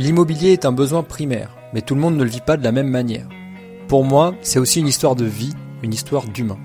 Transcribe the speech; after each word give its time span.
L'immobilier 0.00 0.52
est 0.52 0.64
un 0.64 0.72
besoin 0.72 1.02
primaire, 1.02 1.54
mais 1.74 1.82
tout 1.82 1.94
le 1.94 2.00
monde 2.00 2.16
ne 2.16 2.24
le 2.24 2.30
vit 2.30 2.40
pas 2.40 2.56
de 2.56 2.64
la 2.64 2.72
même 2.72 2.88
manière. 2.88 3.28
Pour 3.86 4.02
moi, 4.02 4.34
c'est 4.40 4.58
aussi 4.58 4.80
une 4.80 4.86
histoire 4.86 5.14
de 5.14 5.26
vie, 5.26 5.52
une 5.82 5.92
histoire 5.92 6.26
d'humain. 6.26 6.58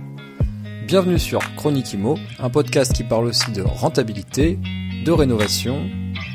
Bienvenue 0.88 1.20
sur 1.20 1.42
Chronique 1.58 1.92
Imo, 1.92 2.18
un 2.40 2.50
podcast 2.50 2.94
qui 2.94 3.04
parle 3.04 3.26
aussi 3.26 3.52
de 3.52 3.62
rentabilité, 3.62 4.58
de 5.04 5.12
rénovation 5.12 5.86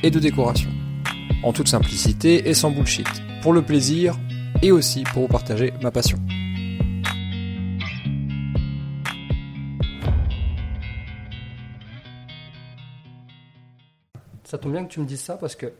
et 0.03 0.11
de 0.11 0.19
décoration. 0.19 0.69
En 1.43 1.55
toute 1.55 1.69
simplicité 1.69 2.51
et 2.51 2.53
sans 2.53 2.71
bullshit, 2.71 3.09
pour 3.41 3.55
le 3.55 3.63
plaisir 3.63 4.19
et 4.61 4.71
aussi 4.71 5.05
pour 5.05 5.23
vous 5.23 5.29
partager 5.29 5.73
ma 5.83 5.91
passion. 5.91 6.19
Ça 14.45 14.59
tombe 14.59 14.73
bien 14.73 14.85
que 14.85 14.93
tu 14.93 15.01
me 15.01 15.07
dises 15.07 15.23
ça 15.23 15.39
parce 15.39 15.57
que 15.57 15.73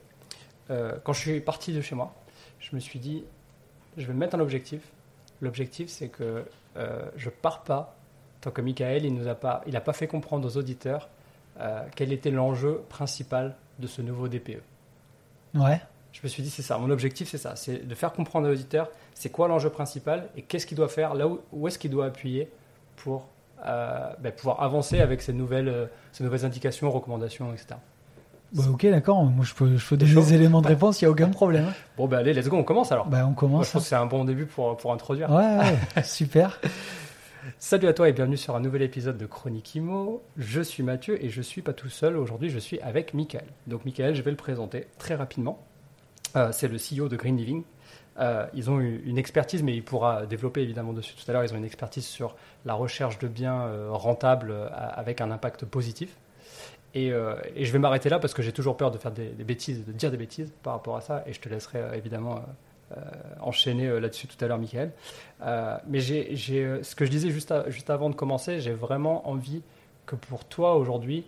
euh, 0.71 0.97
quand 1.03 1.13
je 1.13 1.21
suis 1.21 1.41
parti 1.41 1.73
de 1.73 1.81
chez 1.81 1.95
moi, 1.95 2.15
je 2.61 2.75
me 2.75 2.81
suis 2.81 2.99
dit, 2.99 3.25
je 3.97 4.07
vais 4.07 4.13
me 4.13 4.19
mettre 4.19 4.37
un 4.37 4.41
objectif. 4.41 4.81
L'objectif, 5.41 5.89
c'est 5.89 6.09
que 6.09 6.45
euh, 6.77 7.03
je 7.17 7.31
pars 7.31 7.63
pas 7.63 7.97
tant 8.41 8.51
que 8.51 8.61
Michael, 8.61 9.05
il 9.05 9.15
nous 9.15 9.29
a 9.29 9.35
pas, 9.35 9.63
il 9.67 9.77
a 9.77 9.81
pas 9.81 9.93
fait 9.93 10.07
comprendre 10.07 10.47
aux 10.47 10.57
auditeurs 10.57 11.09
euh, 11.61 11.83
quel 11.95 12.13
était 12.13 12.31
l'enjeu 12.31 12.83
principal 12.89 13.57
de 13.79 13.87
ce 13.87 14.03
nouveau 14.03 14.29
DPE. 14.29 14.63
Ouais. 15.55 15.81
Je 16.13 16.21
me 16.23 16.29
suis 16.29 16.43
dit, 16.43 16.51
c'est 16.51 16.63
ça. 16.63 16.79
Mon 16.79 16.91
objectif, 16.91 17.29
c'est 17.29 17.39
ça. 17.39 17.55
C'est 17.57 17.87
de 17.87 17.95
faire 17.95 18.13
comprendre 18.13 18.47
à 18.47 18.51
l'auditeur 18.51 18.91
c'est 19.15 19.31
quoi 19.31 19.49
l'enjeu 19.49 19.71
principal 19.71 20.29
et 20.37 20.43
qu'est-ce 20.43 20.67
qu'il 20.67 20.77
doit 20.77 20.89
faire, 20.89 21.15
là 21.15 21.29
où, 21.29 21.41
où 21.53 21.69
est-ce 21.69 21.79
qu'il 21.79 21.91
doit 21.91 22.07
appuyer 22.07 22.49
pour 22.97 23.29
euh, 23.67 24.13
ben, 24.19 24.33
pouvoir 24.33 24.63
avancer 24.63 25.01
avec 25.01 25.21
ces 25.21 25.33
nouvelles, 25.33 25.91
ces 26.13 26.25
nouvelles 26.25 26.45
indications, 26.45 26.91
recommandations, 26.91 27.53
etc. 27.53 27.77
Bah, 28.53 28.65
ok, 28.71 28.87
d'accord. 28.87 29.23
Moi, 29.25 29.45
je 29.45 29.55
peux, 29.55 29.77
je 29.77 29.89
peux 29.89 29.97
donner 29.97 30.15
des 30.15 30.35
éléments 30.35 30.61
de 30.63 30.67
réponse, 30.69 31.01
il 31.01 31.05
n'y 31.05 31.09
a 31.09 31.11
aucun 31.11 31.29
problème. 31.29 31.67
hein. 31.69 31.75
Bon, 31.97 32.07
ben 32.09 32.19
allez, 32.19 32.33
let's 32.33 32.49
go, 32.49 32.57
on 32.57 32.65
commence 32.65 32.91
alors. 32.91 33.07
Bah, 33.07 33.19
on 33.25 33.27
Moi, 33.29 33.35
commence. 33.37 33.67
je 33.69 33.73
pense 33.73 33.83
que 33.83 33.89
c'est 33.89 33.95
un 33.95 34.07
bon 34.07 34.25
début 34.25 34.47
pour, 34.47 34.77
pour 34.77 34.93
introduire. 34.93 35.31
Ouais, 35.31 35.59
ouais, 35.97 36.03
super. 36.05 36.61
Salut 37.59 37.89
à 37.89 37.93
toi 37.95 38.09
et 38.09 38.13
bienvenue 38.13 38.37
sur 38.37 38.55
un 38.57 38.61
nouvel 38.61 38.83
épisode 38.83 39.17
de 39.19 39.27
Chronique 39.27 39.75
Imo. 39.75 40.23
Je 40.37 40.61
suis 40.61 40.83
Mathieu 40.83 41.23
et 41.25 41.29
je 41.31 41.41
suis 41.43 41.63
pas 41.63 41.73
tout 41.73 41.89
seul. 41.89 42.17
Aujourd'hui, 42.17 42.51
je 42.51 42.59
suis 42.59 42.81
avec 42.81 43.15
Michael. 43.15 43.45
Donc, 43.67 43.85
Michael, 43.85 44.15
je 44.15 44.23
vais 44.23 44.31
le 44.31 44.37
présenter 44.37 44.87
très 44.99 45.15
rapidement. 45.15 45.59
Euh, 46.37 46.51
c'est 46.53 46.69
le 46.69 46.77
CEO 46.77 47.09
de 47.09 47.17
Green 47.17 47.37
Living. 47.37 47.63
Euh, 48.19 48.47
ils 48.55 48.69
ont 48.71 48.79
une 48.81 49.17
expertise, 49.17 49.63
mais 49.63 49.75
il 49.75 49.83
pourra 49.83 50.27
développer 50.27 50.61
évidemment 50.61 50.93
dessus 50.93 51.15
tout 51.15 51.29
à 51.31 51.33
l'heure. 51.33 51.45
Ils 51.45 51.55
ont 51.55 51.57
une 51.57 51.65
expertise 51.65 52.05
sur 52.05 52.37
la 52.67 52.75
recherche 52.75 53.19
de 53.19 53.29
biens 53.29 53.63
euh, 53.63 53.89
rentables 53.91 54.53
avec 54.75 55.21
un 55.21 55.31
impact 55.31 55.65
positif. 55.65 56.17
Et, 56.95 57.13
euh, 57.13 57.35
et 57.55 57.65
je 57.65 57.73
vais 57.73 57.79
m'arrêter 57.79 58.09
là 58.09 58.19
parce 58.19 58.35
que 58.35 58.43
j'ai 58.43 58.53
toujours 58.53 58.77
peur 58.77 58.91
de 58.91 58.99
faire 58.99 59.13
des, 59.13 59.29
bêtises, 59.45 59.85
de 59.85 59.93
dire 59.93 60.11
des 60.11 60.17
bêtises 60.17 60.53
par 60.63 60.73
rapport 60.75 60.97
à 60.97 61.01
ça. 61.01 61.23
Et 61.27 61.33
je 61.33 61.41
te 61.41 61.49
laisserai 61.49 61.79
euh, 61.79 61.93
évidemment 61.95 62.43
euh, 62.97 63.01
enchaîner 63.41 64.01
là-dessus 64.01 64.27
tout 64.27 64.43
à 64.45 64.49
l'heure, 64.49 64.59
Michael. 64.59 64.91
Mais 65.87 66.01
ce 66.01 66.95
que 66.95 67.05
je 67.05 67.11
disais 67.11 67.31
juste, 67.31 67.91
avant 67.91 68.11
de 68.11 68.15
commencer, 68.15 68.61
j'ai 68.61 68.73
vraiment 68.73 69.29
envie 69.29 69.63
que 70.07 70.17
pour 70.17 70.45
toi 70.45 70.75
aujourd'hui, 70.75 71.25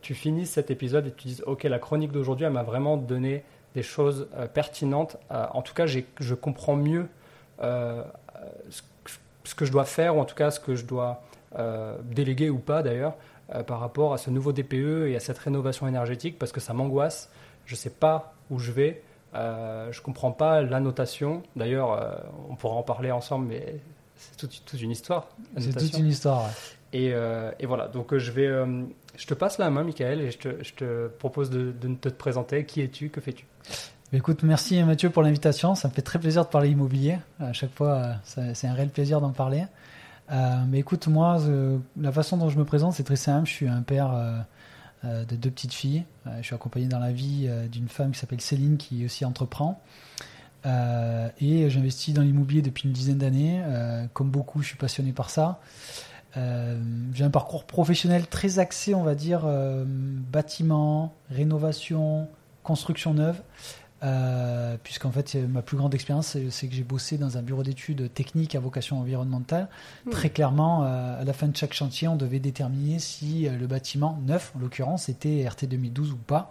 tu 0.00 0.14
finisses 0.14 0.50
cet 0.50 0.70
épisode 0.70 1.06
et 1.06 1.12
tu 1.12 1.28
dises 1.28 1.42
Ok, 1.46 1.64
la 1.64 1.78
chronique 1.78 2.12
d'aujourd'hui, 2.12 2.46
elle 2.46 2.52
m'a 2.52 2.62
vraiment 2.62 2.96
donné 2.96 3.44
des 3.74 3.82
choses 3.82 4.28
pertinentes. 4.54 5.18
En 5.28 5.60
tout 5.60 5.74
cas, 5.74 5.84
je 5.86 6.34
comprends 6.34 6.76
mieux 6.76 7.06
ce, 7.60 8.82
que- 9.54 9.66
je 9.66 9.72
dois 9.72 9.84
faire, 9.84 10.16
ou 10.16 10.20
en 10.20 10.24
tout 10.24 10.34
cas 10.36 10.50
ce 10.50 10.60
que 10.60 10.74
je 10.74 10.86
dois 10.86 11.22
déléguer 12.04 12.48
ou 12.48 12.58
pas 12.58 12.82
d'ailleurs, 12.82 13.14
euh, 13.54 13.62
par 13.62 13.80
rapport 13.80 14.12
à 14.12 14.18
ce 14.18 14.30
nouveau 14.30 14.52
DPE 14.52 15.08
et 15.08 15.16
à 15.16 15.20
cette 15.20 15.38
rénovation 15.38 15.86
énergétique, 15.86 16.38
parce 16.38 16.52
que 16.52 16.60
ça 16.60 16.72
m'angoisse. 16.72 17.30
Je 17.64 17.74
ne 17.74 17.76
sais 17.76 17.90
pas 17.90 18.34
où 18.50 18.58
je 18.58 18.72
vais. 18.72 19.02
Euh, 19.34 19.92
je 19.92 20.00
comprends 20.00 20.32
pas 20.32 20.62
la 20.62 20.80
notation. 20.80 21.42
D'ailleurs, 21.56 21.92
euh, 21.92 22.14
on 22.48 22.54
pourra 22.56 22.74
en 22.76 22.82
parler 22.82 23.10
ensemble, 23.10 23.46
mais 23.46 23.80
c'est 24.16 24.36
toute, 24.36 24.62
toute 24.64 24.80
une 24.80 24.90
histoire. 24.90 25.28
C'est 25.58 25.76
toute 25.76 25.98
une 25.98 26.06
histoire. 26.08 26.44
ouais. 26.44 26.50
Et, 26.92 27.12
et 27.58 27.66
voilà, 27.66 27.88
donc 27.88 28.16
je 28.16 28.30
vais, 28.30 28.48
je 29.16 29.26
te 29.26 29.34
passe 29.34 29.58
la 29.58 29.68
main, 29.68 29.84
Michael, 29.84 30.22
et 30.22 30.30
je 30.30 30.38
te, 30.38 30.62
je 30.64 30.72
te 30.72 31.08
propose 31.08 31.50
de, 31.50 31.72
de 31.72 31.94
te 31.94 32.08
présenter. 32.08 32.64
Qui 32.64 32.80
es-tu? 32.80 33.10
Que 33.10 33.20
fais-tu? 33.20 33.44
Écoute, 34.12 34.44
merci 34.44 34.82
Mathieu 34.82 35.10
pour 35.10 35.22
l'invitation. 35.22 35.74
Ça 35.74 35.88
me 35.88 35.92
fait 35.92 36.00
très 36.00 36.18
plaisir 36.18 36.44
de 36.44 36.48
parler 36.48 36.70
immobilier. 36.70 37.18
À 37.40 37.52
chaque 37.52 37.74
fois, 37.74 38.12
c'est 38.22 38.66
un 38.66 38.72
réel 38.72 38.88
plaisir 38.88 39.20
d'en 39.20 39.32
parler. 39.32 39.64
Euh, 40.30 40.64
mais 40.68 40.80
écoute, 40.80 41.06
moi, 41.06 41.40
euh, 41.42 41.78
la 42.00 42.12
façon 42.12 42.36
dont 42.36 42.48
je 42.48 42.58
me 42.58 42.64
présente, 42.64 42.94
c'est 42.94 43.04
très 43.04 43.16
simple. 43.16 43.48
Je 43.48 43.52
suis 43.52 43.68
un 43.68 43.82
père 43.82 44.12
euh, 45.04 45.24
de 45.24 45.36
deux 45.36 45.50
petites 45.50 45.72
filles. 45.72 46.04
Je 46.38 46.42
suis 46.42 46.54
accompagné 46.54 46.86
dans 46.86 46.98
la 46.98 47.12
vie 47.12 47.48
d'une 47.70 47.88
femme 47.88 48.12
qui 48.12 48.18
s'appelle 48.18 48.40
Céline, 48.40 48.76
qui 48.76 49.04
aussi 49.04 49.24
entreprend. 49.24 49.80
Et 50.64 51.70
j'investis 51.70 52.12
dans 52.12 52.22
l'immobilier 52.22 52.62
depuis 52.62 52.88
une 52.88 52.92
dizaine 52.92 53.18
d'années. 53.18 53.62
Comme 54.14 54.30
beaucoup, 54.30 54.62
je 54.62 54.66
suis 54.68 54.76
passionné 54.76 55.12
par 55.12 55.30
ça. 55.30 55.60
J'ai 56.34 57.22
un 57.22 57.30
parcours 57.30 57.64
professionnel 57.64 58.26
très 58.26 58.58
axé, 58.58 58.96
on 58.96 59.04
va 59.04 59.14
dire, 59.14 59.46
bâtiment, 59.86 61.14
rénovation, 61.30 62.26
construction 62.64 63.14
neuve. 63.14 63.40
Euh, 64.02 64.76
puisqu'en 64.82 65.10
fait, 65.10 65.34
ma 65.36 65.62
plus 65.62 65.76
grande 65.78 65.94
expérience, 65.94 66.36
c'est- 66.50 66.68
que 66.68 66.74
j'ai 66.74 66.82
bossé 66.82 67.16
dans 67.16 67.38
un 67.38 67.42
bureau 67.42 67.62
d'études 67.62 68.12
techniques 68.12 68.54
à 68.54 68.60
vocation 68.60 68.98
environnementale. 69.00 69.68
Très 70.10 70.28
clairement, 70.28 70.84
euh, 70.84 71.20
à 71.20 71.24
la 71.24 71.32
fin 71.32 71.48
de 71.48 71.56
chaque 71.56 71.72
chantier, 71.72 72.06
on 72.06 72.16
devait 72.16 72.38
déterminer 72.38 72.98
si 72.98 73.48
euh, 73.48 73.56
le 73.56 73.66
bâtiment 73.66 74.18
neuf, 74.26 74.52
en 74.54 74.58
l'occurrence, 74.60 75.08
était 75.08 75.46
RT 75.48 75.66
2012 75.66 76.12
ou 76.12 76.16
pas. 76.16 76.50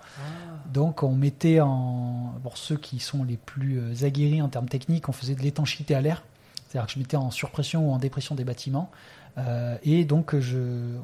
Donc, 0.73 1.03
on 1.03 1.13
mettait 1.13 1.59
en. 1.61 2.33
Pour 2.41 2.57
ceux 2.57 2.77
qui 2.77 2.99
sont 2.99 3.23
les 3.23 3.37
plus 3.37 3.79
euh, 3.79 4.05
aguerris 4.05 4.41
en 4.41 4.49
termes 4.49 4.67
techniques, 4.69 5.07
on 5.07 5.11
faisait 5.13 5.35
de 5.35 5.41
l'étanchéité 5.41 5.93
à 5.93 6.01
l'air. 6.01 6.23
C'est-à-dire 6.67 6.87
que 6.87 6.93
je 6.93 6.99
mettais 6.99 7.15
en 7.17 7.29
surpression 7.31 7.89
ou 7.89 7.93
en 7.93 7.99
dépression 7.99 8.33
des 8.35 8.43
bâtiments. 8.43 8.89
Euh, 9.37 9.77
et 9.83 10.05
donc, 10.05 10.37
je, 10.39 10.59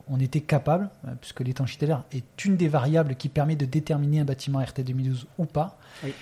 on 0.07 0.19
était 0.19 0.41
capable, 0.41 0.89
euh, 1.05 1.11
puisque 1.19 1.41
l'étanchéité 1.41 1.85
à 1.85 1.87
l'air 1.87 2.03
est 2.11 2.45
une 2.45 2.55
des 2.55 2.67
variables 2.67 3.15
qui 3.15 3.29
permet 3.29 3.55
de 3.55 3.65
déterminer 3.65 4.21
un 4.21 4.25
bâtiment 4.25 4.59
RT 4.59 4.83
2012 4.85 5.27
ou 5.37 5.45
pas. 5.45 5.77
Oui. 6.03 6.13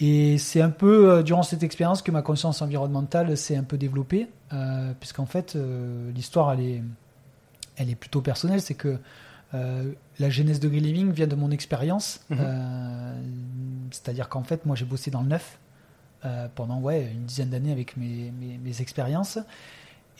Et 0.00 0.38
c'est 0.38 0.60
un 0.60 0.70
peu 0.70 1.10
euh, 1.10 1.22
durant 1.22 1.42
cette 1.42 1.62
expérience 1.62 2.02
que 2.02 2.10
ma 2.10 2.22
conscience 2.22 2.62
environnementale 2.62 3.36
s'est 3.36 3.56
un 3.56 3.64
peu 3.64 3.76
développée, 3.76 4.28
euh, 4.52 4.92
puisqu'en 4.98 5.26
fait, 5.26 5.56
l'histoire, 6.14 6.52
elle 6.52 6.60
est, 6.60 6.82
elle 7.76 7.90
est 7.90 7.96
plutôt 7.96 8.20
personnelle. 8.20 8.60
C'est 8.60 8.74
que 8.74 8.98
la 9.52 10.28
genèse 10.28 10.60
de 10.60 10.68
Green 10.68 10.84
Living 10.84 11.10
vient 11.10 11.26
de 11.26 11.34
mon 11.34 11.50
expérience. 11.50 12.20
Mhm. 12.28 12.38
C'est-à-dire 13.90 14.28
qu'en 14.28 14.42
fait, 14.42 14.66
moi, 14.66 14.76
j'ai 14.76 14.84
bossé 14.84 15.10
dans 15.10 15.22
le 15.22 15.28
neuf 15.28 15.58
pendant 16.54 16.80
ouais, 16.80 17.10
une 17.14 17.24
dizaine 17.24 17.48
d'années 17.48 17.72
avec 17.72 17.96
mes, 17.96 18.30
mes, 18.38 18.58
mes 18.58 18.80
expériences. 18.82 19.38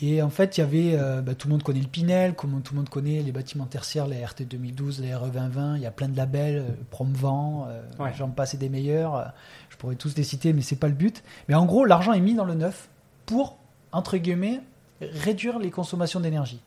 Et 0.01 0.23
en 0.23 0.31
fait, 0.31 0.57
il 0.57 0.61
y 0.61 0.63
avait, 0.63 0.93
euh, 0.95 1.23
bah, 1.23 1.35
tout 1.35 1.49
le 1.49 1.53
monde 1.53 1.63
connaît 1.65 1.81
le 1.81 1.89
Pinel, 1.89 2.35
tout 2.37 2.47
le 2.47 2.77
monde 2.77 2.89
connaît 2.89 3.21
les 3.21 3.33
bâtiments 3.33 3.67
tertiaires, 3.67 4.07
les 4.07 4.25
RT 4.25 4.43
2012, 4.49 5.01
les 5.01 5.13
RE 5.15 5.29
2020, 5.29 5.77
il 5.77 5.83
y 5.83 5.87
a 5.87 5.91
plein 5.91 6.09
de 6.09 6.17
labels, 6.17 6.59
euh, 6.59 6.73
Promvent, 6.91 7.67
euh, 7.69 7.83
Ouais. 7.99 8.13
j'en 8.17 8.29
passe 8.29 8.55
et 8.55 8.59
des 8.59 8.69
meilleurs, 8.69 9.17
euh, 9.17 9.25
je 9.71 9.77
pourrais 9.77 9.97
tous 9.97 10.15
les 10.17 10.23
citer, 10.23 10.53
mais 10.53 10.63
c'est 10.63 10.77
pas 10.77 10.87
le 10.87 10.95
but. 10.95 11.25
Mais 11.49 11.57
en 11.57 11.67
gros, 11.67 11.85
l'argent 11.85 12.13
est 12.13 12.21
mis 12.21 12.35
dans 12.35 12.45
le 12.45 12.55
neuf 12.55 12.89
pour, 13.27 13.59
entre 13.91 14.17
guillemets, 14.19 14.61
réduire 15.01 15.59
les 15.59 15.71
consommations 15.71 16.21
d'énergie. 16.21 16.61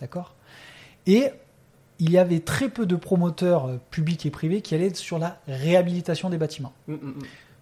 D'accord? 0.00 0.34
Et 1.06 1.30
il 1.98 2.10
y 2.10 2.18
avait 2.18 2.40
très 2.40 2.68
peu 2.68 2.86
de 2.86 2.94
promoteurs 2.94 3.78
publics 3.90 4.26
et 4.26 4.30
privés 4.30 4.60
qui 4.60 4.74
allaient 4.74 4.94
sur 4.94 5.18
la 5.18 5.40
réhabilitation 5.48 6.30
des 6.30 6.38
bâtiments. 6.38 6.72
Mm, 6.86 6.92
mm, 6.92 6.96
mm. 6.96 7.14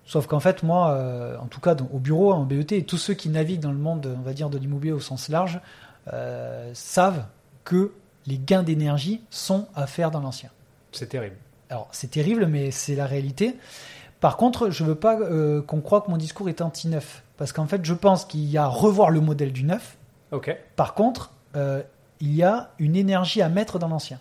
Sauf 0.06 0.26
qu'en 0.26 0.40
fait, 0.40 0.62
moi, 0.62 0.90
euh, 0.90 1.36
en 1.38 1.46
tout 1.46 1.60
cas 1.60 1.74
dans- 1.74 1.88
au 1.92 1.98
bureau, 1.98 2.32
en 2.32 2.44
BET, 2.44 2.72
et 2.72 2.84
tous 2.84 2.98
ceux 2.98 3.14
qui 3.14 3.28
naviguent 3.30 3.60
dans 3.60 3.72
le 3.72 3.78
monde, 3.78 4.14
on 4.18 4.22
va 4.22 4.32
dire, 4.34 4.50
de 4.50 4.58
l'immobilier 4.58 4.92
au 4.92 5.00
sens 5.00 5.28
large, 5.28 5.60
euh, 6.12 6.70
savent 6.74 7.24
que 7.64 7.92
les 8.26 8.38
gains 8.38 8.62
d'énergie 8.62 9.22
sont 9.30 9.66
à 9.74 9.86
faire 9.86 10.10
dans 10.10 10.20
l'ancien. 10.20 10.50
C'est 10.92 11.08
terrible. 11.08 11.36
Alors, 11.70 11.88
c'est 11.92 12.10
terrible, 12.10 12.46
mais 12.46 12.70
c'est 12.70 12.94
la 12.94 13.06
réalité. 13.06 13.56
Par 14.20 14.36
contre, 14.36 14.70
je 14.70 14.84
veux 14.84 14.94
pas 14.94 15.18
euh, 15.18 15.62
qu'on 15.62 15.80
croie 15.80 16.02
que 16.02 16.10
mon 16.10 16.16
discours 16.18 16.48
est 16.48 16.60
anti-neuf. 16.60 17.22
Parce 17.36 17.52
qu'en 17.52 17.66
fait, 17.66 17.84
je 17.84 17.94
pense 17.94 18.24
qu'il 18.26 18.44
y 18.44 18.58
a 18.58 18.64
à 18.64 18.68
revoir 18.68 19.10
le 19.10 19.20
modèle 19.20 19.52
du 19.52 19.64
neuf. 19.64 19.96
Ok. 20.32 20.54
Par 20.76 20.94
contre, 20.94 21.30
il 22.20 22.34
y 22.34 22.42
a 22.42 22.70
une 22.78 22.96
énergie 22.96 23.42
à 23.42 23.48
mettre 23.48 23.78
dans 23.78 23.88
l'ancien. 23.88 24.18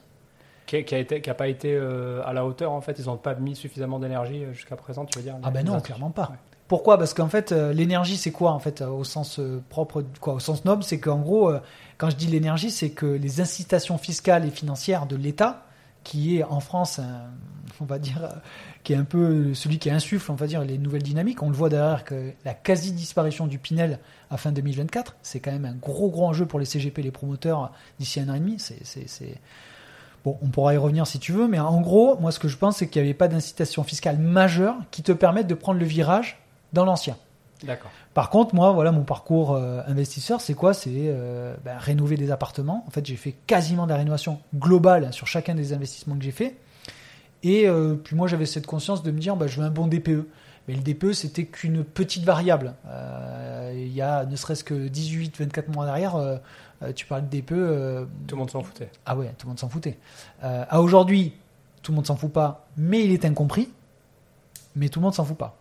Qui, 0.65 0.83
qui 0.85 0.95
a 0.95 0.97
été, 0.99 1.21
qui 1.21 1.29
a 1.29 1.33
pas 1.33 1.47
été 1.47 1.73
euh, 1.75 2.21
à 2.25 2.33
la 2.33 2.45
hauteur 2.45 2.71
en 2.71 2.81
fait. 2.81 2.97
Ils 2.99 3.05
n'ont 3.05 3.17
pas 3.17 3.35
mis 3.35 3.55
suffisamment 3.55 3.99
d'énergie 3.99 4.43
euh, 4.45 4.53
jusqu'à 4.53 4.75
présent, 4.75 5.05
tu 5.05 5.19
veux 5.19 5.23
dire 5.23 5.35
Ah 5.43 5.51
ben 5.51 5.65
non, 5.65 5.79
clairement 5.81 6.11
pas. 6.11 6.29
Ouais. 6.31 6.37
Pourquoi? 6.69 6.97
Parce 6.97 7.13
qu'en 7.13 7.27
fait, 7.27 7.51
euh, 7.51 7.73
l'énergie, 7.73 8.15
c'est 8.17 8.31
quoi 8.31 8.51
en 8.51 8.59
fait 8.59 8.81
euh, 8.81 8.87
au 8.87 9.03
sens 9.03 9.39
propre, 9.69 10.03
quoi, 10.21 10.33
au 10.35 10.39
sens 10.39 10.63
noble, 10.65 10.83
c'est 10.83 10.99
qu'en 10.99 11.19
gros, 11.19 11.51
quand 11.97 12.09
je 12.09 12.15
dis 12.15 12.27
l'énergie, 12.27 12.71
c'est 12.71 12.91
que 12.91 13.05
les 13.05 13.41
incitations 13.41 13.97
fiscales 13.97 14.45
et 14.45 14.49
financières 14.49 15.05
de 15.05 15.15
l'État, 15.17 15.65
qui 16.03 16.37
est 16.37 16.43
en 16.43 16.59
France, 16.61 16.99
un- 16.99 17.29
on 17.81 17.85
va 17.85 17.99
dire, 17.99 18.29
qui 18.83 18.93
est 18.93 18.95
un 18.97 19.03
peu 19.03 19.53
celui 19.53 19.79
qui 19.79 19.89
insuffle, 19.89 20.31
on 20.31 20.35
va 20.35 20.47
dire, 20.47 20.61
les 20.63 20.77
nouvelles 20.77 21.03
dynamiques. 21.03 21.41
On 21.43 21.49
le 21.49 21.55
voit 21.55 21.69
derrière 21.69 22.03
que 22.05 22.31
la 22.45 22.53
quasi 22.53 22.91
disparition 22.93 23.47
du 23.47 23.57
Pinel 23.59 23.99
à 24.29 24.37
fin 24.37 24.51
2024, 24.51 25.15
c'est 25.21 25.39
quand 25.39 25.51
même 25.51 25.65
un 25.65 25.73
gros 25.75 26.09
gros 26.09 26.25
enjeu 26.27 26.45
pour 26.45 26.59
les 26.59 26.65
CGP, 26.65 27.01
les 27.01 27.11
promoteurs 27.11 27.71
d'ici 27.99 28.19
un 28.19 28.29
an 28.29 28.35
et 28.35 28.39
demi. 28.39 28.55
C'est, 28.59 28.83
c'est, 28.85 29.07
c'est- 29.09 29.37
Bon, 30.23 30.37
on 30.41 30.47
pourra 30.47 30.73
y 30.73 30.77
revenir 30.77 31.05
si 31.05 31.19
tu 31.19 31.33
veux, 31.33 31.47
mais 31.47 31.59
en 31.59 31.81
gros, 31.81 32.17
moi, 32.19 32.31
ce 32.31 32.39
que 32.39 32.47
je 32.47 32.57
pense, 32.57 32.77
c'est 32.77 32.87
qu'il 32.87 33.01
n'y 33.01 33.09
avait 33.09 33.17
pas 33.17 33.27
d'incitation 33.27 33.83
fiscale 33.83 34.17
majeure 34.17 34.75
qui 34.91 35.03
te 35.03 35.11
permette 35.11 35.47
de 35.47 35.53
prendre 35.53 35.79
le 35.79 35.85
virage 35.85 36.39
dans 36.71 36.85
l'ancien. 36.85 37.17
D'accord. 37.63 37.91
Par 38.13 38.29
contre, 38.29 38.53
moi, 38.53 38.71
voilà, 38.71 38.91
mon 38.91 39.03
parcours 39.03 39.53
euh, 39.53 39.81
investisseur, 39.87 40.41
c'est 40.41 40.53
quoi? 40.53 40.73
C'est 40.73 40.91
euh, 40.93 41.55
ben, 41.63 41.77
rénover 41.77 42.15
des 42.17 42.31
appartements. 42.31 42.83
En 42.87 42.91
fait, 42.91 43.05
j'ai 43.05 43.15
fait 43.15 43.33
quasiment 43.47 43.85
de 43.85 43.91
la 43.91 43.97
rénovation 43.97 44.39
globale 44.55 45.11
sur 45.13 45.27
chacun 45.27 45.55
des 45.55 45.73
investissements 45.73 46.15
que 46.15 46.23
j'ai 46.23 46.31
fait. 46.31 46.55
Et 47.41 47.67
euh, 47.67 47.95
puis 47.95 48.15
moi, 48.15 48.27
j'avais 48.27 48.45
cette 48.45 48.67
conscience 48.67 49.03
de 49.03 49.11
me 49.11 49.19
dire, 49.19 49.35
ben, 49.35 49.47
je 49.47 49.59
veux 49.59 49.65
un 49.65 49.71
bon 49.71 49.87
DPE. 49.87 50.27
Mais 50.67 50.75
le 50.75 50.81
DPE, 50.81 51.11
c'était 51.11 51.45
qu'une 51.45 51.83
petite 51.83 52.23
variable. 52.23 52.73
Il 53.73 53.93
y 53.93 54.01
a 54.01 54.23
ne 54.23 54.35
serait-ce 54.37 54.63
que 54.63 54.87
18-24 54.87 55.73
mois 55.73 55.85
derrière, 55.85 56.15
tu 56.91 57.05
parles 57.05 57.29
de 57.29 57.37
DPE. 57.37 57.51
euh, 57.53 58.05
Tout 58.27 58.35
le 58.35 58.39
monde 58.39 58.51
s'en 58.51 58.61
foutait. 58.63 58.89
ah 59.05 59.15
ouais, 59.15 59.27
tout 59.37 59.45
le 59.45 59.49
monde 59.49 59.59
s'en 59.59 59.69
foutait. 59.69 59.97
Euh, 60.43 60.65
à 60.69 60.81
aujourd'hui, 60.81 61.33
tout 61.81 61.91
le 61.91 61.95
monde 61.97 62.07
s'en 62.07 62.15
fout 62.17 62.31
pas, 62.33 62.67
mais 62.75 63.05
il 63.05 63.11
est 63.11 63.23
incompris. 63.25 63.69
Mais 64.75 64.89
tout 64.89 64.99
le 64.99 65.03
monde 65.03 65.13
s'en 65.13 65.23
fout 65.23 65.37
pas. 65.37 65.55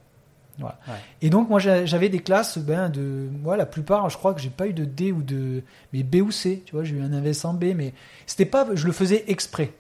Voilà. 0.59 0.79
Ouais. 0.89 0.95
Et 1.23 1.31
donc 1.31 1.49
moi 1.49 1.59
j'a- 1.59 1.87
j'avais 1.87 2.09
des 2.09 2.19
classes, 2.21 2.59
ben 2.59 2.89
de, 2.91 3.29
moi 3.43 3.57
la 3.57 3.67
plupart, 3.67 4.09
je 4.11 4.17
crois 4.19 4.35
que 4.35 4.41
j'ai 4.41 4.51
pas 4.51 4.67
eu 4.67 4.73
de 4.75 4.85
D 4.85 5.11
ou 5.13 5.23
de, 5.23 5.63
mais 5.93 6.03
B 6.03 6.17
ou 6.17 6.31
C. 6.31 6.63
Tu 6.67 6.75
vois, 6.75 6.85
j'ai 6.85 6.95
eu 6.97 7.03
un 7.03 7.13
invest 7.13 7.45
en 7.47 7.55
B, 7.55 7.73
mais 7.75 7.95
c'était 8.27 8.45
pas, 8.47 8.67
je 8.75 8.87
le 8.87 8.93
faisais 8.93 9.25
exprès. 9.29 9.73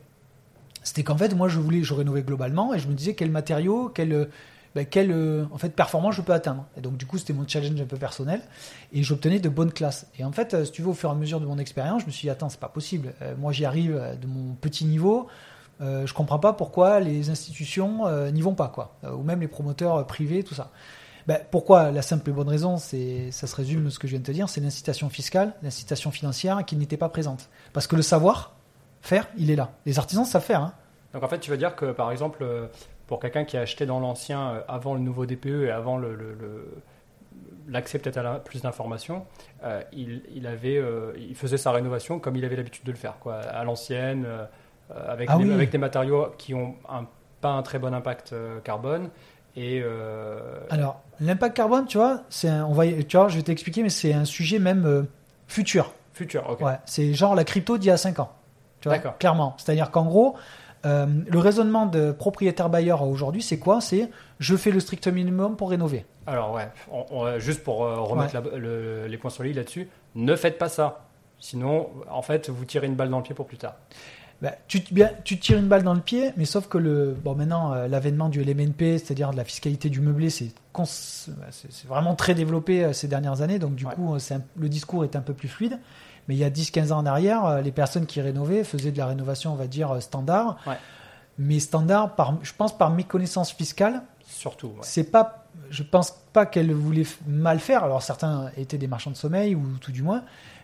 C'était 0.83 1.03
qu'en 1.05 1.17
fait 1.17 1.35
moi 1.35 1.49
je 1.49 1.59
voulais, 1.61 1.83
je 1.83 1.95
rénovais 1.95 2.23
globalement 2.23 2.75
et 2.75 2.79
je 2.79 2.89
me 2.89 2.95
disais 2.95 3.15
quel 3.15 3.31
matériau, 3.31 3.91
quel 3.95 4.29
ben, 4.75 4.87
quelle 4.87 5.11
euh, 5.11 5.45
en 5.53 5.59
fait 5.59 5.71
performance 5.71 6.15
je 6.15 6.23
peux 6.23 6.33
atteindre. 6.33 6.67
Et 6.77 6.81
donc 6.81 6.97
du 6.97 7.07
coup 7.07 7.19
c'était 7.19 7.33
mon 7.33 7.47
challenge 7.47 7.81
un 7.81 7.87
peu 7.87 7.97
personnel 7.97 8.41
et 8.93 9.03
j'obtenais 9.03 9.39
de 9.39 9.49
bonnes 9.49 9.73
classes. 9.73 10.07
Et 10.19 10.25
en 10.25 10.33
fait, 10.33 10.55
euh, 10.55 10.65
si 10.65 10.73
tu 10.73 10.83
veux, 10.83 10.89
au 10.89 10.95
fur 10.95 11.11
et 11.11 11.13
à 11.13 11.15
mesure 11.15 11.41
de 11.41 11.47
mon 11.47 11.59
expérience, 11.59 12.03
je 12.03 12.07
me 12.07 12.11
suis 12.11 12.27
dit 12.27 12.31
attends 12.31 12.49
c'est 12.49 12.61
pas 12.61 12.69
possible. 12.69 13.15
Euh, 13.23 13.35
moi 13.37 13.53
j'y 13.53 13.65
arrive 13.65 14.01
de 14.21 14.27
mon 14.27 14.55
petit 14.55 14.85
niveau. 14.85 15.29
Euh, 15.81 16.07
je 16.07 16.15
comprends 16.15 16.39
pas 16.39 16.53
pourquoi 16.53 17.01
les 17.01 17.31
institutions 17.31 18.09
n'y 18.31 18.41
vont 18.41 18.55
pas 18.55 18.69
quoi, 18.69 18.97
ou 19.03 19.23
même 19.23 19.41
les 19.41 19.49
promoteurs 19.49 20.07
privés, 20.07 20.45
tout 20.45 20.55
ça. 20.55 20.71
Ben, 21.27 21.39
pourquoi? 21.51 21.93
La 21.93 22.03
simple 22.03 22.31
et 22.31 22.33
bonne 22.33 22.49
raison, 22.49 22.79
c'est, 22.79 23.31
ça 23.31 23.47
se 23.47 23.55
résume 23.55 23.91
ce 23.91 23.99
que 24.01 24.09
je 24.09 24.13
viens 24.13 24.21
de 24.21 24.25
te 24.25 24.33
dire, 24.33 24.49
c'est 24.49 24.61
l'incitation 24.61 25.09
fiscale, 25.09 25.55
l'incitation 25.63 26.11
financière 26.11 26.65
qui 26.65 26.75
n'était 26.77 26.97
pas 26.97 27.09
présente. 27.09 27.49
Parce 27.73 27.87
que 27.87 27.95
le 27.95 28.03
savoir 28.03 28.57
faire, 29.03 29.29
il 29.37 29.51
est 29.51 29.57
là. 29.57 29.71
Les 29.87 30.01
artisans 30.01 30.25
savent 30.25 30.43
faire. 30.43 30.63
Hein. 30.63 30.75
Donc 31.15 31.23
en 31.23 31.29
fait, 31.29 31.39
tu 31.39 31.51
veux 31.51 31.57
dire 31.57 31.77
que 31.77 31.93
par 31.93 32.11
exemple, 32.11 32.45
pour 33.13 33.21
quelqu'un 33.21 33.45
qui 33.45 33.59
a 33.59 33.61
acheté 33.61 33.85
dans 33.85 34.01
l'ancien 34.01 34.41
euh, 34.53 34.61
avant 34.69 34.95
le 34.95 35.01
nouveau 35.01 35.27
DPE 35.27 35.65
et 35.67 35.71
avant 35.71 35.99
le, 35.99 36.15
le- 36.15 36.33
le- 36.33 36.79
l'accès 37.69 37.99
peut-être 37.99 38.17
à 38.17 38.23
la- 38.23 38.39
plus 38.39 38.63
d'informations, 38.63 39.27
euh, 39.65 39.83
il, 39.93 40.23
il 40.35 40.47
avait, 40.47 40.79
euh, 40.79 41.13
il 41.19 41.35
faisait 41.37 41.59
sa 41.59 41.73
rénovation 41.73 42.19
comme 42.19 42.37
il 42.37 42.45
avait 42.47 42.57
l'habitude 42.57 42.85
de 42.87 42.91
le 42.91 42.97
faire, 42.97 43.19
quoi, 43.21 43.35
à 43.41 43.65
l'ancienne, 43.65 44.25
euh, 44.27 44.47
avec, 45.09 45.29
Ah 45.31 45.37
des, 45.37 45.45
oui. 45.45 45.53
avec 45.53 45.69
des 45.69 45.77
matériaux 45.77 46.29
qui 46.39 46.55
ont 46.55 46.75
un- 46.89 47.05
pas 47.43 47.51
un 47.51 47.61
très 47.61 47.79
bon 47.79 47.93
impact 47.93 48.35
carbone. 48.65 49.11
Et 49.57 49.83
Alors, 50.71 51.03
l'impact 51.21 51.55
carbone, 51.55 51.85
tu 51.85 51.99
vois, 51.99 52.23
c'est 52.31 52.51
on 52.51 52.73
va, 52.73 52.87
tu 52.91 53.17
vois, 53.19 53.29
je 53.29 53.37
vais 53.37 53.43
t'expliquer, 53.43 53.83
mais 53.83 53.91
c'est 53.91 54.15
un 54.15 54.25
sujet 54.25 54.59
même 54.59 55.07
futur. 55.49 55.93
futur, 56.15 56.49
ok. 56.49 56.61
Ouais, 56.63 56.79
c'est 56.87 57.13
genre 57.13 57.35
la 57.35 57.45
crypto 57.45 57.77
d'il 57.77 57.89
y 57.89 57.91
a 57.91 57.99
5 57.99 58.21
ans. 58.21 58.33
Tu 58.81 58.89
vois, 58.89 58.99
clairement. 58.99 59.55
C'est-à-dire 59.59 59.91
qu'en 59.93 60.05
gros, 60.07 60.35
euh, 60.85 61.07
le 61.29 61.39
raisonnement 61.39 61.87
de 61.87 62.13
propriétaire-bailleur 62.13 63.03
aujourd'hui, 63.03 63.43
c'est 63.43 63.59
quoi? 63.59 63.81
C'est 63.81 64.11
je 64.41 64.57
fais 64.57 64.71
le 64.71 64.81
strict 64.81 65.07
minimum 65.09 65.57
pour 65.57 65.71
rénover. 65.71 66.05
Alors 66.27 66.53
ouais, 66.55 66.69
on- 66.91 67.05
on- 67.11 67.39
juste 67.39 67.63
pour 67.63 67.85
euh, 67.85 68.01
remettre 68.01 68.35
la- 68.35 68.59
le- 68.59 69.07
les 69.07 69.17
points 69.19 69.31
sur 69.31 69.43
les 69.45 69.53
là-dessus, 69.53 69.89
ne 70.15 70.35
faites 70.37 70.59
pas 70.59 70.69
ça. 70.69 71.07
Sinon, 71.39 71.89
en 72.11 72.23
fait, 72.23 72.49
vous 72.51 72.65
tirez 72.65 72.87
une 72.87 72.95
balle 72.95 73.11
dans 73.11 73.17
le 73.19 73.23
pied 73.25 73.35
pour 73.35 73.47
plus 73.47 73.57
tard. 73.59 73.75
Bah, 74.41 74.53
tu, 74.67 74.81
bien, 74.91 75.11
tu 75.25 75.39
tires 75.39 75.59
une 75.59 75.69
balle 75.69 75.85
dans 75.85 75.95
le 75.95 76.01
pied, 76.01 76.33
mais 76.37 76.45
sauf 76.47 76.67
que 76.69 76.77
le, 76.79 77.15
bon, 77.25 77.37
maintenant, 77.37 77.75
euh, 77.75 77.87
l'avènement 77.87 78.29
du 78.29 78.43
LMNP, 78.43 78.99
c'est-à-dire 78.99 79.31
de 79.31 79.37
la 79.37 79.45
fiscalité 79.45 79.89
du 79.89 80.01
meublé, 80.01 80.31
c'est 80.31 80.53
vraiment 81.89 82.15
très 82.15 82.35
développé 82.35 82.93
ces 82.93 83.09
dernières 83.09 83.41
années. 83.43 83.59
Donc, 83.59 83.75
du 83.75 83.87
Ouais. 83.87 83.95
coup, 83.95 84.15
un- 84.15 84.41
le 84.57 84.69
discours 84.69 85.05
est 85.05 85.17
un 85.17 85.21
peu 85.21 85.33
plus 85.35 85.49
fluide. 85.49 85.79
Mais 86.29 86.35
il 86.35 86.39
y 86.39 86.45
a 86.45 86.51
10-15 86.51 86.93
ans 86.93 86.99
en 86.99 87.07
arrière, 87.07 87.45
euh, 87.45 87.61
les 87.61 87.73
personnes 87.73 88.07
qui 88.07 88.21
rénovaient 88.21 88.65
faisaient 88.65 88.93
de 88.93 88.99
la 88.99 89.07
rénovation, 89.07 89.53
on 89.53 89.57
va 89.57 89.67
dire, 89.67 89.91
euh, 89.93 90.01
standard. 90.01 90.57
Ouais. 90.67 90.77
Mais 91.39 91.59
standard, 91.61 92.15
par, 92.15 92.37
je 92.43 92.53
pense, 92.57 92.77
par 92.77 92.91
méconnaissance 92.91 93.53
fiscale, 93.53 94.03
Surtout. 94.27 94.69
ouais. 94.69 94.75
c'est 94.83 95.05
pas, 95.11 95.47
je 95.71 95.83
pense 95.83 96.13
pas 96.33 96.47
qu'elle 96.47 96.73
voulait 96.73 97.03
f- 97.03 97.17
mal 97.27 97.59
faire. 97.59 97.85
Alors 97.85 98.03
certains 98.03 98.51
étaient 98.57 98.79
des 98.79 98.87
marchands 98.87 99.11
de 99.11 99.17
sommeil 99.17 99.55
ou 99.55 99.63
tout 99.81 99.93
du 99.93 100.03
moins, 100.03 100.23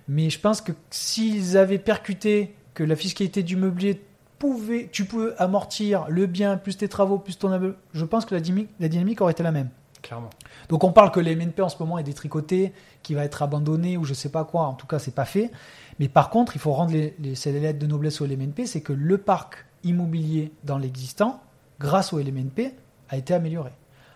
mais 0.08 0.30
je 0.30 0.38
pense 0.38 0.60
que 0.60 0.72
s'ils 0.90 1.56
avaient 1.56 1.78
percuté 1.78 2.54
que 2.74 2.84
la 2.84 2.96
fiscalité 2.96 3.42
du 3.42 3.56
meublé 3.56 4.02
pouvait, 4.38 4.88
tu 4.92 5.04
peux 5.04 5.34
amortir 5.38 6.04
le 6.08 6.26
bien 6.26 6.56
plus 6.56 6.76
tes 6.76 6.88
travaux 6.88 7.18
plus 7.18 7.36
ton 7.38 7.74
je 7.92 8.04
pense 8.04 8.24
que 8.24 8.34
la 8.34 8.40
dynamique, 8.40 8.68
la 8.78 8.88
dynamique 8.88 9.20
aurait 9.20 9.32
été 9.32 9.42
la 9.42 9.50
même. 9.52 9.70
Clairement. 10.08 10.30
Donc 10.70 10.84
on 10.84 10.92
parle 10.92 11.10
que 11.10 11.20
les 11.20 11.36
MNP 11.36 11.60
en 11.60 11.68
ce 11.68 11.76
moment 11.78 11.98
est 11.98 12.02
détricoté, 12.02 12.72
qui 13.02 13.12
va 13.12 13.24
être 13.24 13.42
abandonné 13.42 13.98
ou 13.98 14.04
je 14.04 14.14
sais 14.14 14.30
pas 14.30 14.44
quoi. 14.44 14.62
En 14.62 14.72
tout 14.72 14.86
cas, 14.86 14.98
c'est 14.98 15.14
pas 15.14 15.26
fait. 15.26 15.50
Mais 15.98 16.08
par 16.08 16.30
contre, 16.30 16.56
il 16.56 16.60
faut 16.60 16.72
rendre 16.72 16.92
les, 16.92 17.14
les, 17.18 17.34
ces 17.34 17.52
lettres 17.52 17.78
de 17.78 17.86
noblesse 17.86 18.22
au 18.22 18.26
LMNP, 18.26 18.64
c'est 18.64 18.80
que 18.80 18.94
le 18.94 19.18
parc 19.18 19.66
immobilier 19.84 20.50
dans 20.64 20.78
l'existant, 20.78 21.42
grâce 21.78 22.14
au 22.14 22.18
LMNP, 22.20 22.72
a 23.10 23.18
été 23.18 23.34
amélioré. 23.34 23.70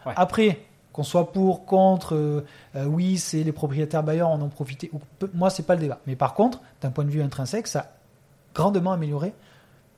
Ouais. 0.06 0.14
Après, 0.16 0.60
qu'on 0.94 1.02
soit 1.02 1.30
pour, 1.30 1.66
contre, 1.66 2.14
euh, 2.14 2.46
euh, 2.74 2.86
oui, 2.86 3.18
c'est 3.18 3.42
les 3.42 3.52
propriétaires 3.52 4.02
bailleurs 4.02 4.30
en 4.30 4.40
ont 4.40 4.48
profité. 4.48 4.88
ou 4.94 5.00
peu- 5.18 5.30
moi, 5.34 5.50
c'est 5.50 5.64
pas 5.64 5.74
le 5.74 5.80
débat. 5.82 6.00
Mais 6.06 6.16
par 6.16 6.32
contre, 6.32 6.62
d'un 6.80 6.90
point 6.90 7.04
de 7.04 7.10
vue 7.10 7.20
intrinsèque, 7.20 7.66
ça 7.66 7.80
a 7.80 7.86
grandement 8.54 8.92
amélioré. 8.92 9.34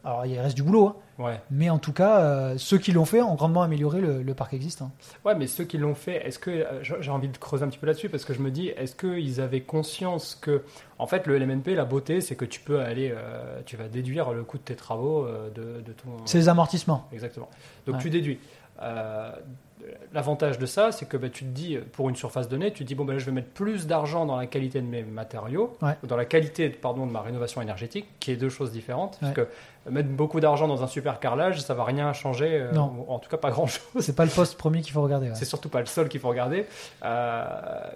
Alors, 0.04 0.26
il 0.26 0.36
reste 0.40 0.56
du 0.56 0.64
boulot, 0.64 0.88
hein. 0.88 0.96
Ouais. 1.18 1.40
mais 1.50 1.70
en 1.70 1.78
tout 1.78 1.92
cas, 1.92 2.20
euh, 2.20 2.54
ceux 2.58 2.78
qui 2.78 2.90
l'ont 2.92 3.04
fait 3.04 3.22
ont 3.22 3.34
grandement 3.34 3.62
amélioré 3.62 4.00
le, 4.00 4.22
le 4.22 4.34
parc 4.34 4.52
existant. 4.54 4.90
Ouais, 5.24 5.34
mais 5.36 5.46
ceux 5.46 5.64
qui 5.64 5.78
l'ont 5.78 5.94
fait, 5.94 6.26
est-ce 6.26 6.38
que 6.40 6.50
euh, 6.50 6.82
j'ai 7.00 7.10
envie 7.10 7.28
de 7.28 7.36
creuser 7.36 7.64
un 7.64 7.68
petit 7.68 7.78
peu 7.78 7.86
là-dessus 7.86 8.08
parce 8.08 8.24
que 8.24 8.34
je 8.34 8.40
me 8.40 8.50
dis, 8.50 8.68
est-ce 8.68 8.96
qu'ils 8.96 9.40
avaient 9.40 9.60
conscience 9.60 10.34
que, 10.34 10.62
en 10.98 11.06
fait, 11.06 11.26
le 11.26 11.38
LMNP, 11.38 11.68
la 11.76 11.84
beauté, 11.84 12.20
c'est 12.20 12.34
que 12.34 12.44
tu 12.44 12.60
peux 12.60 12.80
aller, 12.80 13.12
euh, 13.16 13.60
tu 13.64 13.76
vas 13.76 13.88
déduire 13.88 14.32
le 14.32 14.42
coût 14.42 14.58
de 14.58 14.64
tes 14.64 14.74
travaux 14.76 15.26
de, 15.54 15.80
de 15.82 15.92
ton. 15.92 16.10
C'est 16.24 16.38
les 16.38 16.48
amortissements. 16.48 17.06
Exactement. 17.12 17.48
Donc 17.86 17.96
Ouais. 17.96 18.02
tu 18.02 18.10
déduis. 18.10 18.38
Euh, 19.84 19.90
L'avantage 20.12 20.58
de 20.58 20.66
ça, 20.66 20.92
c'est 20.92 21.06
que 21.06 21.16
bah, 21.16 21.28
tu 21.28 21.44
te 21.44 21.50
dis, 21.50 21.76
pour 21.92 22.08
une 22.08 22.14
surface 22.16 22.48
donnée, 22.48 22.72
tu 22.72 22.84
te 22.84 22.88
dis, 22.88 22.94
bon, 22.94 23.04
bah, 23.04 23.18
je 23.18 23.24
vais 23.26 23.32
mettre 23.32 23.48
plus 23.50 23.86
d'argent 23.86 24.26
dans 24.26 24.36
la 24.36 24.46
qualité 24.46 24.80
de 24.80 24.86
mes 24.86 25.02
matériaux, 25.02 25.76
Ouais. 25.82 25.96
dans 26.04 26.16
la 26.16 26.24
qualité 26.24 26.68
pardon, 26.70 27.06
de 27.06 27.10
ma 27.12 27.20
rénovation 27.20 27.60
énergétique, 27.60 28.06
qui 28.20 28.30
est 28.30 28.36
deux 28.36 28.48
choses 28.48 28.70
différentes. 28.70 29.18
Ouais. 29.22 29.32
Parce 29.34 29.34
que 29.34 29.90
mettre 29.90 30.08
beaucoup 30.10 30.38
d'argent 30.40 30.68
dans 30.68 30.82
un 30.82 30.86
super 30.86 31.18
carrelage, 31.20 31.60
ça 31.60 31.74
va 31.74 31.84
rien 31.84 32.12
changer, 32.12 32.48
euh, 32.60 32.72
Non. 32.72 33.04
en 33.08 33.18
tout 33.18 33.28
cas 33.28 33.36
pas 33.36 33.50
grand-chose. 33.50 33.82
C'est 34.00 34.14
pas 34.16 34.24
le 34.24 34.30
poste 34.30 34.56
premier 34.56 34.80
qu'il 34.82 34.92
faut 34.92 35.02
regarder. 35.02 35.28
ouais. 35.30 35.34
C'est 35.34 35.44
surtout 35.44 35.68
pas 35.68 35.80
le 35.80 35.86
sol 35.86 36.08
qu'il 36.08 36.20
faut 36.20 36.28
regarder, 36.28 36.66
euh, 37.04 37.90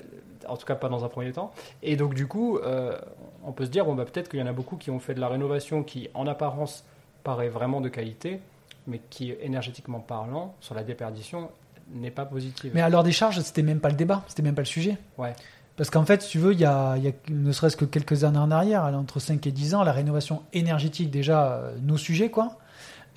en 0.48 0.56
tout 0.56 0.66
cas 0.66 0.74
pas 0.74 0.88
dans 0.88 1.04
un 1.04 1.08
premier 1.08 1.32
temps. 1.32 1.52
Et 1.82 1.96
donc 1.96 2.14
du 2.14 2.26
coup, 2.26 2.58
euh, 2.58 2.98
on 3.44 3.52
peut 3.52 3.64
se 3.64 3.70
dire 3.70 3.84
bon 3.84 3.94
bah 3.94 4.04
peut-être 4.04 4.28
qu'il 4.28 4.40
y 4.40 4.42
en 4.42 4.46
a 4.46 4.52
beaucoup 4.52 4.76
qui 4.76 4.90
ont 4.90 4.98
fait 4.98 5.14
de 5.14 5.20
la 5.20 5.28
rénovation 5.28 5.82
qui, 5.82 6.08
en 6.14 6.26
apparence, 6.26 6.84
paraît 7.24 7.48
vraiment 7.48 7.80
de 7.80 7.88
qualité, 7.88 8.40
mais 8.86 9.00
qui 9.10 9.32
énergétiquement 9.40 10.00
parlant, 10.00 10.54
sur 10.60 10.74
la 10.74 10.82
déperdition, 10.82 11.50
n'est 11.94 12.10
pas 12.10 12.24
positive. 12.24 12.72
Mais 12.74 12.80
alors 12.80 13.02
des 13.02 13.12
charges, 13.12 13.40
c'était 13.40 13.62
même 13.62 13.80
pas 13.80 13.88
le 13.88 13.96
débat, 13.96 14.22
c'était 14.28 14.42
même 14.42 14.54
pas 14.54 14.62
le 14.62 14.66
sujet. 14.66 14.98
Ouais. 15.16 15.34
Parce 15.76 15.90
qu'en 15.90 16.04
fait, 16.04 16.22
si 16.22 16.30
tu 16.30 16.38
veux, 16.38 16.52
il 16.52 16.60
y 16.60 16.64
a, 16.64 16.96
il 16.96 17.04
y 17.04 17.08
a 17.08 17.12
ne 17.30 17.52
serait-ce 17.52 17.76
que 17.76 17.84
quelques 17.84 18.24
années 18.24 18.38
en 18.38 18.50
arrière, 18.50 18.84
entre 18.84 19.20
5 19.20 19.46
et 19.46 19.52
10 19.52 19.74
ans, 19.76 19.84
la 19.84 19.92
rénovation 19.92 20.42
énergétique, 20.52 21.10
déjà, 21.10 21.52
euh, 21.52 21.76
nos 21.80 21.96
sujets, 21.96 22.30
quoi. 22.30 22.58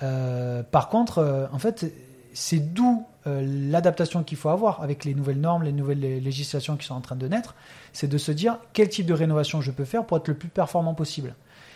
Euh, 0.02 0.62
par 0.62 0.88
contre, 0.88 1.18
euh, 1.18 1.46
en 1.52 1.58
fait, 1.58 1.92
c'est 2.32 2.72
d'où 2.72 3.04
euh, 3.26 3.44
l'adaptation 3.70 4.22
qu'il 4.22 4.38
faut 4.38 4.48
avoir 4.48 4.80
avec 4.82 5.04
les 5.04 5.14
nouvelles 5.14 5.40
normes, 5.40 5.64
les 5.64 5.72
nouvelles 5.72 6.00
lé- 6.00 6.20
législations 6.20 6.76
qui 6.76 6.86
sont 6.86 6.94
en 6.94 7.00
train 7.00 7.16
de 7.16 7.28
naître, 7.28 7.54
c'est 7.92 8.08
de 8.08 8.18
se 8.18 8.32
dire 8.32 8.58
quel 8.72 8.88
type 8.88 9.06
de 9.06 9.14
rénovation 9.14 9.60
je 9.60 9.70
peux 9.70 9.84
faire 9.84 10.04
pour 10.04 10.16
être 10.16 10.28
le 10.28 10.34
plus 10.34 10.48
performant 10.48 10.94
possible. 10.94 11.34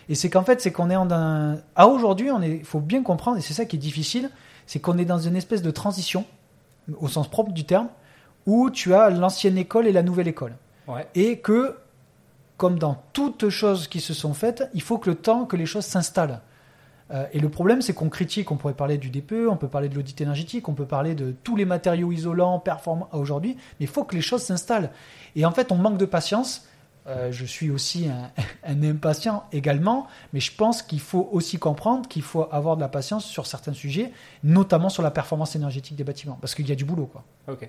Et 0.09 0.15
c'est 0.15 0.31
qu'en 0.31 0.45
fait, 0.45 0.61
c'est 0.61 0.71
qu'on 0.73 0.89
est 0.91 0.97
en 0.97 1.11
un... 1.11 1.59
À 1.75 1.89
aujourd'hui, 1.89 2.31
il 2.45 2.65
faut 2.65 2.81
bien 2.81 3.03
comprendre, 3.03 3.39
et 3.39 3.41
c'est 3.41 3.55
ça 3.55 3.65
qui 3.65 3.75
est 3.77 3.81
difficile, 3.81 4.31
c'est 4.67 4.79
qu'on 4.79 4.99
est 4.99 5.05
dans 5.05 5.19
une 5.19 5.37
espèce 5.37 5.63
de 5.63 5.71
transition, 5.71 6.25
au 6.99 7.09
sens 7.09 7.29
propre 7.29 7.53
du 7.53 7.65
terme, 7.65 7.89
où 8.47 8.71
tu 8.71 8.95
as 8.95 9.11
l'ancienne 9.11 9.59
école 9.59 9.87
et 9.87 9.93
la 9.93 10.03
nouvelle 10.03 10.29
école. 10.29 10.55
Ouais. 10.87 11.07
Et 11.15 11.39
que, 11.39 11.77
comme 12.57 12.79
dans 12.79 13.03
toutes 13.13 13.49
choses 13.49 13.89
qui 13.89 14.01
se 14.01 14.15
sont 14.15 14.35
faites, 14.35 14.69
il 14.75 14.83
faut 14.83 14.99
que 14.99 15.11
le 15.11 15.17
temps 15.17 15.45
que 15.45 15.57
les 15.57 15.67
choses 15.67 15.85
s'installent. 15.85 16.41
Euh, 17.13 17.27
et 17.33 17.39
le 17.39 17.49
problème, 17.49 17.83
c'est 17.83 17.93
qu'on 17.93 18.09
critique, 18.09 18.51
on 18.51 18.57
pourrait 18.57 18.75
parler 18.75 18.99
du 18.99 19.11
DPE, 19.11 19.49
on 19.49 19.57
peut 19.57 19.69
parler 19.69 19.89
de 19.89 19.95
l'audit 19.95 20.21
énergétique, 20.21 20.69
on 20.69 20.75
peut 20.75 20.87
parler 20.87 21.15
de 21.15 21.35
tous 21.45 21.57
les 21.57 21.65
matériaux 21.65 22.11
isolants, 22.11 22.59
performants 22.59 23.09
aujourd'hui, 23.13 23.57
mais 23.79 23.87
il 23.87 23.89
faut 23.89 24.05
que 24.05 24.15
les 24.15 24.23
choses 24.23 24.43
s'installent. 24.43 24.91
Et 25.37 25.45
en 25.45 25.53
fait, 25.53 25.71
on 25.71 25.77
manque 25.77 25.99
de 25.99 26.05
patience. 26.05 26.67
Euh, 27.07 27.31
je 27.31 27.45
suis 27.45 27.71
aussi 27.71 28.09
un, 28.09 28.31
un 28.65 28.83
impatient 28.83 29.45
également, 29.53 30.07
mais 30.33 30.41
je 30.41 30.55
pense 30.55 30.83
qu'il 30.83 31.01
faut 31.01 31.29
aussi 31.33 31.59
comprendre 31.59 32.09
qu'il 32.09 32.23
faut 32.23 32.49
avoir 32.51 32.77
de 32.77 32.81
la 32.81 32.89
patience 32.89 33.25
sur 33.25 33.47
certains 33.47 33.73
sujets, 33.73 34.13
notamment 34.43 34.89
sur 34.89 35.03
la 35.03 35.11
performance 35.11 35.55
énergétique 35.55 35.97
des 35.97 36.05
bâtiments, 36.05 36.39
parce 36.41 36.55
qu'il 36.55 36.69
y 36.69 36.73
a 36.73 36.75
du 36.75 36.85
boulot. 36.85 37.07
Quoi. 37.07 37.25
Ok. 37.49 37.69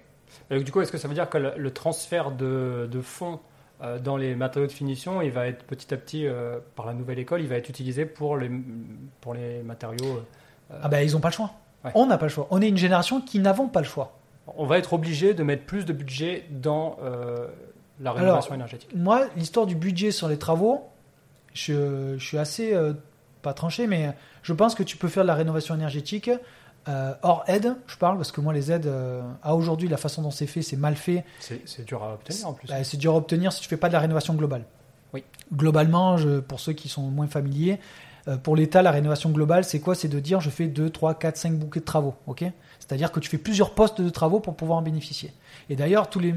Donc, 0.49 0.63
du 0.63 0.71
coup, 0.71 0.81
est-ce 0.81 0.91
que 0.91 0.97
ça 0.97 1.07
veut 1.07 1.13
dire 1.13 1.29
que 1.29 1.37
le, 1.37 1.53
le 1.55 1.71
transfert 1.71 2.31
de, 2.31 2.89
de 2.91 3.01
fonds 3.01 3.39
euh, 3.83 3.99
dans 3.99 4.17
les 4.17 4.35
matériaux 4.35 4.67
de 4.67 4.71
finition, 4.71 5.21
il 5.21 5.29
va 5.31 5.47
être 5.47 5.63
petit 5.63 5.93
à 5.93 5.97
petit, 5.97 6.25
euh, 6.25 6.57
par 6.75 6.85
la 6.87 6.93
nouvelle 6.93 7.19
école, 7.19 7.41
il 7.41 7.47
va 7.47 7.55
être 7.57 7.69
utilisé 7.69 8.05
pour 8.05 8.37
les, 8.37 8.49
pour 9.21 9.35
les 9.35 9.61
matériaux. 9.61 10.23
Ah 10.81 10.87
ben 10.87 11.01
ils 11.01 11.13
n'ont 11.13 11.19
pas 11.19 11.29
le 11.29 11.33
choix. 11.33 11.51
Ouais. 11.85 11.91
On 11.93 12.07
n'a 12.07 12.17
pas 12.17 12.25
le 12.25 12.31
choix. 12.31 12.47
On 12.49 12.61
est 12.61 12.67
une 12.67 12.77
génération 12.77 13.21
qui 13.21 13.39
n'avons 13.39 13.67
pas 13.67 13.81
le 13.81 13.85
choix. 13.85 14.17
on 14.47 14.65
va 14.65 14.79
être 14.79 14.93
obligé 14.93 15.33
de 15.35 15.43
mettre 15.43 15.63
plus 15.63 15.85
de 15.85 15.93
budget 15.93 16.45
dans 16.49 16.97
la 17.99 18.11
Alors, 18.11 18.21
rénovation 18.21 18.55
énergétique. 18.55 18.89
Moi, 18.95 19.25
l'histoire 19.35 19.65
du 19.65 19.75
budget 19.75 20.11
sur 20.11 20.27
les 20.27 20.37
travaux, 20.37 20.83
je, 21.53 22.15
je 22.17 22.23
suis 22.25 22.37
assez, 22.37 22.73
euh, 22.73 22.93
pas 23.41 23.53
tranché, 23.53 23.87
mais 23.87 24.13
je 24.43 24.53
pense 24.53 24.75
que 24.75 24.83
tu 24.83 24.97
peux 24.97 25.07
faire 25.07 25.23
de 25.23 25.27
la 25.27 25.35
rénovation 25.35 25.73
énergétique 25.75 26.29
euh, 26.87 27.13
hors 27.23 27.43
aide. 27.47 27.75
Je 27.87 27.97
parle 27.97 28.17
parce 28.17 28.31
que 28.31 28.39
moi, 28.39 28.53
les 28.53 28.71
aides, 28.71 28.85
euh, 28.87 29.21
à 29.43 29.55
aujourd'hui, 29.55 29.89
la 29.89 29.97
façon 29.97 30.21
dont 30.21 30.31
c'est 30.31 30.47
fait, 30.47 30.61
c'est 30.61 30.77
mal 30.77 30.95
fait. 30.95 31.25
C'est 31.39 31.85
dur 31.85 32.03
à 32.03 32.13
obtenir 32.13 32.47
en 32.47 32.53
plus. 32.53 32.67
Bah, 32.67 32.83
c'est 32.83 32.97
dur 32.97 33.13
à 33.13 33.17
obtenir 33.17 33.51
si 33.51 33.61
tu 33.61 33.67
fais 33.67 33.77
pas 33.77 33.87
de 33.89 33.93
la 33.93 33.99
rénovation 33.99 34.33
globale. 34.35 34.63
Oui. 35.13 35.23
Globalement, 35.53 36.17
je- 36.17 36.39
pour 36.39 36.59
ceux 36.59 36.73
qui 36.73 36.89
sont 36.89 37.01
moins 37.03 37.27
familiers, 37.27 37.79
pour 38.43 38.57
l'État, 38.57 38.81
la 38.81 38.91
rénovation 38.91 39.29
globale, 39.29 39.63
c'est 39.63 39.79
quoi? 39.79 39.95
C'est 39.95 40.09
de 40.09 40.19
dire 40.19 40.41
je 40.41 40.49
fais 40.49 40.67
2, 40.67 40.89
3, 40.89 41.13
4, 41.15 41.37
5 41.37 41.53
bouquets 41.57 41.79
de 41.79 41.85
travaux. 41.85 42.13
ok? 42.27 42.43
C'est-à-dire 42.79 43.11
que 43.13 43.21
tu 43.21 43.29
fais 43.29 43.37
plusieurs 43.37 43.71
postes 43.71 44.01
de 44.01 44.09
travaux 44.09 44.41
pour 44.41 44.55
pouvoir 44.55 44.79
en 44.79 44.81
bénéficier. 44.81 45.31
Et 45.69 45.75
d'ailleurs, 45.77 46.09
tous 46.09 46.19
les 46.19 46.35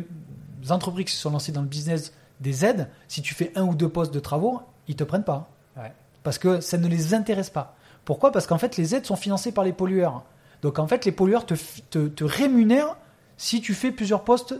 entreprises 0.69 1.07
qui 1.07 1.13
se 1.13 1.23
sont 1.23 1.31
lancées 1.31 1.53
dans 1.53 1.63
le 1.63 1.67
business 1.69 2.13
des 2.41 2.65
aides, 2.65 2.89
si 3.09 3.23
tu 3.23 3.35
fais 3.35 3.53
un 3.57 3.65
ou 3.65 3.75
deux 3.75 3.89
postes 3.89 4.13
de 4.15 4.21
travaux, 4.21 4.61
ils 4.89 4.97
te 4.97 5.05
prennent 5.05 5.25
pas. 5.25 5.49
Ouais. 5.77 5.93
Parce 6.23 6.39
que 6.39 6.61
ça 6.61 6.79
ne 6.79 6.89
les 6.89 7.15
intéresse 7.15 7.51
pas. 7.51 7.77
Pourquoi? 8.05 8.33
Parce 8.33 8.47
qu'en 8.47 8.59
fait, 8.59 8.77
les 8.77 8.95
aides 8.95 9.07
sont 9.07 9.17
financées 9.17 9.53
par 9.53 9.65
les 9.65 9.73
pollueurs. 9.73 10.25
Donc 10.63 10.79
en 10.79 10.87
fait, 10.87 11.05
les 11.05 11.13
pollueurs 11.13 11.47
te, 11.47 11.55
te, 11.91 12.09
te 12.09 12.25
rémunèrent 12.25 12.97
si 13.37 13.61
tu 13.61 13.73
fais 13.75 13.91
plusieurs 13.93 14.25
postes 14.25 14.55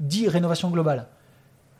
dits 0.00 0.28
rénovation 0.28 0.70
globale. 0.70 1.06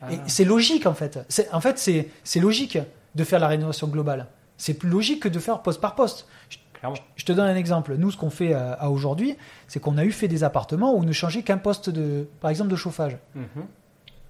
Ah. 0.03 0.13
Et 0.13 0.19
c'est 0.27 0.45
logique 0.45 0.87
en 0.87 0.95
fait. 0.95 1.19
C'est- 1.29 1.53
En 1.53 1.61
fait, 1.61 1.79
c'est 1.79 2.11
c'est 2.25 2.41
logique 2.41 2.79
de 3.15 3.25
faire 3.25 3.39
la 3.41 3.47
rénovation 3.49 3.87
globale. 3.89 4.27
C'est 4.59 4.75
plus 4.75 4.89
logique 4.91 5.23
que 5.23 5.29
de 5.29 5.39
faire 5.39 5.63
poste 5.63 5.81
par 5.81 5.95
poste. 5.95 6.27
Je- 6.51 6.59
Clairement. 6.83 6.99
Je 7.17 7.25
te 7.25 7.31
donne 7.33 7.47
un 7.49 7.55
exemple. 7.55 7.95
Nous, 7.97 8.11
ce 8.11 8.17
qu'on 8.17 8.29
fait 8.31 8.55
euh, 8.55 8.75
à 8.79 8.91
aujourd'hui, 8.91 9.37
c'est 9.69 9.79
qu'on 9.81 9.97
a 9.99 10.05
eu 10.05 10.11
fait 10.11 10.27
des 10.29 10.43
appartements 10.43 10.93
où 10.93 10.99
on 10.99 11.03
ne 11.05 11.13
changeait 11.13 11.43
qu'un 11.43 11.59
poste 11.59 11.89
de, 11.91 12.29
par 12.41 12.51
exemple, 12.51 12.71
de 12.71 12.77
chauffage. 12.77 13.17
Mhm. 13.37 13.47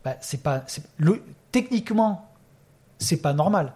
Bah, 0.04 0.16
c'est 0.20 0.42
pas, 0.42 0.62
techniquement, 1.50 2.28
c'est 2.98 3.20
pas 3.22 3.32
normal 3.32 3.72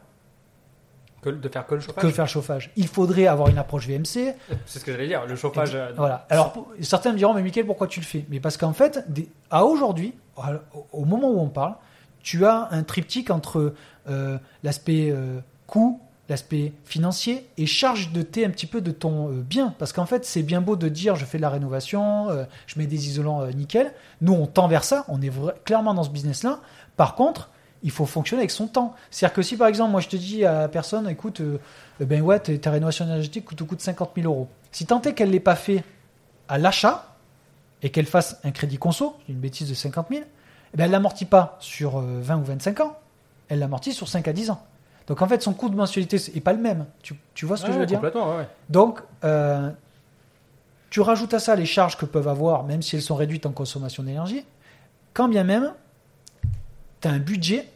Que- 1.23 1.31
de 1.31 1.49
faire 1.49 1.67
que 1.67 1.75
le 1.77 1.81
chauffage 1.81 2.03
que 2.03 2.11
faire 2.11 2.25
le 2.25 2.31
chauffage. 2.31 2.71
Il 2.77 2.87
faudrait 2.89 3.27
avoir 3.27 3.49
une 3.49 3.59
approche 3.59 3.87
VMC. 3.87 4.35
C'est 4.67 4.79
ce 4.79 4.85
que 4.85 4.93
j'allais 4.93 5.07
dire. 5.09 5.25
Le 5.27 5.37
chauffage. 5.37 5.75
euh, 5.75 5.93
Voilà. 5.97 6.27
Alors, 6.31 6.53
pour- 6.53 6.69
certains 6.83 7.13
me 7.13 7.17
diront, 7.19 7.35
mais 7.35 7.43
Mickaël, 7.43 7.67
pourquoi 7.67 7.87
tu 7.87 8.01
le 8.01 8.07
fais? 8.07 8.25
Mais 8.29 8.41
parce 8.41 8.57
qu'en 8.57 8.73
fait, 8.73 9.05
des- 9.11 9.29
à 9.51 9.65
aujourd'hui, 9.65 10.15
au- 10.37 10.87
au 10.93 11.05
moment 11.05 11.31
où 11.31 11.41
on 11.41 11.49
parle, 11.49 11.75
tu 12.23 12.45
as 12.45 12.69
un 12.73 12.83
triptyque 12.83 13.31
entre 13.31 13.75
euh, 14.09 14.39
l'aspect 14.63 15.11
euh, 15.11 15.41
coût, 15.67 16.01
l'aspect 16.29 16.73
financier 16.85 17.47
et 17.57 17.67
charge 17.67 18.13
de 18.13 18.23
thé 18.23 18.45
un 18.45 18.51
petit 18.51 18.67
peu 18.67 18.81
de 18.81 18.91
ton 18.91 19.29
euh, 19.29 19.43
bien. 19.43 19.75
Parce 19.79 19.93
qu'en 19.93 20.07
fait, 20.07 20.25
c'est 20.25 20.43
bien 20.43 20.61
beau 20.61 20.77
de 20.77 20.89
dire, 20.89 21.17
je 21.17 21.25
fais 21.25 21.39
de 21.39 21.43
la 21.43 21.51
rénovation, 21.51 22.29
euh, 22.31 22.45
je 22.67 22.79
mets 22.79 22.87
des 22.87 23.09
isolants 23.09 23.43
euh, 23.43 23.51
nickel. 23.51 23.93
Nous, 24.21 24.33
on 24.33 24.47
tend 24.47 24.69
vers 24.69 24.85
ça. 24.85 25.05
On 25.09 25.23
est 25.23 25.31
clairement 25.65 25.95
dans 25.95 26.03
ce 26.03 26.11
business-là. 26.11 26.61
Par 26.97 27.15
contre, 27.15 27.51
il 27.83 27.91
faut 27.91 28.07
fonctionner 28.07 28.41
avec 28.41 28.51
son 28.51 28.67
temps. 28.67 28.95
C'est-à-dire 29.11 29.35
que 29.35 29.43
si 29.43 29.57
par 29.57 29.69
exemple, 29.69 29.93
moi 29.93 30.01
je 30.01 30.09
te 30.09 30.17
dis 30.17 30.45
à 30.45 30.63
la 30.63 30.69
personne, 30.69 31.09
écoute, 31.09 31.43
ben 32.01 32.23
ouais, 32.23 32.41
ta 32.41 32.71
rénovation 32.71 33.05
énergétique 33.05 33.45
coûte, 33.45 33.63
coûte 33.63 33.81
50 33.81 34.13
000 34.17 34.27
euros. 34.27 34.49
Si 34.73 34.87
tant 34.87 35.01
est 35.03 35.13
qu'elle 35.13 35.29
ne 35.29 35.33
l'ait 35.33 35.41
pas 35.41 35.57
fait 35.57 35.85
à 36.49 36.59
l'achat 36.59 37.17
et 37.83 37.91
qu'elle 37.91 38.07
fasse 38.07 38.41
un 38.45 38.51
crédit 38.51 38.79
conso, 38.79 39.17
une 39.29 39.37
bêtise 39.37 39.69
de 39.69 39.75
50 39.75 40.09
000, 40.11 40.23
eh 40.23 40.77
ben 40.77 40.85
elle 40.85 40.91
l'amortit 40.91 41.25
pas 41.27 41.57
sur 41.61 41.99
euh, 41.99 42.21
20 42.21 42.37
ou 42.39 42.45
25 42.45 42.81
ans, 42.81 42.97
elle 43.49 43.61
l'amortit 43.61 43.93
sur 43.93 44.09
5 44.09 44.27
à 44.29 44.33
10 44.33 44.51
ans. 44.51 44.63
Donc 45.07 45.23
en 45.23 45.29
fait, 45.29 45.41
son 45.43 45.53
coût 45.55 45.69
de 45.69 45.77
mensualité 45.77 46.19
n'est 46.35 46.41
pas 46.41 46.53
le 46.53 46.59
même. 46.61 46.87
Tu, 47.03 47.15
tu 47.35 47.47
vois 47.47 47.57
ce 47.57 47.63
que 47.63 47.69
ouais, 47.69 47.75
je 47.75 47.79
veux 47.81 47.87
dire 47.87 47.99
Complètement, 47.99 48.37
ouais, 48.37 48.49
donc, 48.69 49.01
euh, 49.25 49.71
tu 50.91 51.01
rajoutes 51.01 51.35
à 51.35 51.39
ça 51.39 51.55
les 51.55 51.67
charges 51.67 51.97
que 51.97 52.05
peuvent 52.07 52.29
avoir, 52.29 52.65
même 52.65 52.83
si 52.83 52.97
elles 52.97 53.03
sont 53.03 53.15
réduites 53.17 53.47
en 53.47 53.53
consommation 53.53 54.03
d'énergie, 54.03 54.45
quand 55.15 55.29
bien 55.29 55.45
même, 55.45 55.73
tu 57.01 57.09
as 57.09 57.11
un 57.13 57.19
budget 57.19 57.69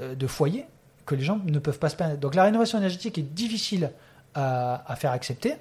euh, 0.00 0.14
de 0.14 0.26
foyer 0.26 0.66
que 1.06 1.14
les 1.14 1.22
gens 1.22 1.40
ne 1.44 1.58
peuvent 1.58 1.78
pas 1.78 1.88
se 1.88 1.96
permettre. 1.96 2.20
Donc 2.20 2.34
la 2.34 2.44
rénovation 2.44 2.78
énergétique 2.78 3.18
est 3.18 3.22
difficile 3.34 3.90
à, 4.34 4.90
à 4.90 4.96
faire 4.96 5.12
accepter, 5.12 5.54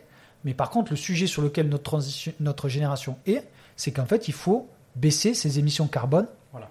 mais 0.43 0.53
par 0.53 0.69
contre, 0.69 0.91
le 0.91 0.97
sujet 0.97 1.27
sur 1.27 1.41
lequel 1.41 1.69
notre, 1.69 1.83
transition, 1.83 2.33
notre 2.39 2.67
génération 2.69 3.17
est, 3.25 3.43
c'est 3.75 3.91
qu'en 3.91 4.05
fait, 4.05 4.27
il 4.27 4.33
faut 4.33 4.67
baisser 4.95 5.33
ses 5.33 5.59
émissions 5.59 5.87
carbone 5.87 6.27
Voilà. 6.51 6.69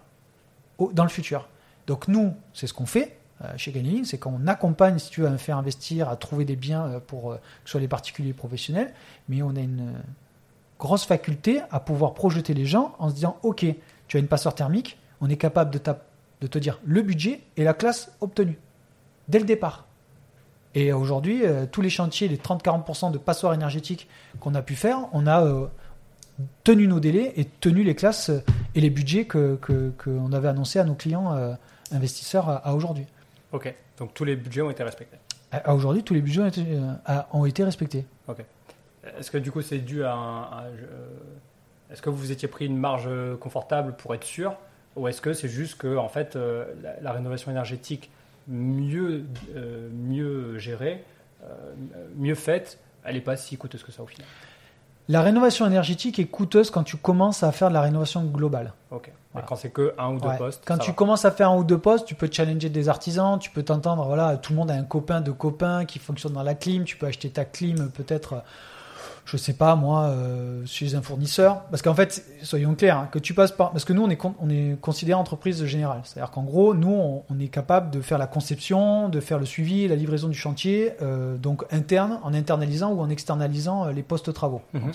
au- 0.78 0.92
dans 0.92 1.02
le 1.04 1.08
futur. 1.10 1.48
Donc 1.86 2.08
nous, 2.08 2.34
c'est 2.52 2.66
ce 2.66 2.72
qu'on 2.74 2.86
fait 2.86 3.16
chez 3.56 3.72
Ganilling, 3.72 4.04
c'est 4.04 4.18
qu'on 4.18 4.46
accompagne, 4.46 4.98
si 4.98 5.10
tu 5.10 5.20
veux, 5.22 5.26
à 5.26 5.36
faire 5.38 5.58
investir, 5.58 6.08
à 6.08 6.16
trouver 6.16 6.44
des 6.44 6.56
biens 6.56 6.86
euh, 6.86 7.00
pour 7.00 7.32
euh, 7.32 7.36
que 7.36 7.40
ce 7.66 7.72
soit 7.72 7.80
les 7.80 7.88
particuliers 7.88 8.32
professionnels, 8.32 8.92
mais 9.28 9.42
on 9.42 9.54
a 9.56 9.60
une 9.60 9.80
euh, 9.80 10.00
grosse 10.78 11.04
faculté 11.04 11.60
à 11.70 11.80
pouvoir 11.80 12.14
projeter 12.14 12.54
les 12.54 12.64
gens 12.66 12.94
en 12.98 13.08
se 13.08 13.14
disant, 13.14 13.36
ok, 13.42 13.66
tu 14.08 14.16
as 14.16 14.20
une 14.20 14.28
passeur 14.28 14.54
thermique, 14.54 14.98
on 15.20 15.28
est 15.28 15.36
capable 15.36 15.70
de, 15.72 15.78
te 16.46 16.58
dire 16.58 16.78
le 16.84 17.02
budget 17.02 17.40
et 17.56 17.64
la 17.64 17.74
classe 17.74 18.12
obtenue, 18.20 18.58
dès 19.28 19.38
le 19.38 19.44
départ. 19.46 19.86
Et 20.76 20.92
aujourd'hui, 20.92 21.44
euh, 21.44 21.66
tous 21.70 21.80
les 21.82 21.90
chantiers, 21.90 22.28
les 22.28 22.36
30-40% 22.36 23.12
de 23.12 23.18
passoires 23.18 23.54
énergétiques 23.54 24.08
qu'on 24.40 24.54
a 24.54 24.62
pu 24.62 24.74
faire, 24.74 25.00
on 25.12 25.26
a 25.26 25.44
euh, 25.44 25.66
tenu 26.64 26.86
nos 26.88 27.00
délais 27.00 27.32
et 27.36 27.44
tenu 27.44 27.82
les 27.84 27.94
classes 27.94 28.30
euh, 28.30 28.42
et 28.74 28.80
les 28.80 28.90
budgets 28.90 29.24
que 29.24 29.56
que- 29.62 29.92
qu'on 30.02 30.32
avait 30.32 30.48
annoncés 30.48 30.80
à 30.80 30.84
nos 30.84 30.94
clients 30.94 31.32
euh, 31.34 31.54
investisseurs 31.92 32.48
à 32.48 32.74
aujourd'hui. 32.74 33.06
Ok. 33.54 33.72
Donc 33.98 34.12
tous 34.12 34.24
les 34.24 34.36
budgets 34.36 34.60
ont 34.62 34.70
été 34.70 34.82
respectés. 34.82 35.16
À, 35.52 35.70
à 35.70 35.74
aujourd'hui, 35.74 36.02
tous 36.02 36.12
les 36.12 36.20
budgets 36.20 36.42
ont 36.42 36.46
été, 36.46 36.64
euh, 36.68 37.20
ont 37.32 37.46
été 37.46 37.64
respectés. 37.64 38.04
Est-ce 39.18 39.30
que 39.30 39.38
du 39.38 39.50
coup 39.52 39.62
c'est 39.62 39.78
dû 39.78 40.02
à 40.04 40.12
un. 40.14 40.64
euh, 40.64 41.08
est-ce 41.90 42.02
que 42.02 42.10
vous 42.10 42.16
vous 42.16 42.32
étiez 42.32 42.48
pris 42.48 42.66
une 42.66 42.76
marge 42.78 43.04
euh, 43.06 43.36
confortable 43.36 43.94
pour 43.96 44.14
être 44.14 44.24
sûr 44.24 44.56
Ou 44.96 45.06
est-ce 45.08 45.20
que 45.20 45.32
c'est 45.32 45.48
juste 45.48 45.76
que 45.78 45.96
en 45.96 46.08
fait, 46.08 46.34
euh, 46.36 46.64
la, 46.82 46.98
la 47.00 47.12
rénovation 47.12 47.50
énergétique 47.50 48.10
mieux, 48.48 49.24
euh, 49.54 49.88
mieux 49.92 50.58
gérée, 50.58 51.04
euh, 51.44 51.74
mieux 52.16 52.34
faite, 52.34 52.78
elle 53.04 53.14
n'est 53.14 53.20
pas 53.20 53.36
si 53.36 53.56
coûteuse 53.56 53.84
que 53.84 53.92
ça 53.92 54.02
au 54.02 54.06
final? 54.06 54.26
La 55.08 55.20
rénovation 55.20 55.66
énergétique 55.66 56.18
est 56.18 56.24
coûteuse 56.24 56.70
quand 56.70 56.82
tu 56.82 56.96
commences 56.96 57.42
à 57.42 57.52
faire 57.52 57.68
de 57.68 57.74
la 57.74 57.82
rénovation 57.82 58.24
globale. 58.24 58.72
Ok. 58.90 59.12
Voilà. 59.32 59.46
quand 59.48 59.56
c'est 59.56 59.70
que 59.70 59.92
un 59.98 60.14
ou 60.14 60.20
deux 60.20 60.28
Ouais. 60.28 60.38
postes. 60.38 60.62
Quand 60.64 60.78
tu 60.78 60.90
va. 60.90 60.94
commences 60.94 61.24
à 61.24 61.32
faire 61.32 61.50
un 61.50 61.56
ou 61.56 61.64
deux 61.64 61.76
postes, 61.78 62.06
tu 62.06 62.14
peux 62.14 62.28
challenger 62.30 62.68
des 62.70 62.88
artisans, 62.88 63.36
tu 63.38 63.50
peux 63.50 63.64
t'entendre, 63.64 64.04
voilà, 64.06 64.36
tout 64.36 64.52
le 64.52 64.58
monde 64.58 64.70
a 64.70 64.74
un 64.74 64.84
copain 64.84 65.20
de 65.20 65.32
copain 65.32 65.84
qui 65.86 65.98
fonctionne 65.98 66.32
dans 66.34 66.44
la 66.44 66.54
clim, 66.54 66.84
tu 66.84 66.96
peux 66.96 67.06
acheter 67.06 67.28
ta 67.30 67.44
clim 67.44 67.90
peut-être, 67.90 68.42
je 69.24 69.36
sais 69.36 69.54
pas 69.54 69.74
moi, 69.76 70.02
euh, 70.04 70.62
chez 70.66 70.94
un 70.94 71.02
fournisseur. 71.02 71.62
Parce 71.70 71.82
qu'en 71.82 71.94
fait, 71.94 72.24
soyons 72.42 72.74
clairs, 72.74 72.98
hein, 72.98 73.08
que 73.10 73.18
tu 73.18 73.34
passes 73.34 73.52
par... 73.52 73.70
Parce 73.70 73.84
que 73.84 73.92
nous, 73.92 74.02
on 74.02 74.10
est, 74.10 74.16
con- 74.16 74.34
on 74.40 74.50
est 74.50 74.78
considéré 74.80 75.18
entreprise 75.18 75.64
générale. 75.64 76.00
C'est-à-dire 76.04 76.30
qu'en 76.30 76.42
gros, 76.42 76.74
nous, 76.74 76.92
on, 76.92 77.22
on 77.30 77.38
est 77.40 77.48
capable 77.48 77.90
de 77.90 78.00
faire 78.00 78.18
la 78.18 78.26
conception, 78.26 79.08
de 79.08 79.20
faire 79.20 79.38
le 79.38 79.46
suivi, 79.46 79.88
la 79.88 79.96
livraison 79.96 80.28
du 80.28 80.38
chantier, 80.38 80.92
euh, 81.02 81.36
donc 81.36 81.64
interne, 81.70 82.18
en 82.22 82.34
internalisant 82.34 82.90
ou 82.92 83.00
en 83.00 83.08
externalisant 83.08 83.86
euh, 83.86 83.92
les 83.92 84.02
postes 84.02 84.32
travaux. 84.32 84.62
Mhm. 84.72 84.82
Donc, 84.82 84.94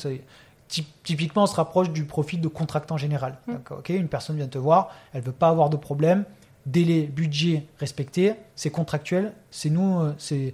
Typiquement, 1.04 1.44
on 1.44 1.48
se 1.48 1.56
rapproche 1.56 1.90
du 1.90 2.04
profil 2.06 2.42
de 2.42 2.48
contractant 2.48 2.96
général. 2.96 3.40
Mhm. 3.48 3.54
Donc, 3.56 3.72
ok, 3.72 3.90
une 3.90 4.08
personne 4.08 4.36
vient 4.36 4.48
te 4.48 4.60
voir, 4.60 4.90
elle 5.14 5.24
veut 5.24 5.32
pas 5.32 5.48
avoir 5.50 5.72
de 5.72 5.78
problème, 5.78 6.26
délai, 6.68 7.04
budget 7.08 7.66
respecté, 7.80 8.36
c'est 8.56 8.70
contractuel. 8.70 9.34
C'est 9.50 9.72
nous, 9.72 10.00
euh, 10.00 10.14
c'est 10.20 10.54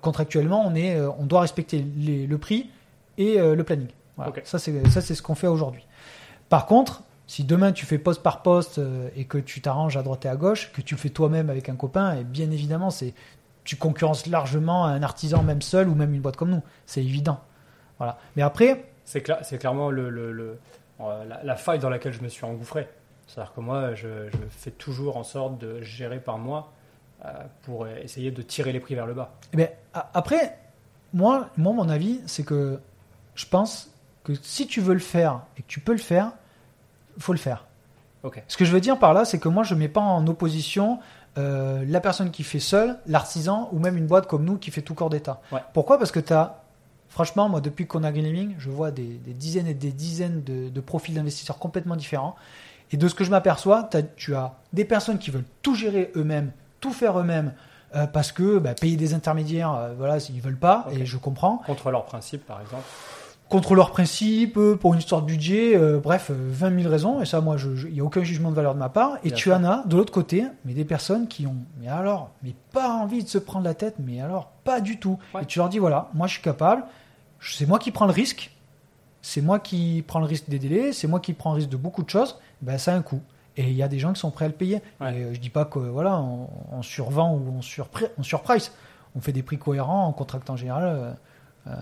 contractuellement, 0.00 0.64
on 0.66 0.74
est, 0.74 0.96
euh, 0.96 1.10
on 1.18 1.26
doit 1.26 1.40
respecter 1.40 1.84
les- 1.96 2.26
le 2.26 2.38
prix 2.38 2.70
et 3.18 3.40
euh, 3.40 3.54
le 3.54 3.64
planning. 3.64 3.88
Voilà. 4.16 4.32
Ça, 4.44 4.58
c'est 4.58 5.14
ce 5.14 5.22
qu'on 5.22 5.34
fait 5.34 5.46
aujourd'hui. 5.46 5.86
Par 6.48 6.66
contre, 6.66 7.02
si 7.26 7.42
demain 7.44 7.72
tu 7.72 7.86
fais 7.86 7.98
poste 7.98 8.22
par 8.22 8.42
poste 8.42 8.78
euh, 8.78 9.08
et 9.16 9.24
que 9.24 9.38
tu 9.38 9.60
t'arranges 9.60 9.96
à 9.96 10.02
droite 10.02 10.24
et 10.26 10.28
à 10.28 10.36
gauche, 10.36 10.70
que 10.72 10.80
tu 10.82 10.94
le 10.94 11.00
fais 11.00 11.08
toi-même 11.10 11.48
avec 11.50 11.68
un 11.68 11.76
copain, 11.76 12.16
et 12.16 12.24
bien 12.24 12.50
évidemment, 12.50 12.90
c'est 12.90 13.14
tu 13.64 13.76
concurrences 13.76 14.26
largement 14.26 14.84
un 14.84 15.02
artisan 15.02 15.42
même 15.42 15.62
seul 15.62 15.88
ou 15.88 15.94
même 15.94 16.12
une 16.14 16.20
boîte 16.20 16.36
comme 16.36 16.50
nous. 16.50 16.62
C'est 16.84 17.02
évident. 17.02 17.40
Voilà. 17.98 18.18
Mais 18.36 18.42
après, 18.42 18.84
C'est 19.06 19.26
cla- 19.26 19.38
c'est 19.42 19.56
clairement 19.58 19.90
le, 19.90 20.10
le- 20.10 20.32
le- 20.32 20.58
euh, 21.00 21.24
la, 21.24 21.42
la 21.42 21.56
faille 21.56 21.78
dans 21.78 21.88
laquelle 21.88 22.12
je 22.12 22.20
me 22.22 22.28
suis 22.28 22.44
engouffré. 22.44 22.88
C'est-à-dire 23.26 23.54
que 23.54 23.60
moi, 23.62 23.94
je, 23.94 24.28
je 24.30 24.36
fais 24.50 24.70
toujours 24.70 25.16
en 25.16 25.24
sorte 25.24 25.56
de 25.58 25.80
gérer 25.80 26.20
par 26.20 26.36
euh, 26.36 26.64
pour 27.62 27.86
essayer 27.88 28.30
de 28.30 28.42
tirer 28.42 28.72
les 28.72 28.80
prix 28.80 28.94
vers 28.94 29.06
le 29.06 29.14
bas. 29.14 29.34
Eh 29.52 29.56
ben, 29.56 29.68
après, 29.92 30.58
moi, 31.12 31.48
moi, 31.56 31.72
mon 31.72 31.88
avis, 31.88 32.20
c'est 32.26 32.44
que 32.44 32.80
je 33.34 33.46
pense 33.46 33.90
que 34.24 34.32
si 34.42 34.66
tu 34.66 34.80
veux 34.80 34.94
le 34.94 35.00
faire 35.00 35.42
et 35.56 35.62
que 35.62 35.68
tu 35.68 35.80
peux 35.80 35.92
le 35.92 35.98
faire, 35.98 36.32
faut 37.18 37.32
le 37.32 37.38
faire. 37.38 37.66
Ok. 38.22 38.42
Ce 38.48 38.56
que 38.56 38.64
je 38.64 38.72
veux 38.72 38.80
dire 38.80 38.98
par 38.98 39.14
là, 39.14 39.24
c'est 39.24 39.38
que 39.38 39.48
moi, 39.48 39.62
je 39.64 39.74
mets 39.74 39.88
pas 39.88 40.00
en 40.00 40.26
opposition 40.26 40.98
euh, 41.36 41.84
la 41.86 42.00
personne 42.00 42.30
qui 42.30 42.42
fait 42.42 42.60
seul, 42.60 42.98
l'artisan, 43.06 43.68
ou 43.72 43.78
même 43.78 43.96
une 43.96 44.06
boîte 44.06 44.26
comme 44.26 44.44
nous 44.44 44.56
qui 44.56 44.70
fait 44.70 44.82
tout 44.82 44.94
corps 44.94 45.10
d'état. 45.10 45.40
Ouais. 45.52 45.60
Pourquoi? 45.72 45.98
Parce 45.98 46.10
que 46.10 46.20
tu 46.20 46.32
as, 46.32 46.62
franchement, 47.08 47.48
moi, 47.48 47.60
depuis 47.60 47.86
qu'on 47.86 48.02
a 48.02 48.12
Green 48.12 48.24
Living, 48.24 48.54
je 48.58 48.70
vois 48.70 48.90
des, 48.90 49.04
des 49.04 49.34
dizaines 49.34 49.66
et 49.66 49.74
des 49.74 49.92
dizaines 49.92 50.42
de, 50.42 50.68
de 50.68 50.80
profils 50.80 51.14
d'investisseurs 51.14 51.58
complètement 51.58 51.96
différents. 51.96 52.34
Et 52.92 52.96
de 52.96 53.08
ce 53.08 53.14
que 53.14 53.24
je 53.24 53.30
m'aperçois, 53.30 53.88
tu 54.16 54.34
as 54.34 54.54
des 54.72 54.84
personnes 54.84 55.18
qui 55.18 55.30
veulent 55.30 55.44
tout 55.62 55.74
gérer 55.74 56.12
eux-mêmes, 56.16 56.52
tout 56.84 56.92
faire 56.92 57.18
eux-mêmes, 57.18 57.54
euh, 57.96 58.06
parce 58.06 58.30
que 58.30 58.58
bah, 58.58 58.74
payer 58.74 58.98
des 58.98 59.14
intermédiaires, 59.14 59.72
euh, 59.72 59.94
voilà, 59.96 60.18
ils 60.18 60.42
veulent 60.42 60.58
pas, 60.58 60.86
et 60.92 61.06
je 61.06 61.16
comprends. 61.16 61.62
Contre 61.64 61.90
leurs 61.90 62.04
principes, 62.04 62.44
par 62.44 62.60
exemple. 62.60 62.84
Contre 63.48 63.74
leurs 63.74 63.90
principes, 63.90 64.58
euh, 64.58 64.76
pour 64.76 64.92
une 64.92 64.98
histoire 64.98 65.22
de 65.22 65.26
budget, 65.26 65.76
euh, 65.76 65.98
bref, 65.98 66.30
euh, 66.30 66.34
20 66.50 66.82
000 66.82 66.90
raisons, 66.90 67.22
et 67.22 67.24
ça, 67.24 67.40
moi, 67.40 67.56
il 67.86 67.94
n'y 67.94 68.00
a 68.00 68.04
aucun 68.04 68.22
jugement 68.22 68.50
de 68.50 68.54
valeur 68.54 68.74
de 68.74 68.78
ma 68.78 68.90
part. 68.90 69.16
Et 69.24 69.28
Bien 69.28 69.36
tu 69.36 69.50
en 69.50 69.64
as, 69.64 69.82
de 69.86 69.96
l'autre 69.96 70.12
côté, 70.12 70.44
mais 70.66 70.74
des 70.74 70.84
personnes 70.84 71.26
qui 71.26 71.46
ont, 71.46 71.56
mais 71.80 71.88
alors, 71.88 72.30
mais 72.42 72.54
pas 72.72 72.90
envie 72.90 73.24
de 73.24 73.28
se 73.28 73.38
prendre 73.38 73.64
la 73.64 73.72
tête, 73.72 73.94
mais 73.98 74.20
alors, 74.20 74.50
pas 74.64 74.82
du 74.82 74.98
tout. 74.98 75.18
Ouais. 75.34 75.42
Et 75.42 75.46
tu 75.46 75.58
leur 75.58 75.70
dis, 75.70 75.78
voilà, 75.78 76.10
moi, 76.12 76.26
je 76.26 76.34
suis 76.34 76.42
capable, 76.42 76.84
c'est 77.40 77.66
moi 77.66 77.78
qui 77.78 77.92
prends 77.92 78.06
le 78.06 78.12
risque, 78.12 78.50
c'est 79.22 79.40
moi 79.40 79.58
qui 79.58 80.04
prends 80.06 80.20
le 80.20 80.26
risque 80.26 80.50
des 80.50 80.58
délais, 80.58 80.92
c'est 80.92 81.06
moi 81.06 81.20
qui 81.20 81.32
prends 81.32 81.52
le 81.52 81.56
risque 81.56 81.70
de 81.70 81.78
beaucoup 81.78 82.02
de 82.02 82.10
choses, 82.10 82.36
ben, 82.60 82.76
ça 82.76 82.92
a 82.92 82.96
un 82.96 83.02
coût. 83.02 83.22
Et 83.56 83.64
il 83.64 83.74
y 83.74 83.82
a 83.82 83.88
des 83.88 83.98
gens 84.00 84.12
qui 84.12 84.20
sont 84.20 84.30
prêts 84.32 84.46
à 84.46 84.48
le 84.48 84.54
payer. 84.54 84.80
Ouais. 85.00 85.16
Et 85.16 85.22
euh, 85.24 85.34
je 85.34 85.38
dis 85.40 85.50
pas 85.50 85.64
que 85.64 85.78
voilà, 85.78 86.18
on, 86.20 86.48
on 86.72 86.82
survend 86.82 87.34
ou 87.34 87.54
on, 87.56 87.60
surpri- 87.60 88.08
on 88.18 88.22
surprice. 88.22 88.72
On 89.14 89.20
fait 89.20 89.32
des 89.32 89.42
prix 89.44 89.58
cohérents 89.58 90.06
en 90.06 90.12
contractant 90.12 90.54
en 90.54 90.56
général, 90.56 90.84
euh, 90.84 91.12
euh, 91.68 91.72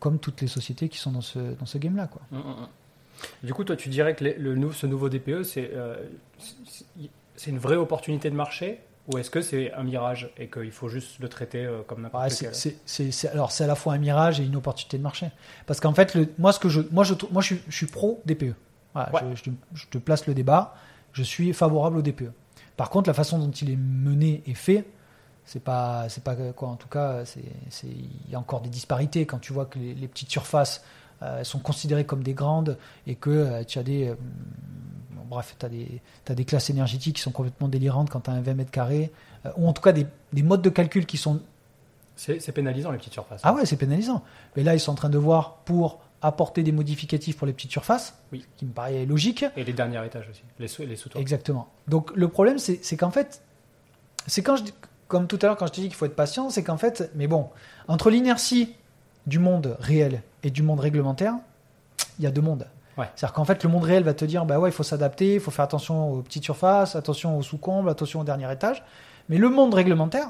comme 0.00 0.18
toutes 0.18 0.40
les 0.40 0.48
sociétés 0.48 0.88
qui 0.88 0.98
sont 0.98 1.12
dans 1.12 1.20
ce, 1.20 1.38
dans 1.38 1.66
ce 1.66 1.78
game-là. 1.78 2.08
Quoi. 2.08 2.22
Mm, 2.32 2.36
mm, 2.38 2.40
mm. 2.40 2.66
Du 3.46 3.54
coup, 3.54 3.62
toi, 3.62 3.76
tu 3.76 3.88
dirais 3.88 4.16
que 4.16 4.24
le, 4.24 4.72
ce 4.72 4.86
nouveau 4.86 5.08
DPE, 5.08 5.44
c'est 5.44 5.70
euh, 5.74 5.94
une 7.46 7.58
vraie 7.58 7.76
opportunité 7.76 8.30
de 8.30 8.34
marché 8.34 8.80
ou 9.12 9.18
est-ce 9.18 9.30
que 9.30 9.40
c'est 9.42 9.72
un 9.74 9.82
mirage 9.82 10.30
et 10.38 10.48
qu'il 10.48 10.70
faut 10.70 10.88
juste 10.88 11.18
le 11.20 11.28
traiter 11.28 11.68
comme 11.86 12.02
n'importe 12.02 12.22
Ouais, 12.24 12.30
lequel 12.30 12.54
c'est, 12.54 12.70
c'est- 12.70 12.76
c'est- 12.84 13.10
c'est- 13.12 13.28
alors 13.28 13.50
c'est 13.50 13.64
à 13.64 13.66
la 13.66 13.74
fois 13.74 13.94
un 13.94 13.98
mirage 13.98 14.40
et 14.40 14.44
une 14.44 14.54
opportunité 14.56 14.96
de 14.98 15.02
marché. 15.02 15.28
Parce 15.66 15.80
qu'en 15.80 15.92
fait, 15.94 16.14
le, 16.14 16.28
moi, 16.38 16.52
ce 16.52 16.60
que 16.60 16.68
je, 16.68 16.80
moi, 16.92 17.02
je, 17.04 17.14
moi, 17.30 17.42
je 17.42 17.46
suis, 17.54 17.62
je 17.68 17.76
suis 17.76 17.86
pro 17.86 18.20
DPE. 18.26 18.54
Voilà, 18.94 19.12
Ouais. 19.14 19.20
je, 19.32 19.36
je 19.36 19.42
te- 19.44 19.56
je 19.74 19.86
te 19.86 19.98
place 19.98 20.26
le 20.26 20.34
débat. 20.34 20.74
Je 21.12 21.22
suis 21.22 21.52
favorable 21.52 21.98
au 21.98 22.02
DPE. 22.02 22.32
Par 22.76 22.90
contre, 22.90 23.08
la 23.08 23.14
façon 23.14 23.38
dont 23.38 23.50
il 23.50 23.70
est 23.70 23.76
mené 23.76 24.42
et 24.46 24.54
fait, 24.54 24.86
c'est 25.44 25.62
pas, 25.62 26.08
c'est 26.08 26.24
pas 26.24 26.34
quoi. 26.56 26.68
En 26.68 26.76
tout 26.76 26.88
cas, 26.88 27.24
c'est, 27.24 27.42
il 27.84 28.30
y 28.30 28.34
a 28.34 28.38
encore 28.38 28.60
des 28.60 28.70
disparités 28.70 29.26
quand 29.26 29.38
tu 29.38 29.52
vois 29.52 29.66
que 29.66 29.78
les, 29.78 29.94
les 29.94 30.08
petites 30.08 30.30
surfaces 30.30 30.82
euh, 31.22 31.44
sont 31.44 31.60
considérées 31.60 32.04
comme 32.04 32.24
des 32.24 32.32
grandes 32.32 32.76
et 33.06 33.14
que 33.14 33.30
euh, 33.30 33.64
tu 33.64 33.78
as 33.78 33.84
des, 33.84 34.08
euh, 34.08 34.14
bon, 35.12 35.22
bref, 35.28 35.54
tu 35.56 35.66
as 35.66 36.34
des, 36.34 36.44
classes 36.44 36.70
énergétiques 36.70 37.16
qui 37.16 37.22
sont 37.22 37.30
complètement 37.30 37.68
délirantes 37.68 38.10
quand 38.10 38.22
tu 38.22 38.30
as 38.30 38.32
un 38.32 38.40
20 38.40 38.54
mètres 38.54 38.70
carrés, 38.72 39.12
ou 39.56 39.68
en 39.68 39.72
tout 39.72 39.82
cas 39.82 39.92
des, 39.92 40.06
des 40.32 40.42
modes 40.42 40.62
de 40.62 40.70
calcul 40.70 41.06
qui 41.06 41.18
sont 41.18 41.40
C'est 42.16 42.40
c'est 42.40 42.50
pénalisant 42.50 42.90
les 42.90 42.98
petites 42.98 43.12
surfaces. 43.12 43.40
ah 43.44 43.52
ouais, 43.52 43.66
c'est 43.66 43.76
pénalisant. 43.76 44.24
Mais 44.56 44.64
là, 44.64 44.74
ils 44.74 44.80
sont 44.80 44.92
en 44.92 44.96
train 44.96 45.10
de 45.10 45.18
voir 45.18 45.58
pour 45.64 46.00
apporter 46.22 46.62
des 46.62 46.72
modificatifs 46.72 47.36
pour 47.36 47.46
les 47.46 47.52
petites 47.52 47.70
surfaces, 47.72 48.14
Oui. 48.32 48.46
qui 48.56 48.64
me 48.64 48.70
paraît 48.72 49.04
logique. 49.04 49.44
Et 49.56 49.64
les 49.64 49.72
derniers 49.72 50.04
étages 50.06 50.28
aussi, 50.30 50.42
les 50.58 50.68
sous, 50.68 50.82
les 50.82 50.96
sous-toits. 50.96 51.20
Exactement. 51.20 51.68
Donc 51.88 52.12
le 52.14 52.28
problème, 52.28 52.58
c'est 52.58 52.96
qu'en 52.96 53.10
fait, 53.10 53.42
c'est 54.26 54.42
quand 54.42 54.56
je, 54.56 54.64
comme 55.08 55.26
tout 55.26 55.38
à 55.42 55.46
l'heure 55.46 55.56
quand 55.56 55.66
je 55.66 55.72
te 55.72 55.80
dis 55.80 55.88
qu'il 55.88 55.96
faut 55.96 56.06
être 56.06 56.16
patient, 56.16 56.48
c'est 56.48 56.62
qu'en 56.62 56.76
fait, 56.78 57.10
mais 57.14 57.26
bon, 57.26 57.48
entre 57.88 58.08
l'inertie 58.10 58.74
du 59.26 59.38
monde 59.38 59.76
réel 59.80 60.22
et 60.42 60.50
du 60.50 60.62
monde 60.62 60.80
réglementaire, 60.80 61.34
il 62.18 62.24
y 62.24 62.26
a 62.26 62.30
deux 62.30 62.40
mondes. 62.40 62.66
Ouais. 62.98 63.06
C'est-à-dire 63.16 63.32
qu'en 63.32 63.44
fait, 63.44 63.64
le 63.64 63.70
monde 63.70 63.84
réel 63.84 64.02
va 64.04 64.14
te 64.14 64.24
dire, 64.24 64.44
bah 64.44 64.58
ouais, 64.58 64.68
il 64.68 64.72
faut 64.72 64.82
s'adapter, 64.82 65.34
il 65.34 65.40
faut 65.40 65.50
faire 65.50 65.64
attention 65.64 66.12
aux 66.12 66.22
petites 66.22 66.44
surfaces, 66.44 66.94
attention 66.94 67.38
aux 67.38 67.42
sous-combles, 67.42 67.88
attention 67.88 68.20
au 68.20 68.24
dernier 68.24 68.50
étage. 68.52 68.82
Mais 69.28 69.38
le 69.38 69.48
monde 69.48 69.72
réglementaire, 69.74 70.28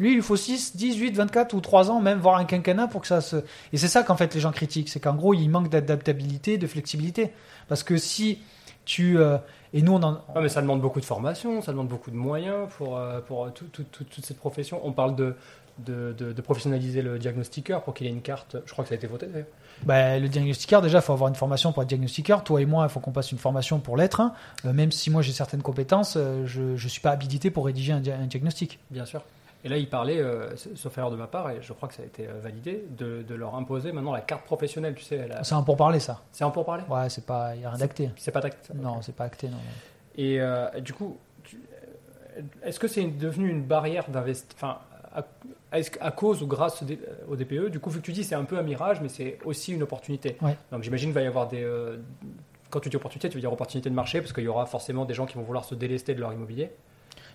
lui, 0.00 0.14
il 0.14 0.22
faut 0.22 0.36
6, 0.36 0.76
18, 0.76 1.16
24 1.16 1.54
ou 1.54 1.60
3 1.60 1.90
ans, 1.90 2.00
même 2.00 2.18
voire 2.18 2.36
un 2.36 2.44
quinquennat 2.44 2.88
pour 2.88 3.00
que 3.00 3.06
ça 3.06 3.20
se. 3.20 3.36
Et 3.72 3.76
c'est 3.76 3.88
ça 3.88 4.02
qu'en 4.02 4.16
fait 4.16 4.34
les 4.34 4.40
gens 4.40 4.52
critiquent, 4.52 4.88
c'est 4.88 5.00
qu'en 5.00 5.14
gros, 5.14 5.34
il 5.34 5.48
manque 5.48 5.68
d'adaptabilité, 5.68 6.58
de 6.58 6.66
flexibilité. 6.66 7.32
Parce 7.68 7.82
que 7.82 7.96
si 7.96 8.38
tu. 8.84 9.18
euh, 9.18 9.38
et 9.72 9.82
nous, 9.82 9.92
on 9.92 10.02
en. 10.02 10.12
Ouais, 10.34 10.42
mais 10.42 10.48
ça 10.48 10.62
demande 10.62 10.80
beaucoup 10.80 11.00
de 11.00 11.04
formation, 11.04 11.60
ça 11.62 11.72
demande 11.72 11.88
beaucoup 11.88 12.10
de 12.10 12.16
moyens 12.16 12.68
pour, 12.76 12.96
euh, 12.96 13.20
pour 13.20 13.52
tout- 13.52 13.64
tout- 13.72 13.84
tout- 13.90 14.04
toute 14.04 14.24
cette 14.24 14.38
profession. 14.38 14.80
On 14.84 14.92
parle 14.92 15.16
de, 15.16 15.34
de, 15.78 16.14
de- 16.16 16.32
de 16.32 16.42
professionnaliser 16.42 17.02
le 17.02 17.18
diagnostiqueur 17.18 17.82
pour 17.82 17.94
qu'il 17.94 18.06
ait 18.06 18.10
une 18.10 18.22
carte. 18.22 18.56
Je 18.66 18.72
crois 18.72 18.84
que 18.84 18.88
ça 18.90 18.94
a 18.94 18.98
été 18.98 19.06
voté 19.08 19.26
d'ailleurs. 19.26 19.46
Bah, 19.82 20.18
le 20.20 20.28
diagnostiqueur, 20.28 20.80
déjà, 20.82 20.98
il 20.98 21.02
faut 21.02 21.12
avoir 21.12 21.28
une 21.28 21.34
formation 21.34 21.72
pour 21.72 21.82
être 21.82 21.88
diagnostiqueur. 21.88 22.44
Toi 22.44 22.62
et 22.62 22.66
moi, 22.66 22.84
il 22.88 22.92
faut 22.92 23.00
qu'on 23.00 23.10
passe 23.10 23.32
une 23.32 23.38
formation 23.38 23.80
pour 23.80 23.96
l'être. 23.96 24.20
hein. 24.20 24.32
Euh, 24.64 24.72
même 24.72 24.92
si 24.92 25.10
moi 25.10 25.22
j'ai 25.22 25.32
certaines 25.32 25.62
compétences, 25.62 26.14
euh, 26.16 26.46
je 26.46 26.62
ne 26.62 26.76
suis 26.88 27.00
pas 27.00 27.10
habilité 27.10 27.50
pour 27.50 27.66
rédiger 27.66 27.92
un, 27.92 28.00
dia- 28.00 28.16
un 28.16 28.26
diagnostic. 28.26 28.78
Bien 28.92 29.04
sûr. 29.06 29.22
Et 29.64 29.68
là, 29.70 29.78
il 29.78 29.88
parlait, 29.88 30.18
euh, 30.20 30.54
sauf 30.56 30.98
erreur 30.98 31.10
de 31.10 31.16
ma 31.16 31.26
part, 31.26 31.50
et 31.50 31.58
je 31.62 31.72
crois 31.72 31.88
que 31.88 31.94
ça 31.94 32.02
a 32.02 32.06
été 32.06 32.28
euh, 32.28 32.38
validé, 32.42 32.84
de, 32.98 33.22
de 33.22 33.34
leur 33.34 33.54
imposer 33.54 33.92
maintenant 33.92 34.12
la 34.12 34.20
carte 34.20 34.44
professionnelle. 34.44 34.94
Tu 34.94 35.02
sais, 35.04 35.26
la- 35.26 35.42
C'est 35.42 35.54
un 35.54 35.62
pour 35.62 35.76
parler, 35.78 36.00
ça. 36.00 36.20
c'est 36.32 36.44
un 36.44 36.50
pour 36.50 36.66
parler 36.66 36.84
Ouais, 36.88 37.08
c'est 37.08 37.24
pas. 37.24 37.54
Il 37.54 37.60
n'y 37.60 37.64
a 37.64 37.70
rien 37.70 37.78
d'acté. 37.78 38.10
C'est 38.16 38.30
pas 38.30 38.42
tact. 38.42 38.70
Non, 38.74 39.00
c'est 39.00 39.14
pas 39.16 39.24
acté, 39.24 39.48
non. 39.48 39.56
Et 40.16 40.38
euh, 40.40 40.68
du 40.80 40.92
coup, 40.92 41.16
euh, 42.36 42.42
est-ce 42.62 42.78
que 42.78 42.88
c'est 42.88 43.04
devenu 43.04 43.48
une 43.48 43.62
barrière 43.62 44.08
d'investissement 44.10 44.54
Enfin, 44.56 44.78
à, 45.72 45.78
à 46.00 46.10
cause 46.10 46.42
ou 46.42 46.46
grâce 46.46 46.82
au 46.82 46.84
D- 46.84 46.98
au 47.28 47.36
DPE, 47.36 47.68
du 47.70 47.80
coup, 47.80 47.88
vu 47.90 48.00
que 48.00 48.04
tu 48.04 48.12
dis 48.12 48.22
c'est 48.24 48.34
un 48.34 48.44
peu 48.44 48.58
un 48.58 48.62
mirage, 48.62 49.00
mais 49.00 49.08
c'est 49.08 49.38
aussi 49.44 49.72
une 49.72 49.82
opportunité. 49.82 50.36
Ouais. 50.42 50.56
Donc 50.72 50.82
j'imagine 50.82 51.08
qu'il 51.08 51.14
va 51.14 51.22
y 51.22 51.26
avoir 51.26 51.48
des. 51.48 51.62
euh, 51.62 51.96
quand 52.70 52.80
tu 52.80 52.88
dis 52.90 52.96
opportunité, 52.96 53.28
tu 53.28 53.34
veux 53.36 53.40
dire 53.40 53.52
opportunité 53.52 53.88
de 53.90 53.94
marché, 53.94 54.20
parce 54.20 54.32
qu'il 54.32 54.44
y 54.44 54.48
aura 54.48 54.66
forcément 54.66 55.04
des 55.04 55.14
gens 55.14 55.26
qui 55.26 55.36
vont 55.36 55.42
vouloir 55.42 55.64
se 55.64 55.74
délester 55.74 56.14
de 56.14 56.20
leur 56.20 56.32
immobilier? 56.32 56.70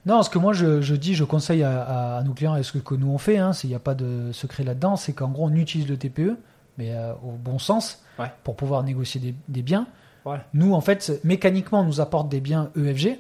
Non, 0.06 0.24
ce 0.24 0.30
que 0.30 0.40
moi 0.40 0.54
je, 0.54 0.82
je 0.82 0.96
dis, 0.96 1.14
je 1.14 1.24
conseille 1.24 1.64
à, 1.64 2.22
nos 2.26 2.34
clients 2.34 2.56
et 2.56 2.64
ce 2.64 2.72
que, 2.74 2.78
que 2.80 2.96
nous 2.96 3.10
on 3.10 3.18
fait, 3.18 3.38
hein, 3.38 3.52
il 3.64 3.70
n'y 3.70 3.76
a 3.76 3.80
pas 3.80 3.96
de 3.96 4.32
secret 4.32 4.64
là-dedans, 4.64 4.96
c'est 4.96 5.14
qu'en 5.14 5.30
gros 5.30 5.46
on 5.48 5.54
utilise 5.54 5.88
le 5.88 5.98
TPE, 5.98 6.38
mais 6.78 6.94
euh, 6.94 7.14
au 7.24 7.32
bon 7.32 7.60
sens, 7.60 8.02
Ouais. 8.18 8.32
pour 8.44 8.56
pouvoir 8.58 8.84
négocier 8.84 9.22
des, 9.22 9.36
des 9.48 9.62
biens. 9.62 9.88
Nous, 10.54 10.74
en 10.74 10.82
fait, 10.82 11.20
mécaniquement, 11.24 11.80
on 11.80 11.86
nous 11.86 12.02
apporte 12.02 12.30
des 12.30 12.40
biens 12.40 12.70
EFG, 12.78 13.18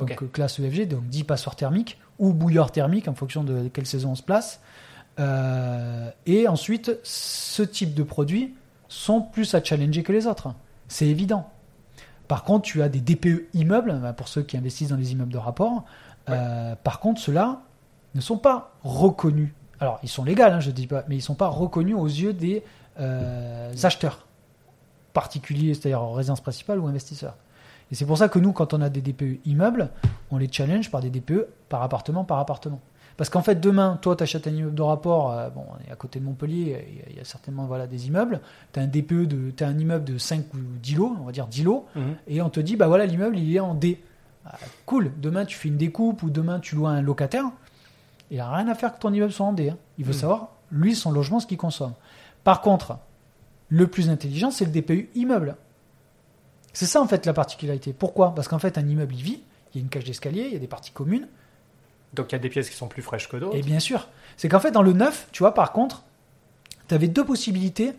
donc 0.00 0.32
classe 0.32 0.58
EFG, 0.58 0.88
donc 0.88 1.06
10 1.06 1.22
passoires 1.24 1.54
thermiques 1.54 1.98
ou 2.18 2.32
bouilleurs 2.32 2.72
thermiques 2.72 3.06
en 3.06 3.14
fonction 3.14 3.44
de 3.44 3.68
quelle 3.68 3.86
saison 3.86 4.10
on 4.10 4.14
se 4.16 4.24
place. 4.24 4.60
Euh, 5.20 6.10
et 6.26 6.48
ensuite, 6.48 6.98
ce 7.04 7.62
type 7.62 7.94
de 7.94 8.02
produits 8.02 8.54
sont 8.88 9.20
plus 9.20 9.54
à 9.54 9.62
challenger 9.62 10.02
que 10.02 10.10
les 10.12 10.26
autres. 10.26 10.52
C'est 10.88 11.06
évident. 11.06 11.48
Par 12.26 12.42
contre, 12.44 12.62
tu 12.64 12.82
as 12.82 12.88
des 12.88 13.00
DPE 13.00 13.48
immeubles, 13.54 13.98
bah, 14.02 14.12
pour 14.12 14.28
ceux 14.28 14.42
qui 14.42 14.56
investissent 14.56 14.88
dans 14.90 14.96
les 14.96 15.12
immeubles 15.12 15.32
de 15.32 15.38
rapport. 15.38 15.84
Euh, 16.30 16.74
par 16.82 17.00
contre, 17.00 17.20
ceux-là 17.20 17.60
ne 18.14 18.20
sont 18.20 18.38
pas 18.38 18.72
reconnus. 18.82 19.50
Alors, 19.80 19.98
ils 20.02 20.08
sont 20.08 20.24
légaux, 20.24 20.42
hein, 20.42 20.60
je 20.60 20.70
dis 20.70 20.86
pas, 20.86 21.04
mais 21.08 21.14
ils 21.14 21.18
ne 21.18 21.22
sont 21.22 21.34
pas 21.34 21.48
reconnus 21.48 21.94
aux 21.96 22.06
yeux 22.06 22.32
des 22.32 22.62
euh, 23.00 23.72
acheteurs 23.82 24.26
particuliers, 25.12 25.74
c'est-à-dire 25.74 26.02
en 26.02 26.12
résidence 26.12 26.40
principale 26.40 26.78
ou 26.78 26.86
investisseurs. 26.86 27.34
Et 27.90 27.94
c'est 27.94 28.04
pour 28.04 28.18
ça 28.18 28.28
que 28.28 28.38
nous, 28.38 28.52
quand 28.52 28.74
on 28.74 28.82
a 28.82 28.88
des 28.90 29.00
DPE 29.00 29.40
immeubles, 29.46 29.88
on 30.30 30.36
les 30.38 30.50
challenge 30.50 30.90
par 30.90 31.00
des 31.00 31.10
DPE 31.10 31.46
par 31.68 31.82
appartement 31.82 32.24
par 32.24 32.38
appartement. 32.38 32.80
Parce 33.16 33.30
qu'en 33.30 33.42
fait, 33.42 33.56
demain, 33.56 33.98
toi, 34.00 34.14
tu 34.14 34.22
achètes 34.22 34.46
un 34.46 34.52
immeuble 34.52 34.74
de 34.76 34.82
rapport, 34.82 35.32
euh, 35.32 35.48
bon, 35.50 35.64
on 35.70 35.88
est 35.88 35.92
à 35.92 35.96
côté 35.96 36.20
de 36.20 36.24
Montpellier, 36.24 36.86
il 36.88 36.96
y 36.98 37.00
a- 37.00 37.04
il 37.10 37.16
y, 37.16 37.20
a 37.20 37.24
certainement 37.24 37.64
voilà, 37.64 37.86
des 37.88 38.06
immeubles, 38.06 38.40
tu 38.72 38.78
as 38.78 38.82
un 38.82 38.86
DPE 38.86 39.26
de, 39.26 39.50
t'as 39.50 39.66
un 39.66 39.76
immeuble 39.78 40.04
de 40.04 40.18
5 40.18 40.44
ou 40.54 40.58
10 40.80 40.94
lots, 40.94 41.16
on 41.20 41.24
va 41.24 41.32
dire 41.32 41.46
10 41.48 41.64
lots, 41.64 41.86
et 42.28 42.40
on 42.42 42.50
te 42.50 42.60
dit, 42.60 42.76
bah 42.76 42.86
voilà, 42.86 43.06
l'immeuble, 43.06 43.36
il 43.38 43.56
est 43.56 43.60
en 43.60 43.74
D. 43.74 44.00
Ah, 44.50 44.56
cool, 44.86 45.12
demain, 45.18 45.44
tu 45.44 45.56
fais 45.58 45.68
une 45.68 45.76
découpe 45.76 46.22
ou 46.22 46.30
demain, 46.30 46.58
tu 46.60 46.74
loues 46.74 46.86
à 46.86 46.90
un 46.92 47.02
locataire, 47.02 47.44
il 48.30 48.38
n'a 48.38 48.50
rien 48.50 48.66
à 48.68 48.74
faire 48.74 48.94
que 48.94 48.98
ton 48.98 49.12
immeuble 49.12 49.32
soit 49.32 49.44
en 49.46 49.52
D. 49.52 49.68
hein. 49.70 49.76
Il 49.98 50.04
veut 50.06 50.12
Mhm. 50.14 50.18
savoir, 50.18 50.48
lui, 50.72 50.94
son 50.94 51.10
logement, 51.10 51.38
ce 51.40 51.46
qu'il 51.46 51.58
consomme. 51.58 51.92
Par 52.44 52.60
contre, 52.62 52.98
le 53.68 53.86
plus 53.88 54.08
intelligent, 54.08 54.50
c'est 54.50 54.64
le 54.64 54.70
DPU 54.70 55.10
immeuble. 55.14 55.56
C'est 56.72 56.86
ça, 56.86 57.00
en 57.02 57.06
fait, 57.08 57.26
la 57.26 57.32
particularité. 57.34 57.92
Pourquoi? 57.92 58.34
Parce 58.34 58.48
qu'en 58.48 58.58
fait, 58.58 58.78
un 58.78 58.86
immeuble, 58.86 59.14
il 59.14 59.22
vit, 59.22 59.42
il 59.74 59.78
y 59.78 59.80
a 59.80 59.82
une 59.82 59.88
cage 59.90 60.04
d'escalier, 60.04 60.44
il 60.46 60.52
y 60.52 60.56
a 60.56 60.60
des 60.60 60.66
parties 60.68 60.92
communes, 60.92 61.26
Donc 62.14 62.32
il 62.32 62.34
y 62.34 62.36
a 62.36 62.38
des 62.38 62.48
pièces 62.48 62.70
qui 62.70 62.76
sont 62.76 62.88
plus 62.88 63.02
fraîches 63.02 63.28
que 63.28 63.36
d'autres. 63.36 63.54
et 63.56 63.60
bien 63.62 63.80
sûr, 63.80 64.08
c'est 64.38 64.48
qu'en 64.48 64.60
fait, 64.60 64.70
dans 64.70 64.80
le 64.82 64.94
neuf, 64.94 65.28
tu 65.32 65.42
vois, 65.42 65.52
par 65.52 65.72
contre, 65.72 66.04
tu 66.88 66.94
avais 66.94 67.08
deux 67.08 67.24
possibilités, 67.24 67.92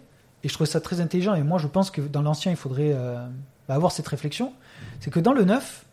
et 0.43 0.47
je 0.49 0.53
trouve 0.53 0.65
ça 0.65 0.81
très 0.81 0.99
intelligent, 1.01 1.35
et 1.35 1.43
moi, 1.43 1.59
je 1.59 1.67
pense 1.67 1.91
que 1.91 2.01
dans 2.01 2.23
l'ancien, 2.23 2.51
il 2.51 2.57
faudrait 2.57 2.91
euh, 2.93 3.27
bah, 3.67 3.75
avoir 3.75 3.91
cette 3.91 4.07
réflexion. 4.07 4.53
C'est 4.99 5.12
que 5.12 5.19
dans 5.19 5.33
le 5.33 5.43
neuf, 5.43 5.85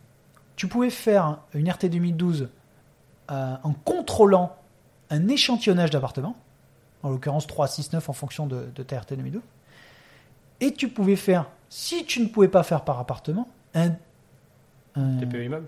tu 0.57 0.67
pouvais 0.67 0.89
faire 0.89 1.37
une 1.53 1.71
RT 1.71 1.85
2012 1.85 2.49
euh, 3.29 3.55
en 3.63 3.73
contrôlant 3.73 4.57
un 5.09 5.29
échantillonnage 5.29 5.91
d'appartements, 5.91 6.35
en 7.03 7.11
l'occurrence 7.11 7.47
3, 7.47 7.67
6, 7.67 7.93
9 7.93 8.09
en 8.09 8.13
fonction 8.13 8.47
de, 8.47 8.67
de 8.75 8.83
ta 8.83 8.99
RT 8.99 9.13
2012, 9.13 9.41
et 10.59 10.73
tu 10.73 10.89
pouvais 10.89 11.15
faire, 11.15 11.45
si 11.69 12.05
tu 12.05 12.21
ne 12.21 12.27
pouvais 12.27 12.47
pas 12.47 12.63
faire 12.63 12.81
par 12.81 12.99
appartement, 12.99 13.47
un, 13.75 13.91
un, 14.95 15.17
DPE 15.17 15.45
immeuble. 15.45 15.67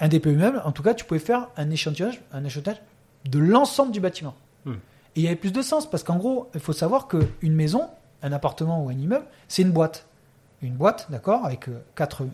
un 0.00 0.08
DPE 0.08 0.26
immeuble, 0.26 0.62
en 0.64 0.72
tout 0.72 0.82
cas, 0.82 0.94
tu 0.94 1.04
pouvais 1.04 1.20
faire 1.20 1.48
un 1.56 1.70
échantillonnage, 1.70 2.20
un 2.32 2.44
échantillonnage 2.44 2.82
de 3.26 3.38
l'ensemble 3.38 3.92
du 3.92 4.00
bâtiment. 4.00 4.34
Hmm. 4.64 4.72
Et 5.16 5.20
il 5.20 5.22
y 5.22 5.26
avait 5.26 5.36
plus 5.36 5.52
de 5.52 5.60
sens 5.60 5.88
parce 5.88 6.02
qu'en 6.02 6.16
gros, 6.16 6.48
il 6.54 6.60
faut 6.60 6.72
savoir 6.72 7.08
qu'une 7.08 7.54
maison, 7.54 7.88
un 8.22 8.32
appartement 8.32 8.82
ou 8.82 8.88
un 8.88 8.94
immeuble, 8.94 9.26
c'est 9.48 9.62
une 9.62 9.72
boîte. 9.72 10.06
Une 10.60 10.74
boîte, 10.74 11.06
d'accord, 11.08 11.44
avec 11.44 11.68
euh, 11.68 11.78
quatre, 11.94 12.24
euh, 12.24 12.26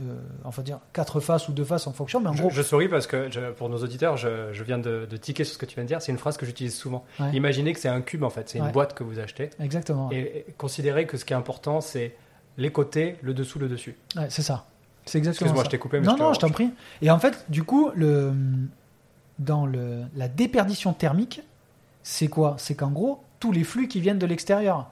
enfin 0.45 0.63
dire 0.63 0.79
quatre 0.95 1.21
faces 1.21 1.49
ou 1.49 1.53
deux 1.53 1.65
faces 1.65 1.87
en 1.87 1.93
fonction, 1.93 2.21
mais 2.21 2.29
en 2.29 2.33
Je, 2.33 2.41
gros, 2.41 2.51
je 2.51 2.63
souris 2.63 2.89
parce 2.89 3.07
que 3.07 3.31
je- 3.31 3.51
pour 3.53 3.69
nos 3.69 3.77
auditeurs, 3.85 4.17
je, 4.17 4.51
je 4.53 4.65
viens 4.65 4.79
de, 4.79 5.07
de 5.11 5.17
tiquer 5.19 5.45
sur 5.45 5.53
ce 5.55 5.59
que 5.59 5.67
tu 5.67 5.75
viens 5.75 5.85
de 5.85 5.89
dire. 5.89 6.01
C'est 6.01 6.11
une 6.13 6.17
phrase 6.19 6.39
que 6.39 6.47
j'utilise 6.47 6.75
souvent. 6.75 7.05
Ouais. 7.21 7.33
Imaginez 7.35 7.75
que 7.75 7.81
c'est 7.81 7.89
un 7.89 8.01
cube 8.01 8.23
en 8.25 8.31
fait, 8.31 8.49
c'est 8.49 8.59
une 8.59 8.71
boîte 8.71 8.95
que 8.95 9.05
vous 9.05 9.19
achetez. 9.19 9.51
exactement. 9.61 10.11
Et, 10.11 10.21
et 10.49 10.55
considérez 10.57 11.07
que 11.07 11.19
ce 11.19 11.25
qui 11.27 11.35
est 11.35 11.37
important, 11.37 11.83
c'est 11.83 12.17
les 12.57 12.73
côtés, 12.73 13.17
le 13.21 13.35
dessous, 13.35 13.59
le 13.59 13.69
dessus. 13.69 13.95
Ouais, 14.17 14.27
c'est 14.31 14.41
ça. 14.43 14.65
C'est 15.05 15.19
exactement 15.19 15.49
Excuse-moi, 15.51 15.65
je 15.65 15.69
t'ai 15.71 15.79
coupé. 15.79 16.01
Mais 16.01 16.07
Non, 16.07 16.17
non, 16.17 16.33
je 16.33 16.39
t'en 16.41 16.49
prie. 16.49 16.71
Et 17.03 17.11
en 17.11 17.19
fait, 17.19 17.45
du 17.51 17.63
coup, 17.63 17.91
le, 17.95 18.33
dans 19.39 19.67
le, 19.67 20.05
la 20.17 20.29
déperdition 20.29 20.93
thermique, 20.95 21.43
c'est 22.03 22.29
quoi? 22.29 22.55
C'est 22.59 22.75
qu'en 22.75 22.91
gros, 22.91 23.23
tous 23.41 23.53
les 23.53 23.65
flux 23.65 23.89
qui 23.89 24.01
viennent 24.01 24.19
de 24.19 24.25
l'extérieur. 24.27 24.89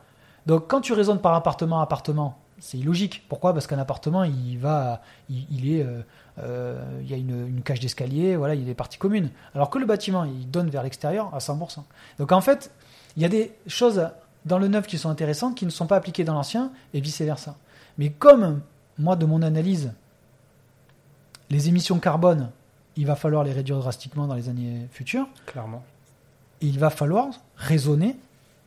Donc, 0.47 0.67
quand 0.69 0.81
tu 0.83 0.93
raisonnes 0.93 1.21
par 1.21 1.35
appartement 1.35 1.81
appartement, 1.81 2.39
c'est 2.63 2.79
illogique. 2.79 3.25
Pourquoi? 3.29 3.53
Parce 3.53 3.67
qu'un 3.67 3.81
appartement, 3.81 4.23
il 4.23 4.57
va, 4.57 5.03
il, 5.29 5.47
il 5.51 5.75
est, 5.75 5.83
euh, 5.83 6.01
euh, 6.39 7.01
il 7.03 7.11
y 7.11 7.13
a 7.13 7.17
une, 7.17 7.49
une 7.49 7.61
cage 7.63 7.81
d'escalier, 7.81 8.37
voilà, 8.37 8.55
il 8.55 8.61
y 8.61 8.63
a 8.63 8.67
des 8.67 8.75
parties 8.75 8.99
communes. 8.99 9.31
Alors 9.53 9.69
que 9.69 9.81
le 9.81 9.85
bâtiment, 9.85 10.23
il 10.23 10.49
donne 10.49 10.71
vers 10.71 10.85
l'extérieur 10.85 11.35
à 11.35 11.39
100%. 11.39 11.83
Donc, 12.21 12.31
en 12.31 12.41
fait, 12.41 12.71
il 13.17 13.23
y 13.23 13.27
a 13.27 13.29
des 13.29 13.53
choses 13.67 14.09
dans 14.45 14.59
le 14.59 14.69
neuf 14.69 14.87
qui 14.87 14.97
sont 14.97 15.11
intéressantes 15.11 15.57
qui 15.57 15.67
ne 15.67 15.71
sont 15.71 15.89
pas 15.89 15.97
appliquées 15.97 16.23
dans 16.23 16.35
l'ancien 16.35 16.71
et 16.95 17.01
vice 17.01 17.21
versa. 17.21 17.57
Mais 17.99 18.11
comme 18.11 18.61
moi, 18.97 19.17
de 19.17 19.27
mon 19.27 19.43
analyse, 19.43 19.93
les 21.51 21.69
émissions 21.69 21.99
carbone, 21.99 22.53
il 22.97 23.07
va 23.07 23.17
falloir 23.17 23.43
les 23.43 23.53
réduire 23.53 23.81
drastiquement 23.81 24.29
dans 24.29 24.35
les 24.35 24.49
années 24.49 24.87
futures. 24.93 25.27
Clairement. 25.47 25.83
Il 26.61 26.79
va 26.79 26.91
falloir 26.91 27.31
raisonner 27.57 28.17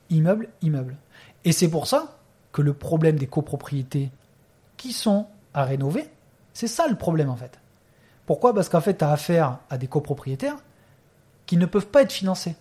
immeuble, 0.09 0.49
immeuble. 0.61 0.97
Et 1.45 1.53
c'est 1.53 1.69
pour 1.69 1.87
ça 1.87 2.17
que 2.55 2.61
le 2.61 2.73
problème 2.73 3.17
des 3.17 3.27
copropriétés 3.27 4.11
qui 4.77 4.93
sont 4.93 5.27
à 5.53 5.65
rénover, 5.65 6.09
c'est 6.53 6.67
ça 6.67 6.87
le 6.87 6.95
problème 6.95 7.29
en 7.29 7.35
fait. 7.35 7.59
Pourquoi? 8.25 8.55
Parce 8.55 8.69
qu'en 8.69 8.79
fait, 8.79 8.99
tu 8.99 9.03
as 9.03 9.11
affaire 9.11 9.57
à 9.69 9.77
des 9.77 9.87
copropriétaires 9.87 10.55
qui 11.47 11.57
ne 11.57 11.65
peuvent 11.65 11.87
pas 11.87 12.03
être 12.03 12.13
financés. 12.13 12.55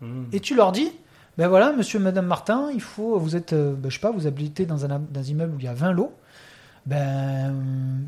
Hmm. 0.00 0.24
Et 0.32 0.40
tu 0.40 0.54
leur 0.54 0.72
dis, 0.72 0.90
ben 1.36 1.48
voilà, 1.48 1.72
monsieur, 1.72 1.98
madame 1.98 2.24
Martin, 2.24 2.70
il 2.72 2.80
faut, 2.80 3.18
vous 3.18 3.36
êtes, 3.36 3.52
euh, 3.52 3.74
ben, 3.74 3.90
je 3.90 3.96
sais 3.96 4.00
pas, 4.00 4.10
vous 4.10 4.26
habitez 4.26 4.64
dans 4.64 4.86
un, 4.86 4.88
dans 4.88 5.20
un 5.20 5.22
immeuble 5.22 5.54
où 5.54 5.58
il 5.58 5.66
y 5.66 5.68
a 5.68 5.74
20 5.74 5.92
lots. 5.92 6.14
Ben, 6.86 7.54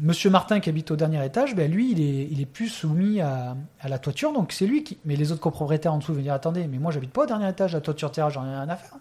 monsieur 0.00 0.30
Martin 0.30 0.61
qui 0.61 0.70
habite 0.70 0.90
au 0.90 0.96
dernier 0.96 1.22
étage, 1.26 1.54
ben 1.54 1.70
lui, 1.70 1.92
il 1.92 2.00
est, 2.00 2.28
il 2.30 2.40
est 2.40 2.46
plus 2.46 2.70
soumis 2.70 3.20
à, 3.20 3.54
à 3.80 3.88
la 3.90 3.98
toiture, 3.98 4.32
donc 4.32 4.52
c'est 4.52 4.66
lui 4.66 4.82
qui. 4.82 4.96
Mais 5.04 5.16
les 5.16 5.30
autres 5.30 5.42
copropriétaires 5.42 5.92
en 5.92 5.98
dessous 5.98 6.14
vont 6.14 6.22
dire, 6.22 6.32
attendez, 6.32 6.66
mais 6.66 6.78
moi, 6.78 6.90
j'habite 6.90 7.12
pas 7.12 7.24
au 7.24 7.26
dernier 7.26 7.50
étage, 7.50 7.74
la 7.74 7.82
toiture 7.82 8.11
terrasse, 8.11 8.32
j'en 8.32 8.46
ai 8.46 8.48
rien 8.48 8.68
à 8.70 8.76
faire. 8.76 8.96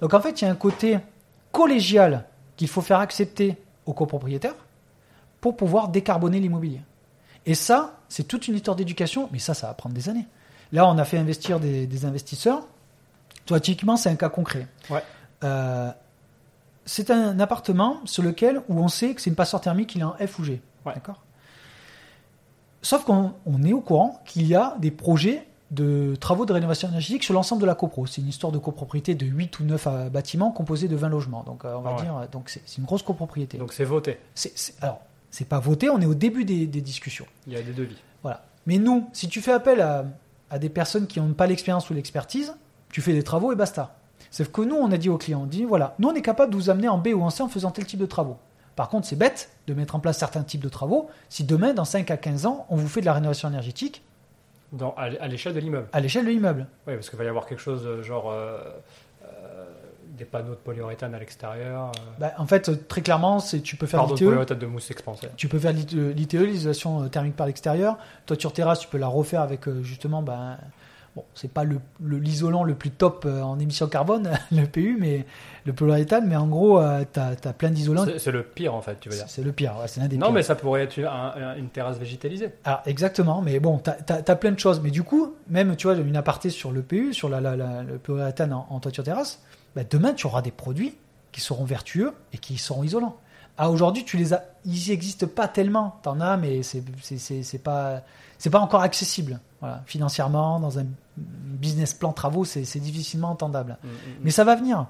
Donc 0.00 0.14
en 0.14 0.20
fait, 0.20 0.40
il 0.40 0.46
y 0.46 0.48
a 0.48 0.50
un 0.50 0.56
côté 0.56 0.98
collégial 1.54 2.26
qu'il 2.56 2.68
faut 2.68 2.82
faire 2.82 2.98
accepter 2.98 3.56
aux 3.86 3.94
copropriétaires 3.94 4.56
pour 5.40 5.56
pouvoir 5.56 5.88
décarboner 5.88 6.40
l'immobilier. 6.40 6.82
Et 7.46 7.54
ça, 7.54 8.00
c'est 8.08 8.24
toute 8.24 8.48
une 8.48 8.56
histoire 8.56 8.76
d'éducation, 8.76 9.28
mais 9.30 9.38
ça, 9.38 9.54
ça 9.54 9.68
va 9.68 9.74
prendre 9.74 9.94
des 9.94 10.08
années. 10.08 10.26
Là, 10.72 10.88
on 10.88 10.98
a 10.98 11.04
fait 11.04 11.16
investir 11.16 11.60
des, 11.60 11.86
des 11.86 12.04
investisseurs. 12.04 12.66
Toi, 13.46 13.60
typiquement, 13.60 13.96
c'est 13.96 14.10
un 14.10 14.16
cas 14.16 14.30
concret. 14.30 14.66
Ouais. 14.90 15.02
Euh, 15.44 15.92
c'est 16.86 17.10
un 17.10 17.38
appartement 17.38 18.00
sur 18.04 18.24
lequel 18.24 18.60
où 18.68 18.80
on 18.80 18.88
sait 18.88 19.14
que 19.14 19.20
c'est 19.20 19.30
une 19.30 19.36
passoire 19.36 19.62
thermique, 19.62 19.94
il 19.94 20.00
est 20.00 20.04
en 20.04 20.14
F 20.14 20.38
ou 20.40 20.44
G. 20.44 20.60
Ouais. 20.84 20.94
D'accord? 20.94 21.22
Sauf 22.82 23.04
qu'on 23.04 23.34
on 23.46 23.62
est 23.62 23.72
au 23.72 23.80
courant 23.80 24.20
qu'il 24.24 24.46
y 24.46 24.56
a 24.56 24.74
des 24.80 24.90
projets 24.90 25.46
de 25.74 26.14
travaux 26.16 26.46
de 26.46 26.52
rénovation 26.52 26.88
énergétique 26.88 27.24
sur 27.24 27.34
l'ensemble 27.34 27.60
de 27.62 27.66
la 27.66 27.74
copro. 27.74 28.06
C'est 28.06 28.20
une 28.20 28.28
histoire 28.28 28.52
de 28.52 28.58
copropriété 28.58 29.14
de 29.14 29.26
8 29.26 29.60
ou 29.60 29.64
9 29.64 29.86
euh, 29.86 30.08
bâtiments 30.08 30.50
composés 30.52 30.88
de 30.88 30.96
20 30.96 31.08
logements. 31.08 31.42
Donc, 31.44 31.64
euh, 31.64 31.74
on 31.76 31.80
va 31.80 31.90
Ah 31.90 31.96
ouais. 31.96 32.02
dire, 32.02 32.16
euh, 32.16 32.26
donc 32.30 32.48
c'est 32.48 32.78
une 32.78 32.84
grosse 32.84 33.02
copropriété. 33.02 33.58
Donc 33.58 33.72
c'est 33.72 33.84
voté. 33.84 34.18
C'est- 34.34 34.52
c'est- 34.56 34.74
alors, 34.82 35.00
c'est 35.30 35.48
pas 35.48 35.58
voté, 35.58 35.90
on 35.90 36.00
est 36.00 36.06
au 36.06 36.14
début 36.14 36.44
des- 36.44 36.66
des 36.66 36.80
discussions. 36.80 37.26
Il 37.46 37.52
y 37.52 37.56
a 37.56 37.62
des 37.62 37.72
devis. 37.72 37.96
Voilà. 38.22 38.44
Mais 38.66 38.78
nous, 38.78 39.08
si 39.12 39.28
tu 39.28 39.40
fais 39.40 39.52
appel 39.52 39.80
à, 39.80 40.04
à 40.50 40.58
des 40.58 40.68
personnes 40.68 41.06
qui 41.06 41.20
n'ont 41.20 41.32
pas 41.34 41.46
l'expérience 41.46 41.90
ou 41.90 41.94
l'expertise, 41.94 42.54
tu 42.90 43.00
fais 43.02 43.12
des 43.12 43.22
travaux 43.24 43.52
et 43.52 43.56
basta. 43.56 43.96
Sauf 44.30 44.48
que 44.50 44.62
nous, 44.62 44.76
on 44.76 44.90
a 44.92 44.96
dit 44.96 45.08
aux 45.08 45.18
clients, 45.18 45.42
on 45.42 45.46
dit 45.46 45.64
voilà, 45.64 45.94
nous 45.98 46.08
on 46.08 46.14
est 46.14 46.22
capable 46.22 46.52
de 46.52 46.56
vous 46.56 46.70
amener 46.70 46.88
en 46.88 46.98
B 46.98 47.08
ou 47.14 47.22
en 47.22 47.30
C 47.30 47.42
en 47.42 47.48
faisant 47.48 47.70
tel 47.70 47.84
type 47.86 48.00
de 48.00 48.06
travaux. 48.06 48.36
Par 48.76 48.88
contre, 48.88 49.06
c'est 49.06 49.14
bête 49.16 49.50
de 49.68 49.74
mettre 49.74 49.94
en 49.94 50.00
place 50.00 50.18
certains 50.18 50.42
types 50.42 50.60
de 50.62 50.68
travaux 50.68 51.08
si 51.28 51.44
demain, 51.44 51.74
dans 51.74 51.84
5 51.84 52.10
à 52.10 52.16
15 52.16 52.44
ans, 52.46 52.66
on 52.70 52.76
vous 52.76 52.88
fait 52.88 53.00
de 53.00 53.06
la 53.06 53.12
rénovation 53.12 53.48
énergétique 53.48 54.02
Dans, 54.74 54.94
à, 54.96 55.08
l'échelle 55.28 55.54
de 55.54 55.60
l'immeuble. 55.60 55.88
à 55.92 56.00
l'échelle 56.00 56.24
de 56.24 56.30
l'immeuble. 56.30 56.66
Oui, 56.86 56.94
parce 56.94 57.08
qu'il 57.08 57.18
va 57.18 57.24
y 57.24 57.28
avoir 57.28 57.46
quelque 57.46 57.60
chose 57.60 57.82
euh, 57.86 58.02
genre 58.02 58.30
euh, 58.30 58.58
euh, 59.24 59.64
des 60.18 60.24
panneaux 60.24 60.50
de 60.50 60.56
polyuréthane 60.56 61.14
à 61.14 61.18
l'extérieur. 61.18 61.92
euh, 61.96 62.00
Bah, 62.18 62.32
en 62.38 62.46
fait, 62.46 62.86
très 62.88 63.00
clairement, 63.02 63.38
c'est 63.38 63.60
tu 63.60 63.76
peux 63.76 63.86
faire 63.86 64.00
pardon, 64.00 64.14
de 64.14 64.30
l'ITE, 64.30 64.52
de 64.52 64.66
mousse 64.66 64.90
expansée. 64.90 65.28
tu 65.36 65.48
peux 65.48 65.58
faire 65.58 65.72
l'ITE, 65.72 66.32
l'isolation 66.34 67.08
thermique 67.08 67.36
par 67.36 67.46
l'extérieur. 67.46 67.98
Toiture 68.26 68.52
terrasse, 68.52 68.80
tu 68.80 68.88
peux 68.88 68.98
la 68.98 69.08
refaire 69.08 69.40
avec 69.42 69.68
justement, 69.82 70.22
ben, 70.22 70.58
bon, 71.16 71.24
c'est 71.34 71.50
pas 71.52 71.64
le, 71.64 71.78
le- 72.02 72.18
l'isolant 72.18 72.64
le 72.64 72.74
plus 72.74 72.90
top 72.90 73.24
euh, 73.26 73.40
en 73.42 73.58
émission 73.58 73.86
carbone, 73.86 74.30
le 74.52 74.64
PU, 74.66 74.96
mais 74.98 75.24
le 75.66 75.72
polyuréthane, 75.72 76.26
mais 76.26 76.36
en 76.36 76.46
gros, 76.46 76.80
tu 77.12 77.20
as, 77.20 77.52
plein 77.52 77.70
d'isolants. 77.70 78.04
C'est 78.18 78.30
le 78.32 78.42
pire 78.42 78.74
en 78.74 78.82
fait, 78.82 78.98
tu 79.00 79.08
veux 79.08 79.16
dire. 79.16 79.24
C'est 79.28 79.42
le 79.42 79.52
pire, 79.52 79.74
ouais, 79.80 79.88
c'est 79.88 80.00
l'un 80.00 80.08
des 80.08 80.16
Non, 80.18 80.26
pires. 80.26 80.34
mais 80.34 80.42
ça 80.42 80.54
pourrait 80.54 80.82
être 80.82 80.96
une, 80.98 81.06
un- 81.06 81.32
un- 81.36 81.56
une 81.56 81.68
terrasse 81.68 81.98
végétalisée. 81.98 82.50
Alors, 82.64 82.82
exactement, 82.86 83.40
mais 83.42 83.60
bon, 83.60 83.78
tu 83.78 83.90
as, 84.12 84.36
plein 84.36 84.52
de 84.52 84.58
choses. 84.58 84.80
Mais 84.82 84.90
du 84.90 85.02
coup, 85.02 85.34
même, 85.48 85.76
tu 85.76 85.86
vois, 85.86 85.96
une 85.96 86.16
aparté 86.16 86.50
sur 86.50 86.70
le 86.72 86.82
PU, 86.82 87.14
sur 87.14 87.28
la, 87.28 87.40
la- 87.40 87.56
la- 87.56 87.82
le 87.82 87.98
polyuréthane 87.98 88.52
en, 88.52 88.66
en 88.68 88.80
toiture 88.80 89.04
terrasse, 89.04 89.40
bah, 89.74 89.82
demain, 89.88 90.12
tu 90.12 90.26
auras 90.26 90.42
des 90.42 90.50
produits 90.50 90.94
qui 91.32 91.40
seront 91.40 91.64
vertueux 91.64 92.12
et 92.32 92.38
qui 92.38 92.58
seront 92.58 92.84
isolants. 92.84 93.16
Ah, 93.56 93.70
aujourd'hui, 93.70 94.04
tu 94.04 94.16
les 94.16 94.32
as, 94.32 94.44
ils 94.64 94.90
n'existent 94.90 95.26
pas 95.26 95.48
tellement. 95.48 95.98
T'en 96.02 96.20
as, 96.20 96.36
mais 96.36 96.62
c'est 96.62 97.62
pas, 97.62 98.02
c'est 98.38 98.50
pas 98.50 98.60
encore 98.60 98.82
accessible. 98.82 99.40
Voilà. 99.60 99.82
Financièrement, 99.86 100.60
dans 100.60 100.78
un 100.78 100.86
business 101.16 101.94
plan 101.94 102.12
travaux, 102.12 102.44
c'est 102.44 102.80
difficilement 102.80 103.30
entendable. 103.30 103.78
Mm, 103.82 103.88
mm, 103.88 103.92
Mais 104.22 104.30
ça 104.30 104.44
va 104.44 104.56
venir. 104.56 104.86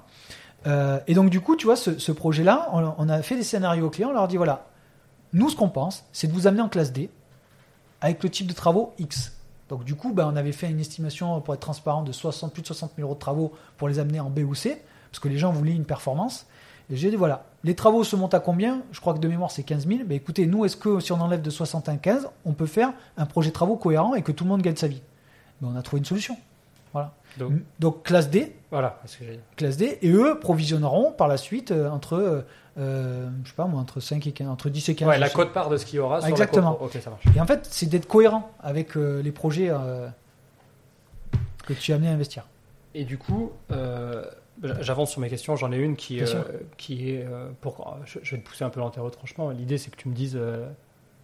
Euh, 0.67 0.99
et 1.07 1.13
donc, 1.13 1.29
du 1.29 1.41
coup, 1.41 1.55
tu 1.55 1.65
vois, 1.65 1.75
ce, 1.75 1.99
ce 1.99 2.11
projet-là, 2.11 2.69
on, 2.73 2.93
on 2.97 3.09
a 3.09 3.21
fait 3.21 3.35
des 3.35 3.43
scénarios 3.43 3.87
aux 3.87 3.89
clients, 3.91 4.09
on 4.09 4.13
leur 4.13 4.27
dit 4.27 4.37
voilà, 4.37 4.65
nous, 5.33 5.49
ce 5.49 5.55
qu'on 5.55 5.69
pense, 5.69 6.05
c'est 6.11 6.27
de 6.27 6.33
vous 6.33 6.47
amener 6.47 6.61
en 6.61 6.69
classe 6.69 6.91
D 6.91 7.09
avec 8.01 8.23
le 8.23 8.29
type 8.29 8.47
de 8.47 8.53
travaux 8.53 8.93
X. 8.97 9.33
Donc, 9.69 9.83
du 9.83 9.95
coup, 9.95 10.13
ben, 10.13 10.29
on 10.31 10.35
avait 10.35 10.51
fait 10.51 10.69
une 10.69 10.79
estimation, 10.79 11.41
pour 11.41 11.53
être 11.53 11.59
transparent, 11.59 12.03
de 12.03 12.11
60, 12.11 12.53
plus 12.53 12.61
de 12.61 12.67
60 12.67 12.93
000 12.95 13.07
euros 13.07 13.15
de 13.15 13.19
travaux 13.19 13.53
pour 13.77 13.87
les 13.87 13.99
amener 13.99 14.19
en 14.19 14.29
B 14.29 14.39
ou 14.39 14.55
C, 14.55 14.81
parce 15.11 15.19
que 15.19 15.27
les 15.27 15.37
gens 15.37 15.51
voulaient 15.51 15.73
une 15.73 15.85
performance. 15.85 16.45
Et 16.91 16.95
j'ai 16.95 17.09
dit 17.09 17.15
voilà, 17.15 17.45
les 17.63 17.73
travaux 17.75 18.03
se 18.03 18.15
montent 18.15 18.33
à 18.35 18.39
combien? 18.39 18.81
Je 18.91 18.99
crois 18.99 19.13
que 19.13 19.19
de 19.19 19.27
mémoire, 19.27 19.49
c'est 19.51 19.63
15 19.63 19.87
000. 19.87 19.99
Ben, 20.05 20.15
écoutez, 20.15 20.45
nous, 20.45 20.65
est-ce 20.65 20.77
que 20.77 20.99
si 20.99 21.11
on 21.11 21.19
enlève 21.21 21.41
de 21.41 21.49
60 21.49 21.89
à 21.89 21.95
15, 21.95 22.29
on 22.45 22.53
peut 22.53 22.67
faire 22.67 22.93
un 23.17 23.25
projet 23.25 23.49
de 23.49 23.53
travaux 23.53 23.75
cohérent 23.75 24.13
et 24.15 24.21
que 24.21 24.31
tout 24.31 24.43
le 24.43 24.49
monde 24.49 24.61
gagne 24.61 24.75
sa 24.75 24.87
vie? 24.87 25.01
Ben, 25.61 25.69
On 25.73 25.75
a 25.77 25.81
trouvé 25.81 25.99
une 25.99 26.05
solution. 26.05 26.37
Voilà. 26.93 27.11
Donc, 27.37 27.51
Donc, 27.79 28.03
classe 28.03 28.29
D, 28.29 28.55
voilà, 28.71 28.99
c'est 29.05 29.11
ce 29.13 29.17
que 29.17 29.25
j'ai 29.25 29.33
dit. 29.33 29.39
classe 29.57 29.75
D, 29.77 29.97
et 30.01 30.09
eux 30.11 30.39
provisionneront 30.39 31.11
par 31.11 31.27
la 31.27 31.35
suite 31.37 31.71
euh, 31.71 31.89
entre, 31.89 32.13
euh, 32.13 32.41
euh, 32.77 33.27
je 33.43 33.49
sais 33.49 33.55
pas 33.55 33.65
moi, 33.65 33.81
entre 33.81 33.99
5 33.99 34.25
et 34.27 34.31
15, 34.31 34.47
entre 34.47 34.69
10 34.69 34.89
et 34.89 34.95
15. 34.95 35.07
Ouais, 35.09 35.17
la 35.17 35.25
sais. 35.27 35.33
Ah, 35.33 35.35
cote-part 35.35 35.69
de 35.69 35.75
ce 35.75 35.85
qu'il 35.85 35.97
y 35.97 35.99
aura 35.99 36.21
sur 36.21 36.29
Exactement. 36.29 36.69
la 36.69 36.71
copro. 36.77 36.85
Ok, 36.85 37.01
ça 37.03 37.09
marche. 37.09 37.23
Et 37.35 37.41
en 37.41 37.45
fait, 37.45 37.67
c'est 37.69 37.87
d'être 37.87 38.07
cohérent 38.07 38.49
avec 38.61 38.95
euh, 38.95 39.21
les 39.21 39.31
projets 39.33 39.67
euh, 39.69 40.07
que 41.65 41.73
tu 41.73 41.91
as 41.91 41.95
amené 41.95 42.09
à 42.09 42.13
investir. 42.13 42.45
Et 42.93 43.03
du 43.03 43.17
coup, 43.17 43.51
euh, 43.71 44.23
j'avance 44.63 45.11
sur 45.11 45.21
mes 45.21 45.29
questions. 45.29 45.55
J'en 45.55 45.71
ai 45.71 45.77
une 45.77 45.95
qui, 45.95 46.19
euh, 46.21 46.43
qui 46.77 47.11
est. 47.11 47.25
euh, 47.25 47.49
pour, 47.61 47.97
je, 48.05 48.19
je 48.23 48.35
vais 48.35 48.41
te 48.41 48.47
pousser 48.47 48.63
un 48.63 48.69
peu 48.69 48.79
l'enterre-retranchement. 48.79 49.49
L'idée, 49.49 49.77
c'est 49.77 49.91
que 49.91 49.97
tu 49.97 50.07
me 50.09 50.13
dises, 50.13 50.35
euh, 50.39 50.65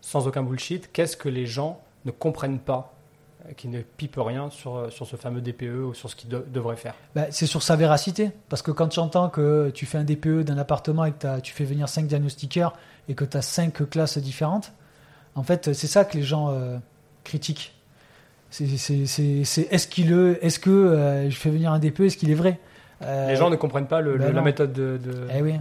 sans 0.02 0.28
aucun 0.28 0.44
bullshit, 0.44 0.92
qu'est-ce 0.92 1.16
que 1.18 1.30
les 1.30 1.46
gens 1.46 1.80
ne 2.06 2.12
comprennent 2.12 2.60
pas, 2.60 2.94
qui 3.58 3.68
ne 3.68 3.82
pipent 3.82 4.18
rien 4.20 4.50
sur, 4.50 4.92
sur 4.92 5.08
ce 5.08 5.16
fameux 5.16 5.42
DPE 5.42 5.86
ou 5.90 5.94
sur 5.94 6.10
ce 6.10 6.16
qu'ils 6.16 6.30
de- 6.30 6.46
devraient 6.54 6.76
faire? 6.76 6.94
Bah, 7.16 7.28
c'est 7.32 7.46
sur 7.48 7.64
sa 7.64 7.76
véracité. 7.76 8.32
Parce 8.50 8.62
que 8.62 8.72
quand 8.72 8.88
tu 8.90 9.00
entends 9.00 9.30
que 9.30 9.72
tu 9.74 9.86
fais 9.86 9.98
un 9.98 10.04
DPE 10.04 10.42
d'un 10.44 10.58
appartement 10.58 11.06
et 11.06 11.12
que 11.12 11.40
tu 11.40 11.54
fais 11.54 11.64
venir 11.66 11.88
5 11.90 12.06
diagnostiqueurs 12.08 12.74
et 13.10 13.16
que 13.16 13.26
tu 13.26 13.38
as 13.38 13.42
5 13.42 13.90
classes 13.90 14.18
différentes, 14.18 14.74
en 15.36 15.44
fait, 15.44 15.74
c'est 15.74 15.88
ça 15.88 16.04
que 16.06 16.18
les 16.18 16.24
gens 16.24 16.54
critiquent. 17.24 17.74
C'est 18.50 18.68
c'est- 18.78 19.06
c'est 19.46 19.62
est-ce 19.72 19.88
qu'il 19.88 20.10
le- 20.10 20.44
est-ce 20.46 20.60
que 20.60 21.28
je 21.30 21.36
fais 21.36 21.50
venir 21.50 21.72
un 21.72 21.80
DPE, 21.80 22.02
est-ce 22.02 22.18
qu'il 22.18 22.30
est 22.32 22.36
vrai? 22.36 22.60
Les 23.02 23.36
gens 23.36 23.50
ne 23.50 23.56
comprennent 23.56 23.88
pas 23.88 24.02
le- 24.02 24.18
le- 24.18 24.32
la 24.32 24.42
méthode 24.42 24.74
de, 24.74 24.98
de- 25.04 25.28
Eh 25.36 25.42
oui. 25.42 25.54
de. 25.54 25.60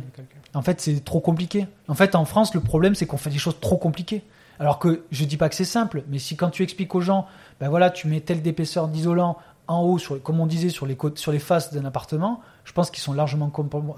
En 0.55 0.63
fait, 0.63 0.81
c'est 0.81 1.05
trop 1.05 1.21
compliqué. 1.21 1.67
En 1.89 1.95
fait, 1.95 2.15
en 2.15 2.25
France, 2.25 2.55
le 2.55 2.61
problème, 2.61 2.95
c'est 2.95 3.07
qu'on 3.07 3.17
fait 3.17 3.31
des 3.31 3.39
choses 3.39 3.59
trop 3.61 3.77
compliquées. 3.77 4.23
Alors 4.59 4.79
que 4.79 5.03
je 5.11 5.25
dis 5.25 5.37
pas 5.39 5.49
que 5.49 5.55
c'est 5.55 5.65
simple, 5.65 6.03
mais 6.09 6.19
si 6.19 6.37
quand 6.37 6.51
tu 6.51 6.63
expliques 6.63 6.95
aux 6.95 7.01
gens, 7.01 7.27
ben 7.61 7.69
voilà, 7.71 7.89
tu 7.89 8.09
mets 8.09 8.21
telle 8.21 8.43
d'épaisseur 8.43 8.89
d'isolant 8.89 9.39
en 9.69 9.81
haut, 9.83 9.99
sur, 9.99 10.23
comme 10.23 10.39
on 10.41 10.47
disait, 10.47 10.69
sur 10.69 10.85
les, 10.85 10.97
côtes, 10.97 11.19
sur 11.19 11.33
les 11.33 11.39
faces 11.39 11.73
d'un 11.73 11.85
appartement, 11.87 12.43
je 12.65 12.73
pense 12.73 12.91
qu'ils 12.91 13.03
sont 13.03 13.13
largement 13.15 13.51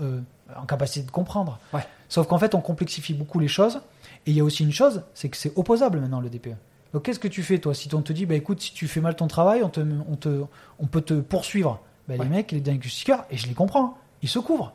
euh, 0.03 0.21
en 0.57 0.65
capacité 0.67 1.05
de 1.05 1.11
comprendre. 1.11 1.59
Ouais. 1.73 1.81
Sauf 2.09 2.29
qu'en 2.29 2.39
fait, 2.39 2.55
on 2.55 2.61
complexifie 2.61 3.15
beaucoup 3.15 3.41
les 3.41 3.49
choses. 3.49 3.81
Et 4.27 4.31
il 4.31 4.37
y 4.37 4.41
a 4.41 4.45
aussi 4.45 4.63
une 4.63 4.71
chose, 4.73 5.03
c'est 5.15 5.29
que 5.31 5.37
c'est 5.37 5.53
opposable 5.57 5.99
maintenant 5.99 6.21
le 6.21 6.29
DPE. 6.29 6.51
Donc 6.93 7.03
qu'est-ce 7.05 7.19
que 7.19 7.27
tu 7.27 7.43
fais 7.43 7.59
toi 7.59 7.75
Si 7.75 7.93
on 7.95 8.03
te 8.03 8.13
dit, 8.13 8.27
bah 8.27 8.35
écoute, 8.35 8.61
si 8.61 8.73
tu 8.73 8.87
fais 8.87 9.01
mal 9.01 9.17
ton 9.17 9.27
travail, 9.27 9.63
on, 9.65 9.69
te, 9.71 9.81
on, 9.81 10.15
te, 10.15 10.43
on 10.79 10.87
peut 10.87 11.01
te 11.01 11.15
poursuivre. 11.15 11.81
Ben, 12.09 12.19
Ouais. 12.19 12.25
Les 12.25 12.31
mecs, 12.31 12.53
les 12.53 12.61
diagnostiqueurs, 12.61 13.25
et 13.31 13.37
je 13.37 13.47
les 13.47 13.55
comprends, 13.55 13.97
ils 14.23 14.29
se 14.29 14.39
couvrent. 14.39 14.73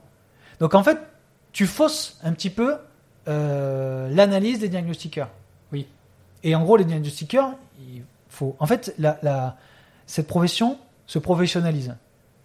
Donc 0.60 0.74
en 0.76 0.84
fait, 0.84 0.98
tu 1.52 1.66
fausses 1.66 2.18
un 2.24 2.32
petit 2.34 2.50
peu 2.50 2.78
euh, 3.28 4.10
l'analyse 4.12 4.60
des 4.60 4.70
diagnostiqueurs. 4.70 5.30
Oui. 5.72 5.88
Et 6.44 6.56
en 6.56 6.64
gros, 6.64 6.78
les 6.78 6.86
diagnostiqueurs, 6.86 7.52
il 7.80 8.04
faut. 8.30 8.56
En 8.60 8.66
fait, 8.66 8.94
la, 8.98 9.18
la- 9.24 9.58
cette 10.06 10.28
profession 10.28 10.78
se 11.06 11.20
professionnalise. 11.20 11.96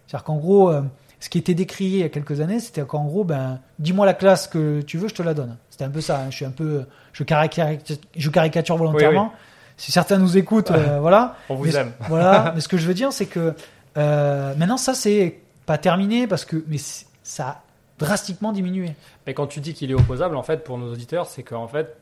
C'est-à-dire 0.07 0.23
qu'en 0.25 0.35
gros, 0.37 0.69
euh, 0.69 0.81
ce 1.19 1.29
qui 1.29 1.37
était 1.37 1.53
décrié 1.53 1.99
il 1.99 2.01
y 2.01 2.03
a 2.03 2.09
quelques 2.09 2.41
années, 2.41 2.59
c'était 2.59 2.81
qu'en 2.83 3.05
gros, 3.05 3.23
ben, 3.23 3.59
dis-moi 3.79 4.05
la 4.05 4.13
classe 4.13 4.47
que 4.47 4.81
tu 4.81 4.97
veux, 4.97 5.07
je 5.07 5.13
te 5.15 5.23
la 5.23 5.33
donne. 5.33 5.55
C'était 5.69 5.85
un 5.85 5.89
peu 5.89 6.01
ça. 6.01 6.19
hein. 6.19 6.27
Je 6.29 6.35
suis 6.35 6.45
un 6.45 6.51
peu, 6.51 6.85
je 7.13 7.23
caricature, 7.23 7.97
je 8.15 8.29
caricature 8.29 8.75
volontairement. 8.77 9.31
Si 9.77 9.91
certains 9.91 10.17
nous 10.17 10.37
écoutent, 10.37 10.71
euh, 10.71 10.99
voilà. 11.01 11.37
On 11.49 11.55
vous 11.55 11.63
Mais- 11.65 11.75
aime. 11.75 11.93
Voilà. 12.09 12.51
mais 12.55 12.61
ce 12.61 12.67
que 12.67 12.77
je 12.77 12.85
veux 12.85 12.93
dire, 12.93 13.13
c'est 13.13 13.25
que 13.25 13.53
euh, 13.97 14.53
maintenant, 14.55 14.77
ça, 14.77 14.93
c'est 14.93 15.39
pas 15.65 15.77
terminé 15.77 16.27
parce 16.27 16.45
que, 16.45 16.63
mais 16.67 16.77
ça 17.23 17.47
a 17.47 17.61
drastiquement 17.99 18.51
diminué. 18.51 18.93
Mais 19.27 19.33
quand 19.33 19.47
tu 19.47 19.59
dis 19.61 19.73
qu'il 19.73 19.91
est 19.91 19.93
opposable, 19.93 20.35
en 20.35 20.43
fait, 20.43 20.63
pour 20.63 20.77
nos 20.77 20.91
auditeurs, 20.91 21.27
c'est 21.27 21.43
qu'en 21.43 21.67
fait, 21.67 21.95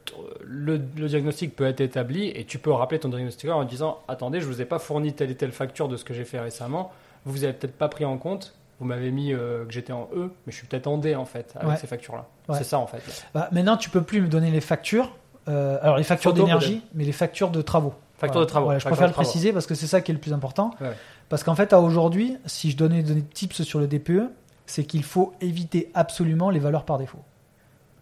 le, 0.43 0.81
le 0.97 1.07
diagnostic 1.07 1.55
peut 1.55 1.65
être 1.67 1.81
établi 1.81 2.29
et 2.29 2.45
tu 2.45 2.57
peux 2.59 2.71
rappeler 2.71 2.99
ton 2.99 3.09
diagnostiqueur 3.09 3.57
en 3.57 3.63
disant 3.65 3.99
Attendez, 4.07 4.41
je 4.41 4.45
vous 4.47 4.61
ai 4.61 4.65
pas 4.65 4.79
fourni 4.79 5.13
telle 5.13 5.29
et 5.29 5.35
telle 5.35 5.51
facture 5.51 5.87
de 5.87 5.97
ce 5.97 6.03
que 6.05 6.13
j'ai 6.13 6.25
fait 6.25 6.39
récemment. 6.39 6.91
Vous 7.25 7.33
vous 7.33 7.43
avez 7.43 7.53
peut-être 7.53 7.77
pas 7.77 7.89
pris 7.89 8.05
en 8.05 8.17
compte. 8.17 8.55
Vous 8.79 8.87
m'avez 8.87 9.11
mis 9.11 9.31
euh, 9.31 9.63
que 9.65 9.71
j'étais 9.73 9.93
en 9.93 10.09
E, 10.15 10.31
mais 10.47 10.51
je 10.51 10.55
suis 10.57 10.65
peut-être 10.65 10.87
en 10.87 10.97
D 10.97 11.13
en 11.15 11.25
fait 11.25 11.53
avec 11.55 11.69
Ouais. 11.69 11.77
ces 11.77 11.85
factures-là. 11.85 12.25
Ouais. 12.49 12.57
C'est 12.57 12.63
ça 12.63 12.79
en 12.79 12.87
fait. 12.87 13.03
Bah, 13.35 13.47
maintenant, 13.51 13.77
tu 13.77 13.91
peux 13.91 14.01
plus 14.01 14.21
me 14.21 14.27
donner 14.27 14.49
les 14.49 14.61
factures. 14.61 15.11
Euh, 15.47 15.77
alors, 15.83 15.97
les 15.97 16.03
factures 16.03 16.33
d'énergie, 16.33 16.81
mais 16.95 17.03
les 17.03 17.11
factures 17.11 17.51
de 17.51 17.61
travaux. 17.61 17.93
Facture 18.17 18.33
Voilà. 18.33 18.45
de 18.45 18.49
travaux. 18.49 18.65
Voilà, 18.65 18.79
je 18.79 18.85
préfère 18.87 19.07
le 19.07 19.13
préciser 19.13 19.53
parce 19.53 19.67
que 19.67 19.75
c'est 19.75 19.85
ça 19.87 20.01
qui 20.01 20.11
est 20.11 20.15
le 20.15 20.19
plus 20.19 20.33
important. 20.33 20.71
Ouais. 20.81 20.91
Parce 21.31 21.45
qu'en 21.45 21.55
fait, 21.55 21.71
à 21.71 21.79
aujourd'hui, 21.79 22.35
si 22.45 22.71
je 22.71 22.75
donnais 22.75 23.03
des 23.03 23.21
tips 23.21 23.61
sur 23.61 23.79
le 23.79 23.87
DPE, 23.87 24.23
c'est 24.65 24.83
qu'il 24.83 25.01
faut 25.01 25.31
éviter 25.39 25.89
absolument 25.93 26.49
les 26.49 26.59
valeurs 26.59 26.83
par 26.83 26.97
défaut. 26.97 27.21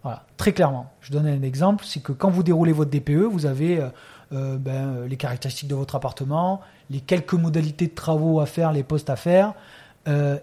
Voilà, 0.02 0.24
très 0.36 0.52
clairement. 0.52 0.90
Je 1.00 1.12
donne 1.12 1.28
un 1.28 1.42
exemple, 1.42 1.84
c'est 1.86 2.02
que 2.02 2.10
quand 2.10 2.28
vous 2.28 2.42
déroulez 2.42 2.72
votre 2.72 2.90
DPE, 2.90 3.28
vous 3.30 3.46
avez 3.46 3.78
euh, 3.78 3.86
euh, 4.32 4.56
ben, 4.56 4.72
euh, 4.72 5.06
les 5.06 5.16
caractéristiques 5.16 5.68
de 5.68 5.76
votre 5.76 5.94
appartement, 5.94 6.60
les 6.90 6.98
quelques 6.98 7.34
modalités 7.34 7.86
de 7.86 7.94
travaux 7.94 8.40
à 8.40 8.46
faire, 8.46 8.72
les 8.72 8.82
postes 8.82 9.10
à 9.10 9.16
faire, 9.16 9.54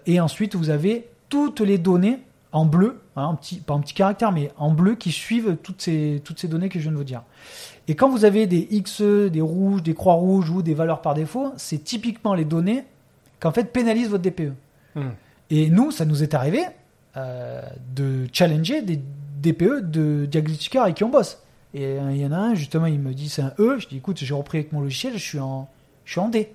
et 0.06 0.18
ensuite 0.18 0.54
vous 0.54 0.70
avez 0.70 1.08
toutes 1.28 1.60
les 1.60 1.76
données 1.76 2.20
en 2.52 2.64
bleu, 2.64 3.00
hein, 3.16 3.24
en 3.24 3.34
petit, 3.36 3.56
pas 3.56 3.74
en 3.74 3.80
petit 3.80 3.94
caractère, 3.94 4.32
mais 4.32 4.50
en 4.56 4.70
bleu 4.70 4.94
qui 4.94 5.12
suivent 5.12 5.56
toutes 5.62 5.82
ces, 5.82 6.22
toutes 6.24 6.38
ces 6.38 6.48
données 6.48 6.68
que 6.68 6.78
je 6.78 6.84
viens 6.84 6.92
de 6.92 6.96
vous 6.96 7.04
dire. 7.04 7.22
Et 7.88 7.94
quand 7.94 8.08
vous 8.08 8.24
avez 8.24 8.46
des 8.46 8.66
X, 8.70 9.02
des 9.02 9.40
rouges, 9.40 9.82
des 9.82 9.94
croix 9.94 10.14
rouges 10.14 10.50
ou 10.50 10.62
des 10.62 10.74
valeurs 10.74 11.02
par 11.02 11.14
défaut, 11.14 11.52
c'est 11.56 11.84
typiquement 11.84 12.34
les 12.34 12.44
données 12.44 12.84
qu'en 13.40 13.52
fait 13.52 13.72
pénalisent 13.72 14.10
votre 14.10 14.22
DPE. 14.22 14.52
Hmm. 14.94 15.10
Et 15.50 15.70
nous, 15.70 15.90
ça 15.90 16.04
nous 16.04 16.22
est 16.22 16.34
arrivé 16.34 16.60
euh, 17.16 17.62
de 17.94 18.26
challenger 18.32 18.82
des 18.82 19.00
DPE 19.42 19.80
de 19.82 20.26
diagnostiqueurs 20.26 20.84
avec 20.84 20.96
qui 20.96 21.04
on 21.04 21.08
bosse. 21.08 21.42
Et 21.74 21.84
euh, 21.84 22.10
il 22.10 22.18
y 22.18 22.26
en 22.26 22.32
a 22.32 22.36
un, 22.36 22.54
justement, 22.54 22.86
il 22.86 22.98
me 22.98 23.14
dit 23.14 23.28
c'est 23.28 23.42
un 23.42 23.52
E. 23.58 23.78
Je 23.78 23.88
dis 23.88 23.98
écoute, 23.98 24.18
j'ai 24.18 24.34
repris 24.34 24.58
avec 24.58 24.72
mon 24.72 24.80
logiciel, 24.80 25.14
je 25.14 25.22
suis 25.22 25.38
en, 25.38 25.68
je 26.04 26.12
suis 26.12 26.20
en 26.20 26.28
D. 26.28 26.52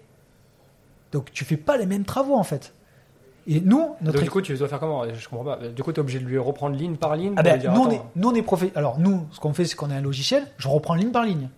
Donc 1.11 1.31
tu 1.31 1.45
fais 1.45 1.57
pas 1.57 1.77
les 1.77 1.85
mêmes 1.85 2.05
travaux 2.05 2.35
en 2.35 2.43
fait. 2.43 2.73
Et 3.45 3.59
nous, 3.61 3.95
notre 4.01 4.17
Donc, 4.17 4.23
du 4.23 4.29
coup, 4.29 4.41
tu 4.41 4.55
dois 4.55 4.67
faire 4.67 4.79
comment? 4.79 5.03
Je 5.13 5.27
comprends 5.27 5.43
pas. 5.57 5.67
Du 5.69 5.83
coup, 5.83 5.91
tu 5.91 5.97
es 5.97 6.01
obligé 6.01 6.19
de 6.19 6.25
lui 6.25 6.37
reprendre 6.37 6.75
ligne 6.75 6.95
par 6.95 7.15
ligne. 7.15 7.33
ah 7.35 7.43
ben, 7.43 7.57
dire, 7.59 7.73
nous, 7.73 7.81
on 7.81 7.91
est, 7.91 8.01
nous, 8.15 8.29
on 8.29 8.33
est 8.33 8.41
profe- 8.41 8.71
Alors, 8.75 8.99
nous, 8.99 9.27
ce 9.31 9.39
qu'on 9.39 9.53
fait, 9.53 9.65
c'est 9.65 9.75
qu'on 9.75 9.89
a 9.91 9.95
un 9.95 10.01
logiciel, 10.01 10.47
je 10.57 10.67
reprends 10.69 10.95
ligne 10.95 11.11
par 11.11 11.23
ligne. 11.25 11.49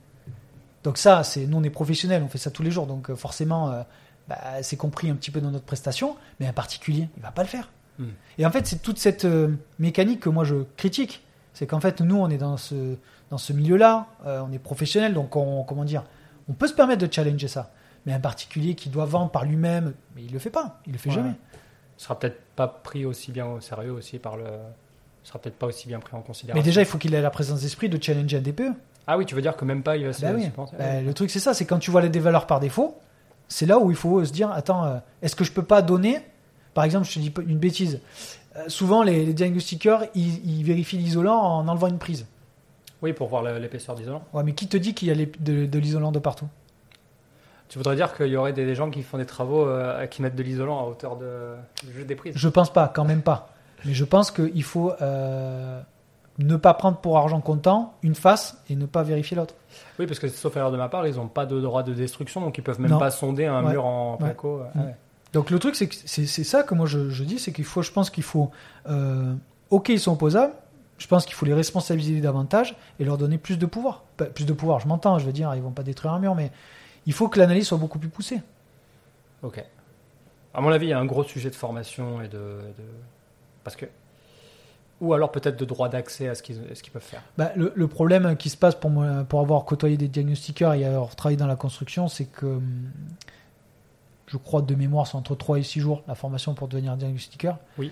Donc, 0.84 0.98
ça, 0.98 1.24
c'est 1.24 1.46
nous, 1.46 1.58
on 1.58 1.64
est 1.64 1.70
professionnels, 1.70 2.24
on 2.24 2.28
fait 2.28 2.38
ça 2.38 2.52
tous 2.52 2.64
les 2.64 2.72
jours. 2.72 2.88
Donc, 2.88 3.10
euh, 3.10 3.16
forcément, 3.16 3.70
euh, 3.72 3.82
bah, 4.28 4.38
c'est 4.62 4.78
compris 4.78 5.10
un 5.10 5.16
petit 5.16 5.32
peu 5.32 5.42
dans 5.42 5.52
notre 5.52 5.66
prestation, 5.66 6.16
mais 6.40 6.48
un 6.48 6.54
particulier, 6.54 7.08
il 7.18 7.24
va 7.24 7.32
pas 7.32 7.44
le 7.44 7.48
faire. 7.50 7.70
Hmm. 8.00 8.06
Et 8.38 8.46
en 8.46 8.52
fait, 8.52 8.66
c'est 8.68 8.82
toute 8.82 8.98
cette 8.98 9.26
euh, 9.26 9.50
mécanique 9.80 10.22
que 10.22 10.30
moi, 10.30 10.44
je 10.44 10.56
critique. 10.78 11.24
C'est 11.54 11.68
qu'en 11.68 11.80
fait, 11.80 12.02
nous, 12.02 12.18
on 12.18 12.30
est 12.30 12.38
dans 12.38 12.58
ce, 12.58 12.96
dans 13.30 13.38
ce 13.38 13.54
milieu-là, 13.54 14.08
euh, 14.26 14.42
on 14.48 14.52
est 14.52 14.60
professionnel, 14.60 15.14
donc 15.14 15.36
on, 15.36 15.64
comment 15.64 15.86
dire, 15.86 16.04
on 16.50 16.54
peut 16.54 16.68
se 16.68 16.74
permettre 16.74 17.08
de 17.08 17.12
challenger 17.12 17.48
ça. 17.48 17.72
Mais 18.06 18.14
un 18.14 18.20
particulier 18.20 18.76
qui 18.76 18.90
doit 18.90 19.06
vendre 19.06 19.32
par 19.32 19.46
lui-même, 19.46 19.94
mais 20.16 20.24
il 20.24 20.34
le 20.34 20.40
fait 20.40 20.50
pas, 20.50 20.80
il 20.86 20.92
le 20.94 20.98
fait 21.00 21.10
Ouais. 21.10 21.16
jamais. 21.16 21.32
Sera 21.98 22.18
peut-être 22.20 22.40
pas 22.56 22.68
pris 22.68 23.06
aussi 23.06 23.32
bien 23.32 23.46
au 23.46 23.60
sérieux 23.62 23.92
aussi 23.92 24.20
par 24.20 24.38
le. 24.38 24.46
sera 25.24 25.40
peut-être 25.40 25.58
pas 25.58 25.68
aussi 25.68 25.88
bien 25.88 26.00
pris 26.00 26.16
en 26.16 26.22
considération. 26.22 26.60
Mais 26.62 26.66
déjà, 26.66 26.82
il 26.82 26.86
faut 26.86 26.98
qu'il 26.98 27.14
ait 27.14 27.22
la 27.22 27.30
présence 27.30 27.62
d'esprit 27.62 27.90
de 27.90 28.02
challenger 28.02 28.38
un 28.38 28.42
DPE. 28.42 28.72
Ah 29.08 29.18
oui, 29.18 29.26
tu 29.26 29.36
veux 29.36 29.42
dire 29.42 29.56
que 29.56 29.66
même 29.66 29.84
pas 29.84 29.98
il 29.98 30.06
va 30.06 30.14
se. 30.14 30.22
Bah 30.22 30.32
oui. 30.36 30.46
se 30.46 30.50
penser- 30.50 30.76
Bah, 30.78 31.02
le 31.02 31.14
truc, 31.14 31.30
c'est 31.30 31.40
ça, 31.40 31.54
c'est 31.54 31.66
quand 31.66 31.80
tu 31.80 31.92
vois 31.92 32.02
les- 32.02 32.10
des 32.10 32.20
valeurs 32.20 32.48
par 32.48 32.60
défaut, 32.60 32.98
c'est 33.48 33.66
là 33.66 33.78
où 33.80 33.92
il 33.92 33.98
faut 33.98 34.24
se 34.26 34.32
dire, 34.32 34.52
attends, 34.52 34.84
euh, 34.86 34.98
est-ce 35.22 35.36
que 35.36 35.44
je 35.44 35.52
peux 35.52 35.64
pas 35.64 35.82
donner, 35.82 36.20
par 36.74 36.84
exemple, 36.84 37.06
je 37.08 37.14
te 37.14 37.20
dis 37.20 37.32
une 37.48 37.58
bêtise, 37.60 38.02
euh, 38.58 38.64
souvent 38.68 39.04
les, 39.04 39.26
les 39.26 39.34
diagnostiqueurs, 39.34 40.04
ils, 40.16 40.44
ils 40.60 40.64
vérifient 40.64 40.98
l'isolant 40.98 41.38
en 41.40 41.68
enlevant 41.68 41.88
une 41.88 42.00
prise. 42.00 42.26
Oui, 43.02 43.14
pour 43.14 43.28
voir 43.28 43.44
l'épaisseur 43.44 43.94
d'isolant. 43.96 44.24
Ouais, 44.34 44.42
mais 44.44 44.54
qui 44.54 44.68
te 44.68 44.78
dit 44.78 44.94
qu'il 44.96 45.08
y 45.08 45.12
a 45.12 45.16
de 45.16 45.80
l'isolant 45.80 46.12
de 46.12 46.18
partout? 46.20 46.48
Tu 47.70 47.78
voudrais 47.80 47.96
dire 47.96 48.16
qu'il 48.16 48.28
y 48.28 48.38
aurait 48.38 48.54
des, 48.54 48.76
gens 48.76 48.90
qui 48.92 49.02
font 49.02 49.18
des 49.18 49.26
travaux 49.26 49.66
euh, 49.68 50.06
qui 50.08 50.22
mettent 50.22 50.36
de 50.36 50.44
l'isolant 50.44 50.80
à 50.80 50.84
hauteur 50.84 51.18
de 51.18 51.54
juste 51.94 52.08
des 52.08 52.16
prises? 52.16 52.34
Je 52.38 52.48
pense 52.50 52.72
pas, 52.72 52.88
quand 52.94 53.06
même 53.06 53.22
pas. 53.22 53.50
Mais 53.86 53.94
je 53.94 54.06
pense 54.06 54.32
qu'il 54.32 54.64
faut 54.64 54.94
euh, 55.02 55.82
ne 56.40 56.56
pas 56.58 56.74
prendre 56.76 56.98
pour 56.98 57.18
argent 57.18 57.42
comptant 57.42 57.94
une 58.04 58.16
face 58.16 58.58
et 58.70 58.76
ne 58.76 58.86
pas 58.86 59.04
vérifier 59.04 59.36
l'autre. 59.36 59.56
Oui, 60.00 60.06
parce 60.08 60.20
que 60.20 60.28
sauf 60.28 60.56
erreur 60.58 60.72
de 60.72 60.78
ma 60.78 60.90
part, 60.90 61.08
ils 61.08 61.16
n'ont 61.16 61.28
pas 61.28 61.46
de 61.46 61.60
droit 61.60 61.84
de 61.84 61.94
destruction, 61.94 62.42
donc 62.42 62.58
ils 62.58 62.64
peuvent 62.64 62.80
même 62.80 62.92
Non. 62.92 63.00
pas 63.00 63.12
sonder 63.12 63.46
un 63.46 63.64
Ouais. 63.66 63.72
mur 63.72 63.86
en 63.86 64.14
Ouais. 64.14 64.18
placo. 64.20 64.62
Ah 64.64 64.78
Mm. 64.78 64.82
ouais. 64.86 64.96
Donc 65.34 65.50
le 65.50 65.60
truc, 65.60 65.76
c'est 65.76 66.26
ça 66.44 66.64
que 66.64 66.74
moi 66.76 66.86
je, 66.86 67.10
je 67.10 67.24
dis, 67.26 67.40
c'est 67.40 67.52
qu'il 67.52 67.66
faut, 67.66 67.82
je 67.82 67.92
pense 67.92 68.10
qu'il 68.10 68.24
faut, 68.24 68.52
euh, 68.90 69.34
ok, 69.70 69.90
ils 69.90 70.00
sont 70.00 70.14
opposables, 70.14 70.54
je 70.98 71.08
pense 71.08 71.26
qu'il 71.26 71.34
faut 71.36 71.46
les 71.46 71.54
responsabiliser 71.54 72.22
davantage 72.22 72.76
et 73.00 73.04
leur 73.06 73.18
donner 73.18 73.38
plus 73.38 73.58
de 73.58 73.66
pouvoir. 73.66 74.04
Pas- 74.16 74.26
plus 74.26 74.46
de 74.46 74.54
pouvoir, 74.54 74.80
je 74.80 74.88
m'entends, 74.88 75.20
je 75.20 75.26
veux 75.26 75.34
dire, 75.34 75.54
ils 75.56 75.62
vont 75.62 75.72
pas 75.72 75.84
détruire 75.84 76.14
un 76.14 76.20
mur, 76.20 76.36
mais 76.36 76.52
il 77.06 77.14
faut 77.14 77.28
que 77.30 77.40
l'analyse 77.40 77.68
soit 77.68 77.78
beaucoup 77.78 78.00
plus 78.00 78.10
poussée. 78.10 78.42
Ok. 79.44 79.64
À 80.54 80.62
mon 80.62 80.70
avis, 80.72 80.88
il 80.88 80.90
y 80.90 80.94
a 80.94 81.00
un 81.00 81.06
gros 81.06 81.24
sujet 81.24 81.50
de 81.50 81.56
formation 81.56 82.22
et 82.22 82.28
de, 82.28 82.38
de- 82.38 82.84
parce 83.64 83.76
que 83.76 83.86
ou 85.02 85.14
alors 85.14 85.30
peut-être 85.32 85.58
de 85.60 85.66
droit 85.66 85.90
d'accès 85.90 86.30
à 86.30 86.36
ce 86.36 86.42
qu'ils 86.42 86.62
qu'ils 86.82 86.92
peuvent 86.94 87.02
faire. 87.02 87.22
Bah, 87.38 87.52
le, 87.58 87.74
le 87.76 87.88
problème 87.90 88.38
qui 88.38 88.50
se 88.50 88.56
passe 88.56 88.76
pour 88.76 88.90
moi, 88.90 89.26
pour 89.28 89.42
avoir 89.42 89.66
côtoyé 89.66 89.98
des 89.98 90.08
diagnostiqueurs 90.08 90.74
et 90.74 90.86
avoir 90.86 91.16
travaillé 91.18 91.36
dans 91.38 91.48
la 91.48 91.58
construction, 91.58 92.08
c'est 92.08 92.26
que 92.26 92.46
hum, 92.46 92.90
je 94.28 94.38
crois 94.38 94.62
de 94.62 94.74
mémoire, 94.74 95.06
c'est 95.06 95.18
entre 95.18 95.36
3 95.36 95.60
et 95.60 95.64
6 95.64 95.82
jours 95.82 96.02
la 96.08 96.16
formation 96.16 96.54
pour 96.54 96.68
devenir 96.70 96.96
diagnostiqueur. 96.96 97.58
Oui. 97.78 97.92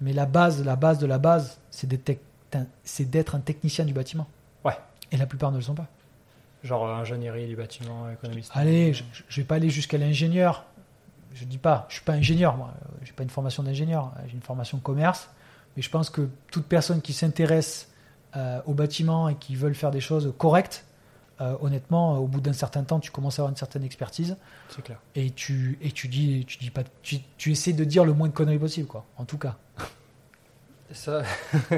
Mais 0.00 0.12
la 0.14 0.24
base, 0.26 0.64
la 0.64 0.76
base 0.76 0.98
de 0.98 1.06
la 1.06 1.18
base, 1.18 1.60
c'est 1.70 1.86
d'être 1.86 2.04
tec- 2.04 2.64
c'est 2.84 3.04
d'être 3.08 3.34
un 3.34 3.40
technicien 3.40 3.84
du 3.84 3.92
bâtiment. 3.92 4.26
Ouais. 4.64 4.76
Et 5.12 5.16
la 5.18 5.26
plupart 5.26 5.50
ne 5.52 5.56
le 5.56 5.62
sont 5.62 5.74
pas. 5.74 5.86
Genre 6.64 6.88
ingénierie 6.88 7.46
du 7.46 7.56
bâtiment, 7.56 8.10
économiste. 8.10 8.50
Allez, 8.54 8.92
je, 8.94 9.04
je 9.28 9.40
vais 9.40 9.46
pas 9.46 9.56
aller 9.56 9.70
jusqu'à 9.70 9.98
l'ingénieur. 9.98 10.64
Je 11.34 11.44
dis 11.44 11.58
pas, 11.58 11.84
je 11.88 11.94
suis 11.96 12.04
pas 12.04 12.14
ingénieur, 12.14 12.56
moi. 12.56 12.72
Euh, 12.74 12.88
J'ai 13.04 13.12
pas 13.12 13.22
une 13.22 13.28
formation 13.30 13.62
d'ingénieur. 13.62 14.12
Euh, 14.16 14.22
J'ai 14.28 14.34
une 14.34 14.42
formation 14.42 14.78
commerce. 14.78 15.28
Mais 15.76 15.82
je 15.82 15.90
pense 15.90 16.08
que 16.10 16.28
toute 16.50 16.64
personne 16.66 17.00
qui 17.02 17.12
s'intéresse 17.12 17.90
euh, 18.36 18.60
au 18.66 18.72
bâtiment 18.74 19.28
et 19.28 19.34
qui 19.34 19.56
veulent 19.56 19.74
faire 19.74 19.90
des 19.90 20.00
choses 20.00 20.32
correctes, 20.38 20.84
euh, 21.40 21.56
honnêtement, 21.60 22.14
euh, 22.14 22.18
au 22.18 22.26
bout 22.28 22.40
d'un 22.40 22.52
certain 22.52 22.84
temps, 22.84 23.00
tu 23.00 23.10
commences 23.10 23.38
à 23.38 23.42
avoir 23.42 23.50
une 23.50 23.56
certaine 23.56 23.82
expertise 23.84 24.36
C'est 24.68 24.82
clair. 24.82 24.98
et 25.16 25.30
tu 25.32 25.76
et 25.82 25.90
tu 25.90 26.06
dis, 26.08 26.44
tu 26.46 26.58
dis 26.58 26.70
pas, 26.70 26.82
tu, 27.02 27.16
tu 27.36 27.50
essaies 27.50 27.72
de 27.72 27.82
dire 27.84 28.04
le 28.04 28.12
moins 28.14 28.28
de 28.28 28.32
conneries 28.32 28.58
possible, 28.58 28.86
quoi. 28.86 29.04
En 29.18 29.24
tout 29.24 29.38
cas. 29.38 29.56
Ça, 30.92 31.22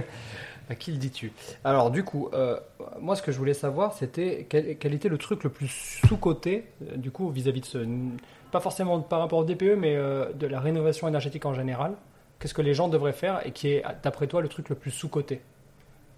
à 0.68 0.74
qui 0.74 0.90
le 0.92 0.98
dis-tu? 0.98 1.33
Alors, 1.64 1.90
du 1.90 2.02
coup, 2.05 2.29
euh, 2.35 2.59
moi, 3.00 3.14
ce 3.16 3.22
que 3.22 3.31
je 3.33 3.38
voulais 3.38 3.55
savoir, 3.55 3.92
c'était 3.94 4.46
quel, 4.48 4.76
quel 4.79 4.94
était 4.94 5.09
le 5.09 5.18
truc 5.18 5.44
le 5.44 5.50
plus 5.50 5.68
sous-coté, 6.07 6.66
euh, 6.83 6.96
du 6.96 7.11
coup, 7.11 7.31
vis-à-vis 7.31 7.61
de 7.61 7.66
ce. 7.66 7.79
Pas 8.52 8.61
forcément 8.61 9.00
par 9.00 9.20
rapport 9.20 9.38
au 9.40 9.44
DPE, 9.44 9.76
mais 9.76 9.96
euh, 9.96 10.33
de 10.33 10.46
la 10.46 10.61
rénovation 10.61 11.09
énergétique 11.09 11.44
en 11.46 11.55
général. 11.55 11.92
Qu'est-ce 12.38 12.55
que 12.55 12.62
les 12.62 12.74
gens 12.74 12.88
devraient 12.88 13.12
faire 13.12 13.44
et 13.46 13.50
qui 13.52 13.68
est, 13.68 13.85
d'après 14.02 14.26
toi, 14.26 14.40
le 14.40 14.48
truc 14.48 14.68
le 14.68 14.74
plus 14.76 14.90
sous-coté? 14.90 15.40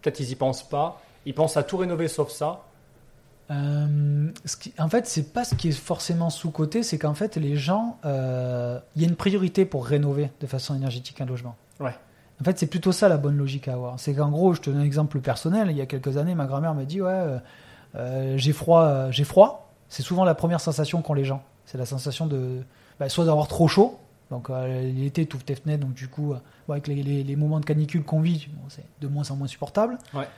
Peut-être 0.02 0.20
ils 0.20 0.30
y 0.30 0.34
pensent 0.36 0.68
pas. 0.68 1.00
Ils 1.26 1.34
pensent 1.34 1.56
à 1.56 1.62
tout 1.62 1.76
rénover 1.76 2.08
sauf 2.08 2.30
ça. 2.30 2.64
Ce 3.50 4.56
qui- 4.56 4.74
en 4.78 4.88
fait, 4.88 5.06
c'est 5.06 5.32
pas 5.32 5.44
ce 5.44 5.54
qui 5.54 5.68
est 5.68 5.72
forcément 5.72 6.28
sous-côté, 6.30 6.82
c'est 6.82 6.98
qu'en 6.98 7.14
fait, 7.14 7.36
les 7.36 7.56
gens, 7.56 7.98
il 8.04 9.02
y 9.02 9.04
a 9.04 9.08
une 9.08 9.16
priorité 9.16 9.64
pour 9.64 9.86
rénover 9.86 10.30
de 10.40 10.46
façon 10.46 10.74
énergétique 10.74 11.20
un 11.20 11.26
logement. 11.26 11.56
Ouais. 11.80 11.94
En 12.40 12.44
fait, 12.44 12.58
c'est 12.58 12.66
plutôt 12.68 12.92
ça 12.92 13.08
la 13.08 13.16
bonne 13.16 13.36
logique 13.36 13.66
à 13.68 13.72
avoir. 13.74 13.98
C'est 13.98 14.14
qu'en 14.14 14.30
gros, 14.30 14.54
je 14.54 14.60
te 14.60 14.70
donne 14.70 14.80
un 14.80 14.84
exemple 14.84 15.20
personnel. 15.20 15.70
Il 15.70 15.76
y 15.76 15.80
a 15.80 15.86
quelques 15.86 16.16
années, 16.16 16.34
ma 16.34 16.46
grand-mère 16.46 16.74
m'a 16.74 16.84
dit 16.84 17.00
Ouais, 17.02 17.10
euh, 17.10 17.38
euh, 17.96 18.34
j'ai 18.38 18.52
froid, 18.52 18.82
euh, 18.82 19.10
j'ai 19.10 19.24
froid. 19.24 19.72
C'est 19.88 20.02
souvent 20.02 20.24
la 20.24 20.34
première 20.34 20.60
sensation 20.60 21.02
qu'ont 21.02 21.14
les 21.14 21.24
gens. 21.24 21.42
C'est 21.66 21.78
la 21.78 21.86
sensation 21.86 22.26
de 22.26 22.62
bah, 23.00 23.08
soit 23.08 23.24
d'avoir 23.24 23.48
trop 23.48 23.66
chaud. 23.68 23.98
Donc, 24.30 24.50
euh, 24.50 24.82
l'été, 24.92 25.26
tu 25.26 25.36
ouvres 25.36 25.44
tes 25.44 25.54
fenêtres, 25.54 25.84
donc 25.84 25.94
du 25.94 26.06
coup, 26.08 26.34
bon, 26.66 26.72
avec 26.74 26.86
les, 26.86 27.02
les- 27.02 27.24
les 27.24 27.36
moments 27.36 27.60
de 27.60 27.64
canicule 27.64 28.04
qu'on 28.04 28.20
vit, 28.20 28.48
bon, 28.52 28.62
c'est 28.68 28.84
de 29.00 29.08
moins 29.08 29.28
en 29.30 29.36
moins 29.36 29.46
supportable. 29.48 29.96
Ouais. 30.14 30.28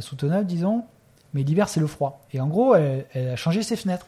Soutenable, 0.00 0.46
disons. 0.46 0.84
Mais 1.32 1.42
l'hiver, 1.44 1.68
c'est 1.68 1.80
le 1.80 1.86
froid. 1.86 2.24
Et 2.32 2.40
en 2.40 2.48
gros, 2.48 2.74
elle, 2.74 3.06
elle 3.14 3.28
a 3.28 3.36
changé 3.36 3.62
ses 3.62 3.76
fenêtres. 3.76 4.06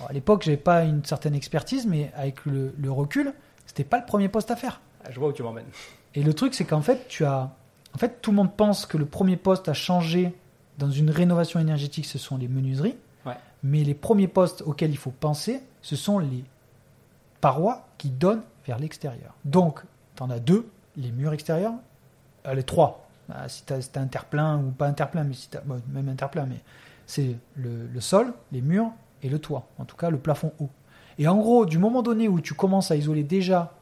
Bon, 0.00 0.06
à 0.06 0.12
l'époque, 0.12 0.42
j'avais 0.42 0.56
pas 0.56 0.82
une 0.84 1.04
certaine 1.04 1.34
expertise, 1.34 1.86
mais 1.86 2.10
avec 2.16 2.44
le, 2.46 2.74
le 2.76 2.90
recul, 2.90 3.32
c'était 3.66 3.84
pas 3.84 3.98
le 3.98 4.04
premier 4.06 4.28
poste 4.28 4.50
à 4.50 4.56
faire. 4.56 4.80
Ah, 5.04 5.10
Je 5.12 5.20
vois 5.20 5.28
où 5.28 5.32
tu 5.32 5.42
m'emmènes. 5.44 5.66
Et 6.14 6.22
le 6.22 6.34
truc, 6.34 6.54
c'est 6.54 6.64
qu'en 6.64 6.82
fait, 6.82 7.08
tu 7.08 7.24
as. 7.24 7.50
En 7.94 7.98
fait, 7.98 8.20
tout 8.20 8.30
le 8.30 8.36
monde 8.36 8.54
pense 8.54 8.86
que 8.86 8.96
le 8.96 9.06
premier 9.06 9.36
poste 9.36 9.68
à 9.68 9.74
changer 9.74 10.34
dans 10.78 10.90
une 10.90 11.10
rénovation 11.10 11.58
énergétique, 11.58 12.06
ce 12.06 12.18
sont 12.18 12.36
les 12.36 12.48
menuiseries. 12.48 12.96
Ouais. 13.26 13.36
Mais 13.62 13.82
les 13.82 13.94
premiers 13.94 14.28
postes 14.28 14.62
auxquels 14.62 14.90
il 14.90 14.96
faut 14.96 15.10
penser, 15.10 15.60
ce 15.82 15.96
sont 15.96 16.18
les 16.18 16.44
parois 17.40 17.86
qui 17.98 18.10
donnent 18.10 18.42
vers 18.66 18.78
l'extérieur. 18.78 19.34
Donc, 19.44 19.80
tu 20.16 20.22
en 20.22 20.30
as 20.30 20.38
deux, 20.38 20.68
les 20.96 21.10
murs 21.10 21.32
extérieurs, 21.32 21.74
euh, 22.46 22.54
les 22.54 22.62
trois, 22.62 23.08
Bah, 23.28 23.48
si 23.48 23.64
tu 23.64 23.72
as, 23.72 24.00
interplein 24.00 24.58
ou 24.58 24.70
pas 24.70 24.86
interplein, 24.86 25.24
mais 25.24 25.34
si 25.34 25.48
bon, 25.64 25.80
même 25.88 26.08
interplein, 26.08 26.46
mais 26.46 26.60
c'est 27.06 27.36
le, 27.56 27.86
le, 27.86 28.00
sol, 28.00 28.32
les 28.52 28.60
murs 28.60 28.90
et 29.22 29.28
le 29.28 29.38
toit. 29.38 29.66
En 29.78 29.84
tout 29.84 29.96
cas, 29.96 30.10
le 30.10 30.18
plafond 30.18 30.52
haut. 30.60 30.70
Et 31.18 31.26
en 31.26 31.36
gros, 31.36 31.66
du 31.66 31.78
moment 31.78 32.02
donné 32.02 32.28
où 32.28 32.40
tu 32.40 32.54
commences 32.54 32.90
à 32.90 32.96
isoler 32.96 33.24
déjà 33.24 33.74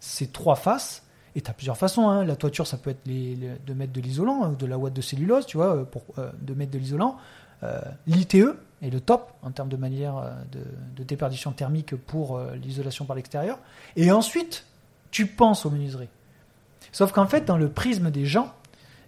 ces 0.00 0.28
trois 0.28 0.56
faces, 0.56 1.03
et 1.36 1.40
tu 1.40 1.50
as 1.50 1.54
plusieurs 1.54 1.76
façons. 1.76 2.08
Hein. 2.08 2.24
La 2.24 2.36
toiture, 2.36 2.66
ça 2.66 2.76
peut 2.76 2.90
être 2.90 3.06
les, 3.06 3.36
de 3.66 3.74
mettre 3.74 3.92
de 3.92 4.00
l'isolant, 4.00 4.44
hein, 4.44 4.56
de 4.58 4.66
la 4.66 4.78
ouate 4.78 4.92
de 4.92 5.00
cellulose, 5.00 5.46
tu 5.46 5.56
vois, 5.56 5.84
pour, 5.84 6.02
euh, 6.18 6.30
de 6.40 6.54
mettre 6.54 6.72
de 6.72 6.78
l'isolant. 6.78 7.16
Euh, 7.62 7.80
L'ITE 8.06 8.34
est 8.82 8.90
le 8.90 9.00
top 9.00 9.32
en 9.42 9.50
termes 9.50 9.68
de 9.68 9.76
manière 9.76 10.16
euh, 10.18 10.30
de, 10.52 10.60
de 10.96 11.02
déperdition 11.04 11.52
thermique 11.52 11.96
pour 11.96 12.40
l'isolation 12.62 13.04
par 13.04 13.16
l'extérieur. 13.16 13.58
Et 13.96 14.12
ensuite, 14.12 14.64
tu 15.10 15.26
penses 15.26 15.66
aux 15.66 15.70
menuiseries. 15.70 16.08
Sauf 16.92 17.12
qu'en 17.12 17.26
fait, 17.26 17.44
dans 17.44 17.56
le 17.56 17.68
prisme 17.68 18.10
des 18.10 18.26
gens, 18.26 18.52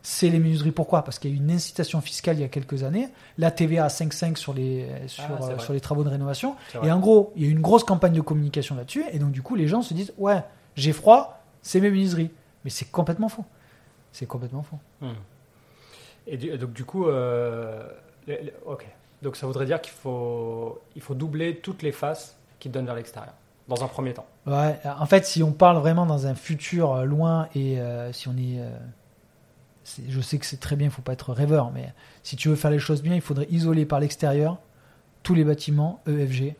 c'est 0.02 0.28
les 0.28 0.38
menuiseries. 0.38 0.72
Pourquoi? 0.72 1.02
Parce 1.02 1.18
qu'il 1.18 1.30
y 1.30 1.34
a 1.34 1.36
eu 1.36 1.40
une 1.40 1.50
incitation 1.50 2.00
fiscale 2.00 2.36
il 2.36 2.40
y 2.40 2.44
a 2.44 2.48
quelques 2.48 2.82
années, 2.84 3.08
la 3.38 3.50
TVA 3.50 3.84
à 3.84 3.88
5,5 3.88 4.36
sur 4.36 4.54
les, 4.54 4.88
sur, 5.08 5.24
ah, 5.24 5.58
sur 5.58 5.72
les 5.72 5.80
travaux 5.80 6.04
de 6.04 6.08
rénovation. 6.08 6.56
Et 6.82 6.90
en 6.90 7.00
gros, 7.00 7.32
il 7.36 7.42
y 7.42 7.46
a 7.46 7.48
eu 7.48 7.52
une 7.52 7.60
grosse 7.60 7.84
campagne 7.84 8.12
de 8.12 8.20
communication 8.20 8.76
là-dessus. 8.76 9.04
Et 9.12 9.18
donc, 9.18 9.32
du 9.32 9.42
coup, 9.42 9.56
les 9.56 9.66
gens 9.66 9.82
se 9.82 9.94
disent 9.94 10.12
Ouais, 10.16 10.42
j'ai 10.76 10.92
froid, 10.92 11.45
c'est 11.66 11.80
mes 11.80 11.90
menuiseries. 11.90 12.30
Mais 12.64 12.70
c'est 12.70 12.90
complètement 12.90 13.28
faux. 13.28 13.44
C'est 14.12 14.26
complètement 14.26 14.62
faux. 14.62 14.78
Hmm. 15.00 15.14
Et 16.28 16.36
donc, 16.58 16.72
du 16.72 16.84
coup, 16.84 17.06
euh, 17.06 17.88
ok. 18.64 18.86
Donc, 19.22 19.36
ça 19.36 19.46
voudrait 19.46 19.66
dire 19.66 19.80
qu'il 19.80 19.92
faut, 19.92 20.80
il 20.94 21.02
faut 21.02 21.14
doubler 21.14 21.56
toutes 21.56 21.82
les 21.82 21.92
faces 21.92 22.36
qui 22.58 22.68
donnent 22.68 22.86
vers 22.86 22.94
l'extérieur, 22.94 23.34
dans 23.68 23.82
un 23.84 23.88
premier 23.88 24.14
temps. 24.14 24.26
Ouais, 24.46 24.78
en 24.84 25.06
fait, 25.06 25.26
si 25.26 25.42
on 25.42 25.52
parle 25.52 25.78
vraiment 25.78 26.06
dans 26.06 26.26
un 26.26 26.34
futur 26.34 26.92
euh, 26.92 27.04
loin 27.04 27.48
et 27.54 27.80
euh, 27.80 28.12
si 28.12 28.28
on 28.28 28.36
est, 28.36 28.60
Je 30.08 30.20
sais 30.20 30.38
que 30.38 30.46
c'est 30.46 30.60
très 30.60 30.76
bien, 30.76 30.86
il 30.86 30.90
ne 30.90 30.94
faut 30.94 31.02
pas 31.02 31.12
être 31.12 31.32
rêveur, 31.32 31.72
mais 31.72 31.92
si 32.22 32.36
tu 32.36 32.48
veux 32.48 32.56
faire 32.56 32.70
les 32.70 32.78
choses 32.78 33.02
bien, 33.02 33.14
il 33.14 33.20
faudrait 33.20 33.46
isoler 33.50 33.86
par 33.86 34.00
l'extérieur 34.00 34.58
tous 35.22 35.34
les 35.34 35.44
bâtiments 35.44 36.00
EFG 36.06 36.54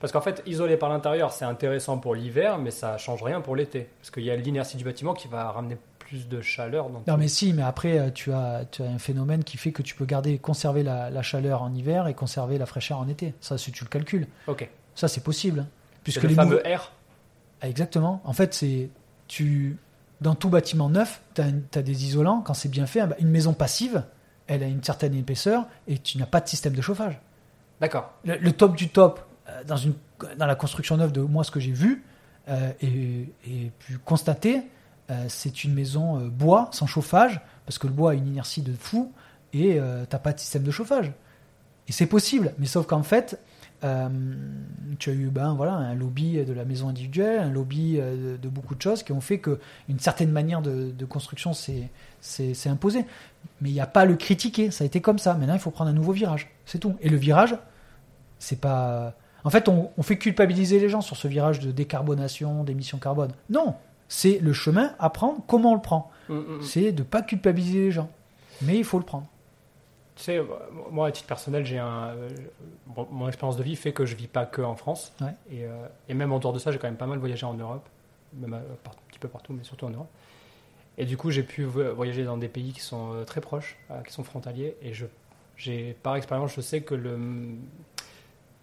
parce 0.00 0.12
qu'en 0.12 0.20
fait, 0.20 0.42
isoler 0.46 0.76
par 0.76 0.88
l'intérieur, 0.88 1.32
c'est 1.32 1.44
intéressant 1.44 1.98
pour 1.98 2.14
l'hiver, 2.14 2.58
mais 2.58 2.70
ça 2.70 2.98
change 2.98 3.22
rien 3.22 3.40
pour 3.40 3.56
l'été. 3.56 3.88
Parce 4.00 4.10
qu'il 4.10 4.24
y 4.24 4.30
a 4.30 4.36
l'inertie 4.36 4.76
du 4.76 4.84
bâtiment 4.84 5.14
qui 5.14 5.28
va 5.28 5.50
ramener 5.50 5.76
plus 5.98 6.28
de 6.28 6.40
chaleur. 6.40 6.88
non, 6.88 7.16
mais 7.16 7.28
si, 7.28 7.52
mais 7.52 7.62
après, 7.62 7.98
euh, 7.98 8.10
tu 8.10 8.32
as, 8.32 8.64
tu 8.70 8.82
as 8.82 8.86
un 8.86 8.98
phénomène 8.98 9.42
qui 9.42 9.56
fait 9.56 9.72
que 9.72 9.82
tu 9.82 9.94
peux 9.94 10.04
garder, 10.04 10.38
conserver 10.38 10.82
la, 10.82 11.22
chaleur 11.22 11.62
en 11.62 11.74
hiver 11.74 12.06
et 12.06 12.14
conserver 12.14 12.58
la 12.58 12.66
fraîcheur 12.66 12.98
en 12.98 13.08
été. 13.08 13.34
Ça, 13.40 13.58
si 13.58 13.72
tu 13.72 13.84
le 13.84 13.88
calcules. 13.88 14.26
Ok. 14.46 14.68
Ça, 14.94 15.08
c'est 15.08 15.22
possible. 15.22 15.60
Hein. 15.60 15.68
Puisque 16.04 16.22
le 16.22 16.34
fameux 16.34 16.62
R 16.64 16.92
ah, 17.60 17.68
Exactement. 17.68 18.20
En 18.24 18.32
fait, 18.32 18.54
c'est. 18.54 18.88
Tu, 19.28 19.76
dans 20.20 20.36
tout 20.36 20.48
bâtiment 20.48 20.88
neuf, 20.88 21.20
tu 21.34 21.42
as, 21.42 21.82
des 21.82 22.04
isolants. 22.04 22.40
Quand 22.40 22.54
c'est 22.54 22.68
bien 22.68 22.86
fait, 22.86 23.02
une 23.18 23.30
maison 23.30 23.52
passive, 23.52 24.04
elle 24.46 24.62
a 24.62 24.66
une 24.66 24.84
certaine 24.84 25.14
épaisseur 25.14 25.66
et 25.88 25.98
tu 25.98 26.18
n'as 26.18 26.26
pas 26.26 26.40
de 26.40 26.48
système 26.48 26.74
de 26.74 26.82
chauffage. 26.82 27.18
D'accord. 27.80 28.12
le, 28.24 28.52
top 28.52 28.76
du 28.76 28.88
top, 28.88 29.25
dans, 29.64 29.76
une, 29.76 29.94
dans 30.38 30.46
la 30.46 30.54
construction 30.54 30.96
neuve 30.96 31.12
de 31.12 31.20
moi, 31.20 31.44
ce 31.44 31.50
que 31.50 31.60
j'ai 31.60 31.72
vu 31.72 32.04
euh, 32.48 32.72
et, 32.80 33.70
pu 33.78 33.98
constater, 33.98 34.62
euh, 35.10 35.24
c'est 35.28 35.64
une 35.64 35.74
maison 35.74 36.26
bois 36.26 36.68
sans 36.72 36.86
chauffage, 36.86 37.40
parce 37.64 37.78
que 37.78 37.86
le 37.86 37.92
bois 37.92 38.12
a 38.12 38.14
une 38.14 38.26
inertie 38.26 38.62
de 38.62 38.72
fou 38.72 39.12
et 39.52 39.80
t'as 40.10 40.18
pas 40.18 40.32
de 40.32 40.38
système 40.38 40.64
de 40.64 40.70
chauffage. 40.70 41.12
Et 41.88 41.92
c'est 41.92 42.06
possible, 42.06 42.52
mais 42.58 42.66
sauf 42.66 42.86
qu'en 42.86 43.02
fait, 43.02 43.40
tu 43.80 45.10
as 45.10 45.12
eu 45.12 45.28
ben, 45.28 45.54
voilà, 45.54 45.72
un 45.72 45.94
lobby 45.94 46.44
de 46.44 46.52
la 46.52 46.66
maison 46.66 46.88
individuelle, 46.88 47.40
un 47.40 47.50
lobby 47.50 47.96
de, 47.96 48.48
beaucoup 48.48 48.74
de 48.74 48.82
choses 48.82 49.02
qui 49.02 49.12
ont 49.12 49.20
fait 49.22 49.40
qu'une 49.40 49.98
certaine 49.98 50.30
manière 50.30 50.60
de, 50.60 50.90
de 50.90 51.04
construction 51.06 51.54
s'est 51.54 51.88
imposée. 52.66 53.06
Mais 53.60 53.70
il 53.70 53.72
n'y 53.72 53.80
a 53.80 53.86
pas 53.86 54.02
à 54.02 54.04
le 54.04 54.16
critiquer, 54.16 54.70
ça 54.70 54.84
a 54.84 54.86
été 54.86 55.00
comme 55.00 55.18
ça. 55.18 55.34
Maintenant, 55.34 55.54
il 55.54 55.60
faut 55.60 55.70
prendre 55.70 55.90
un 55.90 55.94
nouveau 55.94 56.12
virage, 56.12 56.50
c'est 56.66 56.78
tout. 56.78 56.96
Et 57.00 57.08
le 57.08 57.16
virage, 57.16 57.56
c'est 58.38 58.60
pas 58.60 59.14
en 59.46 59.50
fait, 59.50 59.68
on, 59.68 60.02
fait 60.02 60.18
culpabiliser 60.18 60.80
les 60.80 60.88
gens 60.88 61.00
sur 61.00 61.16
ce 61.16 61.28
virage 61.28 61.60
de 61.60 61.70
décarbonation, 61.70 62.64
d'émissions 62.64 62.98
carbone. 62.98 63.30
Non, 63.48 63.76
c'est 64.08 64.40
le 64.40 64.52
chemin 64.52 64.90
à 64.98 65.08
prendre, 65.08 65.40
comment 65.46 65.70
on 65.70 65.74
le 65.76 65.80
prend. 65.80 66.10
Mm, 66.28 66.34
mm, 66.34 66.38
mm. 66.38 66.62
C'est 66.62 66.90
de 66.90 67.02
ne 67.02 67.06
pas 67.06 67.22
culpabiliser 67.22 67.78
les 67.78 67.90
gens. 67.92 68.10
Mais 68.62 68.76
il 68.76 68.82
faut 68.82 68.98
le 68.98 69.04
prendre. 69.04 69.28
Tu 70.16 70.24
sais, 70.24 70.42
moi, 70.90 71.06
à 71.06 71.12
titre 71.12 71.28
personnel, 71.28 71.64
j'ai 71.64 71.78
un, 71.78 72.08
euh, 72.08 72.28
mon 73.12 73.28
expérience 73.28 73.56
de 73.56 73.62
vie 73.62 73.76
fait 73.76 73.92
que 73.92 74.04
je 74.04 74.16
vis 74.16 74.26
pas 74.26 74.46
que 74.46 74.62
en 74.62 74.74
France. 74.74 75.12
Et, 75.48 75.64
euh, 75.64 75.86
et, 76.08 76.14
même 76.14 76.32
en 76.32 76.40
dehors 76.40 76.52
de 76.52 76.58
ça, 76.58 76.72
j'ai 76.72 76.78
quand 76.78 76.88
même 76.88 76.96
pas 76.96 77.06
mal 77.06 77.20
voyagé 77.20 77.46
en 77.46 77.54
Europe, 77.54 77.88
même 78.34 78.54
un 78.54 78.62
petit 79.06 79.20
peu 79.20 79.28
partout, 79.28 79.52
mais 79.52 79.62
surtout 79.62 79.86
en 79.86 79.90
Europe. 79.90 80.10
Et 80.98 81.04
du 81.04 81.16
coup, 81.16 81.30
j'ai 81.30 81.44
pu 81.44 81.62
voyager 81.62 82.24
dans 82.24 82.36
des 82.36 82.48
pays 82.48 82.72
qui 82.72 82.80
sont 82.80 83.12
euh, 83.12 83.22
très 83.22 83.40
proches, 83.40 83.78
qui 84.08 84.12
sont 84.12 84.24
frontaliers. 84.24 84.74
Et 84.82 84.92
je, 84.92 85.06
j'ai, 85.56 85.96
par 86.02 86.16
expérience, 86.16 86.52
je 86.56 86.60
sais 86.62 86.80
que 86.80 86.96
le, 86.96 87.16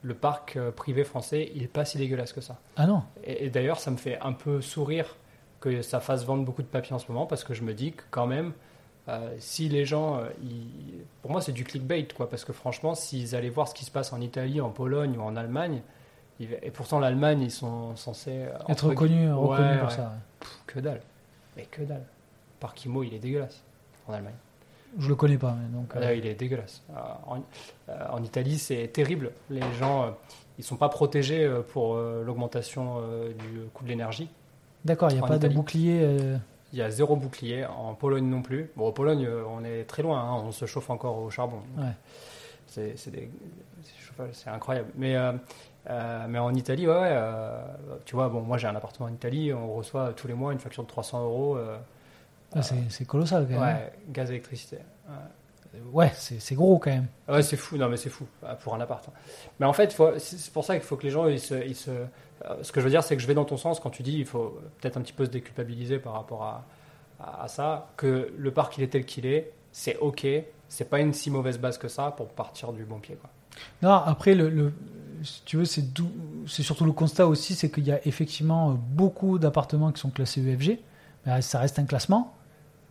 le 0.03 0.13
parc 0.13 0.57
euh, 0.57 0.71
privé 0.71 1.03
français, 1.03 1.49
il 1.55 1.61
n'est 1.61 1.67
pas 1.67 1.85
si 1.85 1.97
dégueulasse 1.97 2.33
que 2.33 2.41
ça. 2.41 2.59
Ah 2.75 2.85
non 2.85 3.03
Et, 3.23 3.49
d'ailleurs, 3.49 3.79
ça 3.79 3.89
me 3.89 3.97
fait 3.97 4.19
un 4.19 4.33
peu 4.33 4.61
sourire 4.61 5.15
que 5.61 5.81
ça 5.81 6.01
fasse 6.01 6.25
vendre 6.25 6.43
beaucoup 6.43 6.61
de 6.61 6.67
papiers 6.67 6.93
en 6.93 6.99
ce 6.99 7.09
moment, 7.11 7.25
parce 7.25 7.43
que 7.43 7.53
je 7.53 7.63
me 7.63 7.73
dis 7.73 7.93
que 7.93 8.03
quand 8.11 8.27
même, 8.27 8.51
euh, 9.07 9.33
si 9.39 9.69
les 9.69 9.85
gens, 9.85 10.17
euh, 10.19 10.29
pour 11.21 11.31
moi 11.31 11.41
c'est 11.41 11.53
du 11.53 11.63
clickbait, 11.63 12.05
quoi, 12.15 12.29
parce 12.29 12.43
que 12.43 12.51
franchement, 12.51 12.95
s'ils 12.95 13.33
allaient 13.33 13.49
voir 13.49 13.69
ce 13.69 13.73
qui 13.73 13.85
se 13.85 13.91
passe 13.91 14.11
en 14.11 14.19
Italie, 14.19 14.59
en 14.59 14.69
Pologne 14.69 15.17
ou 15.17 15.21
en 15.21 15.37
Allemagne, 15.37 15.81
et 16.39 16.71
pourtant 16.71 16.99
l'Allemagne, 16.99 17.41
ils 17.41 17.51
sont 17.51 17.95
censés 17.95 18.47
être 18.67 18.87
reconnus, 18.87 19.29
pour 19.31 19.55
ça. 19.91 20.13
que 20.67 20.79
dalle, 20.79 21.01
mais 21.55 21.63
que 21.63 21.83
dalle. 21.83 22.03
Parc 22.59 22.83
Imo, 22.83 23.03
il 23.03 23.13
est 23.13 23.19
dégueulasse 23.19 23.63
en 24.07 24.13
Allemagne. 24.13 24.33
Je 24.99 25.07
le 25.07 25.15
connais 25.15 25.37
pas. 25.37 25.55
donc, 25.71 25.95
euh. 25.95 26.15
il 26.15 26.25
est 26.25 26.35
dégueulasse. 26.35 26.83
Euh, 26.91 27.37
euh, 27.89 28.05
en, 28.11 28.23
Italie, 28.23 28.57
c'est 28.57 28.87
terrible. 28.87 29.31
Les 29.49 29.61
gens, 29.79 30.15
ils 30.57 30.63
sont 30.63 30.75
pas 30.75 30.89
protégés 30.89 31.49
pour 31.71 31.95
l'augmentation 31.95 33.01
du 33.27 33.61
coût 33.73 33.83
de 33.83 33.89
l'énergie. 33.89 34.29
D'accord, 34.85 35.09
il 35.11 35.17
n'y 35.17 35.23
a 35.23 35.27
pas 35.27 35.39
de 35.39 35.47
bouclier. 35.47 36.07
Il 36.71 36.79
y 36.79 36.81
a 36.81 36.89
zéro 36.89 37.15
bouclier. 37.15 37.65
En 37.65 37.93
Pologne 37.93 38.25
non 38.25 38.41
plus. 38.41 38.71
Bon, 38.75 38.87
en 38.87 38.91
Pologne, 38.91 39.27
on 39.47 39.63
est 39.63 39.83
très 39.83 40.03
loin. 40.03 40.19
Hein. 40.19 40.43
on 40.45 40.51
se 40.51 40.65
chauffe 40.65 40.89
encore 40.89 41.19
au 41.19 41.29
charbon. 41.29 41.61
C'est 42.67 42.95
incroyable. 44.47 44.89
Mais, 44.95 45.15
mais 46.27 46.39
en 46.39 46.53
Italie, 46.53 46.87
ouais, 46.87 47.19
tu 48.05 48.15
vois, 48.15 48.29
bon, 48.29 48.41
moi 48.41 48.57
j'ai 48.57 48.67
un 48.67 48.75
appartement 48.75 49.09
en 49.09 49.13
Italie. 49.13 49.53
On 49.53 49.73
reçoit 49.73 50.13
tous 50.13 50.27
les 50.27 50.33
mois 50.33 50.53
une 50.53 50.59
facture 50.59 50.83
de 50.83 50.89
300 50.89 51.23
euros 51.23 51.57
ah, 52.55 52.61
c'est 52.89 53.05
colossal 53.05 53.45
quand 53.45 53.59
même. 53.59 53.61
Ouais, 53.61 53.93
gaz, 54.09 54.29
électricité. 54.29 54.77
Ouais, 55.91 56.11
c'est 56.15 56.55
gros 56.55 56.77
quand 56.77 56.91
même. 56.91 57.07
Ouais, 57.27 57.41
c'est 57.41 57.57
fou, 57.57 57.77
non 57.77 57.89
mais 57.89 57.97
c'est 57.97 58.09
fou 58.09 58.25
ah, 58.45 58.55
pour 58.55 58.75
un 58.75 58.81
appart. 58.81 59.07
Hein. 59.07 59.11
Mais 59.59 59.65
en 59.65 59.73
fait, 59.73 59.95
c'est 60.19 60.53
pour 60.53 60.63
ça 60.63 60.75
qu'il 60.75 60.83
faut 60.83 60.95
que 60.95 61.03
les 61.03 61.09
gens, 61.09 61.27
ils 61.27 61.39
se, 61.39 61.55
ils 61.65 61.75
se, 61.75 61.89
euh, 61.89 62.05
ce 62.61 62.71
que 62.71 62.79
je 62.79 62.85
veux 62.85 62.91
dire, 62.91 63.03
c'est 63.03 63.15
que 63.15 63.21
je 63.21 63.27
vais 63.27 63.33
dans 63.33 63.45
ton 63.45 63.57
sens 63.57 63.79
quand 63.79 63.89
tu 63.89 64.03
dis 64.03 64.17
il 64.17 64.25
faut 64.25 64.59
peut-être 64.79 64.97
un 64.97 65.01
petit 65.01 65.13
peu 65.13 65.25
se 65.25 65.31
déculpabiliser 65.31 65.97
par 65.97 66.13
rapport 66.13 66.43
à, 66.43 66.65
à, 67.19 67.47
ça, 67.47 67.89
que 67.97 68.31
le 68.37 68.51
parc 68.51 68.77
il 68.77 68.83
est 68.83 68.87
tel 68.87 69.05
qu'il 69.05 69.25
est, 69.25 69.51
c'est 69.71 69.97
ok, 69.97 70.27
c'est 70.69 70.89
pas 70.89 70.99
une 70.99 71.13
si 71.13 71.31
mauvaise 71.31 71.57
base 71.57 71.77
que 71.79 71.87
ça 71.87 72.11
pour 72.11 72.27
partir 72.27 72.71
du 72.71 72.85
bon 72.85 72.99
pied. 72.99 73.15
Quoi. 73.15 73.29
Non, 73.81 73.93
après, 73.93 74.35
le, 74.35 74.49
le 74.49 74.73
si 75.23 75.41
tu 75.45 75.57
veux, 75.57 75.65
c'est 75.65 75.83
surtout 76.47 76.85
le 76.85 76.91
constat 76.91 77.27
aussi, 77.27 77.55
c'est 77.55 77.71
qu'il 77.71 77.85
y 77.85 77.91
a 77.91 78.05
effectivement 78.05 78.71
beaucoup 78.73 79.39
d'appartements 79.39 79.91
qui 79.91 80.01
sont 80.01 80.09
classés 80.09 80.41
EFG, 80.41 80.79
mais 81.25 81.41
ça 81.41 81.59
reste 81.59 81.79
un 81.79 81.85
classement 81.85 82.35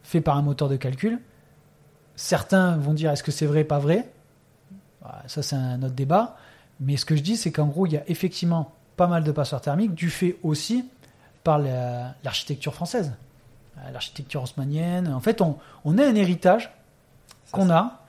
fait 0.02 0.20
par 0.20 0.36
un 0.36 0.42
moteur 0.42 0.68
de 0.68 0.76
calcul. 0.76 1.20
Certains 2.16 2.76
vont 2.76 2.94
dire 2.94 3.10
est-ce 3.10 3.22
que 3.22 3.32
c'est 3.32 3.46
vrai, 3.46 3.64
pas 3.64 3.78
vrai? 3.78 4.10
Ça, 5.26 5.42
c'est 5.42 5.56
un 5.56 5.82
autre 5.82 5.94
débat. 5.94 6.36
Mais 6.80 6.96
ce 6.96 7.04
que 7.04 7.16
je 7.16 7.22
dis, 7.22 7.36
c'est 7.36 7.52
qu'en 7.52 7.66
gros, 7.66 7.86
il 7.86 7.92
y 7.92 7.96
a 7.96 8.02
effectivement 8.08 8.72
pas 8.96 9.06
mal 9.06 9.24
de 9.24 9.32
passoires 9.32 9.60
thermiques, 9.60 9.94
du 9.94 10.10
fait 10.10 10.36
aussi 10.42 10.84
par 11.44 11.58
l'architecture 11.58 12.74
française, 12.74 13.12
l'architecture 13.92 14.42
haussmannienne. 14.42 15.08
En 15.08 15.20
fait, 15.20 15.40
on, 15.40 15.58
on 15.84 15.98
a 15.98 16.04
un 16.04 16.14
héritage 16.14 16.72
qu'on 17.50 17.70
a. 17.70 18.00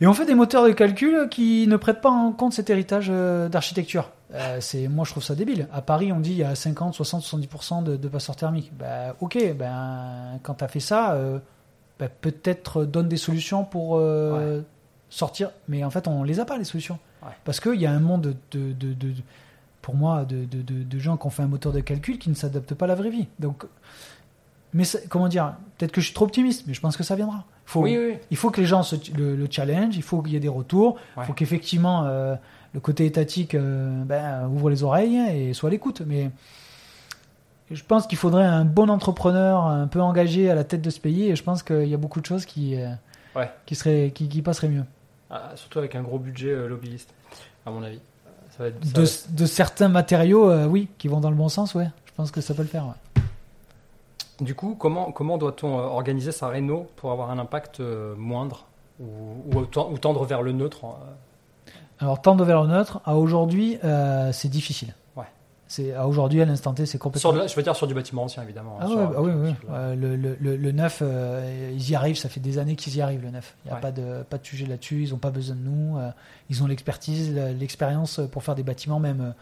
Et 0.00 0.06
on 0.06 0.12
fait 0.12 0.26
des 0.26 0.34
moteurs 0.34 0.64
de 0.64 0.72
calcul 0.72 1.28
qui 1.30 1.66
ne 1.68 1.76
prêtent 1.76 2.00
pas 2.00 2.10
en 2.10 2.32
compte 2.32 2.52
cet 2.52 2.68
héritage 2.68 3.06
euh, 3.10 3.48
d'architecture. 3.48 4.10
Euh, 4.32 4.58
c'est 4.60 4.88
moi 4.88 5.04
je 5.04 5.10
trouve 5.10 5.22
ça 5.22 5.34
débile. 5.34 5.68
À 5.72 5.82
Paris, 5.82 6.12
on 6.12 6.20
dit 6.20 6.30
il 6.30 6.38
y 6.38 6.44
a 6.44 6.54
50, 6.54 6.94
60, 6.94 7.22
70% 7.22 7.82
de, 7.84 7.96
de 7.96 8.08
passeurs 8.08 8.36
thermiques. 8.36 8.72
Bah, 8.76 9.14
ok, 9.20 9.38
ben 9.56 10.38
quand 10.42 10.54
tu 10.54 10.64
as 10.64 10.68
fait 10.68 10.80
ça, 10.80 11.12
euh, 11.12 11.38
bah, 11.98 12.08
peut-être 12.08 12.84
donne 12.84 13.08
des 13.08 13.16
solutions 13.16 13.64
pour 13.64 13.96
euh, 13.96 14.62
sortir. 15.10 15.50
Mais 15.68 15.84
en 15.84 15.90
fait, 15.90 16.08
on 16.08 16.22
les 16.22 16.40
a 16.40 16.44
pas 16.44 16.58
les 16.58 16.64
solutions. 16.64 16.98
Parce 17.44 17.58
qu'il 17.58 17.80
y 17.80 17.86
a 17.86 17.90
un 17.90 18.00
monde 18.00 18.36
de, 18.50 18.72
de, 18.72 19.14
pour 19.80 19.94
moi, 19.94 20.26
de, 20.26 20.98
gens 20.98 21.16
qui 21.16 21.26
ont 21.26 21.30
fait 21.30 21.42
un 21.42 21.48
moteur 21.48 21.72
de 21.72 21.80
calcul 21.80 22.18
qui 22.18 22.28
ne 22.28 22.34
s'adaptent 22.34 22.74
pas 22.74 22.84
à 22.84 22.88
la 22.88 22.94
vraie 22.94 23.08
vie. 23.08 23.28
Donc, 23.38 23.64
mais 24.74 24.84
comment 25.08 25.28
dire 25.28 25.54
Peut-être 25.78 25.92
que 25.92 26.02
je 26.02 26.06
suis 26.06 26.14
trop 26.14 26.26
optimiste, 26.26 26.64
mais 26.66 26.74
je 26.74 26.82
pense 26.82 26.98
que 26.98 27.02
ça 27.02 27.16
viendra. 27.16 27.44
Faut, 27.64 27.86
Il 27.86 28.36
faut 28.36 28.50
que 28.50 28.60
les 28.60 28.66
gens 28.66 28.82
se, 28.82 28.96
le, 29.16 29.46
challenge, 29.50 29.96
il 29.96 30.02
faut 30.02 30.20
qu'il 30.20 30.34
y 30.34 30.36
ait 30.36 30.40
des 30.40 30.48
retours, 30.48 30.98
il 31.16 31.24
faut 31.24 31.32
qu'effectivement 31.32 32.36
le 32.74 32.80
côté 32.80 33.06
étatique 33.06 33.54
euh, 33.54 34.02
ben, 34.04 34.46
ouvre 34.48 34.68
les 34.68 34.82
oreilles 34.82 35.16
et 35.16 35.54
soit 35.54 35.68
à 35.68 35.72
l'écoute. 35.72 36.02
Mais 36.04 36.30
je 37.70 37.82
pense 37.82 38.06
qu'il 38.06 38.18
faudrait 38.18 38.44
un 38.44 38.64
bon 38.64 38.90
entrepreneur 38.90 39.64
un 39.64 39.86
peu 39.86 40.00
engagé 40.02 40.50
à 40.50 40.54
la 40.54 40.64
tête 40.64 40.82
de 40.82 40.90
ce 40.90 41.00
pays 41.00 41.30
et 41.30 41.36
je 41.36 41.42
pense 41.42 41.62
qu'il 41.62 41.86
y 41.88 41.94
a 41.94 41.96
beaucoup 41.98 42.20
de 42.20 42.26
choses 42.26 42.44
qui, 42.44 42.76
euh, 42.80 42.90
Ouais. 43.36 43.50
qui, 43.66 43.74
seraient, 43.74 44.12
qui, 44.14 44.28
qui 44.28 44.42
passeraient 44.42 44.68
mieux. 44.68 44.84
Ah, 45.30 45.52
surtout 45.56 45.78
avec 45.78 45.94
un 45.96 46.02
gros 46.02 46.18
budget 46.18 46.50
euh, 46.50 46.68
lobbyiste, 46.68 47.12
à 47.66 47.70
mon 47.70 47.82
avis. 47.82 48.00
Ça 48.50 48.62
va 48.64 48.68
être, 48.68 48.84
ça 48.84 48.92
De, 48.92 48.98
va 49.00 49.02
être- 49.04 49.34
de 49.34 49.46
certains 49.46 49.88
matériaux, 49.88 50.50
euh, 50.50 50.66
oui, 50.66 50.88
qui 50.98 51.08
vont 51.08 51.18
dans 51.20 51.30
le 51.30 51.36
bon 51.36 51.48
sens, 51.48 51.74
ouais. 51.74 51.88
Je 52.06 52.12
pense 52.16 52.30
que 52.30 52.40
ça 52.40 52.54
peut 52.54 52.62
le 52.62 52.68
faire. 52.68 52.86
ouais. 52.86 53.22
Du 54.40 54.54
coup, 54.54 54.76
comment, 54.78 55.10
comment 55.12 55.38
doit-on 55.38 55.74
organiser 55.78 56.30
sa 56.32 56.48
réno 56.48 56.86
pour 56.96 57.10
avoir 57.12 57.30
un 57.30 57.38
impact 57.38 57.80
moindre 58.16 58.66
ou, 59.00 59.64
tendre 59.66 60.24
vers 60.24 60.42
le 60.42 60.52
neutre 60.52 60.84
Alors, 62.00 62.20
tendre 62.20 62.44
vers 62.44 62.62
le 62.62 62.68
neutre, 62.68 63.00
à 63.04 63.16
aujourd'hui, 63.16 63.78
euh, 63.84 64.32
c'est 64.32 64.48
difficile. 64.48 64.94
Ouais. 65.16 65.24
C'est, 65.68 65.94
à 65.94 66.06
aujourd'hui, 66.06 66.42
à 66.42 66.44
l'instant 66.44 66.72
T, 66.74 66.86
c'est 66.86 66.98
complètement. 66.98 67.32
sur 67.32 67.48
Je 67.48 67.54
veux 67.54 67.62
dire 67.62 67.76
sur 67.76 67.86
du 67.86 67.94
bâtiment 67.94 68.24
ancien, 68.24 68.42
évidemment. 68.42 68.76
hein, 68.80 68.84
Ah 68.84 68.88
sur- 68.88 68.98
ouais, 68.98 69.06
bah 69.06 69.20
oui, 69.20 69.30
oui. 69.34 69.54
Euh, 69.70 69.94
le, 69.94 70.16
le, 70.56 70.72
neuf, 70.72 70.98
euh, 71.02 71.70
ils 71.72 71.90
y 71.90 71.94
arrivent, 71.94 72.16
ça 72.18 72.28
fait 72.28 72.40
des 72.40 72.58
années 72.58 72.76
qu'ils 72.76 72.96
y 72.96 73.00
arrivent, 73.00 73.22
le 73.22 73.30
neuf. 73.30 73.56
Il 73.64 73.68
n'y 73.68 73.72
a 73.72 73.76
Ouais. 73.76 73.80
pas, 73.80 73.92
de, 73.92 74.22
pas 74.28 74.38
de 74.38 74.44
sujet 74.44 74.66
là-dessus, 74.66 75.04
ils 75.04 75.10
n'ont 75.10 75.18
pas 75.18 75.30
besoin 75.30 75.54
de 75.56 75.60
nous. 75.62 75.98
ils 76.50 76.62
ont 76.62 76.66
l'expertise, 76.66 77.32
l'expérience 77.58 78.20
pour 78.32 78.42
faire 78.42 78.54
des 78.54 78.62
bâtiments 78.64 79.00
même 79.00 79.34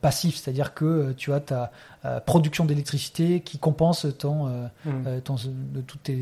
passifs, 0.00 0.36
c'est-à-dire 0.36 0.72
que 0.72 1.12
tu 1.12 1.32
as 1.32 1.40
ta 1.40 1.70
euh, 2.06 2.18
production 2.20 2.64
d'électricité 2.64 3.40
qui 3.40 3.58
compense 3.58 4.06
ton, 4.18 4.46
euh, 4.86 5.20
ton- 5.20 5.34
de 5.36 5.80
toutes 5.80 6.04
tes 6.04 6.12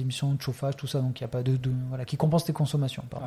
émissions 0.00 0.32
de 0.32 0.40
chauffage, 0.42 0.76
tout 0.76 0.86
ça, 0.88 1.00
donc 1.00 1.20
il 1.20 1.22
n'y 1.22 1.26
a 1.26 1.28
pas 1.28 1.42
de, 1.42 1.56
de- 1.56 1.70
voilà, 1.88 2.04
qui 2.04 2.16
compense 2.16 2.44
tes 2.44 2.52
consommations. 2.52 3.04
Ouais. 3.12 3.20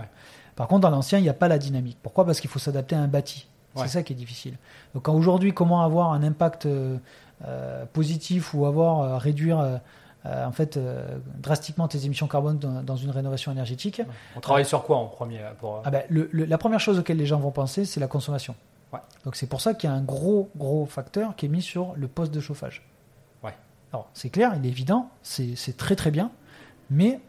Par 0.59 0.67
contre, 0.67 0.81
dans 0.81 0.89
l'ancien, 0.91 1.17
il 1.19 1.23
n'y 1.23 1.29
a 1.29 1.33
pas 1.33 1.47
la 1.47 1.57
dynamique. 1.57 1.97
Pourquoi? 2.03 2.25
Parce 2.25 2.39
qu'il 2.41 2.49
faut 2.49 2.59
s'adapter 2.59 2.95
à 2.95 2.99
un 2.99 3.07
bâti. 3.07 3.47
Ouais. 3.75 3.83
C'est 3.83 3.93
ça 3.93 4.03
qui 4.03 4.13
est 4.13 4.15
difficile. 4.15 4.55
Donc 4.93 5.07
aujourd'hui, 5.07 5.53
comment 5.53 5.81
avoir 5.83 6.11
un 6.11 6.21
impact 6.21 6.65
euh, 6.65 6.97
euh, 7.45 7.85
positif 7.93 8.53
ou 8.53 8.65
avoir 8.65 8.99
euh, 8.99 9.17
réduire 9.17 9.59
euh, 9.59 9.77
en 10.25 10.51
fait 10.51 10.77
drastiquement 11.41 11.87
tes 11.87 12.05
émissions 12.05 12.27
carbone 12.27 12.57
dans, 12.59 12.83
dans 12.83 12.97
une 12.97 13.09
rénovation 13.09 13.51
énergétique? 13.53 14.01
On 14.35 14.41
travaille 14.41 14.65
sur 14.65 14.83
quoi 14.83 14.97
en 14.97 15.05
premier 15.05 15.39
pour... 15.59 15.81
ah 15.85 15.89
ben, 15.91 16.03
le- 16.09 16.29
le- 16.33 16.45
La 16.45 16.57
première 16.57 16.79
chose 16.81 16.99
auquel 16.99 17.15
les 17.17 17.25
gens 17.25 17.39
vont 17.39 17.51
penser, 17.51 17.85
c'est 17.85 18.01
la 18.01 18.07
consommation. 18.07 18.53
Ouais. 18.91 18.99
Donc 19.23 19.35
c'est 19.37 19.47
pour 19.47 19.61
ça 19.61 19.73
qu'il 19.73 19.89
y 19.89 19.93
a 19.93 19.95
un 19.95 20.01
gros 20.01 20.49
gros 20.57 20.85
facteur 20.85 21.35
qui 21.37 21.45
est 21.45 21.49
mis 21.49 21.61
sur 21.61 21.93
le 21.95 22.07
poste 22.09 22.33
de 22.33 22.41
chauffage. 22.41 22.85
Ouais. 23.43 23.53
Alors 23.93 24.09
c'est 24.13 24.29
clair, 24.29 24.53
il 24.57 24.65
est 24.65 24.69
évident, 24.69 25.09
c'est 25.23 25.55
c'est 25.55 25.77
très 25.77 25.95
très 25.95 26.11
bien, 26.11 26.31
mais 26.89 27.21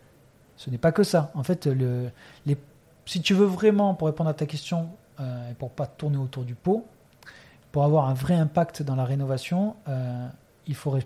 ce 0.57 0.69
n'est 0.71 0.79
pas 0.79 0.91
que 0.91 1.05
ça. 1.05 1.31
En 1.35 1.43
fait, 1.45 1.67
le, 1.67 2.11
les, 2.47 2.57
si 3.07 3.21
tu 3.23 3.35
veux 3.35 3.47
vraiment, 3.47 3.95
pour 3.95 4.07
répondre 4.09 4.31
à 4.31 4.35
ta 4.35 4.47
question, 4.47 4.91
euh, 5.21 5.51
et 5.51 5.55
pour 5.55 5.71
pas 5.71 5.87
tourner 5.87 6.17
autour 6.19 6.45
du 6.45 6.55
pot, 6.55 6.87
pour 7.73 7.85
avoir 7.85 8.09
un 8.09 8.15
vrai 8.15 8.35
impact 8.35 8.83
dans 8.83 8.97
la 8.97 9.05
rénovation, 9.05 9.77
euh, 9.89 10.29
il 10.67 10.75
faudrait 10.75 11.05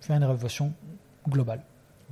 faire 0.00 0.16
une 0.16 0.24
rénovation 0.24 0.72
globale. 1.28 1.60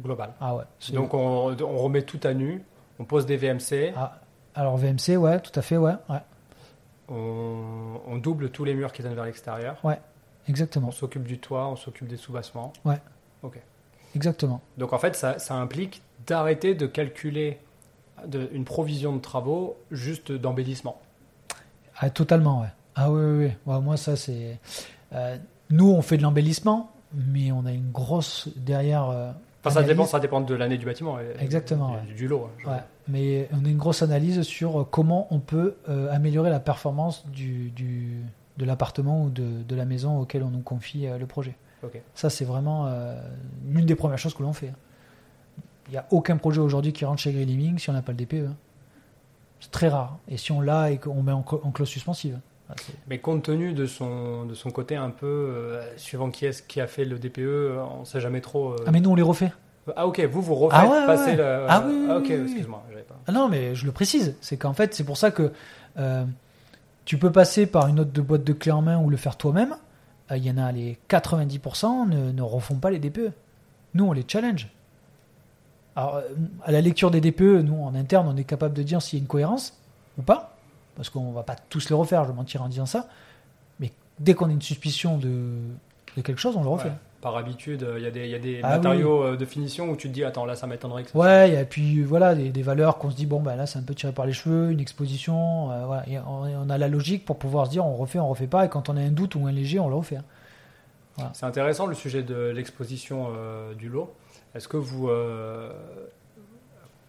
global. 0.02 0.30
Ah 0.40 0.54
ouais. 0.56 0.64
Donc 0.92 1.14
on, 1.14 1.54
on 1.60 1.76
remet 1.78 2.02
tout 2.02 2.20
à 2.24 2.32
nu, 2.34 2.62
on 2.98 3.04
pose 3.04 3.26
des 3.26 3.36
VMC, 3.36 3.92
Ah, 3.96 4.18
alors 4.54 4.76
VMC, 4.76 5.16
ouais, 5.16 5.40
tout 5.40 5.52
à 5.58 5.62
fait, 5.62 5.76
ouais, 5.76 5.94
ouais, 6.08 6.20
on, 7.08 8.00
on 8.06 8.16
double 8.18 8.50
tous 8.50 8.64
les 8.64 8.74
murs 8.74 8.92
qui 8.92 9.02
donnent 9.02 9.14
vers 9.14 9.24
l'extérieur, 9.24 9.76
exactement, 10.48 10.88
on 10.88 10.92
s'occupe 10.92 11.24
du 11.24 11.38
toit, 11.38 11.66
on 11.68 11.76
s'occupe 11.76 12.08
des 12.08 12.16
sous-bassements. 12.16 12.72
exactement. 14.14 14.60
Donc 14.78 14.92
en 14.92 14.98
fait, 14.98 15.14
ça, 15.16 15.38
ça 15.38 15.54
implique 15.54 16.02
d'arrêter 16.26 16.74
de 16.74 16.86
calculer 16.86 17.58
de- 18.26 18.48
une 18.52 18.64
provision 18.64 19.14
de 19.14 19.20
travaux 19.20 19.76
juste 19.90 20.32
d'embellissement. 20.32 21.00
Ah, 21.98 22.10
totalement, 22.10 22.60
ouais. 22.62 22.68
Ah 22.94 23.10
oui, 23.10 23.20
oui, 23.22 23.46
oui. 23.46 23.50
Ouais, 23.72 23.80
moi, 23.80 23.96
ça, 23.96 24.16
c'est. 24.16 24.58
euh, 25.14 25.36
nous, 25.70 25.90
on 25.90 26.02
fait 26.02 26.16
de 26.16 26.22
l'embellissement, 26.22 26.90
mais 27.14 27.52
on 27.52 27.64
a 27.66 27.72
une 27.72 27.90
grosse 27.90 28.48
derrière. 28.56 29.08
euh, 29.10 29.30
Enfin, 29.64 29.70
ça 29.80 29.82
dépend, 29.84 30.04
ça 30.06 30.18
dépend 30.18 30.40
de 30.40 30.54
l'année 30.54 30.76
du 30.76 30.84
bâtiment. 30.86 31.20
et- 31.20 31.34
Exactement, 31.40 31.96
Du, 32.08 32.14
du 32.14 32.28
lot. 32.28 32.48
hein. 32.66 32.70
Ouais, 32.70 32.80
mais 33.08 33.48
on 33.52 33.64
a 33.64 33.68
une 33.68 33.78
grosse 33.78 34.02
analyse 34.02 34.42
sur 34.42 34.80
euh, 34.80 34.84
comment 34.90 35.28
on 35.30 35.38
peut 35.38 35.76
euh, 35.88 36.12
améliorer 36.12 36.50
la 36.50 36.58
performance 36.60 37.24
du, 37.28 37.70
du- 37.70 38.24
de 38.58 38.64
l'appartement 38.64 39.22
ou 39.24 39.30
de, 39.30 39.62
de 39.62 39.76
la 39.76 39.84
maison 39.84 40.18
auquel 40.18 40.42
on 40.42 40.50
nous 40.50 40.60
confie 40.62 41.06
le 41.06 41.26
projet. 41.26 41.54
Ok. 41.84 42.00
Ça, 42.14 42.28
c'est 42.28 42.44
vraiment 42.44 42.88
l'une 43.68 43.86
des 43.86 43.94
premières 43.94 44.18
choses 44.18 44.34
que 44.34 44.42
l'on 44.42 44.52
fait. 44.52 44.68
hein. 44.68 44.74
Il 45.92 45.96
n'y 45.96 45.98
a 45.98 46.06
aucun 46.10 46.38
projet 46.38 46.58
aujourd'hui 46.58 46.94
qui 46.94 47.04
rentre 47.04 47.20
chez 47.20 47.32
Green 47.32 47.46
Living 47.46 47.78
si 47.78 47.90
on 47.90 47.92
n'a 47.92 48.00
pas 48.00 48.12
le 48.12 48.16
DPE. 48.18 48.46
hein. 48.48 48.56
C'est 49.60 49.70
très 49.70 49.88
rare. 49.90 50.16
Et 50.26 50.38
si 50.38 50.50
on 50.50 50.62
l'a 50.62 50.90
et 50.90 50.96
qu'on 50.96 51.22
met 51.22 51.32
en, 51.32 51.42
cla- 51.42 51.60
en 51.62 51.70
clause 51.70 51.86
suspensive. 51.90 52.38
ah, 52.70 52.74
Mais 53.08 53.18
compte 53.18 53.42
tenu 53.42 53.74
de 53.74 53.84
son, 53.84 54.46
de 54.46 54.54
son 54.54 54.70
côté 54.70 54.96
un 54.96 55.10
peu, 55.10 55.26
euh, 55.26 55.82
suivant 55.98 56.30
qui 56.30 56.46
est-ce 56.46 56.62
qui 56.62 56.80
a 56.80 56.86
fait 56.86 57.04
le 57.04 57.18
DPE, 57.18 57.40
euh, 57.40 57.84
on 58.00 58.06
sait 58.06 58.22
jamais 58.22 58.40
trop. 58.40 58.70
euh. 58.72 58.76
Ah, 58.86 58.90
mais 58.90 59.00
nous, 59.02 59.10
on 59.10 59.14
les 59.14 59.22
refait. 59.22 59.52
Ah, 59.94 60.06
ok, 60.06 60.18
vous 60.30 60.40
vous 60.40 60.54
refaites 60.54 60.80
Ah 60.82 60.86
ouais, 60.88 60.98
ouais, 61.00 61.06
passer 61.06 61.30
ouais. 61.32 61.36
le. 61.36 61.66
Ah 61.68 61.84
oui, 61.86 61.92
oui, 61.94 62.10
ok, 62.10 62.24
oui, 62.26 62.34
oui. 62.36 62.42
excuse-moi. 62.44 62.82
pas- 63.06 63.14
Ah 63.26 63.32
non, 63.32 63.50
mais 63.50 63.74
je 63.74 63.84
le 63.84 63.92
précise. 63.92 64.34
C'est 64.40 64.56
qu'en 64.56 64.72
fait, 64.72 64.94
c'est 64.94 65.04
pour 65.04 65.18
ça 65.18 65.30
que 65.30 65.52
euh, 65.98 66.24
tu 67.04 67.18
peux 67.18 67.30
passer 67.30 67.66
par 67.66 67.86
une 67.88 68.00
autre 68.00 68.12
de 68.12 68.20
boîte 68.22 68.44
de 68.44 68.54
clés 68.54 68.72
en 68.72 68.80
main 68.80 68.98
ou 68.98 69.10
le 69.10 69.18
faire 69.18 69.36
toi-même. 69.36 69.76
Il 70.34 70.42
y 70.42 70.50
en 70.50 70.56
a 70.56 70.72
les 70.72 70.98
90% 71.10 72.08
ne, 72.08 72.32
ne 72.32 72.42
refont 72.42 72.76
pas 72.76 72.90
les 72.90 72.98
DPE. 72.98 73.32
Nous, 73.92 74.04
on 74.06 74.12
les 74.12 74.24
challenge. 74.26 74.68
Alors, 75.96 76.16
euh, 76.16 76.22
à 76.64 76.72
la 76.72 76.80
lecture 76.80 77.10
des 77.10 77.20
DPE, 77.20 77.62
nous, 77.64 77.82
en 77.84 77.94
interne, 77.94 78.26
on 78.28 78.36
est 78.36 78.44
capable 78.44 78.74
de 78.74 78.82
dire 78.82 79.02
s'il 79.02 79.18
y 79.18 79.20
a 79.20 79.22
une 79.22 79.28
cohérence 79.28 79.78
ou 80.18 80.22
pas. 80.22 80.56
Parce 80.96 81.08
qu'on 81.10 81.32
va 81.32 81.42
pas 81.42 81.56
tous 81.70 81.88
les 81.88 81.94
refaire, 81.96 82.24
je 82.24 82.32
mentirais 82.32 82.64
en 82.64 82.68
disant 82.68 82.86
ça. 82.86 83.08
Mais 83.80 83.92
dès 84.20 84.34
qu'on 84.34 84.48
a 84.48 84.52
une 84.52 84.62
suspicion 84.62 85.16
de, 85.18 85.54
de 86.16 86.22
quelque 86.22 86.38
chose, 86.40 86.56
on 86.56 86.62
le 86.62 86.68
refait. 86.68 86.88
Ouais. 86.88 86.94
Par 87.22 87.36
habitude, 87.36 87.86
il 87.98 88.02
y 88.02 88.06
a 88.06 88.10
des, 88.10 88.28
y 88.28 88.34
a 88.34 88.38
des 88.40 88.60
Ah 88.64 88.70
matériaux 88.70 89.22
euh, 89.22 89.36
de 89.36 89.44
finition 89.44 89.88
où 89.90 89.96
tu 89.96 90.08
te 90.08 90.12
dis, 90.12 90.24
attends, 90.24 90.44
là, 90.44 90.56
ça 90.56 90.66
m'étonnerait 90.66 91.04
que 91.04 91.10
ça 91.10 91.18
Ouais, 91.18 91.52
et 91.52 91.64
puis 91.64 92.02
voilà, 92.02 92.34
des, 92.34 92.50
des 92.50 92.62
valeurs 92.62 92.98
qu'on 92.98 93.10
se 93.12 93.16
dit, 93.16 93.26
bon, 93.26 93.40
ben 93.40 93.54
là, 93.54 93.64
c'est 93.66 93.78
un 93.78 93.82
peu 93.82 93.94
tiré 93.94 94.12
par 94.12 94.26
les 94.26 94.32
cheveux, 94.32 94.72
une 94.72 94.80
exposition. 94.80 95.70
euh, 95.70 95.86
voilà. 95.86 96.08
Et 96.08 96.18
on, 96.18 96.42
on 96.66 96.68
a 96.68 96.78
la 96.78 96.88
logique 96.88 97.24
pour 97.24 97.38
pouvoir 97.38 97.66
se 97.66 97.70
dire, 97.70 97.86
on 97.86 97.94
refait, 97.94 98.18
on 98.18 98.28
refait 98.28 98.48
pas. 98.48 98.64
Et 98.64 98.68
quand 98.68 98.88
on 98.88 98.96
a 98.96 99.00
un 99.00 99.10
doute 99.10 99.36
ou 99.36 99.46
un 99.46 99.52
léger, 99.52 99.78
on 99.78 99.88
le 99.88 99.94
refait. 99.94 100.18
C'est 101.34 101.46
intéressant 101.46 101.86
le 101.86 101.94
sujet 101.94 102.22
de 102.22 102.50
l'exposition 102.54 103.28
euh, 103.36 103.74
du 103.74 103.88
lot. 103.88 104.12
Est-ce 104.54 104.68
que 104.68 104.76
vous. 104.76 105.08
euh, 105.08 105.72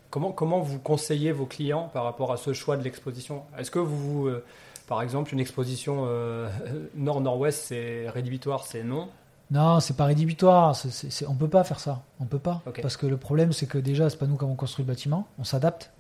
comment, 0.10 0.32
comment 0.32 0.60
vous 0.60 0.80
conseillez 0.80 1.32
vos 1.32 1.46
clients 1.46 1.90
par 1.94 2.04
rapport 2.04 2.32
à 2.32 2.38
ce 2.38 2.54
choix 2.54 2.78
de 2.78 2.84
l'exposition? 2.84 3.44
Est-ce 3.58 3.72
que 3.72 3.80
vous. 3.80 4.28
euh, 4.28 4.44
par 4.88 5.02
exemple, 5.02 5.34
une 5.34 5.40
exposition 5.40 6.06
euh, 6.08 6.50
nord-nord-ouest, 6.96 7.66
c'est 7.68 8.10
rédhibitoire, 8.10 8.64
c'est 8.66 8.84
non? 8.84 9.10
Non, 9.52 9.80
c'est 9.80 9.96
pas 9.98 10.06
rédhibitoire. 10.06 10.76
c'est- 10.76 10.90
c'est- 10.90 11.10
c'est- 11.10 11.28
on 11.28 11.36
peut 11.36 11.48
pas 11.50 11.64
faire 11.64 11.80
ça. 11.80 12.02
On 12.20 12.26
peut 12.26 12.40
pas. 12.40 12.62
Parce 12.82 12.98
que 12.98 13.06
le 13.06 13.18
problème, 13.18 13.54
c'est 13.54 13.66
que 13.68 13.78
déjà, 13.78 14.10
c'est 14.10 14.18
pas 14.18 14.26
nous 14.26 14.38
qui 14.38 14.44
avons 14.46 14.56
construit 14.56 14.84
le 14.84 14.88
bâtiment. 14.88 15.28
On 15.38 15.44
s'adapte. 15.44 15.92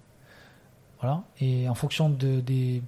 Voilà. 1.02 1.22
Et 1.40 1.68
en 1.70 1.76
fonction 1.76 2.10
de, 2.10 2.40
des 2.40 2.82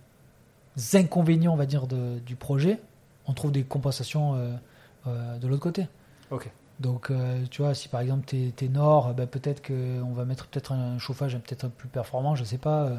inconvénients, 0.93 1.53
on 1.53 1.57
va 1.57 1.65
dire, 1.65 1.87
de- 1.87 2.19
du 2.19 2.35
projet, 2.35 2.79
on 3.27 3.33
trouve 3.33 3.51
des 3.51 3.63
compensations 3.63 4.35
euh, 4.35 4.53
euh, 5.07 5.37
de 5.37 5.47
l'autre 5.47 5.61
côté. 5.61 5.87
Ok. 6.31 6.49
Donc, 6.79 7.09
euh, 7.09 7.43
tu 7.49 7.61
vois, 7.61 7.73
si 7.73 7.87
par 7.87 8.01
exemple 8.01 8.25
tu 8.27 8.65
es, 8.65 8.67
nord, 8.67 9.13
ben, 9.13 9.27
peut-être 9.27 9.65
qu'on 9.65 10.11
va 10.13 10.25
mettre 10.25 10.47
peut-être 10.47 10.73
un 10.73 10.99
chauffage 10.99 11.37
peut-être 11.37 11.69
plus 11.69 11.87
performant, 11.87 12.35
je 12.35 12.43
sais 12.43 12.57
pas, 12.57 12.83
euh, 12.83 12.97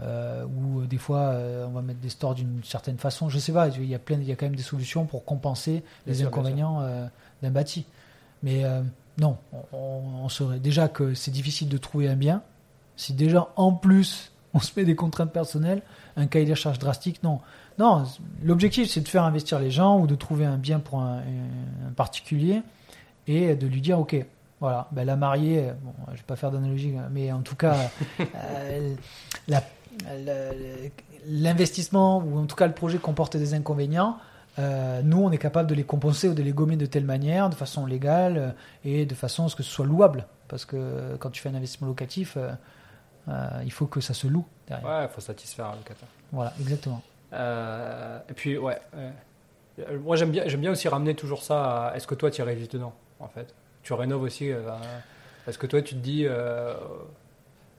euh, 0.00 0.44
ou 0.46 0.86
des 0.86 0.96
fois 0.96 1.18
euh, 1.18 1.66
on 1.66 1.70
va 1.70 1.82
mettre 1.82 2.00
des 2.00 2.08
stores 2.08 2.34
d'une 2.34 2.64
certaine 2.64 2.96
façon, 2.96 3.28
je 3.28 3.38
sais 3.38 3.52
pas. 3.52 3.68
Il 3.68 3.84
y 3.84 3.94
a 3.94 3.98
plein, 3.98 4.16
il 4.16 4.24
y 4.26 4.32
a 4.32 4.36
quand 4.36 4.46
même 4.46 4.56
des 4.56 4.62
solutions 4.62 5.04
pour 5.04 5.24
compenser 5.26 5.82
les 6.06 6.14
bien 6.14 6.28
inconvénients 6.28 6.82
d'un 7.42 7.50
bâti. 7.50 7.84
Mais 8.42 8.64
non, 9.18 9.36
on, 9.72 10.02
on 10.24 10.28
serait 10.30 10.58
déjà 10.58 10.88
que 10.88 11.12
c'est 11.12 11.30
difficile 11.30 11.68
de 11.68 11.76
trouver 11.76 12.08
un 12.08 12.16
bien. 12.16 12.42
Si 12.96 13.12
déjà 13.12 13.48
en 13.56 13.72
plus 13.72 14.32
on 14.54 14.60
se 14.60 14.72
met 14.76 14.86
des 14.86 14.96
contraintes 14.96 15.32
personnelles, 15.32 15.82
un 16.16 16.26
cahier 16.26 16.46
des 16.46 16.54
charges 16.54 16.78
drastique, 16.78 17.22
non. 17.22 17.40
Non, 17.78 18.04
l'objectif 18.42 18.90
c'est 18.90 19.00
de 19.02 19.08
faire 19.08 19.24
investir 19.24 19.58
les 19.58 19.70
gens 19.70 20.00
ou 20.00 20.06
de 20.06 20.14
trouver 20.14 20.46
un 20.46 20.56
bien 20.56 20.80
pour 20.80 21.00
un, 21.00 21.18
un 21.18 21.92
particulier 21.94 22.62
et 23.30 23.54
de 23.54 23.66
lui 23.66 23.80
dire 23.80 23.98
ok 23.98 24.16
voilà 24.60 24.88
ben 24.92 25.04
la 25.04 25.16
mariée 25.16 25.70
bon 25.82 25.92
je 26.12 26.16
vais 26.16 26.22
pas 26.26 26.36
faire 26.36 26.50
d'analogie 26.50 26.94
mais 27.10 27.30
en 27.32 27.42
tout 27.42 27.56
cas 27.56 27.76
euh, 28.20 28.94
l'investissement 31.26 32.18
ou 32.18 32.38
en 32.38 32.46
tout 32.46 32.56
cas 32.56 32.66
le 32.66 32.72
projet 32.72 32.98
comporte 32.98 33.36
des 33.36 33.54
inconvénients 33.54 34.16
euh, 34.58 35.00
nous 35.02 35.18
on 35.22 35.30
est 35.30 35.38
capable 35.38 35.68
de 35.68 35.74
les 35.74 35.84
compenser 35.84 36.28
ou 36.28 36.34
de 36.34 36.42
les 36.42 36.52
gommer 36.52 36.76
de 36.76 36.86
telle 36.86 37.04
manière 37.04 37.50
de 37.50 37.54
façon 37.54 37.86
légale 37.86 38.36
euh, 38.36 38.50
et 38.84 39.06
de 39.06 39.14
façon 39.14 39.46
à 39.46 39.48
ce 39.48 39.56
que 39.56 39.62
ce 39.62 39.70
soit 39.70 39.86
louable 39.86 40.26
parce 40.48 40.64
que 40.64 41.16
quand 41.20 41.30
tu 41.30 41.40
fais 41.40 41.48
un 41.50 41.54
investissement 41.54 41.86
locatif 41.88 42.36
euh, 42.36 42.50
il 43.64 43.70
faut 43.70 43.86
que 43.86 44.00
ça 44.00 44.12
se 44.14 44.26
loue 44.26 44.44
derrière 44.66 44.88
Ouais, 44.88 45.04
il 45.04 45.08
faut 45.08 45.20
satisfaire 45.20 45.66
un 45.66 45.76
locataire. 45.76 46.08
voilà 46.32 46.52
exactement 46.60 47.02
et 47.32 48.32
puis, 48.34 48.58
ouais. 48.58 48.76
Moi, 50.04 50.16
j'aime 50.16 50.32
bien, 50.32 50.42
j'aime 50.48 50.62
bien 50.62 50.72
aussi 50.72 50.88
ramener 50.88 51.14
toujours 51.14 51.44
ça 51.44 51.86
à 51.90 51.96
est-ce 51.96 52.08
que 52.08 52.16
toi, 52.16 52.28
tu 52.28 52.40
irais 52.42 52.56
vivre 52.56 52.68
dedans, 52.72 52.92
en 53.20 53.28
fait 53.28 53.54
Tu 53.82 53.92
rénoves 53.92 54.22
aussi. 54.22 54.50
euh, 54.50 54.60
est-ce 55.46 55.58
que 55.58 55.66
toi, 55.66 55.80
tu 55.82 55.94
te 55.94 56.00
dis. 56.00 56.24
euh, 56.26 56.74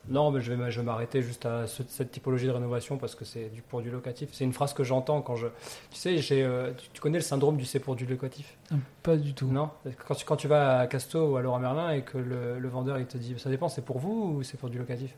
Non, 0.09 0.31
mais 0.31 0.41
je 0.41 0.51
vais, 0.51 0.71
je 0.71 0.79
vais 0.79 0.85
m'arrêter 0.85 1.21
juste 1.21 1.45
à 1.45 1.67
ce- 1.67 1.83
cette 1.87 2.09
typologie 2.11 2.47
de 2.47 2.51
rénovation 2.51 2.97
parce 2.97 3.13
que 3.13 3.23
c'est 3.23 3.49
du, 3.49 3.61
pour 3.61 3.81
du 3.83 3.91
locatif. 3.91 4.29
C'est 4.33 4.43
une 4.43 4.51
phrase 4.51 4.73
que 4.73 4.83
j'entends 4.83 5.21
quand 5.21 5.35
je. 5.35 5.45
Tu 5.91 5.97
sais, 5.97 6.17
j'ai, 6.17 6.43
euh, 6.43 6.71
tu, 6.75 6.89
tu 6.89 6.99
connais 7.01 7.19
le 7.19 7.23
syndrome 7.23 7.55
du 7.55 7.65
c'est 7.65 7.79
pour 7.79 7.95
du 7.95 8.07
locatif? 8.07 8.57
Pas 9.03 9.15
du 9.15 9.35
tout. 9.35 9.47
Non? 9.47 9.69
Quand 10.07 10.15
tu, 10.15 10.25
quand 10.25 10.37
tu 10.37 10.47
vas 10.47 10.79
à 10.79 10.87
Casto 10.87 11.33
ou 11.33 11.37
à 11.37 11.41
Laurent 11.43 11.59
Merlin 11.59 11.91
et 11.91 12.01
que 12.01 12.17
le, 12.17 12.57
le 12.57 12.67
vendeur 12.67 12.97
il 12.97 13.05
te 13.05 13.17
dit 13.19 13.35
ça 13.37 13.51
dépend, 13.51 13.69
c'est 13.69 13.85
pour 13.85 13.99
vous 13.99 14.37
ou 14.37 14.43
c'est 14.43 14.57
pour 14.57 14.69
du 14.71 14.79
locatif? 14.79 15.13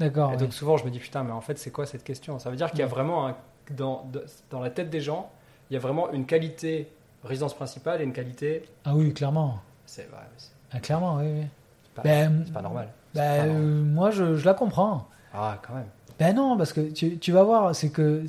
D'accord. 0.00 0.32
Et 0.32 0.36
donc 0.38 0.54
souvent 0.54 0.78
je 0.78 0.86
me 0.86 0.90
dis 0.90 0.98
putain, 0.98 1.22
mais 1.22 1.32
en 1.32 1.42
fait 1.42 1.58
c'est 1.58 1.70
quoi 1.70 1.84
cette 1.84 2.02
question? 2.02 2.38
Ça 2.38 2.48
veut 2.48 2.56
dire 2.56 2.70
qu'il 2.70 2.80
y 2.80 2.82
a 2.82 2.86
vraiment 2.86 3.28
un- 3.28 3.36
dans, 3.70 4.10
dans 4.50 4.60
la 4.60 4.70
tête 4.70 4.88
des 4.88 5.02
gens, 5.02 5.30
il 5.70 5.74
y 5.74 5.76
a 5.76 5.80
vraiment 5.80 6.10
une 6.12 6.24
qualité 6.24 6.88
résidence 7.24 7.54
principale 7.54 8.00
et 8.00 8.04
une 8.04 8.12
qualité. 8.12 8.68
Ah 8.84 8.94
oui, 8.94 9.12
clairement. 9.12 9.60
C'est 9.86 10.08
c'est 10.36 10.48
Ah, 10.72 10.80
clairement, 10.80 11.16
oui. 11.16 11.26
oui. 11.40 11.46
pas, 11.94 12.02
Ben, 12.02 12.42
c'est 12.46 12.52
pas 12.52 12.62
normal. 12.62 12.88
Ben, 13.14 13.20
pas 13.22 13.46
normal. 13.46 13.62
euh, 13.62 13.82
moi, 13.84 14.10
je, 14.10 14.36
je 14.36 14.44
la 14.44 14.54
comprends. 14.54 15.08
Ah, 15.32 15.58
quand 15.66 15.74
même. 15.74 15.86
Ben 16.18 16.34
non, 16.34 16.56
parce 16.56 16.72
que 16.72 16.90
tu, 16.90 17.18
tu 17.18 17.32
vas 17.32 17.42
voir, 17.42 17.74
c'est 17.74 17.90
que. 17.90 18.24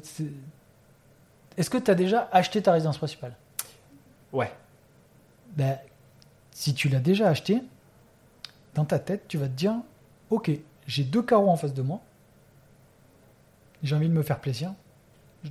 Est-ce 1.57 1.69
que 1.69 1.77
tu 1.77 1.89
as 1.89 1.95
déjà 1.95 2.29
acheté 2.31 2.61
ta 2.61 2.71
résidence 2.73 2.97
principale? 2.97 3.33
Ouais. 4.33 4.51
Ben, 5.55 5.77
si 6.51 6.73
tu 6.73 6.89
l'as 6.89 6.99
déjà 6.99 7.29
acheté, 7.29 7.63
dans 8.75 8.85
ta 8.85 8.99
tête, 8.99 9.27
tu 9.27 9.37
vas 9.37 9.47
te 9.47 9.53
dire 9.53 9.73
Ok, 10.29 10.51
j'ai 10.85 11.03
deux 11.03 11.21
carreaux 11.23 11.49
en 11.49 11.55
face 11.55 11.73
de 11.73 11.81
moi. 11.81 12.01
J'ai 13.83 13.95
envie 13.95 14.09
de 14.09 14.13
me 14.13 14.23
faire 14.23 14.39
plaisir. 14.39 14.73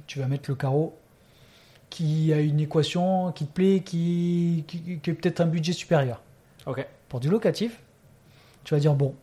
Tu 0.06 0.18
vas 0.18 0.26
mettre 0.26 0.50
le 0.50 0.56
carreau 0.56 0.96
qui 1.96 2.30
a 2.30 2.40
une 2.40 2.60
équation 2.60 3.32
qui 3.32 3.46
te 3.46 3.52
plaît, 3.52 3.80
qui, 3.80 4.64
qui, 4.66 4.98
qui 4.98 5.10
est 5.10 5.14
peut-être 5.14 5.40
un 5.40 5.46
budget 5.46 5.72
supérieur. 5.72 6.20
Ok. 6.66 6.86
Pour 7.08 7.20
du 7.20 7.30
locatif, 7.30 7.80
tu 8.64 8.74
vas 8.74 8.80
dire 8.80 8.92
bon, 8.92 9.14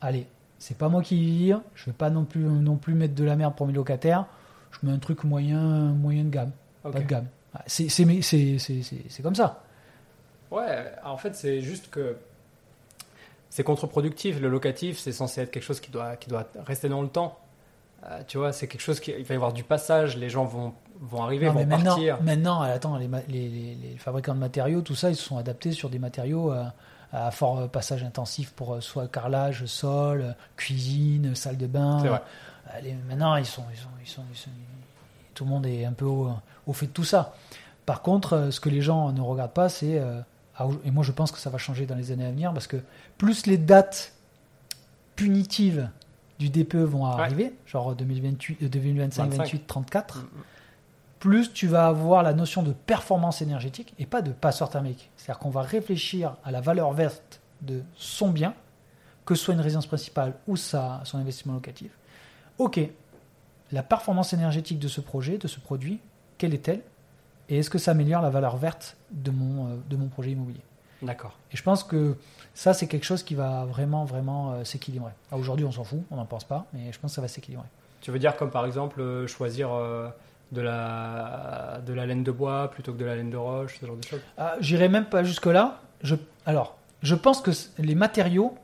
allez, 0.00 0.28
c'est 0.60 0.78
pas 0.78 0.88
moi 0.88 1.02
qui 1.02 1.48
vais 1.48 1.56
je 1.74 1.86
vais 1.86 1.92
pas 1.92 2.08
non 2.08 2.24
plus, 2.24 2.42
non 2.42 2.76
plus 2.76 2.94
mettre 2.94 3.16
de 3.16 3.24
la 3.24 3.34
merde 3.34 3.56
pour 3.56 3.66
mes 3.66 3.72
locataires, 3.72 4.26
je 4.70 4.86
mets 4.86 4.92
un 4.92 5.00
truc 5.00 5.24
moyen, 5.24 5.58
moyen 5.58 6.22
de 6.22 6.30
gamme, 6.30 6.52
pas 6.84 6.92
de 6.92 7.00
gamme. 7.00 7.26
Ah, 7.52 7.64
c'est 7.66 9.22
comme 9.24 9.34
ça. 9.34 9.64
Ouais, 10.52 10.92
en 11.04 11.16
fait, 11.16 11.34
c'est 11.34 11.60
juste 11.60 11.90
que 11.90 12.16
c'est 13.48 13.64
contre-productif. 13.64 14.40
Le 14.40 14.48
locatif, 14.48 15.00
c'est 15.00 15.10
censé 15.10 15.40
être 15.40 15.50
quelque 15.50 15.64
chose 15.64 15.80
qui 15.80 15.90
doit, 15.90 16.14
qui 16.14 16.28
doit 16.28 16.46
rester 16.64 16.88
dans 16.88 17.02
le 17.02 17.08
temps. 17.08 17.40
Euh, 18.04 18.22
tu 18.26 18.38
vois, 18.38 18.52
c'est 18.52 18.66
quelque 18.66 18.80
chose 18.80 18.98
qui. 19.00 19.10
Il 19.18 19.24
va 19.24 19.34
y 19.34 19.36
avoir 19.36 19.52
du 19.52 19.62
passage, 19.64 20.16
les 20.16 20.30
gens 20.30 20.44
vont, 20.44 20.72
vont 21.00 21.22
arriver, 21.22 21.46
Non, 21.46 21.52
vont 21.52 21.58
mais 21.60 21.66
maintenant, 21.66 21.90
partir. 21.94 22.22
maintenant, 22.22 22.60
attends, 22.62 22.96
les, 22.96 23.08
ma- 23.08 23.20
les- 23.28 23.48
les- 23.48 23.74
les 23.74 23.96
fabricants 23.98 24.34
de 24.34 24.40
matériaux, 24.40 24.80
tout 24.80 24.94
ça, 24.94 25.10
ils 25.10 25.16
se 25.16 25.22
sont 25.24 25.36
adaptés 25.36 25.72
sur 25.72 25.90
des 25.90 25.98
matériaux 25.98 26.52
euh, 26.52 26.64
à 27.12 27.30
fort 27.30 27.68
passage 27.68 28.02
intensif 28.02 28.52
pour 28.52 28.74
euh, 28.74 28.80
soit 28.80 29.06
carrelage, 29.08 29.66
sol, 29.66 30.22
euh, 30.22 30.32
cuisine, 30.56 31.34
salle 31.34 31.58
de 31.58 31.66
bain. 31.66 31.98
C'est 32.00 32.08
vrai. 32.08 32.22
Euh, 32.74 32.92
maintenant, 33.08 33.36
ils 33.36 33.44
sont, 33.46 33.64
ils 33.72 33.78
sont, 33.78 33.88
ils 34.02 34.08
sont, 34.08 34.22
ils 34.32 34.38
sont- 34.38 34.50
tout 35.34 35.44
le 35.44 35.50
monde 35.50 35.66
est 35.66 35.84
un 35.84 35.92
peu 35.92 36.04
au, 36.06 36.30
au 36.66 36.72
fait 36.72 36.86
de 36.86 36.92
tout 36.92 37.04
ça. 37.04 37.34
Par 37.84 38.00
contre, 38.02 38.32
euh, 38.34 38.50
ce 38.50 38.60
que 38.60 38.68
les 38.70 38.80
gens 38.80 39.12
ne 39.12 39.20
regardent 39.20 39.52
pas, 39.52 39.68
c'est 39.68 39.98
euh, 39.98 40.20
et 40.84 40.90
moi 40.90 41.02
je 41.02 41.12
pense 41.12 41.32
que 41.32 41.38
ça 41.38 41.48
va 41.50 41.56
changer 41.58 41.86
dans 41.86 41.94
les 41.94 42.12
années 42.12 42.26
à 42.26 42.30
venir 42.30 42.52
parce 42.52 42.66
que 42.66 42.76
plus 43.18 43.46
les 43.46 43.56
dates 43.58 44.12
punitives 45.16 45.88
du 46.40 46.48
DPE 46.48 46.76
vont 46.76 47.04
arriver, 47.04 47.52
genre 47.66 47.94
2028, 47.94 48.62
euh, 48.62 48.68
2025, 48.68 49.24
25. 49.24 49.42
28, 49.44 49.66
34, 49.66 50.16
Mm, 50.16 50.20
mm. 50.20 50.26
plus 51.20 51.52
tu 51.52 51.66
vas 51.66 51.86
avoir 51.86 52.22
la 52.22 52.32
notion 52.32 52.62
de 52.62 52.72
performance 52.72 53.42
énergétique 53.42 53.94
et 53.98 54.06
pas 54.06 54.22
de 54.22 54.32
passeur 54.32 54.70
thermique. 54.70 55.10
C'est-à-dire 55.16 55.38
qu'on 55.38 55.50
va 55.50 55.60
réfléchir 55.60 56.36
à 56.42 56.50
la 56.50 56.62
valeur 56.62 56.92
verte 56.92 57.40
de 57.60 57.82
son 57.94 58.30
bien, 58.30 58.54
que 59.26 59.34
ce 59.34 59.44
soit 59.44 59.54
une 59.54 59.60
résidence 59.60 59.86
principale 59.86 60.32
ou 60.48 60.56
sa, 60.56 61.02
son 61.04 61.18
investissement 61.18 61.52
locatif. 61.52 61.92
Ok, 62.56 62.80
la 63.70 63.82
performance 63.82 64.32
énergétique 64.32 64.78
de 64.78 64.88
ce 64.88 65.02
projet, 65.02 65.36
de 65.36 65.46
ce 65.46 65.60
produit, 65.60 66.00
quelle 66.38 66.54
est-elle? 66.54 66.80
Et 67.50 67.58
est-ce 67.58 67.68
que 67.68 67.78
ça 67.78 67.90
améliore 67.90 68.22
la 68.22 68.30
valeur 68.30 68.56
verte 68.56 68.96
de 69.10 69.30
mon, 69.30 69.66
euh, 69.66 69.76
de 69.90 69.96
mon 69.96 70.08
projet 70.08 70.30
immobilier? 70.30 70.62
D'accord. 71.02 71.36
Et 71.52 71.56
je 71.56 71.62
pense 71.62 71.82
que 71.84 72.16
ça, 72.54 72.74
c'est 72.74 72.86
quelque 72.86 73.04
chose 73.06 73.22
qui 73.22 73.34
va 73.34 73.64
vraiment, 73.64 74.04
vraiment 74.04 74.52
euh, 74.52 74.64
s'équilibrer. 74.64 75.12
Ah, 75.32 75.36
Aujourd'hui, 75.36 75.64
on 75.64 75.72
s'en 75.72 75.84
fout, 75.84 76.00
on 76.10 76.16
n'en 76.16 76.26
pense 76.26 76.44
pas, 76.44 76.66
mais 76.72 76.92
je 76.92 76.98
pense 76.98 77.12
que 77.12 77.14
ça 77.16 77.20
va 77.22 77.28
s'équilibrer. 77.28 77.66
Tu 78.00 78.10
veux 78.10 78.18
dire 78.18 78.36
comme 78.36 78.50
par 78.50 78.66
exemple 78.66 79.00
euh, 79.00 79.26
choisir 79.26 79.72
euh, 79.72 80.08
de, 80.52 80.60
la, 80.60 81.80
de 81.86 81.92
la 81.92 82.06
laine 82.06 82.22
de 82.24 82.30
bois 82.32 82.70
plutôt 82.70 82.92
que 82.92 82.98
de 82.98 83.04
la 83.04 83.14
laine 83.16 83.30
de 83.30 83.36
roche, 83.36 83.78
ce 83.80 83.86
genre 83.86 83.96
de 83.96 84.04
choses? 84.04 84.20
Ah, 84.38 84.54
J'irai 84.60 84.88
même 84.88 85.04
pas 85.06 85.22
jusque-là. 85.24 85.80
Je, 86.02 86.16
alors, 86.46 86.76
je 87.02 87.14
pense 87.14 87.40
que 87.40 87.50
les 87.78 87.94
matériaux, 87.94 88.56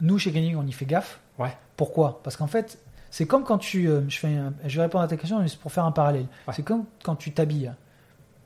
nous, 0.00 0.18
chez 0.18 0.30
Greening, 0.30 0.56
on 0.56 0.66
y 0.66 0.72
fait 0.72 0.86
gaffe. 0.86 1.20
Ouais. 1.38 1.56
Pourquoi? 1.76 2.20
Parce 2.22 2.36
qu'en 2.36 2.46
fait, 2.46 2.78
c'est 3.10 3.26
comme 3.26 3.44
quand 3.44 3.58
tu. 3.58 3.88
je, 4.08 4.18
fais 4.18 4.28
un- 4.36 4.52
je 4.64 4.76
vais 4.76 4.82
répondre 4.82 5.04
à 5.04 5.08
ta 5.08 5.16
question, 5.16 5.40
mais 5.40 5.48
c'est 5.48 5.58
pour 5.58 5.72
faire 5.72 5.84
un 5.84 5.92
parallèle. 5.92 6.26
Ouais. 6.46 6.54
C'est 6.54 6.62
comme 6.62 6.84
quand 7.02 7.16
tu 7.16 7.32
t'habilles 7.32 7.72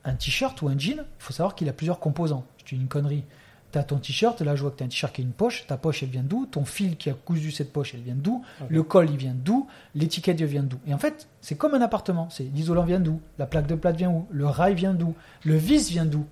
un 0.05 0.13
t-shirt 0.13 0.61
ou 0.61 0.67
un 0.67 0.77
jean, 0.77 0.99
il 0.99 1.03
faut 1.19 1.33
savoir 1.33 1.55
qu'il 1.55 1.67
a 1.67 1.73
plusieurs 1.73 1.99
composants. 1.99 2.45
Je 2.57 2.75
dis 2.75 2.81
une 2.81 2.87
connerie. 2.87 3.23
Tu 3.71 3.79
as 3.79 3.83
ton 3.83 3.97
t-shirt, 3.97 4.39
là 4.41 4.55
je 4.55 4.61
vois 4.61 4.71
que 4.71 4.77
tu 4.77 4.83
as 4.83 4.85
un 4.85 4.89
t-shirt 4.89 5.13
qui 5.13 5.21
a 5.21 5.23
une 5.25 5.31
poche, 5.31 5.65
ta 5.67 5.75
poche 5.75 6.03
elle 6.03 6.09
vient 6.09 6.23
d'où? 6.23 6.45
Ton 6.45 6.63
fil 6.63 6.95
qui 6.95 7.09
a 7.09 7.13
cousu 7.13 7.51
cette 7.51 7.73
poche 7.73 7.93
elle 7.93 8.01
vient 8.01 8.15
d'où? 8.15 8.43
Le 8.69 8.83
col 8.83 9.09
il 9.09 9.17
vient 9.17 9.35
d'où? 9.35 9.67
L'étiquette 9.95 10.39
elle 10.39 10.47
vient 10.47 10.63
d'où? 10.63 10.77
Et 10.87 10.93
en 10.93 10.97
fait, 10.97 11.27
c'est 11.41 11.55
comme 11.55 11.73
un 11.73 11.81
appartement. 11.81 12.29
C'est 12.29 12.43
l'isolant 12.43 12.83
vient 12.83 13.01
d'où? 13.01 13.19
La 13.37 13.45
plaque 13.45 13.67
de 13.67 13.75
plate 13.75 13.97
vient 13.97 14.11
où? 14.11 14.27
Le 14.29 14.45
rail 14.45 14.75
vient 14.75 14.93
d'où? 14.93 15.13
Le 15.43 15.55
vis 15.55 15.89
vient 15.91 16.05
d'où? 16.05 16.25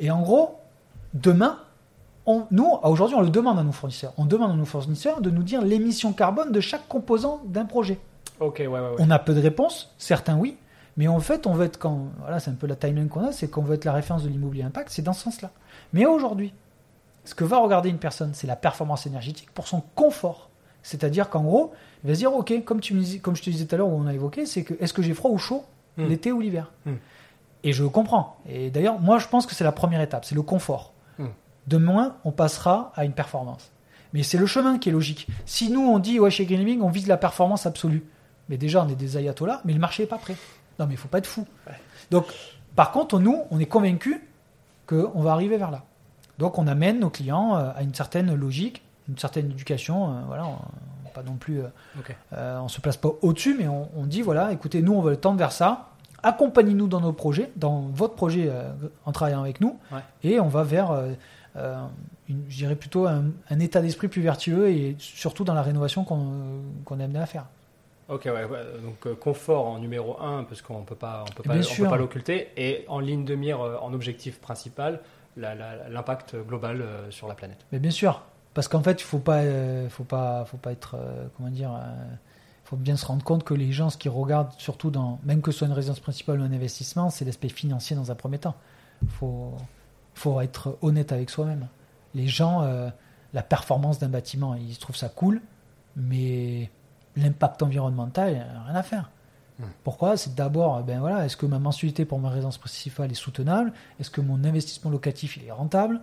Et 0.00 0.10
en 0.10 0.22
gros, 0.22 0.58
demain, 1.12 1.58
on, 2.24 2.46
nous, 2.50 2.70
aujourd'hui, 2.82 3.16
on 3.16 3.20
le 3.20 3.30
demande 3.30 3.58
à 3.58 3.62
nos 3.62 3.72
fournisseurs. 3.72 4.12
On 4.16 4.24
demande 4.24 4.52
à 4.52 4.54
nos 4.54 4.64
fournisseurs 4.64 5.20
de 5.20 5.30
nous 5.30 5.42
dire 5.42 5.62
l'émission 5.62 6.12
carbone 6.12 6.50
de 6.50 6.60
chaque 6.60 6.88
composant 6.88 7.42
d'un 7.44 7.66
projet. 7.66 7.98
Ok, 8.40 8.58
ouais, 8.58 8.66
ouais, 8.66 8.80
ouais. 8.80 8.96
On 8.98 9.10
a 9.10 9.18
peu 9.18 9.34
de 9.34 9.40
réponses, 9.40 9.94
certains 9.98 10.36
oui, 10.36 10.56
mais 10.96 11.08
en 11.08 11.20
fait, 11.20 11.46
on 11.46 11.52
veut 11.52 11.66
être 11.66 11.78
quand, 11.78 12.08
voilà, 12.20 12.40
c'est 12.40 12.50
un 12.50 12.54
peu 12.54 12.66
la 12.66 12.76
timeline 12.76 13.08
qu'on 13.08 13.24
a, 13.26 13.32
c'est 13.32 13.48
qu'on 13.48 13.62
veut 13.62 13.74
être 13.74 13.84
la 13.84 13.92
référence 13.92 14.22
de 14.22 14.28
l'immobilier 14.28 14.62
impact, 14.62 14.88
c'est 14.90 15.02
dans 15.02 15.12
ce 15.12 15.22
sens-là. 15.24 15.50
Mais 15.92 16.06
aujourd'hui, 16.06 16.52
ce 17.24 17.34
que 17.34 17.44
va 17.44 17.58
regarder 17.58 17.88
une 17.90 17.98
personne, 17.98 18.30
c'est 18.34 18.46
la 18.46 18.56
performance 18.56 19.06
énergétique 19.06 19.50
pour 19.52 19.66
son 19.68 19.82
confort. 19.94 20.48
C'est-à-dire 20.82 21.28
qu'en 21.28 21.42
gros, 21.42 21.72
il 22.04 22.08
va 22.08 22.14
se 22.14 22.20
dire, 22.20 22.32
ok, 22.32 22.62
comme, 22.64 22.80
tu 22.80 22.94
me 22.94 23.00
dis- 23.02 23.20
comme 23.20 23.34
je 23.36 23.42
te 23.42 23.50
disais 23.50 23.66
tout 23.66 23.74
à 23.74 23.78
l'heure, 23.78 23.88
où 23.88 23.98
on 23.98 24.06
a 24.06 24.14
évoqué, 24.14 24.46
c'est 24.46 24.62
que 24.62 24.74
est-ce 24.80 24.92
que 24.92 25.02
j'ai 25.02 25.14
froid 25.14 25.30
ou 25.30 25.38
chaud 25.38 25.64
Hmm. 25.98 26.08
l'été 26.08 26.30
ou 26.30 26.40
l'hiver 26.40 26.72
Hmm. 26.84 26.96
Et 27.64 27.72
je 27.72 27.82
comprends. 27.84 28.36
Et 28.48 28.70
d'ailleurs, 28.70 29.00
moi, 29.00 29.18
je 29.18 29.26
pense 29.28 29.46
que 29.46 29.54
c'est 29.54 29.64
la 29.64 29.72
première 29.72 30.00
étape, 30.02 30.24
c'est 30.26 30.34
le 30.34 30.42
confort. 30.42 30.92
Hmm. 31.18 31.28
De 31.66 31.78
moins, 31.78 32.16
on 32.24 32.30
passera 32.32 32.92
à 32.94 33.04
une 33.06 33.12
performance. 33.12 33.70
Mais 34.12 34.22
c'est 34.22 34.36
le 34.38 34.44
chemin 34.46 34.78
qui 34.78 34.90
est 34.90 34.92
logique. 34.92 35.26
Si 35.46 35.70
nous, 35.70 35.80
on 35.80 35.98
dit, 35.98 36.20
ouais, 36.20 36.30
chez 36.30 36.44
Green 36.44 36.60
Living, 36.60 36.80
on 36.82 36.90
vise 36.90 37.06
la 37.08 37.16
performance 37.16 37.64
absolue. 37.66 38.04
Mais 38.50 38.56
déjà, 38.58 38.84
on 38.84 38.88
est 38.88 38.94
des 38.94 39.16
ayatollahs, 39.16 39.62
mais 39.64 39.72
le 39.72 39.78
marché 39.80 40.02
n'est 40.04 40.06
pas 40.08 40.18
prêt. 40.18 40.36
Non, 40.78 40.86
mais 40.86 40.94
il 40.94 40.96
faut 40.96 41.08
pas 41.08 41.18
être 41.18 41.26
fou. 41.26 41.46
Donc, 42.10 42.26
par 42.74 42.92
contre, 42.92 43.18
nous, 43.18 43.42
on 43.50 43.58
est 43.58 43.66
convaincus 43.66 44.16
qu'on 44.86 45.22
va 45.22 45.32
arriver 45.32 45.56
vers 45.56 45.70
là. 45.70 45.82
Donc, 46.38 46.58
on 46.58 46.66
amène 46.66 47.00
nos 47.00 47.10
clients 47.10 47.56
euh, 47.56 47.70
à 47.74 47.82
une 47.82 47.94
certaine 47.94 48.34
logique, 48.34 48.82
une 49.08 49.16
certaine 49.18 49.46
éducation. 49.50 50.10
euh, 50.10 50.20
voilà, 50.26 50.46
on, 50.46 50.56
pas 51.14 51.22
non 51.22 51.36
plus, 51.36 51.60
euh, 51.60 51.68
euh, 52.34 52.58
on 52.60 52.68
se 52.68 52.80
place 52.82 52.98
pas 52.98 53.08
au-dessus, 53.22 53.56
mais 53.58 53.66
on, 53.68 53.88
on 53.96 54.04
dit 54.04 54.20
voilà, 54.20 54.52
écoutez, 54.52 54.82
nous, 54.82 54.92
on 54.92 55.00
va 55.00 55.10
le 55.12 55.16
tendre 55.16 55.38
vers 55.38 55.52
ça. 55.52 55.88
Accompagnez-nous 56.22 56.88
dans 56.88 57.00
nos 57.00 57.12
projets, 57.12 57.50
dans 57.56 57.80
votre 57.92 58.14
projet 58.14 58.50
en 59.06 59.12
travaillant 59.12 59.40
avec 59.42 59.60
nous, 59.62 59.78
Ouais. 59.92 60.00
et 60.24 60.40
on 60.40 60.48
va 60.48 60.62
vers, 60.64 60.90
une- 62.28 62.44
je 62.48 62.56
dirais 62.56 62.74
plutôt 62.74 63.06
un, 63.06 63.26
un 63.50 63.58
état 63.60 63.80
d'esprit 63.80 64.08
plus 64.08 64.22
vertueux 64.22 64.68
et 64.68 64.96
surtout 64.98 65.44
dans 65.44 65.54
la 65.54 65.62
rénovation 65.62 66.04
qu'on 66.04 66.26
qu'on 66.84 66.98
est 67.00 67.04
amené 67.04 67.20
à 67.20 67.26
faire. 67.26 67.44
Ok, 68.08 68.22
ouais, 68.26 68.44
ouais. 68.44 68.60
donc 68.84 69.04
euh, 69.06 69.16
confort 69.16 69.66
en 69.66 69.78
numéro 69.80 70.20
1, 70.20 70.44
parce 70.44 70.62
qu'on 70.62 70.82
peut 70.82 70.94
pas, 70.94 71.24
on 71.28 71.32
peut 71.32 71.42
pas, 71.42 71.56
on 71.56 71.74
peut 71.74 71.88
pas 71.88 71.96
l'occulter, 71.96 72.48
et 72.56 72.84
en 72.88 73.00
ligne 73.00 73.24
de 73.24 73.34
mire, 73.34 73.60
euh, 73.60 73.76
en 73.82 73.92
objectif 73.92 74.38
principal, 74.40 75.00
l'impact 75.36 76.36
global 76.46 76.80
euh, 76.80 77.10
sur 77.10 77.26
la 77.26 77.34
planète. 77.34 77.66
Mais 77.72 77.80
bien 77.80 77.90
sûr, 77.90 78.22
parce 78.54 78.68
qu'en 78.68 78.82
fait, 78.82 79.00
il 79.00 79.04
faut 79.04 79.18
pas, 79.18 79.42
faut 79.90 80.04
pas, 80.04 80.44
faut 80.44 80.56
pas 80.56 80.72
être, 80.72 80.96
comment 81.36 81.50
dire, 81.50 81.72
il 82.64 82.68
faut 82.68 82.76
bien 82.76 82.96
se 82.96 83.04
rendre 83.04 83.24
compte 83.24 83.44
que 83.44 83.54
les 83.54 83.72
gens, 83.72 83.90
ce 83.90 83.98
qu'ils 83.98 84.10
regardent, 84.10 84.52
surtout 84.56 84.90
dans, 84.90 85.18
même 85.24 85.42
que 85.42 85.50
ce 85.50 85.58
soit 85.58 85.66
une 85.66 85.74
résidence 85.74 86.00
principale 86.00 86.40
ou 86.40 86.44
un 86.44 86.52
investissement, 86.52 87.10
c'est 87.10 87.24
l'aspect 87.24 87.48
financier 87.48 87.96
dans 87.96 88.10
un 88.10 88.14
premier 88.14 88.38
temps. 88.38 88.54
Faut, 89.08 89.52
faut 90.14 90.40
être 90.40 90.78
honnête 90.80 91.12
avec 91.12 91.28
soi-même. 91.28 91.66
Les 92.14 92.28
gens, 92.28 92.66
la 93.34 93.42
performance 93.42 93.98
d'un 93.98 94.08
bâtiment, 94.08 94.54
ils 94.54 94.78
trouvent 94.78 94.96
ça 94.96 95.10
cool, 95.10 95.42
mais 95.96 96.70
l'impact 97.16 97.62
environnemental, 97.62 98.46
rien 98.66 98.74
à 98.74 98.82
faire. 98.82 99.10
Hmm. 99.58 99.64
Pourquoi? 99.84 100.16
C'est 100.16 100.34
d'abord, 100.34 100.82
ben 100.82 101.00
voilà, 101.00 101.24
est-ce 101.24 101.36
que 101.36 101.46
ma 101.46 101.58
mensualité 101.58 102.04
pour 102.04 102.18
ma 102.18 102.30
résidence 102.30 102.58
principale 102.58 103.10
est 103.10 103.14
soutenable? 103.14 103.72
Est-ce 104.00 104.10
que 104.10 104.20
mon 104.20 104.44
investissement 104.44 104.90
locatif 104.90 105.36
il 105.36 105.44
est 105.46 105.52
rentable? 105.52 106.00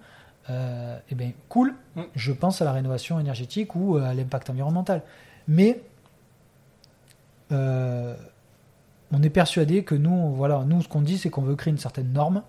Euh, 0.49 0.97
Eh 1.09 1.15
bien, 1.15 1.31
cool. 1.49 1.75
Hmm. 1.95 2.03
Je 2.15 2.31
pense 2.31 2.61
à 2.61 2.65
la 2.65 2.71
rénovation 2.71 3.19
énergétique 3.19 3.75
ou 3.75 3.97
euh, 3.97 4.03
à 4.03 4.13
l'impact 4.13 4.49
environnemental. 4.49 5.03
Mais 5.47 5.81
euh, 7.51 8.15
on 9.11 9.21
est 9.21 9.29
persuadé 9.29 9.83
que 9.83 9.95
nous, 9.95 10.33
voilà, 10.33 10.63
nous, 10.65 10.81
ce 10.81 10.87
qu'on 10.87 11.01
dit, 11.01 11.17
c'est 11.17 11.29
qu'on 11.29 11.43
veut 11.43 11.55
créer 11.55 11.71
une 11.71 11.77
certaine 11.77 12.11
norme 12.11 12.41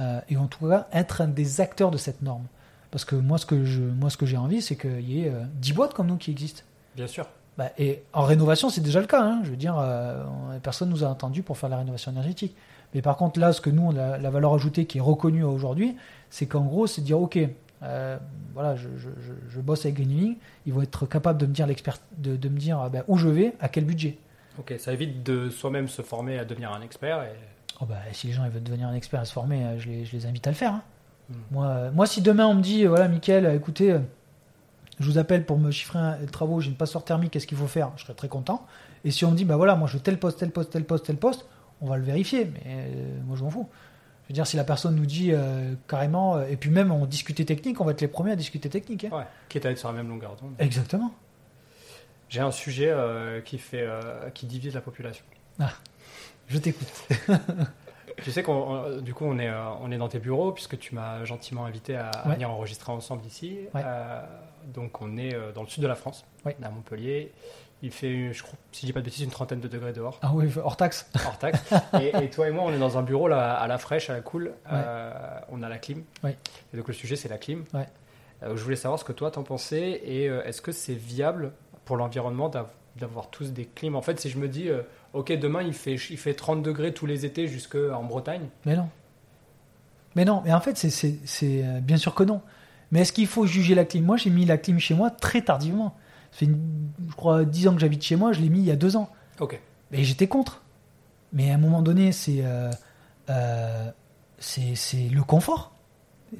euh, 0.00 0.20
et 0.28 0.36
en 0.36 0.46
tout 0.46 0.68
cas 0.68 0.88
être 0.92 1.20
un 1.22 1.28
des 1.28 1.60
acteurs 1.60 1.90
de 1.90 1.96
cette 1.96 2.22
norme. 2.22 2.44
Parce 2.90 3.04
que 3.04 3.16
moi, 3.16 3.38
ce 3.38 3.46
que 3.46 3.64
je, 3.64 3.80
moi, 3.80 4.10
ce 4.10 4.18
que 4.18 4.26
j'ai 4.26 4.36
envie, 4.36 4.60
c'est 4.60 4.76
qu'il 4.76 5.10
y 5.10 5.24
ait 5.24 5.30
euh, 5.30 5.44
10 5.54 5.72
boîtes 5.72 5.94
comme 5.94 6.08
nous 6.08 6.18
qui 6.18 6.30
existent. 6.30 6.62
Bien 6.94 7.06
sûr. 7.06 7.26
Bah, 7.58 7.70
et 7.78 8.02
en 8.12 8.22
rénovation, 8.22 8.70
c'est 8.70 8.80
déjà 8.80 9.00
le 9.00 9.06
cas. 9.06 9.22
hein. 9.22 9.40
Je 9.44 9.50
veux 9.50 9.56
dire, 9.56 9.76
euh, 9.78 10.22
on- 10.54 10.58
personne 10.60 10.88
nous 10.88 11.04
a 11.04 11.08
entendu 11.08 11.42
pour 11.42 11.58
faire 11.58 11.68
la 11.68 11.76
rénovation 11.78 12.10
énergétique. 12.10 12.54
Mais 12.94 13.02
par 13.02 13.16
contre, 13.16 13.38
là, 13.40 13.52
ce 13.52 13.60
que 13.60 13.70
nous, 13.70 13.82
on 13.82 13.96
a- 13.96 14.18
la 14.18 14.30
valeur 14.30 14.54
ajoutée 14.54 14.86
qui 14.86 14.98
est 14.98 15.02
reconnue 15.02 15.44
aujourd'hui, 15.44 15.96
c'est 16.30 16.46
qu'en 16.46 16.62
gros, 16.62 16.86
c'est 16.86 17.00
de 17.02 17.06
dire, 17.06 17.20
OK, 17.20 17.38
euh, 17.82 18.16
voilà, 18.54 18.76
je, 18.76 18.88
je- 18.96 19.08
je- 19.20 19.50
je 19.54 19.60
bosse 19.60 19.84
avec 19.84 19.96
Green 19.96 20.08
Living, 20.08 20.36
ils 20.66 20.72
vont 20.72 20.82
être 20.82 21.04
capables 21.06 21.38
de 21.38 21.46
me 21.46 21.52
dire, 21.52 21.66
de, 22.18 22.36
de 22.36 22.48
me 22.48 22.58
dire 22.58 22.78
ah 22.80 22.88
ben, 22.88 23.02
où 23.08 23.16
je 23.18 23.28
vais, 23.28 23.54
à 23.60 23.68
quel 23.68 23.84
budget. 23.84 24.16
Ok, 24.58 24.74
ça 24.78 24.92
évite 24.92 25.22
de 25.22 25.48
soi-même 25.50 25.88
se 25.88 26.02
former 26.02 26.38
à 26.38 26.44
devenir 26.44 26.72
un 26.72 26.80
expert. 26.82 27.22
Et... 27.22 27.32
Oh 27.80 27.86
bah, 27.86 27.96
si 28.12 28.26
les 28.28 28.32
gens 28.34 28.44
ils 28.44 28.50
veulent 28.50 28.62
devenir 28.62 28.88
un 28.88 28.94
expert 28.94 29.20
et 29.22 29.24
se 29.24 29.32
former, 29.32 29.64
euh, 29.64 29.78
je 29.78 29.88
les, 29.88 30.26
invite 30.26 30.46
à 30.46 30.50
le 30.50 30.56
faire. 30.56 30.72
hein. 30.74 30.82
Hmm. 31.30 31.34
Moi, 31.50 31.66
euh, 31.66 31.90
moi, 31.92 32.06
si 32.06 32.20
demain 32.20 32.46
on 32.46 32.54
me 32.54 32.62
dit, 32.62 32.84
voilà, 32.84 33.08
Mickaël, 33.08 33.46
écoutez, 33.56 33.96
je 35.02 35.10
vous 35.10 35.18
appelle 35.18 35.44
pour 35.44 35.58
me 35.58 35.70
chiffrer 35.70 35.98
un 35.98 36.16
travaux, 36.30 36.60
j'ai 36.60 36.70
une 36.70 36.76
passoire 36.76 37.04
thermique, 37.04 37.32
qu'est-ce 37.32 37.46
qu'il 37.46 37.58
faut 37.58 37.66
faire? 37.66 37.90
Je 37.96 38.02
serais 38.04 38.14
très 38.14 38.28
content. 38.28 38.66
Et 39.04 39.10
si 39.10 39.24
on 39.24 39.30
me 39.32 39.36
dit, 39.36 39.44
bah 39.44 39.56
voilà, 39.56 39.74
moi 39.74 39.88
je 39.88 39.94
veux 39.94 40.02
tel 40.02 40.18
poste, 40.18 40.38
tel 40.38 40.50
poste, 40.50 40.70
tel 40.72 40.84
poste, 40.84 41.04
tel 41.06 41.16
poste, 41.16 41.44
on 41.80 41.86
va 41.88 41.96
le 41.96 42.04
vérifier. 42.04 42.44
Mais 42.46 42.60
euh, 42.66 43.18
moi 43.26 43.36
je 43.36 43.42
m'en 43.44 43.50
fous. 43.50 43.68
Je 44.24 44.28
veux 44.28 44.34
dire, 44.34 44.46
si 44.46 44.56
la 44.56 44.64
personne 44.64 44.94
nous 44.94 45.04
dit 45.06 45.30
euh, 45.32 45.74
carrément, 45.88 46.36
euh, 46.36 46.46
et 46.48 46.56
puis 46.56 46.70
même 46.70 46.90
on 46.92 47.04
discutait 47.06 47.44
technique, 47.44 47.80
on 47.80 47.84
va 47.84 47.90
être 47.90 48.00
les 48.00 48.08
premiers 48.08 48.32
à 48.32 48.36
discuter 48.36 48.68
technique. 48.70 49.04
hein. 49.04 49.10
Ouais, 49.16 49.24
quitte 49.48 49.66
à 49.66 49.70
être 49.70 49.78
sur 49.78 49.88
la 49.88 49.94
même 49.94 50.08
longueur 50.08 50.36
d'onde. 50.36 50.54
Exactement. 50.60 51.12
J'ai 52.28 52.40
un 52.40 52.50
sujet 52.52 52.94
qui, 53.44 53.58
fait, 53.58 53.86
qui 54.32 54.46
divise 54.46 54.72
la 54.74 54.80
population. 54.80 55.24
Je 56.48 56.58
t'écoute. 56.58 56.88
Tu 58.22 58.30
sais 58.30 58.42
qu'on, 58.42 58.52
on- 58.52 59.00
du 59.00 59.14
coup, 59.14 59.24
on 59.24 59.38
est, 59.38 59.50
on 59.80 59.90
est 59.90 59.96
dans 59.96 60.08
tes 60.08 60.18
bureaux 60.18 60.52
puisque 60.52 60.78
tu 60.78 60.94
m'as 60.94 61.24
gentiment 61.24 61.64
invité 61.64 61.96
à, 61.96 62.08
à 62.10 62.28
venir 62.34 62.50
enregistrer 62.50 62.92
ensemble 62.92 63.24
ici. 63.26 63.56
Ouais. 63.74 63.82
Euh, 64.62 64.72
donc, 64.72 65.00
on 65.02 65.16
est 65.16 65.34
euh, 65.34 65.52
dans 65.52 65.62
le 65.62 65.68
sud 65.68 65.82
de 65.82 65.88
la 65.88 65.94
France, 65.94 66.24
Ouais. 66.44 66.56
à 66.62 66.70
Montpellier. 66.70 67.32
Il 67.84 67.90
fait, 67.90 68.32
je 68.32 68.42
crois, 68.44 68.56
si 68.70 68.82
je 68.82 68.86
dis 68.86 68.92
pas 68.92 69.00
de 69.00 69.04
bêtises, 69.06 69.24
une 69.24 69.30
trentaine 69.30 69.58
de 69.60 69.66
degrés 69.66 69.92
dehors, 69.92 70.18
Ah 70.22 70.30
oui, 70.32 70.48
hors 70.62 70.76
taxe. 70.76 71.10
hors 71.26 71.36
taxe. 71.38 71.60
et, 72.00 72.12
et 72.24 72.30
toi 72.30 72.46
et 72.48 72.52
moi, 72.52 72.62
on 72.66 72.72
est 72.72 72.78
dans 72.78 72.96
un 72.96 73.02
bureau 73.02 73.26
là, 73.26 73.54
à 73.54 73.66
la 73.66 73.76
fraîche, 73.78 74.08
à 74.08 74.12
la 74.12 74.20
cool. 74.20 74.52
Euh, 74.70 75.12
on 75.50 75.62
a 75.64 75.68
la 75.68 75.78
clim. 75.78 76.04
Ouais. 76.22 76.36
Et 76.72 76.76
donc, 76.76 76.86
le 76.86 76.94
sujet, 76.94 77.16
c'est 77.16 77.28
la 77.28 77.38
clim. 77.38 77.64
Ouais. 77.74 77.88
Euh, 78.44 78.56
je 78.56 78.62
voulais 78.62 78.76
savoir 78.76 79.00
ce 79.00 79.04
que 79.04 79.12
toi 79.12 79.30
t'en 79.32 79.42
pensais 79.42 80.00
et 80.04 80.28
euh, 80.28 80.44
est-ce 80.44 80.62
que 80.62 80.70
c'est 80.72 80.94
viable 80.94 81.52
pour 81.84 81.96
l'environnement 81.96 82.48
d'av- 82.48 82.70
d'avoir 82.96 83.30
tous 83.30 83.52
des 83.52 83.64
clims? 83.66 83.96
En 83.96 84.02
fait, 84.02 84.20
si 84.20 84.30
je 84.30 84.38
me 84.38 84.46
dis, 84.48 84.68
euh, 84.68 84.82
ok, 85.12 85.32
demain 85.32 85.62
il 85.62 85.74
fait, 85.74 85.94
il 85.94 86.18
fait 86.18 86.34
30 86.34 86.62
degrés 86.62 86.92
tous 86.94 87.06
les 87.06 87.24
étés 87.26 87.48
jusqu'en 87.48 88.02
Bretagne, 88.04 88.48
Mais 88.64 88.76
non. 88.76 88.88
Mais 90.14 90.24
non, 90.24 90.42
mais 90.44 90.52
en 90.52 90.60
fait, 90.60 90.76
c'est- 90.76 91.18
euh, 91.64 91.80
bien 91.80 91.96
sûr 91.96 92.14
que 92.14 92.22
non. 92.22 92.42
Mais 92.92 93.00
est-ce 93.00 93.12
qu'il 93.12 93.26
faut 93.26 93.46
juger 93.46 93.74
la 93.74 93.84
clim? 93.84 94.04
Moi, 94.04 94.16
j'ai 94.16 94.30
mis 94.30 94.44
la 94.44 94.56
clim 94.58 94.78
chez 94.78 94.94
moi 94.94 95.10
très 95.10 95.42
tardivement. 95.42 95.96
Ça 96.30 96.38
fait, 96.38 96.44
une- 96.46 96.88
je 97.08 97.14
crois, 97.14 97.44
10 97.44 97.66
ans 97.68 97.74
que 97.74 97.80
j'habite 97.80 98.02
chez 98.04 98.14
moi, 98.16 98.32
je 98.32 98.40
l'ai 98.40 98.48
mis 98.48 98.60
il 98.60 98.64
y 98.66 98.70
a 98.70 98.76
2 98.76 98.96
ans. 98.96 99.08
ok. 99.40 99.58
Mais 99.90 100.04
j'étais 100.04 100.28
contre. 100.28 100.62
Mais 101.32 101.50
à 101.50 101.54
un 101.54 101.58
moment 101.58 101.82
donné, 101.82 102.12
c'est 102.12 102.40
euh, 102.44 102.70
euh, 103.30 103.90
c'est 104.38 105.08
le 105.10 105.22
confort. 105.22 105.72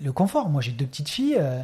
Le 0.02 0.12
confort. 0.12 0.48
Moi, 0.48 0.60
j'ai 0.62 0.72
deux 0.72 0.86
petites 0.86 1.08
filles. 1.08 1.36
euh, 1.38 1.62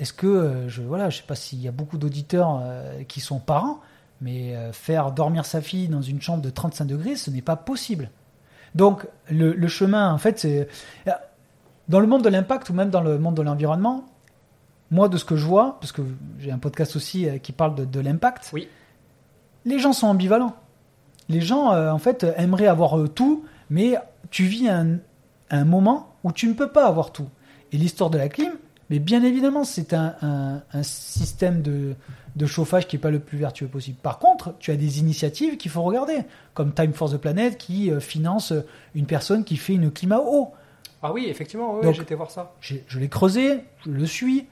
Est-ce 0.00 0.12
que, 0.12 0.64
je 0.68 0.82
voilà, 0.82 1.08
je 1.10 1.18
sais 1.18 1.22
pas 1.26 1.34
s'il 1.34 1.60
y 1.60 1.68
a 1.68 1.72
beaucoup 1.72 1.96
d'auditeurs 1.98 2.62
qui 3.08 3.20
sont 3.20 3.38
parents, 3.38 3.80
mais 4.20 4.54
faire 4.72 5.12
dormir 5.12 5.44
sa 5.46 5.60
fille 5.60 5.88
dans 5.88 6.02
une 6.02 6.20
chambre 6.20 6.42
de 6.42 6.50
35 6.50 6.84
degrés, 6.86 7.14
ce 7.16 7.30
n'est 7.30 7.42
pas 7.42 7.56
possible. 7.56 8.10
Donc, 8.74 9.06
le, 9.30 9.52
le 9.52 9.68
chemin, 9.68 10.12
en 10.12 10.18
fait, 10.18 10.38
c'est. 10.40 10.68
Dans 11.88 12.00
le 12.00 12.06
monde 12.06 12.22
de 12.22 12.28
l'impact 12.28 12.70
ou 12.70 12.74
même 12.74 12.90
dans 12.90 13.00
le 13.02 13.18
monde 13.18 13.34
de 13.36 13.42
l'environnement, 13.42 14.04
moi, 14.90 15.08
de 15.08 15.16
ce 15.16 15.24
que 15.24 15.36
je 15.36 15.46
vois, 15.46 15.78
parce 15.80 15.92
que 15.92 16.02
j'ai 16.38 16.50
un 16.52 16.58
podcast 16.58 16.96
aussi 16.96 17.28
euh, 17.28 17.38
qui 17.38 17.52
parle 17.52 17.74
de, 17.74 17.84
de 17.84 18.00
l'impact, 18.00 18.50
Oui. 18.52 18.68
les 19.64 19.78
gens 19.78 19.92
sont 19.92 20.06
ambivalents. 20.06 20.54
Les 21.28 21.40
gens, 21.40 21.72
euh, 21.72 21.90
en 21.90 21.98
fait, 21.98 22.26
aimeraient 22.36 22.66
avoir 22.66 22.98
euh, 22.98 23.08
tout, 23.08 23.44
mais 23.70 23.94
tu 24.30 24.44
vis 24.44 24.68
un, 24.68 24.98
un 25.50 25.64
moment 25.64 26.14
où 26.24 26.32
tu 26.32 26.46
ne 26.46 26.52
peux 26.52 26.68
pas 26.68 26.86
avoir 26.86 27.10
tout. 27.12 27.28
Et 27.72 27.78
l'histoire 27.78 28.10
de 28.10 28.18
la 28.18 28.28
clim, 28.28 28.52
mais 28.90 28.98
bien 28.98 29.22
évidemment, 29.24 29.64
c'est 29.64 29.94
un, 29.94 30.14
un- 30.20 30.62
un 30.74 30.82
système 30.82 31.62
de, 31.62 31.94
de 32.36 32.46
chauffage 32.46 32.86
qui 32.86 32.96
n'est 32.96 33.00
pas 33.00 33.10
le 33.10 33.20
plus 33.20 33.38
vertueux 33.38 33.68
possible. 33.68 33.96
Par 34.02 34.18
contre, 34.18 34.54
tu 34.58 34.70
as 34.72 34.76
des 34.76 34.98
initiatives 34.98 35.56
qu'il 35.56 35.70
faut 35.70 35.82
regarder, 35.82 36.18
comme 36.52 36.74
Time 36.74 36.92
for 36.92 37.10
the 37.10 37.16
Planet 37.16 37.56
qui 37.56 37.90
euh, 37.90 37.98
finance 37.98 38.52
une 38.94 39.06
personne 39.06 39.42
qui 39.44 39.56
fait 39.56 39.72
une 39.74 39.90
climat 39.90 40.20
eau. 40.20 40.52
Ah 41.02 41.12
oui, 41.12 41.26
effectivement, 41.28 41.78
oui, 41.82 41.92
j'étais 41.94 42.14
voir 42.14 42.30
ça. 42.30 42.54
Je 42.60 42.98
l'ai 42.98 43.08
creusé, 43.08 43.64
je 43.84 43.90
le 43.90 44.06
suis. 44.06 44.46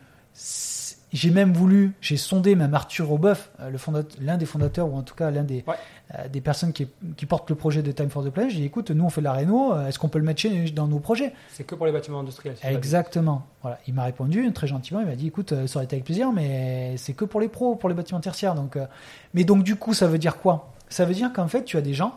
J'ai 1.13 1.31
même 1.33 1.53
voulu, 1.53 1.93
j'ai 2.01 2.17
sondé 2.17 2.55
même 2.55 2.73
Arthur 2.73 3.11
Aubeuf, 3.11 3.51
euh, 3.59 3.73
l'un 4.21 4.37
des 4.37 4.47
fondateurs, 4.47 4.89
ou 4.89 4.97
en 4.97 5.03
tout 5.03 5.17
cas 5.17 5.33
l'un 5.33 5.43
des, 5.43 5.65
Ouais. 5.67 5.75
euh, 6.15 6.29
des 6.29 6.41
personnes 6.41 6.73
qui, 6.73 6.87
qui 7.17 7.27
portent 7.27 7.51
le 7.51 7.57
projet 7.57 7.83
de 7.83 7.91
Time 7.91 8.11
for 8.11 8.25
the 8.25 8.31
Planet. 8.31 8.53
J'ai 8.53 8.59
dit, 8.59 8.65
écoute, 8.67 8.93
nous 8.93 9.05
on 9.05 9.11
fait 9.11 9.21
la 9.21 9.33
réno, 9.33 9.73
euh, 9.75 9.89
est-ce 9.89 9.99
qu'on 9.99 10.09
peut 10.09 10.21
le 10.21 10.25
mettre 10.25 10.47
dans 10.73 10.87
nos 10.87 11.01
projets? 11.01 11.33
C'est 11.49 11.65
que 11.65 11.75
pour 11.75 11.85
les 11.87 11.91
bâtiments 11.91 12.21
industriels. 12.21 12.55
Exactement. 12.63 13.43
Voilà. 13.63 13.81
Il 13.89 13.95
m'a 13.95 14.05
répondu 14.05 14.53
très 14.53 14.69
gentiment, 14.69 15.01
il 15.01 15.07
m'a 15.07 15.17
dit, 15.17 15.27
écoute, 15.27 15.53
ça 15.67 15.79
aurait 15.79 15.85
été 15.85 15.97
avec 15.97 16.05
plaisir, 16.05 16.31
mais 16.31 16.97
c'est 16.97 17.13
que 17.15 17.25
pour 17.25 17.41
les 17.41 17.49
pros, 17.49 17.75
pour 17.75 17.89
les 17.89 17.95
bâtiments 17.97 18.21
tertiaires. 18.21 18.55
Donc, 18.55 18.77
euh, 18.77 18.87
Mais 19.35 19.43
donc 19.43 19.65
du 19.65 19.75
coup, 19.75 19.95
ça 19.95 20.07
veut 20.07 20.19
dire 20.19 20.37
quoi? 20.37 20.73
Ça 20.89 21.05
veut 21.07 21.15
dire 21.15 21.33
qu'en 21.33 21.49
fait, 21.49 21.65
tu 21.65 21.77
as 21.77 21.81
des 21.83 21.93
gens, 21.95 22.15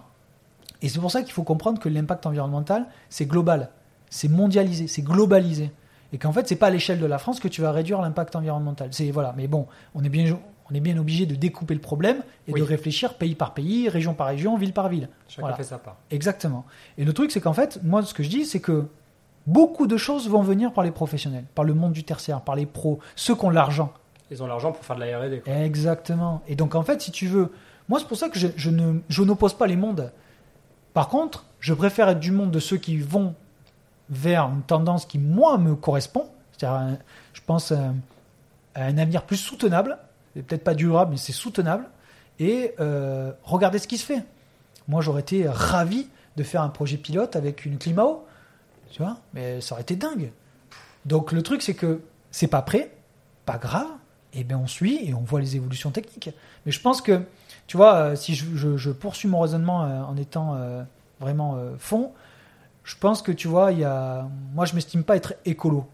et 0.83 0.87
c'est 0.89 0.99
pour 0.99 1.09
ça 1.09 1.23
qu'il 1.23 1.33
faut 1.33 1.43
comprendre 1.43 1.79
que 1.79 1.89
l'impact 1.89 2.27
environnemental, 2.27 2.85
c'est 3.09 3.25
global, 3.25 3.71
c'est 4.13 4.27
mondialisé, 4.29 4.87
c'est 4.87 5.01
globalisé. 5.01 5.71
Et 6.11 6.17
qu'en 6.19 6.31
fait, 6.31 6.47
c'est 6.47 6.55
pas 6.55 6.67
à 6.67 6.69
l'échelle 6.69 6.99
de 6.99 7.05
la 7.07 7.17
France 7.17 7.39
que 7.39 7.47
tu 7.47 7.61
vas 7.61 7.71
réduire 7.71 7.99
l'impact 8.01 8.35
environnemental. 8.35 8.89
C'est 8.91 9.09
voilà, 9.09 9.33
mais 9.35 9.47
bon, 9.47 9.65
on 9.95 10.03
est 10.03 10.09
bien, 10.09 10.37
on 10.69 10.75
est 10.75 10.79
bien 10.79 10.95
obligé 10.99 11.25
de 11.25 11.33
découper 11.33 11.73
le 11.73 11.79
problème 11.81 12.17
et 12.47 12.53
Oui. 12.53 12.59
de 12.61 12.65
réfléchir 12.65 13.15
pays 13.15 13.33
par 13.33 13.55
pays, 13.55 13.89
région 13.89 14.13
par 14.13 14.27
région, 14.27 14.55
ville 14.55 14.73
par 14.73 14.89
ville. 14.89 15.09
Chacun 15.27 15.41
Voilà. 15.41 15.55
fait 15.57 15.63
sa 15.63 15.79
part. 15.79 15.97
Exactement. 16.11 16.65
Et 16.99 17.05
le 17.05 17.13
truc, 17.13 17.31
c'est 17.31 17.41
qu'en 17.41 17.53
fait, 17.53 17.79
moi, 17.83 18.03
ce 18.03 18.13
que 18.13 18.21
je 18.21 18.29
dis, 18.29 18.45
c'est 18.45 18.59
que 18.59 18.85
beaucoup 19.47 19.87
de 19.87 19.97
choses 19.97 20.29
vont 20.29 20.43
venir 20.43 20.71
par 20.71 20.83
les 20.83 20.91
professionnels, 20.91 21.45
par 21.55 21.65
le 21.65 21.73
monde 21.73 21.93
du 21.93 22.03
tertiaire, 22.03 22.41
par 22.41 22.55
les 22.55 22.67
pros, 22.67 22.99
ceux 23.15 23.35
qui 23.35 23.45
ont 23.45 23.49
l'argent. 23.49 23.91
Ils 24.29 24.41
ont 24.43 24.47
l'argent 24.47 24.71
pour 24.71 24.85
faire 24.85 24.95
de 24.95 25.01
la 25.01 25.19
R&D. 25.19 25.41
Exactement. 25.47 26.41
Et 26.47 26.55
donc, 26.55 26.75
en 26.75 26.83
fait, 26.83 27.01
si 27.01 27.11
tu 27.11 27.25
veux, 27.27 27.51
moi, 27.89 27.99
c'est 27.99 28.07
pour 28.07 28.17
ça 28.17 28.29
que 28.29 28.37
je, 28.37 28.47
je 28.55 28.69
ne, 28.69 28.99
je 29.09 29.23
n'oppose 29.23 29.55
pas 29.55 29.65
les 29.67 29.75
mondes. 29.75 30.11
Par 30.93 31.07
contre, 31.09 31.45
je 31.59 31.73
préfère 31.73 32.07
être 32.09 32.19
du 32.19 32.31
monde 32.31 32.51
de 32.51 32.59
ceux 32.59 32.77
qui 32.77 32.97
vont 32.99 33.33
vers 34.09 34.45
une 34.45 34.61
tendance 34.61 35.05
qui, 35.05 35.19
moi, 35.19 35.57
me 35.57 35.75
correspond. 35.75 36.25
C'est-à-dire, 36.57 36.77
un- 36.77 36.97
je 37.33 37.41
pense 37.45 37.71
à, 37.71 37.93
à 38.75 38.83
un 38.85 38.97
avenir 38.97 39.23
plus 39.23 39.37
soutenable. 39.37 39.97
Peut-être 40.33 40.63
pas 40.63 40.73
durable, 40.73 41.11
mais 41.11 41.17
c'est 41.17 41.31
soutenable. 41.31 41.85
Et 42.39 42.73
euh, 42.79 43.31
regardez 43.43 43.79
ce 43.79 43.87
qui 43.87 43.97
se 43.97 44.05
fait. 44.05 44.23
Moi, 44.87 45.01
j'aurais 45.01 45.21
été 45.21 45.47
ravi 45.47 46.07
de 46.35 46.43
faire 46.43 46.61
un 46.63 46.69
projet 46.69 46.97
pilote 46.97 47.35
avec 47.35 47.65
une 47.65 47.77
Climao. 47.77 48.25
Tu 48.91 49.01
vois? 49.01 49.17
Mais 49.33 49.61
ça 49.61 49.75
aurait 49.75 49.83
été 49.83 49.95
dingue. 49.95 50.31
Donc, 51.05 51.31
le 51.31 51.41
truc, 51.43 51.61
c'est 51.61 51.73
que 51.75 52.01
c'est 52.31 52.47
pas 52.47 52.61
prêt, 52.61 52.91
pas 53.45 53.57
grave. 53.57 53.87
Et 54.33 54.43
bien, 54.43 54.57
on 54.57 54.67
suit 54.67 54.99
et 55.07 55.13
on 55.13 55.21
voit 55.21 55.39
les 55.39 55.55
évolutions 55.55 55.91
techniques. 55.91 56.31
Mais 56.65 56.71
je 56.71 56.79
pense 56.81 57.01
que, 57.01 57.21
tu 57.67 57.77
vois, 57.77 57.93
euh, 57.95 58.15
si 58.15 58.33
je, 58.33 58.89
poursuis 58.89 59.27
mon 59.27 59.39
raisonnement 59.41 59.83
euh, 59.83 60.01
en 60.01 60.17
étant 60.17 60.55
euh, 60.55 60.81
vraiment 61.19 61.55
euh, 61.55 61.75
fond, 61.77 62.11
je 62.83 62.95
pense 62.99 63.21
que, 63.21 63.31
tu 63.31 63.47
vois, 63.47 63.71
il 63.71 63.79
y 63.79 63.83
a... 63.83 64.27
moi, 64.53 64.65
je 64.65 64.75
m'estime 64.75 65.03
pas 65.03 65.15
être 65.15 65.33
écolo. 65.45 65.85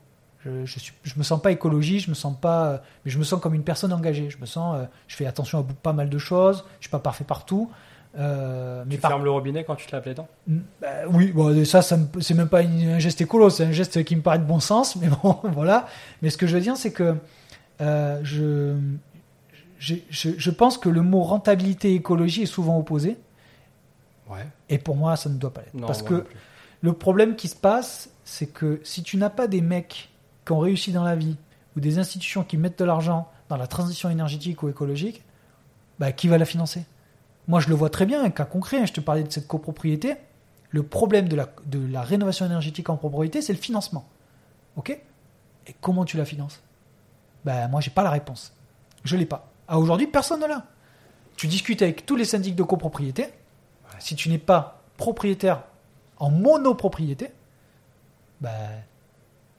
Je, 0.45 0.65
je, 0.65 0.79
suis, 0.79 0.93
je 1.03 1.13
me 1.17 1.23
sens 1.23 1.41
pas 1.41 1.51
écologie, 1.51 1.99
je 1.99 2.09
me 2.09 2.15
sens 2.15 2.33
pas, 2.39 2.65
euh, 2.67 2.77
mais 3.03 3.11
je 3.11 3.19
me 3.19 3.23
sens 3.23 3.39
comme 3.41 3.53
une 3.53 3.63
personne 3.63 3.91
engagée. 3.93 4.29
Je 4.29 4.37
me 4.37 4.45
sens, 4.45 4.77
euh, 4.79 4.85
je 5.07 5.15
fais 5.15 5.25
attention 5.25 5.59
à 5.59 5.63
pas 5.83 5.91
mal 5.93 6.09
de 6.09 6.17
choses. 6.17 6.63
Je 6.79 6.85
suis 6.85 6.89
pas 6.91 6.99
parfait 6.99 7.25
partout. 7.25 7.69
Euh, 8.17 8.83
mais 8.87 8.95
Tu 8.95 9.01
par 9.01 9.11
fermes 9.11 9.23
le 9.23 9.29
robinet 9.29 9.63
quand 9.65 9.75
tu 9.75 9.85
te 9.85 9.91
laves 9.95 10.05
les 10.07 10.15
dents? 10.15 10.27
Bah, 10.47 10.87
oui, 11.11 11.31
bon, 11.31 11.63
ça, 11.65 11.81
ça 11.83 11.97
c'est 12.21 12.33
même 12.33 12.47
pas 12.49 12.61
une- 12.63 12.89
un 12.89 12.99
geste 12.99 13.21
écolo, 13.21 13.49
c'est 13.51 13.65
un 13.65 13.71
geste 13.71 14.03
qui 14.03 14.15
me 14.15 14.21
paraît 14.21 14.39
de 14.39 14.45
bon 14.45 14.59
sens, 14.59 14.95
mais 14.95 15.09
bon, 15.09 15.37
voilà. 15.43 15.87
Mais 16.23 16.29
ce 16.31 16.37
que 16.37 16.47
je 16.47 16.55
veux 16.55 16.61
dire, 16.61 16.75
c'est 16.75 16.91
que 16.91 17.15
euh, 17.81 18.19
je, 18.23 18.75
je, 19.77 19.95
je 20.09 20.49
pense 20.51 20.77
que 20.77 20.89
le 20.89 21.01
mot 21.01 21.21
rentabilité 21.21 21.91
et 21.91 21.95
écologie 21.95 22.43
est 22.43 22.47
souvent 22.47 22.77
opposé, 22.79 23.17
Ouais. 24.29 24.45
et 24.69 24.77
pour 24.77 24.95
moi, 24.95 25.15
ça 25.15 25.29
ne 25.29 25.35
doit 25.37 25.53
pas 25.53 25.61
l'être. 25.61 25.85
Parce 25.85 26.01
que. 26.01 26.25
Le 26.81 26.93
problème 26.93 27.35
qui 27.35 27.47
se 27.47 27.55
passe, 27.55 28.09
c'est 28.23 28.47
que 28.47 28.79
si 28.83 29.03
tu 29.03 29.17
n'as 29.17 29.29
pas 29.29 29.47
des 29.47 29.61
mecs 29.61 30.09
qui 30.45 30.51
ont 30.51 30.59
réussi 30.59 30.91
dans 30.91 31.03
la 31.03 31.15
vie, 31.15 31.37
ou 31.75 31.79
des 31.79 31.99
institutions 31.99 32.43
qui 32.43 32.57
mettent 32.57 32.79
de 32.79 32.85
l'argent 32.85 33.29
dans 33.49 33.57
la 33.57 33.67
transition 33.67 34.09
énergétique 34.09 34.63
ou 34.63 34.69
écologique, 34.69 35.23
bah, 35.99 36.11
qui 36.11 36.27
va 36.27 36.37
la 36.37 36.45
financer? 36.45 36.85
Moi, 37.47 37.59
je 37.59 37.69
le 37.69 37.75
vois 37.75 37.89
très 37.89 38.05
bien, 38.05 38.23
un 38.23 38.29
cas 38.29 38.45
concret, 38.45 38.77
hein, 38.77 38.85
je 38.85 38.93
te 38.93 39.01
parlais 39.01 39.23
de 39.23 39.31
cette 39.31 39.47
copropriété. 39.47 40.15
Le 40.69 40.83
problème 40.83 41.27
de 41.27 41.35
la, 41.35 42.01
rénovation 42.01 42.45
énergétique 42.45 42.89
en 42.89 42.95
propriété, 42.95 43.41
c'est 43.41 43.53
le 43.53 43.59
financement. 43.59 44.07
Ok? 44.75 44.91
Et 45.67 45.75
comment 45.81 46.05
tu 46.05 46.15
la 46.15 46.25
finances? 46.25 46.61
Ben, 47.43 47.67
moi, 47.67 47.81
j'ai 47.81 47.89
pas 47.89 48.03
la 48.03 48.11
réponse. 48.11 48.53
Je 49.03 49.17
l'ai 49.17 49.25
pas. 49.25 49.51
À 49.67 49.79
aujourd'hui, 49.79 50.07
personne 50.07 50.41
ne 50.41 50.45
l'a. 50.45 50.65
Tu 51.35 51.47
discutes 51.47 51.81
avec 51.81 52.05
tous 52.05 52.15
les 52.15 52.25
syndics 52.25 52.55
de 52.55 52.63
copropriété. 52.63 53.27
Si 53.97 54.15
tu 54.15 54.29
n'es 54.29 54.37
pas 54.37 54.83
propriétaire 54.97 55.63
en 56.19 56.29
monopropriété, 56.29 57.31
ben, 58.41 58.51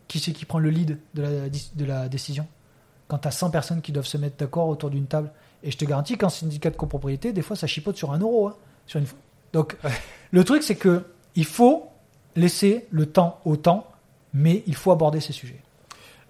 qui 0.09 0.19
c'est 0.19 0.33
qui 0.33 0.45
prend 0.45 0.59
le 0.59 0.71
lead 0.71 0.99
de 1.15 1.23
la, 1.23 1.49
de 1.49 1.85
la 1.85 2.09
décision? 2.09 2.47
Quand 3.09 3.19
tu 3.19 3.29
as 3.29 3.33
100 3.33 3.51
personnes 3.51 3.83
qui 3.83 3.93
doivent 3.93 4.07
se 4.07 4.17
mettre 4.17 4.37
d'accord 4.37 4.69
autour 4.69 4.91
d'une 4.91 5.07
table 5.07 5.33
Et 5.63 5.71
je 5.71 5.77
te 5.77 5.85
garantis 5.85 6.17
qu'en 6.17 6.29
syndicat 6.29 6.71
de 6.71 6.77
copropriété, 6.77 7.33
des 7.33 7.43
fois, 7.43 7.57
ça 7.57 7.67
chipote 7.67 7.97
sur 7.97 8.13
un 8.13 8.19
euro. 8.19 8.49
hein, 8.49 8.57
sur 8.87 9.01
une... 9.01 9.07
Donc, 9.53 9.77
le 10.31 10.45
truc, 10.45 10.63
c'est 10.63 10.77
que 10.77 11.05
il 11.35 11.45
faut 11.45 11.89
laisser 12.37 12.87
le 12.91 13.07
temps 13.07 13.41
au 13.45 13.57
temps, 13.57 13.87
mais 14.33 14.63
il 14.67 14.75
faut 14.75 14.93
aborder 14.93 15.21
ces 15.21 15.33
sujets. 15.33 15.61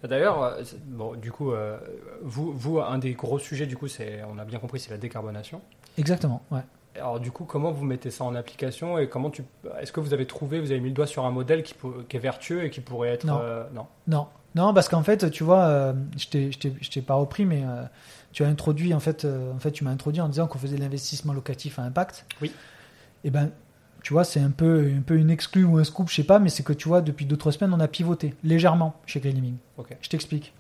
D'ailleurs, 0.03 0.43
euh, 0.43 0.63
bon, 0.87 1.15
du 1.15 1.31
coup, 1.31 1.53
euh, 1.53 1.79
vous, 2.23 2.53
vous, 2.53 2.81
un 2.81 2.99
des 2.99 3.13
gros 3.13 3.39
sujets, 3.39 3.67
du 3.67 3.77
coup, 3.77 3.89
c'est, 3.89 4.23
on 4.25 4.39
a 4.39 4.45
bien 4.45 4.59
compris, 4.59 4.81
c'est 4.81 4.91
la 4.91 4.97
décarbonation. 4.97 5.61
Exactement, 5.99 6.43
ouais. 6.51 6.63
Alors, 7.01 7.19
du 7.21 7.31
coup, 7.33 7.45
comment 7.45 7.73
vous 7.73 7.85
mettez 7.85 8.11
ça 8.11 8.25
en 8.25 8.35
application 8.35 8.99
et 8.99 9.09
comment 9.09 9.31
tu, 9.31 9.43
est-ce 9.81 9.91
que 9.93 10.01
vous 10.01 10.13
avez 10.15 10.27
trouvé, 10.27 10.61
vous 10.61 10.71
avez 10.71 10.81
mis 10.81 10.89
le 10.91 10.95
doigt 10.95 11.07
sur 11.07 11.25
un 11.25 11.31
modèle 11.31 11.63
qui, 11.63 11.75
peut- 11.75 12.05
qui 12.09 12.17
est 12.17 12.21
vertueux 12.21 12.65
et 12.65 12.71
qui 12.71 12.81
pourrait 12.81 13.09
être, 13.09 13.25
Non. 13.25 13.39
euh, 13.43 13.65
non? 13.75 13.87
Non, 14.07 14.27
non, 14.55 14.75
parce 14.75 14.89
qu'en 14.89 15.03
fait, 15.03 15.31
tu 15.31 15.43
vois, 15.43 15.63
euh, 15.65 15.93
je 16.17 16.29
t'ai- 16.29 16.53
je 16.53 16.59
t'ai 16.59 16.75
je 16.81 16.91
t'ai 16.91 17.03
pas 17.03 17.15
repris, 17.15 17.45
mais 17.47 17.63
euh, 17.65 17.83
tu 18.33 18.45
as 18.45 18.49
introduit, 18.49 18.93
en 18.95 19.01
fait, 19.01 19.25
euh, 19.25 19.53
en 19.53 19.59
fait, 19.59 19.73
tu 19.73 19.83
m'as 19.85 19.91
introduit 19.91 20.21
en 20.21 20.29
disant 20.29 20.47
qu'on 20.47 20.59
faisait 20.59 20.77
de 20.77 20.81
l'investissement 20.83 21.33
locatif 21.33 21.79
à 21.79 21.83
impact. 21.83 22.27
Oui. 22.43 22.53
Et 23.25 23.31
ben, 23.31 23.51
tu 24.03 24.13
vois, 24.13 24.25
c'est 24.25 24.41
un 24.41 24.51
peu, 24.51 24.91
un 24.97 25.03
peu 25.03 25.17
une 25.17 25.31
exclue 25.31 25.65
ou 25.65 25.79
un 25.79 25.85
scoop, 25.85 26.09
je 26.09 26.15
sais 26.15 26.25
pas, 26.25 26.39
mais 26.39 26.49
c'est 26.49 26.63
que 26.63 26.73
tu 26.73 26.89
vois, 26.89 27.01
depuis 27.03 27.27
deux 27.27 27.37
trois 27.37 27.53
semaines, 27.53 27.73
on 27.75 27.81
a 27.81 27.89
pivoté 27.89 28.35
légèrement 28.45 28.95
chez 29.07 29.21
Green 29.21 29.35
Living. 29.37 29.57
Ok. 29.79 29.97
Je 30.01 30.09
t'explique. 30.09 30.53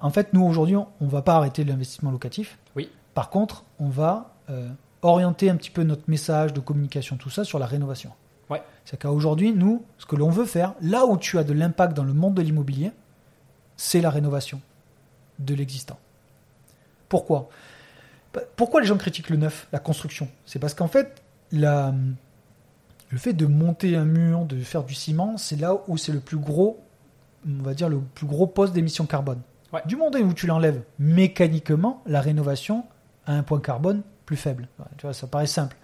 En 0.00 0.10
fait, 0.10 0.32
nous 0.32 0.42
aujourd'hui, 0.44 0.76
on, 0.76 0.88
on 1.00 1.06
va 1.06 1.22
pas 1.22 1.34
arrêter 1.36 1.62
l'investissement 1.64 2.10
locatif. 2.10 2.58
Oui. 2.76 2.90
Par 3.14 3.30
contre, 3.30 3.64
on 3.78 3.88
va 3.88 4.34
euh, 4.50 4.68
orienter 5.02 5.50
un 5.50 5.56
petit 5.56 5.70
peu 5.70 5.82
notre 5.82 6.04
message 6.08 6.52
de 6.52 6.60
communication, 6.60 7.16
tout 7.16 7.30
ça, 7.30 7.44
sur 7.44 7.58
la 7.58 7.66
rénovation. 7.66 8.10
Ouais. 8.50 8.62
C'est 8.84 9.00
qu'aujourd'hui, 9.00 9.52
nous, 9.52 9.84
ce 9.98 10.06
que 10.06 10.16
l'on 10.16 10.30
veut 10.30 10.44
faire, 10.44 10.74
là 10.80 11.06
où 11.06 11.16
tu 11.16 11.38
as 11.38 11.44
de 11.44 11.52
l'impact 11.52 11.94
dans 11.94 12.04
le 12.04 12.12
monde 12.12 12.34
de 12.34 12.42
l'immobilier, 12.42 12.92
c'est 13.76 14.00
la 14.00 14.10
rénovation 14.10 14.60
de 15.38 15.54
l'existant. 15.54 15.98
Pourquoi? 17.08 17.48
Bah, 18.32 18.40
Pourquoi 18.56 18.80
les 18.80 18.86
gens 18.86 18.96
critiquent 18.96 19.30
le 19.30 19.36
neuf, 19.36 19.68
la 19.72 19.78
construction? 19.78 20.28
C'est 20.44 20.58
parce 20.58 20.74
qu'en 20.74 20.88
fait, 20.88 21.22
la, 21.52 21.92
le 23.10 23.18
fait 23.18 23.32
de 23.32 23.46
monter 23.46 23.96
un 23.96 24.04
mur, 24.04 24.44
de 24.44 24.58
faire 24.60 24.84
du 24.84 24.94
ciment, 24.94 25.36
c'est 25.36 25.60
là 25.60 25.76
où 25.88 25.96
c'est 25.96 26.12
le 26.12 26.20
plus 26.20 26.38
gros, 26.38 26.80
on 27.46 27.62
va 27.62 27.74
dire 27.74 27.88
le 27.88 28.00
plus 28.00 28.26
gros 28.26 28.46
poste 28.46 28.72
d'émission 28.72 29.06
carbone. 29.06 29.40
Ouais. 29.72 29.82
Du 29.86 29.96
moment 29.96 30.16
où 30.16 30.32
tu 30.32 30.46
l'enlèves 30.46 30.82
mécaniquement, 30.98 32.02
la 32.06 32.20
rénovation 32.20 32.84
a 33.26 33.34
un 33.34 33.42
point 33.42 33.60
carbone 33.60 34.02
plus 34.26 34.36
faible. 34.36 34.68
Tu 34.98 35.02
vois, 35.06 35.14
ça 35.14 35.26
paraît 35.26 35.46
simple. 35.46 35.76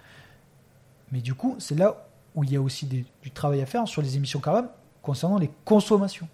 Mais 1.12 1.20
du 1.20 1.34
coup, 1.34 1.56
c'est 1.58 1.74
là 1.76 2.06
où 2.34 2.44
il 2.44 2.52
y 2.52 2.56
a 2.56 2.60
aussi 2.60 2.86
des- 2.86 3.06
du 3.22 3.30
travail 3.30 3.62
à 3.62 3.66
faire 3.66 3.86
sur 3.88 4.02
les 4.02 4.16
émissions 4.16 4.40
carbone 4.40 4.68
concernant 5.02 5.38
les 5.38 5.50
consommations. 5.64 6.28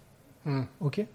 Hmm. 0.45 0.63
Ok. 0.81 1.05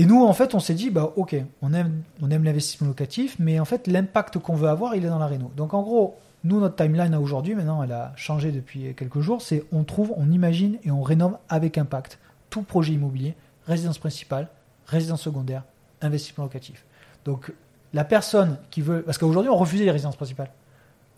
Et 0.00 0.06
nous, 0.06 0.24
en 0.24 0.32
fait, 0.32 0.54
on 0.54 0.60
s'est 0.60 0.74
dit, 0.74 0.90
bah, 0.90 1.12
ok, 1.16 1.36
on 1.60 1.72
aime, 1.74 2.02
on 2.22 2.30
aime 2.30 2.44
l'investissement 2.44 2.86
locatif, 2.88 3.36
mais 3.38 3.58
en 3.58 3.64
fait, 3.64 3.86
l'impact 3.86 4.38
qu'on 4.38 4.54
veut 4.54 4.68
avoir, 4.68 4.94
il 4.94 5.04
est 5.04 5.08
dans 5.08 5.18
la 5.18 5.26
réno. 5.26 5.50
Donc, 5.56 5.74
en 5.74 5.82
gros, 5.82 6.16
nous, 6.44 6.60
notre 6.60 6.76
timeline 6.76 7.12
à 7.14 7.20
aujourd'hui, 7.20 7.54
maintenant, 7.56 7.82
elle 7.82 7.92
a 7.92 8.12
changé 8.14 8.52
depuis 8.52 8.94
quelques 8.94 9.20
jours, 9.20 9.42
c'est 9.42 9.64
on 9.72 9.82
trouve, 9.82 10.14
on 10.16 10.30
imagine 10.30 10.78
et 10.84 10.90
on 10.92 11.02
rénove 11.02 11.36
avec 11.48 11.78
impact 11.78 12.18
tout 12.48 12.62
projet 12.62 12.92
immobilier, 12.92 13.34
résidence 13.66 13.98
principale, 13.98 14.48
résidence 14.86 15.20
secondaire, 15.20 15.64
investissement 16.00 16.44
locatif. 16.44 16.84
Donc, 17.24 17.52
la 17.92 18.04
personne 18.04 18.58
qui 18.70 18.80
veut, 18.82 19.02
parce 19.02 19.18
qu'aujourd'hui, 19.18 19.50
on 19.50 19.56
refusait 19.56 19.84
les 19.84 19.90
résidences 19.90 20.16
principales. 20.16 20.50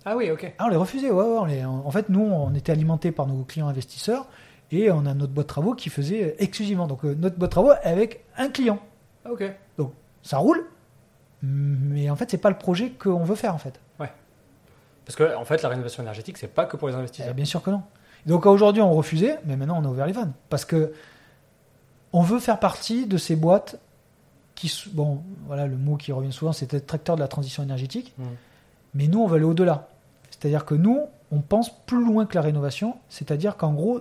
Ah 0.05 0.17
oui, 0.17 0.31
ok. 0.31 0.55
Ah, 0.59 0.65
on 0.67 0.69
les 0.69 0.77
refusait, 0.77 1.11
ouais, 1.11 1.23
ouais, 1.25 1.39
on 1.39 1.45
les- 1.45 1.65
en 1.65 1.91
fait, 1.91 2.09
nous, 2.09 2.23
on 2.25 2.55
était 2.55 2.73
alimentés 2.73 3.13
par 3.13 3.27
nos 3.27 3.45
clients 3.45 3.69
investisseurs 3.69 4.27
et 4.71 4.91
on 4.91 5.05
a 5.07 5.15
notre 5.15 5.33
boîte 5.33 5.47
de 5.47 5.53
travaux 5.53 5.75
qui 5.75 5.91
faisait 5.91 6.37
exclusivement. 6.39 6.87
Donc, 6.87 7.05
euh, 7.05 7.15
notre 7.15 7.37
boîte 7.37 7.51
de 7.51 7.53
travaux 7.55 7.73
avec 7.83 8.25
un 8.39 8.49
client. 8.49 8.79
Ok. 9.29 9.45
Ça 10.23 10.37
roule, 10.39 10.65
mais 11.43 12.11
en 12.11 12.17
fait, 12.17 12.31
c'est 12.31 12.39
pas 12.39 12.51
le 12.51 12.59
projet 12.59 12.91
qu'on 12.91 13.25
veut 13.25 13.35
faire, 13.37 13.55
en 13.55 13.59
fait. 13.59 13.81
Parce 15.07 15.17
que, 15.17 15.35
en 15.37 15.45
fait, 15.45 15.61
la 15.63 15.71
rénovation 15.71 16.03
énergétique, 16.05 16.39
c'est 16.39 16.47
pas 16.55 16.67
que 16.67 16.77
pour 16.77 16.87
les 16.87 16.95
Eh, 16.95 16.99
investisseurs. 16.99 17.35
bien 17.35 17.45
sûr 17.47 17.63
que 17.63 17.71
non. 17.71 17.83
Donc, 18.27 18.47
aujourd'hui, 18.47 18.81
on 18.81 18.93
refusait, 18.93 19.39
mais 19.45 19.57
maintenant, 19.57 19.81
on 19.83 19.85
a 19.85 19.89
ouvert 19.89 20.07
les 20.07 20.13
vannes. 20.13 20.33
Parce 20.51 20.65
que 20.65 20.93
on 22.13 22.23
veut 22.23 22.39
faire 22.39 22.61
partie 22.61 23.07
de 23.07 23.17
ces 23.17 23.35
boîtes 23.35 23.81
qui, 24.61 24.91
bon, 24.93 25.23
voilà, 25.47 25.67
le 25.67 25.77
mot 25.77 25.97
qui 25.97 26.13
revient 26.13 26.33
souvent, 26.33 26.53
c'est 26.53 26.73
être 26.75 26.87
tracteur 26.87 27.17
de 27.17 27.21
la 27.21 27.29
transition 27.29 27.63
énergétique. 27.63 28.13
Hmm. 28.19 28.25
Mais 28.95 29.09
nous, 29.09 29.21
on 29.21 29.27
va 29.27 29.37
aller 29.37 29.45
au-delà. 29.45 29.89
C'est-à-dire 30.31 30.65
que 30.65 30.75
nous, 30.75 31.01
on 31.31 31.41
pense 31.41 31.71
plus 31.87 32.05
loin 32.05 32.27
que 32.27 32.35
la 32.35 32.43
rénovation. 32.43 32.97
C'est-à-dire 33.09 33.57
qu'en 33.57 33.73
gros, 33.73 34.01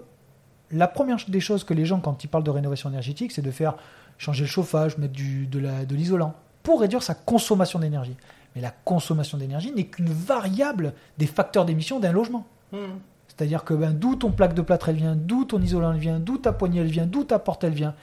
la 0.72 0.88
première 0.88 1.18
des 1.28 1.39
choses 1.39 1.64
que 1.64 1.74
les 1.74 1.86
gens, 1.86 1.99
quand 1.99 2.24
ils 2.24 2.28
parlent 2.28 2.43
de 2.43 2.49
rénovation 2.49 2.89
énergétique, 2.89 3.32
c'est 3.32 3.41
de 3.41 3.51
faire 3.51 3.76
changer 4.18 4.43
le 4.43 4.49
chauffage, 4.49 4.97
mettre 4.97 5.14
du, 5.14 5.47
de 5.47 5.60
la- 5.60 5.86
de 5.86 5.95
l'isolant, 5.95 6.34
pour 6.64 6.82
réduire 6.82 7.03
sa 7.03 7.16
consommation 7.16 7.80
d'énergie. 7.80 8.16
Mais 8.55 8.62
la 8.62 8.72
consommation 8.72 9.38
d'énergie 9.38 9.72
n'est 9.72 9.86
qu'une 9.86 10.12
variable 10.12 10.93
des 11.18 11.28
facteurs 11.28 11.66
d'émission 11.66 11.99
d'un 11.99 12.12
logement. 12.12 12.45
Hmm. 12.72 12.97
C'est-à-dire 13.28 13.64
que 13.64 13.74
ben, 13.74 13.93
d'où 13.93 14.16
ton 14.16 14.32
plaque 14.32 14.53
de 14.53 14.62
plâtre 14.62 14.89
elle 14.89 14.97
vient, 14.97 15.16
d'où 15.16 15.45
ton 15.45 15.62
isolant 15.62 15.93
elle 15.93 15.99
vient, 15.99 16.20
d'où 16.20 16.38
ta 16.38 16.51
poignée 16.51 16.82
elle 16.82 16.88
vient, 16.91 17.05
d'où 17.05 17.24
ta 17.24 17.39
porte 17.39 17.64
elle 17.64 17.74
vient. 17.74 17.93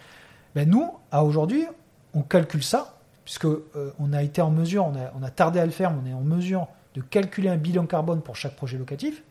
Ben, 0.55 0.69
nous, 0.69 0.91
à 1.11 1.25
aujourd'hui, 1.25 1.67
on 2.17 2.23
calcule 2.23 2.65
ça, 2.65 2.97
puisque 3.25 3.45
euh, 3.45 3.61
on 4.01 4.13
a 4.13 4.23
été 4.23 4.41
en 4.43 4.51
mesure, 4.51 4.85
on 4.87 4.95
a, 4.97 5.13
on 5.19 5.23
a 5.23 5.31
tardé 5.31 5.61
à 5.61 5.65
le 5.67 5.71
faire, 5.73 5.93
mais 5.93 6.01
on 6.03 6.11
est 6.11 6.15
en 6.15 6.23
mesure 6.23 6.67
de 6.95 7.01
calculer 7.03 7.49
un 7.49 7.57
bilan 7.57 7.87
carbone 7.87 8.23
pour 8.23 8.35
chaque 8.37 8.57
projet 8.57 8.79
locatif. 8.79 9.23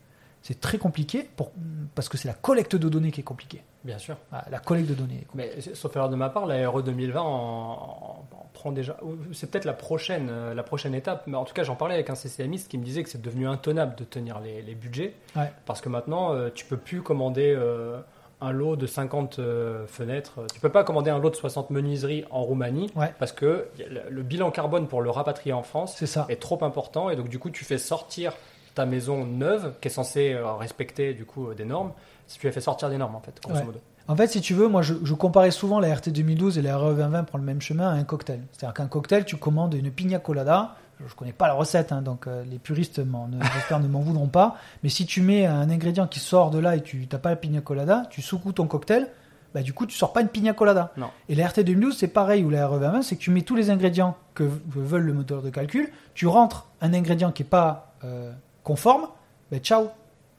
C'est 0.42 0.60
très 0.60 0.78
compliqué 0.78 1.28
pour, 1.36 1.50
parce 1.96 2.08
que 2.08 2.16
c'est 2.16 2.28
la 2.28 2.34
collecte 2.34 2.76
de 2.76 2.88
données 2.88 3.10
qui 3.10 3.20
est 3.20 3.24
compliquée. 3.24 3.62
Bien 3.82 3.98
sûr. 3.98 4.16
Ah, 4.32 4.44
la 4.48 4.60
collecte 4.60 4.88
de 4.88 4.94
données. 4.94 5.26
Mais 5.34 5.60
sauf 5.74 5.94
erreur 5.96 6.08
de 6.08 6.14
ma 6.14 6.28
part, 6.30 6.46
la 6.46 6.68
RE 6.70 6.82
2020 6.82 7.20
en, 7.20 7.26
en- 7.26 8.26
en 8.32 8.46
prend 8.52 8.70
déjà. 8.70 8.96
C'est 9.32 9.50
peut-être 9.50 9.64
la 9.64 9.72
prochaine, 9.72 10.28
euh, 10.30 10.54
la 10.54 10.62
prochaine 10.62 10.94
étape. 10.94 11.24
Mais 11.26 11.36
en 11.36 11.44
tout 11.44 11.52
cas, 11.54 11.64
j'en 11.64 11.74
parlais 11.74 11.94
avec 11.94 12.10
un 12.10 12.14
CCMiste 12.14 12.68
qui 12.68 12.78
me 12.78 12.84
disait 12.84 13.02
que 13.02 13.08
c'est 13.10 13.20
devenu 13.20 13.48
intenable 13.48 13.96
de 13.96 14.04
tenir 14.04 14.38
les, 14.38 14.62
les 14.62 14.74
budgets. 14.76 15.14
Ouais. 15.34 15.50
Parce 15.64 15.80
que 15.80 15.88
maintenant, 15.88 16.32
euh, 16.32 16.48
tu 16.54 16.64
peux 16.64 16.76
plus 16.76 17.02
commander 17.02 17.52
euh, 17.56 17.98
un 18.40 18.52
lot 18.52 18.76
de 18.76 18.86
50 18.86 19.38
euh, 19.38 19.86
fenêtres. 19.86 20.40
Tu 20.52 20.60
peux 20.60 20.68
pas 20.68 20.84
commander 20.84 21.10
un 21.10 21.18
lot 21.18 21.30
de 21.30 21.36
60 21.36 21.70
menuiseries 21.70 22.24
en 22.30 22.42
Roumanie. 22.42 22.90
Ouais. 22.94 23.14
Parce 23.18 23.32
que 23.32 23.66
le, 24.10 24.22
bilan 24.22 24.50
carbone 24.50 24.88
pour 24.88 25.00
le 25.02 25.10
rapatrier 25.10 25.52
en 25.54 25.62
France 25.62 25.94
C'est 25.96 26.06
ça. 26.06 26.26
est 26.28 26.40
trop 26.40 26.62
important. 26.62 27.08
Et 27.10 27.16
donc, 27.16 27.28
du 27.28 27.38
coup, 27.38 27.50
tu 27.50 27.64
fais 27.64 27.78
sortir 27.78 28.32
ta 28.74 28.84
maison 28.84 29.24
neuve, 29.24 29.72
qui 29.80 29.88
est 29.88 29.90
censée 29.90 30.34
euh, 30.34 30.52
respecter 30.52 31.14
du 31.14 31.24
coup 31.24 31.48
euh, 31.48 31.54
des 31.54 31.64
normes. 31.64 31.92
Si 32.26 32.38
tu 32.38 32.46
les 32.46 32.52
fais 32.52 32.60
sortir 32.60 32.90
des 32.90 32.98
normes, 32.98 33.14
en 33.14 33.20
fait, 33.20 33.40
grosso 33.42 33.58
Ouais. 33.60 33.64
modo. 33.64 33.78
En 34.08 34.14
fait, 34.14 34.28
si 34.28 34.40
tu 34.40 34.54
veux, 34.54 34.68
moi, 34.68 34.82
je, 34.82 34.94
je 35.02 35.14
comparais 35.14 35.50
souvent 35.50 35.80
la 35.80 35.92
RT 35.92 36.10
2012 36.10 36.58
et 36.58 36.62
la 36.62 36.76
RE 36.76 36.90
2020 36.94 37.24
pour 37.24 37.38
le 37.38 37.44
même 37.44 37.60
chemin 37.60 37.88
à 37.88 37.92
un 37.92 38.04
cocktail. 38.04 38.40
C'est-à-dire 38.52 38.74
qu'un 38.74 38.86
cocktail, 38.86 39.24
tu 39.24 39.36
commandes 39.36 39.74
une 39.74 39.90
pina 39.90 40.18
colada. 40.18 40.76
Je 41.04 41.14
connais 41.14 41.32
pas 41.32 41.46
la 41.46 41.54
recette, 41.54 41.92
hein, 41.92 42.00
donc 42.02 42.26
euh, 42.26 42.42
les 42.44 42.58
puristes, 42.58 42.98
ne- 42.98 43.42
j'espère, 43.54 43.80
ne 43.80 43.88
m'en 43.88 44.00
voudront 44.00 44.28
pas. 44.28 44.56
Mais 44.82 44.88
si 44.88 45.04
tu 45.04 45.20
mets 45.20 45.44
un 45.44 45.68
ingrédient 45.68 46.06
qui 46.06 46.20
sort 46.20 46.50
de 46.50 46.58
là 46.58 46.76
et 46.76 46.82
tu 46.82 47.06
n'as 47.12 47.18
pas 47.18 47.30
la 47.30 47.36
pina 47.36 47.60
colada, 47.60 48.04
tu 48.10 48.22
secoues 48.22 48.52
ton 48.52 48.66
cocktail, 48.66 49.08
bah, 49.54 49.62
du 49.62 49.72
coup, 49.72 49.86
tu 49.86 49.96
sors 49.96 50.12
pas 50.12 50.20
une 50.22 50.28
pina 50.28 50.52
colada. 50.52 50.92
Non. 50.96 51.08
Et 51.28 51.34
la 51.34 51.48
RT 51.48 51.60
2012, 51.64 51.96
c'est 51.96 52.08
pareil, 52.08 52.44
ou 52.44 52.50
la 52.50 52.66
RE 52.66 52.78
2020, 52.78 53.02
c'est 53.02 53.16
que 53.16 53.20
tu 53.20 53.30
mets 53.30 53.42
tous 53.42 53.56
les 53.56 53.70
ingrédients 53.70 54.16
que, 54.34 54.44
veulent 54.68 55.04
le 55.04 55.12
moteur 55.12 55.42
de 55.42 55.50
calcul, 55.50 55.90
tu 56.14 56.26
rentres 56.26 56.66
un 56.80 56.92
ingrédient 56.94 57.30
qui 57.32 57.42
n'est 57.42 57.48
pas 57.48 57.94
euh, 58.04 58.32
conforme, 58.64 59.06
ben 59.50 59.60
ciao, 59.60 59.88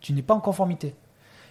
tu 0.01 0.13
n'es 0.13 0.21
pas 0.21 0.33
en 0.33 0.39
conformité. 0.39 0.95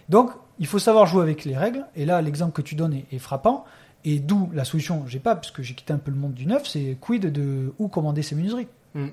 Donc, 0.09 0.31
il 0.59 0.67
faut 0.67 0.79
savoir 0.79 1.05
jouer 1.05 1.21
avec 1.23 1.45
les 1.45 1.57
règles. 1.57 1.85
Et 1.95 2.05
là, 2.05 2.21
l'exemple 2.21 2.51
que 2.53 2.61
tu 2.61 2.75
donnes 2.75 2.93
est, 2.93 3.05
est 3.11 3.19
frappant. 3.19 3.65
Et 4.05 4.19
d'où 4.19 4.49
la 4.53 4.63
solution, 4.63 5.03
j'ai 5.07 5.19
pas, 5.19 5.35
parce 5.35 5.51
que 5.51 5.61
j'ai 5.63 5.73
quitté 5.73 5.91
un 5.91 5.97
peu 5.97 6.11
le 6.11 6.17
monde 6.17 6.33
du 6.33 6.45
neuf, 6.45 6.67
c'est 6.67 6.97
quid 7.01 7.25
de 7.31 7.73
où 7.79 7.87
commander 7.89 8.21
ses 8.21 8.35
menuiseries. 8.35 8.67
Mm. 8.97 9.07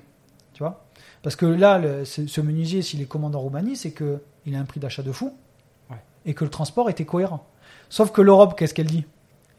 Tu 0.53 0.63
vois? 0.63 0.85
Parce 1.21 1.35
que 1.35 1.45
là, 1.45 1.77
le- 1.79 2.05
ce, 2.05 2.27
ce 2.27 2.41
menuisier, 2.41 2.81
s'il 2.81 3.01
est 3.01 3.05
commandé 3.05 3.35
en 3.35 3.41
Roumanie, 3.41 3.75
c'est 3.75 3.91
qu'il 3.91 4.55
a 4.55 4.59
un 4.59 4.65
prix 4.65 4.79
d'achat 4.79 5.03
de 5.03 5.11
fou 5.11 5.33
Ouais. 5.89 5.97
et 6.25 6.33
que 6.33 6.43
le 6.43 6.49
transport 6.49 6.89
était 6.89 7.05
cohérent. 7.05 7.45
Sauf 7.89 8.11
que 8.11 8.21
l'Europe, 8.21 8.55
qu'est-ce 8.57 8.73
qu'elle 8.73 8.87
dit? 8.87 9.05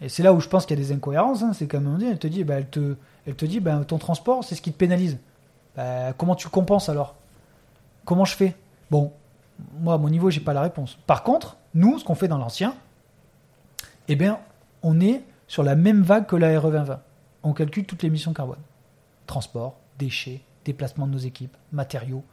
Et 0.01 0.09
c'est 0.09 0.22
là 0.22 0.33
où 0.33 0.41
je 0.41 0.49
pense 0.49 0.66
qu'il 0.66 0.79
y 0.79 0.81
a 0.83 0.85
des 0.85 0.93
incohérences. 0.93 1.43
hein, 1.43 1.53
c'est 1.53 1.66
qu'à 1.66 1.79
un 1.79 1.81
moment 1.81 1.99
donné, 1.99 2.11
elle 2.11 2.18
te 2.18 2.27
dit, 2.27 2.45
bah, 2.45 2.55
elle 2.55 2.68
te, 2.68 2.97
elle 3.27 3.35
te 3.37 3.45
dit 3.47 3.61
bah, 3.61 3.83
ton 3.87 3.99
transport, 3.99 4.43
c'est 4.45 4.55
ce 4.55 4.62
qui 4.62 4.72
te 4.72 4.77
pénalise. 4.79 5.18
Bah, 5.77 6.12
comment 6.14 6.35
tu 6.35 6.49
compenses 6.49 6.89
alors? 6.89 7.14
Comment 8.05 8.24
je 8.24 8.35
fais? 8.35 8.55
Bon, 8.91 9.12
moi, 9.81 9.95
à 9.95 9.99
mon 9.99 10.09
niveau, 10.09 10.31
j'ai 10.31 10.41
pas 10.41 10.53
la 10.55 10.62
réponse. 10.62 10.99
Par 11.07 11.22
contre, 11.22 11.57
nous, 11.74 11.99
ce 11.99 12.05
qu'on 12.05 12.14
fait 12.14 12.29
dans 12.29 12.39
l'ancien, 12.39 12.74
eh 14.09 14.16
bien, 14.16 14.39
on 14.83 15.01
est 15.01 15.22
sur 15.49 15.62
la 15.62 15.74
même 15.77 16.03
vague 16.03 16.27
que 16.27 16.37
la 16.37 16.59
RE 16.59 16.70
2020. 16.70 17.01
On 17.43 17.53
calcule 17.53 17.85
toutes 17.85 18.03
les 18.03 18.09
émissions 18.09 18.33
carbone. 18.33 18.59
Transport, 19.27 19.77
déchets, 19.99 20.42
déplacement 20.64 21.07
de 21.07 21.12
nos 21.12 21.18
équipes, 21.18 21.57
matériaux. 21.72 22.24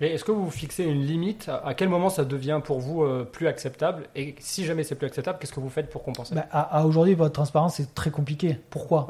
Et 0.00 0.14
est-ce 0.14 0.24
que 0.24 0.30
vous 0.30 0.50
fixez 0.50 0.84
une 0.84 1.02
limite 1.02 1.50
À 1.64 1.74
quel 1.74 1.88
moment 1.88 2.08
ça 2.08 2.24
devient 2.24 2.60
pour 2.62 2.78
vous 2.78 3.02
euh, 3.02 3.24
plus 3.24 3.48
acceptable 3.48 4.06
Et 4.14 4.36
si 4.38 4.64
jamais 4.64 4.84
c'est 4.84 4.94
plus 4.94 5.06
acceptable, 5.06 5.38
qu'est-ce 5.40 5.52
que 5.52 5.58
vous 5.60 5.70
faites 5.70 5.90
pour 5.90 6.04
compenser? 6.04 6.36
Bah, 6.36 6.46
à, 6.52 6.78
à 6.78 6.84
aujourd'hui, 6.84 7.14
votre 7.14 7.32
transparence, 7.32 7.76
c'est 7.76 7.92
très 7.94 8.10
compliqué. 8.10 8.60
Pourquoi? 8.70 9.08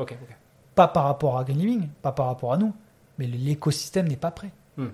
Pas 0.74 0.88
par 0.88 1.04
rapport 1.04 1.38
à 1.38 1.44
Green 1.44 1.58
Living, 1.58 1.88
pas 2.00 2.12
par 2.12 2.26
rapport 2.26 2.52
à 2.54 2.56
nous, 2.56 2.72
mais 3.18 3.26
l'écosystème 3.26 4.08
n'est 4.08 4.16
pas 4.16 4.30
prêt. 4.30 4.50
Hmm. 4.78 4.88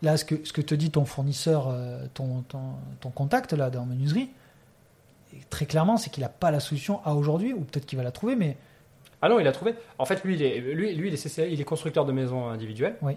Là, 0.00 0.16
ce 0.16 0.24
que, 0.24 0.42
ce 0.44 0.52
que 0.52 0.62
te 0.62 0.74
dit 0.74 0.90
ton 0.90 1.04
fournisseur, 1.04 1.68
euh, 1.68 2.06
ton, 2.14 2.42
ton, 2.48 2.60
ton 3.00 3.10
contact 3.10 3.52
là 3.52 3.68
dans 3.68 3.84
menuiserie, 3.84 4.30
très 5.50 5.66
clairement, 5.66 5.96
c'est 5.96 6.10
qu'il 6.10 6.22
n'a 6.22 6.28
pas 6.28 6.50
la 6.50 6.60
solution 6.60 7.00
à 7.04 7.14
aujourd'hui, 7.14 7.52
ou 7.52 7.60
peut-être 7.60 7.86
qu'il 7.86 7.98
va 7.98 8.04
la 8.04 8.12
trouver, 8.12 8.36
mais 8.36 8.56
Ah 9.22 9.28
non, 9.28 9.38
il 9.40 9.46
a 9.46 9.52
trouvé. 9.52 9.74
En 9.98 10.04
fait, 10.04 10.22
lui, 10.24 10.34
il 10.34 10.42
est, 10.42 10.58
lui, 10.60 10.94
lui, 10.94 11.08
il 11.08 11.14
est, 11.14 11.16
CCA, 11.28 11.46
il 11.46 11.60
est 11.60 11.64
constructeur 11.64 12.04
de 12.04 12.12
maisons 12.12 12.48
individuelles. 12.48 12.96
Oui. 13.02 13.16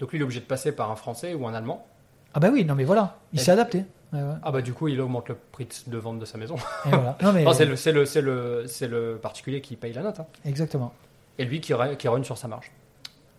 Donc 0.00 0.10
lui, 0.12 0.18
il 0.18 0.20
est 0.20 0.24
obligé 0.24 0.40
de 0.40 0.44
passer 0.46 0.72
par 0.72 0.90
un 0.90 0.96
Français 0.96 1.34
ou 1.34 1.46
un 1.46 1.54
Allemand. 1.54 1.86
Ah 2.34 2.40
bah 2.40 2.50
oui, 2.52 2.64
non 2.64 2.74
mais 2.74 2.84
voilà, 2.84 3.16
il 3.32 3.40
Et- 3.40 3.42
s'est 3.42 3.50
adapté. 3.52 3.84
Ouais, 4.12 4.20
ouais. 4.22 4.34
Ah 4.42 4.52
bah 4.52 4.62
du 4.62 4.72
coup, 4.72 4.88
il 4.88 5.00
augmente 5.00 5.28
le 5.28 5.36
prix 5.52 5.66
de- 5.86 5.90
de 5.92 5.98
vente 5.98 6.18
de 6.18 6.24
sa 6.24 6.38
maison. 6.38 6.56
Et 6.86 6.90
voilà. 6.90 7.16
Non 7.22 7.32
mais 7.34 7.44
Non, 7.44 7.52
c'est 7.52 7.64
le, 7.66 7.74
c'est 7.76 7.92
le, 7.92 8.04
c'est 8.06 8.20
le, 8.22 8.64
c'est 8.66 8.86
le 8.88 9.18
particulier 9.20 9.60
qui 9.60 9.76
paye 9.76 9.92
la 9.92 10.02
note. 10.02 10.20
hein. 10.20 10.26
exactement. 10.44 10.92
Et 11.38 11.44
lui 11.44 11.60
qui, 11.60 11.72
ra- 11.74 11.94
qui 11.94 12.08
run 12.08 12.22
sur 12.22 12.36
sa 12.38 12.48
marge. 12.48 12.70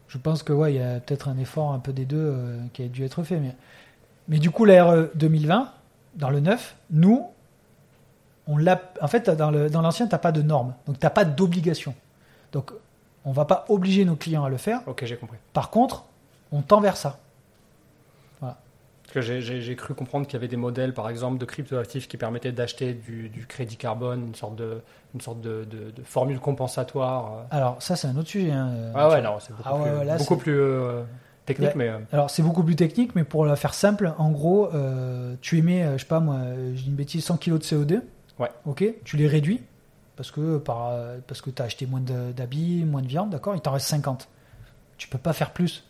Je 0.07 0.17
pense 0.17 0.41
que 0.43 0.53
ouais, 0.53 0.73
il 0.73 0.79
y 0.79 0.83
a 0.83 0.99
peut-être 0.99 1.27
un 1.27 1.37
effort 1.37 1.71
un 1.71 1.79
peu 1.79 1.91
des 1.93 2.05
deux 2.05 2.17
euh, 2.17 2.57
qui 2.73 2.83
a 2.83 2.87
dû 2.87 3.03
être 3.03 3.23
fait. 3.23 3.37
Mais, 3.37 3.55
mais 4.27 4.39
du 4.39 4.49
coup, 4.51 4.65
la 4.65 4.83
RE 4.85 5.09
2020, 5.15 5.71
dans 6.15 6.29
le 6.29 6.39
9, 6.39 6.75
nous, 6.91 7.27
on 8.49 8.57
l'a. 8.57 8.81
En 9.01 9.07
fait, 9.07 9.29
dans 9.29 9.51
le 9.51 9.69
dans 9.69 9.81
l'ancien, 9.81 10.07
t'as 10.07 10.17
pas 10.17 10.33
de 10.33 10.41
normes, 10.41 10.73
donc 10.87 10.99
t'as 10.99 11.09
pas 11.09 11.23
d'obligation. 11.23 11.95
Donc, 12.51 12.71
on 13.23 13.31
va 13.31 13.45
pas 13.45 13.63
obliger 13.69 14.03
nos 14.03 14.15
clients 14.17 14.43
à 14.43 14.49
le 14.49 14.57
faire. 14.57 14.81
Ok, 14.87 15.05
j'ai 15.05 15.15
compris. 15.15 15.37
Par 15.53 15.69
contre, 15.69 16.03
on 16.51 16.61
tend 16.61 16.81
vers 16.81 16.97
ça. 16.97 17.17
Parce 18.41 19.13
que 19.15 19.21
j'ai- 19.21 19.41
j'ai 19.41 19.59
j'ai 19.59 19.75
cru 19.75 19.95
comprendre 19.95 20.27
qu'il 20.27 20.33
y 20.33 20.37
avait 20.37 20.47
des 20.47 20.55
modèles, 20.55 20.93
par 20.93 21.09
exemple, 21.09 21.39
de 21.39 21.45
cryptoactifs 21.45 22.07
qui 22.07 22.15
permettaient 22.15 22.51
d'acheter 22.51 22.93
du, 22.93 23.29
du 23.29 23.47
crédit 23.47 23.75
carbone, 23.75 24.27
une 24.27 24.35
sorte 24.35 24.55
de, 24.55 24.81
une 25.15 25.21
sorte 25.21 25.41
de, 25.41 25.65
de- 25.65 25.89
de 25.89 26.03
formule 26.03 26.39
compensatoire. 26.39 27.33
euh. 27.33 27.43
Alors 27.49 27.81
ça, 27.81 27.95
c'est 27.95 28.07
un 28.07 28.15
autre 28.17 28.29
sujet. 28.29 28.51
hein, 28.51 28.69
Ah 28.93 29.09
ouais, 29.09 29.19
non, 29.23 29.37
c'est 29.39 29.51
beaucoup 29.55 29.67
Ah 29.67 29.75
ouais, 29.77 29.81
plus, 29.89 29.97
ouais, 29.97 30.05
là, 30.05 30.17
beaucoup 30.17 30.35
c'est- 30.35 30.39
plus 30.41 30.59
euh, 30.59 31.01
technique, 31.47 31.73
mais 31.75 31.89
euh, 31.89 31.97
Alors 32.11 32.29
c'est 32.29 32.43
beaucoup 32.43 32.63
plus 32.63 32.75
technique, 32.75 33.15
mais 33.15 33.23
pour 33.23 33.45
la 33.47 33.55
faire 33.55 33.73
simple, 33.73 34.13
en 34.19 34.29
gros, 34.29 34.69
euh, 34.75 35.33
tu 35.41 35.57
émets, 35.57 35.81
euh, 35.81 35.93
je 35.97 36.03
sais 36.03 36.07
pas 36.07 36.19
moi, 36.19 36.41
je 36.75 36.79
dis 36.81 36.89
une 36.89 36.93
bêtise, 36.95 37.25
100 37.25 37.37
kg 37.37 37.57
de 37.57 37.63
CO2. 37.63 38.01
Ouais. 38.39 38.49
Ok. 38.65 38.83
Tu 39.03 39.17
les 39.17 39.27
réduis 39.27 39.61
parce 40.15 40.31
que 40.31 40.57
par 40.57 40.93
parce 41.27 41.41
que 41.41 41.49
t'as 41.49 41.65
acheté 41.65 41.85
moins 41.85 42.01
d'habits, 42.01 42.83
moins 42.83 43.01
de 43.01 43.07
viande, 43.07 43.29
d'accord. 43.29 43.55
Il 43.55 43.61
t'en 43.61 43.71
reste 43.71 43.87
50. 43.87 44.27
Tu 44.97 45.07
peux 45.07 45.17
pas 45.17 45.33
faire 45.33 45.51
plus. 45.51 45.85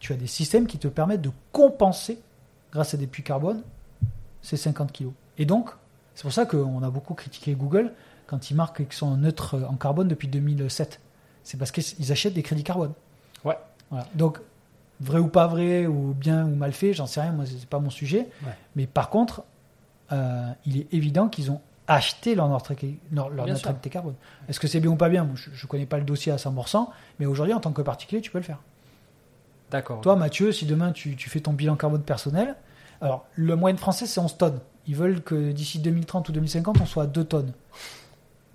Tu 0.00 0.12
as 0.12 0.16
des 0.16 0.26
systèmes 0.26 0.66
qui 0.66 0.78
te 0.78 0.88
permettent 0.88 1.22
de 1.22 1.30
compenser 1.52 2.20
grâce 2.72 2.94
à 2.94 2.96
des 2.96 3.06
puits 3.06 3.22
carbone 3.22 3.62
ces 4.42 4.56
50 4.56 4.92
kg. 4.92 5.08
Et 5.38 5.44
donc 5.44 5.70
c'est 6.14 6.22
pour 6.22 6.32
ça 6.32 6.46
qu'on 6.46 6.82
a 6.82 6.90
beaucoup 6.90 7.14
critiqué 7.14 7.54
Google 7.54 7.92
quand 8.26 8.50
ils 8.50 8.54
marquent 8.54 8.84
qu'ils 8.84 8.92
sont 8.92 9.16
neutres 9.16 9.56
en 9.68 9.76
carbone 9.76 10.08
depuis 10.08 10.28
2007. 10.28 11.00
C'est 11.44 11.56
parce 11.56 11.70
qu'ils 11.70 12.12
achètent 12.12 12.34
des 12.34 12.42
crédits 12.42 12.64
carbone. 12.64 12.92
Ouais. 13.44 13.56
Voilà. 13.90 14.06
Donc 14.14 14.40
vrai 15.00 15.18
ou 15.18 15.28
pas 15.28 15.46
vrai, 15.46 15.86
ou 15.86 16.14
bien 16.14 16.44
ou 16.44 16.54
mal 16.54 16.72
fait, 16.72 16.92
j'en 16.92 17.06
sais 17.06 17.20
rien, 17.20 17.32
moi 17.32 17.44
c'est 17.46 17.68
pas 17.68 17.78
mon 17.78 17.90
sujet. 17.90 18.28
Ouais. 18.44 18.52
Mais 18.76 18.86
par 18.86 19.10
contre, 19.10 19.44
euh, 20.12 20.50
il 20.66 20.78
est 20.78 20.92
évident 20.92 21.28
qu'ils 21.28 21.50
ont 21.50 21.60
acheté 21.88 22.34
leur 22.34 22.48
neutralité, 22.48 22.98
leur, 23.10 23.30
neutralité 23.54 23.90
carbone. 23.90 24.14
Est-ce 24.48 24.60
que 24.60 24.68
c'est 24.68 24.78
bien 24.80 24.90
ou 24.90 24.96
pas 24.96 25.08
bien? 25.08 25.24
Moi, 25.24 25.34
Je, 25.36 25.50
je 25.52 25.66
connais 25.66 25.86
pas 25.86 25.98
le 25.98 26.04
dossier 26.04 26.30
à 26.30 26.36
100%, 26.36 26.86
mais 27.18 27.26
aujourd'hui 27.26 27.54
en 27.54 27.60
tant 27.60 27.72
que 27.72 27.82
particulier, 27.82 28.20
tu 28.20 28.30
peux 28.30 28.38
le 28.38 28.44
faire. 28.44 28.58
d'accord. 29.70 30.00
Toi, 30.02 30.14
Mathieu, 30.16 30.52
si 30.52 30.66
demain 30.66 30.92
tu, 30.92 31.16
tu 31.16 31.28
fais 31.30 31.40
ton 31.40 31.52
bilan 31.52 31.76
carbone 31.76 32.02
personnel, 32.02 32.54
alors 33.00 33.26
le 33.34 33.56
moyenne 33.56 33.78
français 33.78 34.06
c'est 34.06 34.20
11 34.20 34.36
tonnes. 34.38 34.60
Ils 34.86 34.96
veulent 34.96 35.22
que 35.22 35.50
d'ici 35.52 35.78
2030 35.80 36.28
ou 36.28 36.32
2050, 36.32 36.80
on 36.80 36.86
soit 36.86 37.02
à 37.04 37.06
2 37.06 37.24
tonnes. 37.24 37.52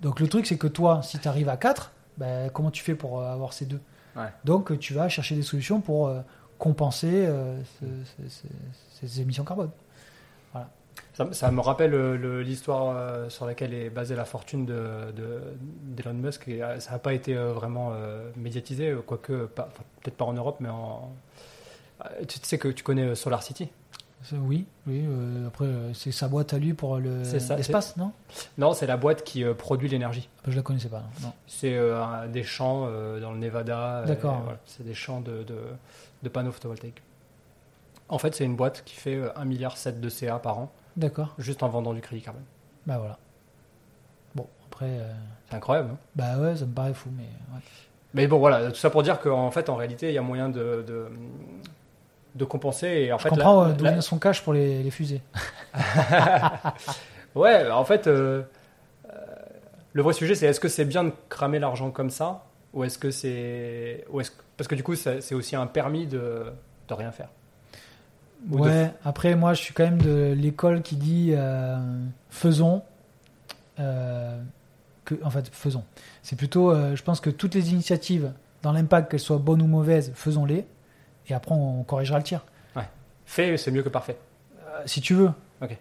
Donc 0.00 0.20
le 0.20 0.28
truc, 0.28 0.46
c'est 0.46 0.58
que 0.58 0.66
toi, 0.66 1.00
si 1.02 1.18
tu 1.18 1.28
arrives 1.28 1.48
à 1.48 1.56
4, 1.56 1.92
ben, 2.18 2.50
comment 2.50 2.70
tu 2.70 2.82
fais 2.82 2.94
pour 2.94 3.20
euh, 3.20 3.32
avoir 3.32 3.52
ces 3.52 3.66
deux? 3.66 3.80
Ouais. 4.16 4.28
Donc 4.44 4.78
tu 4.78 4.94
vas 4.94 5.08
chercher 5.08 5.34
des 5.34 5.42
solutions 5.42 5.80
pour 5.80 6.06
euh, 6.08 6.20
compenser 6.58 7.26
euh, 7.26 7.58
ce- 7.80 8.22
ce- 8.22 8.28
ce- 8.28 9.06
ces 9.06 9.20
émissions 9.20 9.44
carbone. 9.44 9.70
Ça, 11.14 11.28
ça 11.32 11.50
me 11.52 11.60
rappelle 11.60 11.94
euh, 11.94 12.42
l'histoire 12.42 12.94
euh, 12.96 13.28
sur 13.30 13.46
laquelle 13.46 13.72
est 13.72 13.88
basée 13.88 14.16
la 14.16 14.24
fortune 14.24 14.66
de, 14.66 15.12
de- 15.16 15.40
d'Elon 15.84 16.14
Musk. 16.14 16.48
Et, 16.48 16.62
euh, 16.62 16.80
ça 16.80 16.90
n'a 16.92 16.98
pas 16.98 17.14
été 17.14 17.34
vraiment 17.34 17.92
euh, 17.94 18.30
médiatisé, 18.36 18.94
quoique 19.06 19.48
enfin, 19.56 19.68
peut-être 20.02 20.16
pas 20.16 20.24
en 20.24 20.32
Europe, 20.32 20.56
mais 20.60 20.68
en. 20.68 21.12
Tu 22.28 22.38
sais 22.42 22.58
que 22.58 22.68
tu 22.68 22.82
connais 22.82 23.14
Solar 23.14 23.42
City? 23.42 23.70
Oui, 24.32 24.64
oui. 24.86 25.04
euh, 25.06 25.46
après, 25.48 25.66
c'est 25.92 26.10
sa 26.10 26.28
boîte 26.28 26.52
à 26.54 26.58
lui 26.58 26.72
pour 26.74 26.96
le- 26.98 27.22
l'espace, 27.56 27.96
non? 27.96 28.10
Non, 28.58 28.72
c'est 28.72 28.86
la 28.86 28.96
boîte 28.96 29.22
qui 29.22 29.44
euh, 29.44 29.54
produit 29.54 29.88
l'énergie. 29.88 30.28
Je 30.48 30.56
la 30.56 30.62
connaissais 30.62 30.88
pas. 30.88 31.02
C'est 31.46 31.74
euh, 31.76 32.26
des 32.28 32.42
champs 32.42 32.86
dans 33.20 33.32
le 33.32 33.38
Nevada. 33.38 34.02
D'accord. 34.06 34.40
voilà, 34.42 34.58
c'est 34.66 34.82
des 34.84 34.94
champs 34.94 35.20
de, 35.20 35.42
de- 35.44 35.58
de 36.22 36.28
panneaux 36.28 36.52
photovoltaïques. 36.52 37.02
En 38.08 38.18
fait, 38.18 38.34
c'est 38.34 38.44
une 38.44 38.56
boîte 38.56 38.82
qui 38.84 38.96
fait 38.96 39.14
euh, 39.16 39.28
1,7 39.38 39.44
milliard 39.44 39.76
de 39.94 40.08
CA 40.08 40.38
par 40.38 40.58
an, 40.58 40.72
D'accord. 40.96 41.34
juste 41.38 41.62
en 41.62 41.68
vendant 41.68 41.92
du 41.94 42.00
crédit 42.00 42.22
carbone. 42.22 42.44
Bah 42.86 42.98
voilà. 42.98 43.18
Bon, 44.34 44.46
après, 44.66 44.86
euh, 44.88 45.12
C'est 45.48 45.56
incroyable. 45.56 45.90
hein 45.92 45.98
bah 46.14 46.36
ouais, 46.38 46.56
ça 46.56 46.66
me 46.66 46.72
paraît 46.72 46.94
fou, 46.94 47.08
mais 47.16 47.22
ouais. 47.24 47.60
Mais 48.14 48.26
bon, 48.28 48.38
voilà, 48.38 48.70
tout 48.70 48.76
ça 48.76 48.90
pour 48.90 49.02
dire 49.02 49.18
qu'en 49.20 49.50
fait, 49.50 49.68
en 49.68 49.74
réalité, 49.76 50.08
il 50.08 50.14
y 50.14 50.18
a 50.18 50.22
moyen 50.22 50.48
de, 50.48 50.84
de, 50.86 51.08
de 52.36 52.44
compenser. 52.44 52.86
Et 52.86 53.12
en 53.12 53.18
je 53.18 53.24
fait, 53.24 53.28
comprends 53.30 53.64
euh, 53.64 53.72
d'où 53.72 53.84
vient 53.84 54.00
son 54.00 54.18
cash 54.18 54.42
pour 54.42 54.52
les, 54.52 54.82
les 54.82 54.90
fusées. 54.90 55.20
Ouais, 57.34 57.68
en 57.68 57.84
fait, 57.84 58.06
euh, 58.06 58.42
euh, 59.12 59.16
le 59.92 60.02
vrai 60.02 60.12
sujet, 60.12 60.36
c'est 60.36 60.46
est-ce 60.46 60.60
que 60.60 60.68
c'est 60.68 60.84
bien 60.84 61.02
de 61.02 61.12
cramer 61.28 61.58
l'argent 61.58 61.90
comme 61.90 62.10
ça 62.10 62.44
ou 62.72 62.84
est-ce 62.84 62.96
que 62.98 63.10
c'est. 63.10 64.04
ou 64.10 64.20
est-ce 64.20 64.30
que- 64.30 64.42
Parce 64.56 64.68
que 64.68 64.76
du 64.76 64.84
coup, 64.84 64.94
ça- 64.94 65.20
c'est 65.20 65.34
aussi 65.34 65.56
un 65.56 65.66
permis 65.66 66.06
de, 66.06 66.44
de 66.88 66.94
rien 66.94 67.10
faire. 67.10 67.28
De- 68.44 68.56
Ouais, 68.58 68.92
après, 69.04 69.34
moi, 69.36 69.54
je 69.54 69.60
suis 69.62 69.72
quand 69.74 69.84
même 69.84 70.00
de 70.02 70.32
l'école 70.36 70.82
qui 70.82 70.96
dit 70.96 71.30
euh, 71.32 71.76
faisons. 72.30 72.82
euh, 73.80 74.40
que, 75.04 75.14
en 75.22 75.30
fait, 75.30 75.48
faisons. 75.52 75.84
C'est 76.22 76.36
plutôt, 76.36 76.70
euh, 76.70 76.96
je 76.96 77.02
pense 77.02 77.20
que 77.20 77.28
toutes 77.30 77.54
les 77.54 77.72
initiatives, 77.72 78.32
dans 78.62 78.72
l'impact, 78.72 79.10
qu'elles 79.10 79.20
soient 79.20 79.38
bonnes 79.38 79.60
ou 79.62 79.66
mauvaises, 79.66 80.12
faisons-les. 80.14 80.64
Et 81.28 81.34
après, 81.34 81.54
on 81.54 81.82
corrigera 81.82 82.18
le 82.18 82.24
tir. 82.24 82.44
Fait, 83.26 83.56
c'est 83.56 83.70
mieux 83.70 83.82
que 83.82 83.88
parfait. 83.88 84.18
Si 84.86 85.00
tu 85.00 85.14
veux. 85.14 85.30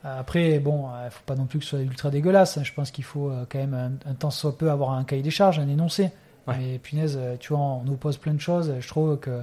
Après, 0.03 0.59
bon, 0.59 0.87
il 1.05 1.11
faut 1.11 1.23
pas 1.25 1.35
non 1.35 1.45
plus 1.45 1.59
que 1.59 1.65
ce 1.65 1.71
soit 1.71 1.81
ultra 1.81 2.09
dégueulasse. 2.09 2.57
hein. 2.57 2.63
Je 2.63 2.71
pense 2.73 2.89
qu'il 2.89 3.03
faut 3.03 3.31
quand 3.49 3.59
même 3.59 3.73
un, 3.73 4.09
un 4.09 4.13
temps 4.13 4.31
soit 4.31 4.57
peu 4.57 4.71
avoir 4.71 4.91
un 4.91 5.03
cahier 5.03 5.21
des 5.23 5.29
charges, 5.29 5.59
un 5.59 5.67
énoncé. 5.67 6.11
Ouais. 6.47 6.55
Mais 6.57 6.77
punaise, 6.79 7.19
tu 7.41 7.49
vois, 7.53 7.59
on 7.61 7.85
oppose 7.89 8.17
plein 8.17 8.33
de 8.33 8.39
choses. 8.39 8.73
Je 8.79 8.87
trouve 8.87 9.17
que 9.19 9.41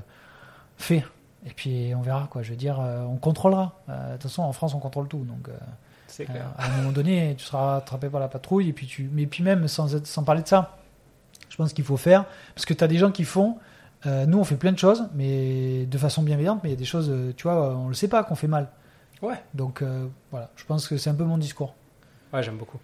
fais. 0.79 1.05
Et 1.47 1.51
puis 1.51 1.93
on 1.97 2.03
verra 2.03 2.29
quoi. 2.31 2.43
Je 2.43 2.51
veux 2.51 2.57
dire, 2.57 2.81
euh, 2.81 3.03
on 3.03 3.17
contrôlera. 3.17 3.81
Euh, 3.89 4.09
De 4.09 4.13
toute 4.15 4.25
façon, 4.25 4.43
en 4.43 4.53
France, 4.53 4.75
on 4.75 4.79
contrôle 4.79 5.09
tout. 5.09 5.25
Donc, 5.25 5.49
euh, 5.49 5.53
C'est 6.07 6.25
clair. 6.27 6.47
à 6.59 6.67
un 6.67 6.77
moment 6.79 6.93
donné, 6.93 7.35
tu 7.39 7.45
seras 7.45 7.77
attrapé 7.79 8.09
par 8.09 8.21
la 8.21 8.29
patrouille. 8.29 8.69
Et 8.69 8.73
puis 8.73 8.87
tu, 8.87 9.09
mais 9.13 9.27
puis 9.27 9.43
même 9.43 9.67
sans, 9.69 9.95
être- 9.95 10.07
sans 10.07 10.23
parler 10.25 10.43
de 10.43 10.49
ça, 10.49 10.77
je 11.49 11.57
pense 11.57 11.73
qu'il 11.73 11.85
faut 11.85 11.97
faire 11.97 12.25
parce 12.55 12.67
que 12.67 12.75
tu 12.75 12.85
as 12.85 12.89
des 12.89 12.99
gens 12.99 13.11
qui 13.11 13.25
font. 13.25 13.57
euh, 14.07 14.25
nous, 14.27 14.39
on 14.39 14.45
fait 14.45 14.57
plein 14.57 14.73
de 14.73 14.79
choses, 14.79 15.09
mais 15.15 15.85
de 15.87 15.99
façon 15.99 16.23
bienveillante. 16.23 16.61
Mais 16.63 16.71
il 16.71 16.73
y 16.73 16.77
a 16.77 16.79
des 16.79 16.85
choses, 16.85 17.13
tu 17.37 17.43
vois, 17.45 17.75
on 17.77 17.89
le 17.89 17.95
sait 17.95 18.09
pas 18.09 18.23
qu'on 18.25 18.35
fait 18.35 18.47
mal. 18.49 18.69
Ouais. 19.23 19.35
Donc 19.55 19.83
euh, 19.83 20.07
voilà, 20.31 20.51
je 20.57 20.65
pense 20.65 20.89
que 20.89 20.97
c'est 20.97 21.11
un 21.11 21.15
peu 21.15 21.25
mon 21.25 21.37
discours. 21.39 21.75
Ouais, 22.33 22.43
j'aime 22.43 22.57
beaucoup. 22.57 22.79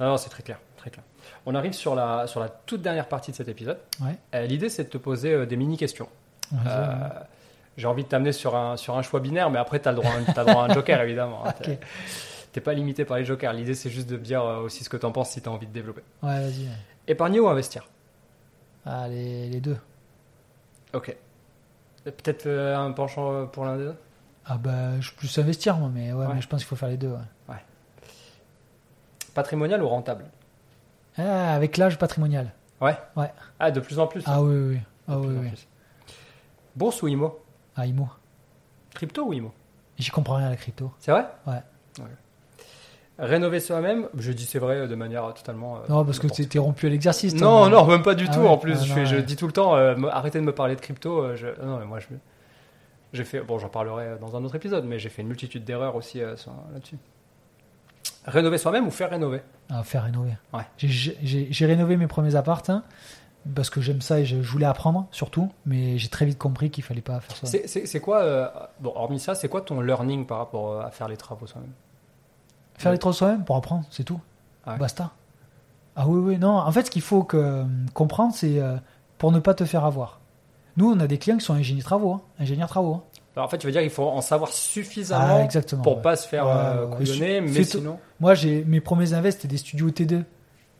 Non, 0.00 0.06
non, 0.06 0.16
c'est 0.16 0.28
très 0.30 0.42
clair, 0.42 0.58
très 0.76 0.90
clair. 0.90 1.04
On 1.46 1.54
arrive 1.54 1.72
sur 1.72 1.94
la, 1.94 2.26
sur 2.26 2.40
la 2.40 2.48
toute 2.48 2.82
dernière 2.82 3.06
partie 3.08 3.30
de 3.32 3.36
cet 3.36 3.48
épisode. 3.48 3.78
Ouais. 4.00 4.16
Euh, 4.34 4.46
L'idée, 4.46 4.68
c'est 4.68 4.84
de 4.84 4.88
te 4.88 4.98
poser 4.98 5.46
des 5.46 5.56
mini-questions. 5.56 6.08
Ouais, 6.52 6.58
Euh, 6.66 6.90
ça, 6.98 7.26
J'ai 7.78 7.86
envie 7.86 8.02
de 8.04 8.08
t'amener 8.08 8.32
sur 8.32 8.54
un, 8.56 8.76
sur 8.76 8.98
un 8.98 9.02
choix 9.02 9.20
binaire, 9.20 9.48
mais 9.50 9.58
après, 9.58 9.80
tu 9.80 9.88
as, 9.88 9.92
le 9.92 9.96
droit 9.98 10.10
à 10.10 10.16
un- 10.18 10.24
t'as 10.24 10.42
le 10.44 10.50
droit 10.50 10.64
à 10.64 10.70
un 10.70 10.74
joker, 10.74 11.00
évidemment. 11.02 11.44
hein. 11.46 11.52
T'es- 12.52 12.60
pas 12.60 12.74
limité 12.74 13.04
par 13.04 13.16
les 13.18 13.24
jokers. 13.24 13.52
L'idée, 13.52 13.74
c'est 13.74 13.88
juste 13.88 14.08
de 14.10 14.16
dire 14.16 14.42
euh, 14.44 14.62
aussi 14.62 14.82
ce 14.82 14.88
que 14.90 14.96
tu 14.96 15.06
en 15.06 15.12
penses 15.12 15.30
si 15.30 15.40
tu 15.40 15.48
as 15.48 15.52
envie 15.52 15.68
de 15.68 15.72
développer. 15.72 16.02
ouais, 16.24 16.40
vas-y. 16.40 16.64
ouais. 16.64 16.72
Épargner 17.06 17.38
ou 17.38 17.48
investir? 17.48 17.86
Ah, 18.84 19.06
les, 19.06 19.48
les 19.48 19.60
deux. 19.60 19.76
Ok. 20.92 21.14
Peut-être 22.04 22.46
euh, 22.46 22.76
un 22.76 22.90
penchant 22.90 23.32
euh, 23.32 23.44
pour 23.44 23.64
l'un 23.64 23.76
des 23.76 23.84
deux? 23.84 23.94
Ah 24.44 24.56
bah, 24.58 24.98
je 25.00 25.12
plus 25.12 25.38
investir 25.38 25.76
moi, 25.76 25.88
mais 25.92 26.12
ouais, 26.12 26.26
Ouais. 26.26 26.34
mais 26.34 26.40
je 26.40 26.48
pense 26.48 26.60
qu'il 26.62 26.68
faut 26.68 26.74
faire 26.76 26.88
les 26.88 26.96
deux. 26.96 27.10
ouais. 27.10 27.54
Patrimonial 29.34 29.82
ou 29.82 29.88
rentable? 29.88 30.24
Ah, 31.16 31.54
avec 31.54 31.76
l'âge 31.76 31.96
patrimonial. 31.98 32.52
Ouais? 32.80 32.96
Ouais. 33.16 33.30
Ah, 33.60 33.70
de 33.70 33.78
plus 33.80 33.98
en 34.00 34.06
plus. 34.08 34.24
Ah 34.26 34.42
oui, 34.42 34.54
oui, 34.56 34.68
oui. 34.74 34.80
Ah 35.06 35.18
oui, 35.18 35.36
oui. 35.40 35.50
Bourse 36.76 37.02
ou 37.02 37.08
IMO 37.08 37.38
Ah, 37.78 37.86
IMO. 37.86 38.08
Crypto 38.94 39.24
ou 39.26 39.32
IMO? 39.32 39.52
J'y 39.98 40.10
comprends 40.10 40.34
rien 40.36 40.48
à 40.48 40.50
la 40.50 40.56
crypto. 40.56 40.92
C'est 40.98 41.12
vrai? 41.12 41.26
Ouais. 41.46 41.62
Rénover 43.18 43.58
soi-même, 43.58 44.08
je 44.16 44.30
dis 44.30 44.44
c'est 44.46 44.60
vrai 44.60 44.86
de 44.86 44.94
manière 44.94 45.34
totalement. 45.34 45.76
euh, 45.78 45.80
Non, 45.88 46.04
parce 46.04 46.18
que 46.20 46.26
n'importe 46.28 46.48
t'es 46.48 46.58
rompu 46.60 46.86
à 46.86 46.90
l'exercice. 46.90 47.34
Non, 47.34 47.68
non, 47.68 47.84
même 47.84 48.02
pas 48.02 48.14
du 48.14 48.26
Ah 48.28 48.32
tout. 48.34 48.40
ouais, 48.40 48.48
En 48.48 48.58
plus, 48.58 48.76
ah 48.80 48.84
je, 48.84 48.88
non, 48.90 48.94
fais- 48.94 49.06
je 49.06 49.16
ouais. 49.16 49.22
dis 49.22 49.34
tout 49.34 49.46
le 49.48 49.52
temps, 49.52 49.74
euh, 49.74 49.96
arrêtez 50.10 50.38
de 50.38 50.44
me 50.44 50.54
parler 50.54 50.76
de 50.76 50.80
crypto. 50.80 51.20
euh, 51.22 51.34
je- 51.36 51.48
Non, 51.64 51.78
mais 51.78 51.84
moi, 51.84 51.98
je, 51.98 52.06
j'ai 53.12 53.24
fait. 53.24 53.40
Bon, 53.40 53.58
j'en 53.58 53.68
parlerai 53.68 54.18
dans 54.20 54.36
un 54.36 54.44
autre 54.44 54.54
épisode, 54.54 54.84
mais 54.84 55.00
j'ai 55.00 55.08
fait 55.08 55.22
une 55.22 55.28
multitude 55.28 55.64
d'erreurs 55.64 55.96
aussi 55.96 56.20
euh, 56.22 56.36
là-dessus. 56.72 56.98
Rénover 58.26 58.58
soi-même 58.58 58.86
ou 58.86 58.90
faire 58.92 59.10
rénover? 59.10 59.40
Ah, 59.68 59.82
faire 59.82 60.04
rénover. 60.04 60.34
Ouais. 60.52 60.62
J'ai- 60.76 61.66
rénové 61.66 61.96
mes 61.96 62.06
premiers 62.06 62.36
apparts 62.36 62.62
hein, 62.68 62.84
parce 63.54 63.70
que 63.70 63.80
j'aime 63.80 64.00
ça 64.00 64.20
et 64.20 64.24
je, 64.26 64.42
je 64.42 64.50
voulais 64.50 64.66
apprendre 64.66 65.06
surtout, 65.10 65.50
mais 65.66 65.98
j'ai 65.98 66.08
très 66.08 66.26
vite 66.26 66.38
compris 66.38 66.70
qu'il 66.70 66.84
fallait 66.84 67.00
pas 67.00 67.20
faire 67.20 67.36
ça. 67.36 67.46
C'est- 67.46 68.00
quoi, 68.00 68.18
euh, 68.22 68.48
bon, 68.80 68.92
hormis 68.94 69.20
ça, 69.20 69.34
c'est 69.34 69.48
quoi 69.48 69.60
ton 69.60 69.80
learning 69.80 70.26
par 70.26 70.38
rapport 70.38 70.72
euh, 70.72 70.82
à 70.82 70.90
faire 70.90 71.08
les 71.08 71.16
travaux 71.16 71.46
soi-même? 71.46 71.72
Faire 72.76 72.92
les 72.92 72.98
travaux 72.98 73.12
soi-même 73.14 73.44
pour 73.44 73.56
apprendre, 73.56 73.84
c'est 73.90 74.04
tout. 74.04 74.20
Ah 74.64 74.72
ouais. 74.72 74.78
Basta. 74.78 75.10
Ah 75.96 76.06
oui, 76.06 76.20
oui, 76.20 76.38
non. 76.38 76.56
En 76.58 76.70
fait, 76.70 76.84
ce 76.86 76.90
qu'il 76.90 77.02
faut 77.02 77.24
que, 77.24 77.36
euh, 77.36 77.64
comprendre, 77.94 78.32
c'est 78.34 78.60
euh, 78.60 78.76
pour 79.18 79.32
ne 79.32 79.38
pas 79.40 79.54
te 79.54 79.64
faire 79.64 79.84
avoir. 79.84 80.20
Nous, 80.76 80.88
on 80.92 81.00
a 81.00 81.06
des 81.08 81.18
clients 81.18 81.38
qui 81.38 81.44
sont 81.44 81.54
ingénieurs 81.54 81.84
travaux. 81.84 82.12
hein, 82.12 82.20
ingénieurs 82.38 82.68
travaux. 82.68 82.94
hein. 82.94 83.02
Alors, 83.34 83.46
en 83.46 83.50
fait, 83.50 83.58
tu 83.58 83.66
veux 83.66 83.72
dire 83.72 83.80
qu'il 83.82 83.90
faut 83.90 84.06
en 84.08 84.20
savoir 84.20 84.50
Ah, 84.52 84.56
suffisamment 84.56 85.40
exactement. 85.40 85.82
pour 85.82 85.96
ouais. 85.96 86.02
pas 86.02 86.14
se 86.16 86.26
faire 86.28 86.46
euh, 86.46 86.86
couillonner, 86.88 87.40
mais 87.40 87.64
sinon. 87.64 87.98
Moi, 88.20 88.34
j'ai 88.34 88.64
mes 88.64 88.80
premiers 88.80 89.12
invests, 89.12 89.38
c'était 89.42 89.48
des 89.48 89.58
studios 89.58 89.90
T2. 89.90 90.24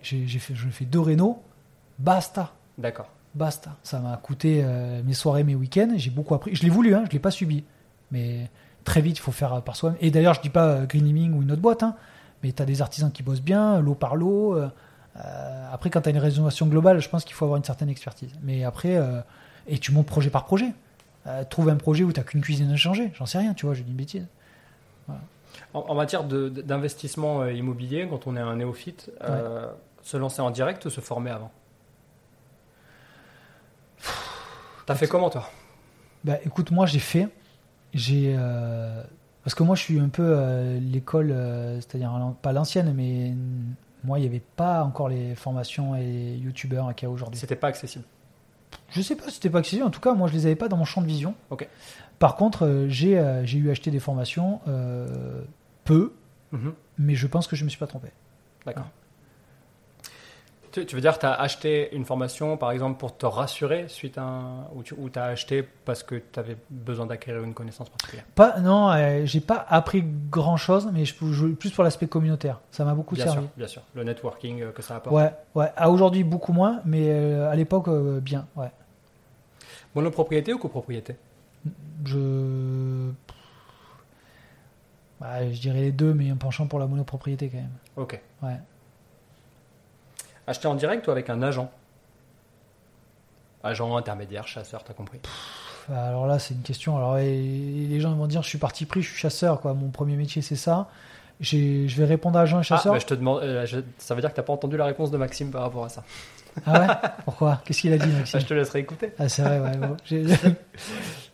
J'ai 0.03 0.27
fait, 0.39 0.55
je 0.55 0.69
fais 0.69 0.85
deux 0.85 1.01
rénaux. 1.01 1.43
Basta. 1.99 2.53
D'accord. 2.79 3.09
Basta. 3.35 3.76
Ça 3.83 3.99
m'a 3.99 4.16
coûté 4.16 4.62
euh, 4.64 5.03
mes 5.05 5.12
soirées, 5.12 5.45
mes 5.45 5.55
week-ends. 5.55 5.93
J'ai 5.97 6.11
beaucoup 6.11 6.35
appris. 6.35 6.55
Je 6.55 6.62
l'ai 6.62 6.70
voulu, 6.70 6.95
hein, 6.95 7.05
je 7.07 7.12
l'ai 7.12 7.18
pas 7.18 7.31
subi. 7.31 7.64
Mais 8.11 8.51
très 8.85 9.01
vite, 9.01 9.18
il 9.18 9.20
faut 9.20 9.33
faire 9.33 9.53
euh, 9.53 9.61
par 9.61 9.76
soi-même. 9.76 9.99
Et 10.01 10.11
d'ailleurs, 10.11 10.35
je 10.35 10.41
dis 10.41 10.49
pas 10.49 10.66
euh, 10.66 10.87
Green 10.87 11.05
Living 11.05 11.35
ou 11.35 11.43
une 11.43 11.53
autre 11.53 11.61
boîte, 11.61 11.83
hein, 11.83 11.95
mais 12.43 12.53
tu 12.53 12.62
as 12.62 12.64
des 12.64 12.81
artisans 12.81 13.12
qui 13.12 13.22
bossent 13.22 13.43
bien, 13.43 13.81
lot 13.81 13.95
par 13.95 14.16
lot. 14.16 14.57
euh, 14.57 14.68
après, 15.72 15.91
quand 15.91 16.01
tu 16.01 16.09
as 16.09 16.12
une 16.12 16.18
rénovation 16.18 16.66
globale, 16.66 17.01
je 17.01 17.09
pense 17.09 17.24
qu'il 17.24 17.35
faut 17.35 17.45
avoir 17.45 17.59
une 17.59 17.64
certaine 17.64 17.89
expertise. 17.91 18.33
Mais 18.43 18.64
après, 18.64 18.97
euh, 18.97 19.20
et 19.66 19.79
tu 19.79 19.93
montes 19.93 20.07
projet 20.07 20.31
par 20.31 20.45
projet. 20.45 20.72
Trouve 21.51 21.68
un 21.68 21.76
projet 21.76 22.05
où 22.05 22.12
tu 22.12 22.22
qu'une 22.22 22.41
cuisine 22.41 22.70
à 22.70 22.76
changer. 22.76 23.11
J'en 23.12 23.26
sais 23.26 23.37
rien, 23.37 23.53
tu 23.53 23.66
vois, 23.66 23.74
je 23.74 23.83
dis 23.83 23.91
une 23.91 23.97
bêtise. 23.99 24.26
En, 25.74 25.81
en 25.81 25.95
matière 25.95 26.24
d'investissement 26.24 27.45
immobilier, 27.47 28.09
quand 28.09 28.26
on 28.26 28.35
est 28.35 28.41
un 28.41 28.57
néophyte, 28.57 29.11
se 30.03 30.16
lancer 30.16 30.41
en 30.41 30.51
direct 30.51 30.87
ou 30.87 30.91
se 30.91 31.03
former 31.03 31.31
avant? 31.31 31.51
T'as 34.89 34.95
fait 34.95 35.07
comment 35.07 35.28
toi? 35.28 35.51
Bah, 36.24 36.39
écoute, 36.47 36.70
moi 36.70 36.86
j'ai 36.86 36.99
fait, 36.99 37.28
j'ai 37.93 38.34
euh, 38.39 39.03
parce 39.45 39.55
que 39.55 39.62
moi 39.62 39.76
je 39.76 39.82
suis 39.82 40.01
un 40.01 40.09
peu 40.09 40.22
euh, 40.24 40.80
l'école, 40.80 41.30
euh, 41.30 41.74
c'est-à-dire 41.82 42.11
pas 42.41 42.53
l'ancienne, 42.55 42.95
mais 42.97 43.34
moi 44.03 44.18
il 44.18 44.22
n'y 44.22 44.28
avait 44.28 44.41
pas 44.57 44.82
encore 44.82 45.11
les 45.11 45.34
formations 45.34 45.95
et 45.95 46.36
youtubeurs 46.43 46.95
qu'il 46.95 47.07
y 47.07 47.11
a 47.11 47.12
aujourd'hui. 47.12 47.39
C'était 47.39 47.55
pas 47.55 47.68
accessible. 47.68 48.07
Je 48.89 49.03
sais 49.03 49.14
pas 49.14 49.24
si 49.24 49.32
c'était 49.32 49.51
pas 49.51 49.59
accessible, 49.59 49.84
en 49.84 49.91
tout 49.91 50.01
cas 50.01 50.14
moi 50.14 50.26
je 50.26 50.32
les 50.32 50.47
avais 50.47 50.57
pas 50.57 50.68
dans 50.68 50.78
mon 50.78 50.86
champ 50.86 51.03
de 51.03 51.07
vision. 51.07 51.34
Ok. 51.51 51.68
Par 52.18 52.36
contre, 52.36 52.86
j'ai 52.89 53.22
j'ai 53.45 53.59
eu 53.59 53.70
acheté 53.70 53.91
des 53.91 54.01
formations 54.01 54.61
peu, 55.84 56.14
Mhm. 56.51 56.72
mais 56.97 57.14
je 57.14 57.26
pense 57.26 57.47
que 57.47 57.57
je 57.57 57.64
me 57.64 57.68
suis 57.68 57.78
pas 57.78 57.86
trompé. 57.86 58.09
D'accord. 58.64 58.86
Tu, 60.73 60.85
tu 60.87 60.95
veux 60.95 61.01
dire 61.01 61.14
que 61.14 61.21
tu 61.21 61.27
as 61.27 61.33
acheté 61.35 61.95
une 61.95 62.05
formation, 62.05 62.57
par 62.57 62.71
exemple, 62.73 62.99
pour 62.99 63.16
te 63.16 63.25
rassurer 63.27 63.87
suite 63.89 64.19
à 64.19 64.23
un. 64.23 64.64
ou 64.75 64.83
tu 64.83 64.95
ou 64.95 65.09
as 65.16 65.23
acheté 65.25 65.62
parce 65.85 66.03
que 66.03 66.16
tu 66.16 66.39
avais 66.39 66.57
besoin 66.71 67.07
d'acquérir 67.07 67.43
une 67.43 67.55
connaissance 67.55 67.89
particulière? 67.89 68.25
Pas, 68.35 68.61
non, 68.61 68.91
euh, 68.91 69.23
j'ai 69.25 69.41
pas 69.41 69.64
appris 69.69 70.05
grand 70.31 70.57
chose, 70.57 70.89
mais 70.93 71.05
je, 71.05 71.14
je- 71.33 71.47
plus 71.47 71.71
pour 71.71 71.85
l'aspect 71.85 72.07
communautaire. 72.07 72.61
Ça 72.71 72.85
m'a 72.85 72.95
beaucoup 72.95 73.14
Bien 73.14 73.25
servi. 73.25 73.41
sûr, 73.41 73.49
bien 73.57 73.66
sûr. 73.66 73.83
Le 73.95 74.05
networking 74.05 74.62
euh, 74.62 74.71
que 74.73 74.83
ça 74.83 74.97
apporte. 74.97 75.14
Ouais, 75.16 75.33
ouais. 75.55 75.71
À 75.77 75.91
aujourd'hui 75.91 76.23
beaucoup 76.25 76.53
moins, 76.53 76.81
mais 76.85 77.05
euh, 77.11 77.51
à 77.51 77.55
l'époque 77.57 77.89
euh, 77.89 78.21
bien. 78.21 78.47
Ouais. 78.57 78.71
Monopropriété 79.95 80.53
ou 80.53 80.59
copropriété? 80.59 81.16
Je. 82.05 83.11
Ouais, 85.21 85.53
je 85.53 85.61
dirais 85.61 85.81
les 85.81 85.93
deux, 85.93 86.14
mais 86.14 86.31
un 86.31 86.37
penchant 86.37 86.66
pour 86.66 86.79
la 86.79 86.87
monopropriété 86.87 87.49
quand 87.49 87.57
même. 87.59 87.71
Ok. 87.97 88.21
Ouais. 88.43 88.57
Acheter 90.49 90.66
en 90.66 90.74
direct 90.74 91.07
ou 91.07 91.11
avec 91.11 91.28
un 91.30 91.42
agent? 91.42 91.70
Agent, 93.62 93.94
intermédiaire, 93.96 94.49
chasseur, 94.49 94.82
t'as 94.82 94.94
compris? 94.94 95.18
Pff, 95.18 95.90
Alors 95.94 96.26
là, 96.26 96.38
c'est 96.38 96.55
une 96.55 96.62
question. 96.62 96.96
Alors 96.96 97.18
et- 97.18 97.36
les 97.38 98.01
gens 98.01 98.14
vont 98.14 98.26
dire, 98.26 98.42
je 98.42 98.49
suis 98.49 98.59
parti 98.59 98.86
pris, 98.86 99.03
je 99.03 99.11
suis 99.11 99.18
chasseur, 99.18 99.61
quoi. 99.61 99.74
Mon 99.74 99.88
premier 99.90 100.16
métier, 100.16 100.40
c'est 100.42 100.57
ça. 100.57 100.88
Je 101.40 101.86
vais 101.96 102.05
répondre 102.07 102.38
à 102.38 102.42
agent 102.42 102.57
et 102.57 102.61
Ah, 102.61 102.62
chasseur. 102.62 102.92
bah, 102.94 102.99
je 102.99 103.07
te 103.07 103.14
demande, 103.14 103.42
euh, 103.42 103.66
je- 103.66 103.78
ça 103.99 104.14
veut 104.14 104.20
dire 104.22 104.30
que 104.30 104.36
t'as 104.36 104.42
pas 104.42 104.53
entendu 104.53 104.76
la 104.76 104.86
réponse 104.86 105.11
de 105.11 105.16
Maxime 105.18 105.51
par 105.51 105.62
rapport 105.62 105.84
à 105.84 105.88
ça. 105.88 106.03
Ah 106.66 106.80
ouais? 106.80 106.86
Pourquoi? 107.24 107.61
Qu'est-ce 107.64 107.82
qu'il 107.82 107.92
a 107.92 107.99
dit, 107.99 108.09
Maxime? 108.09 108.40
Je 108.40 108.46
te 108.46 108.55
laisserai 108.55 108.80
écouter. 108.80 109.12
Ah, 109.18 109.28
c'est 109.28 109.42
vrai, 109.42 109.61
ouais. 109.61 109.76
bon, 109.76 109.96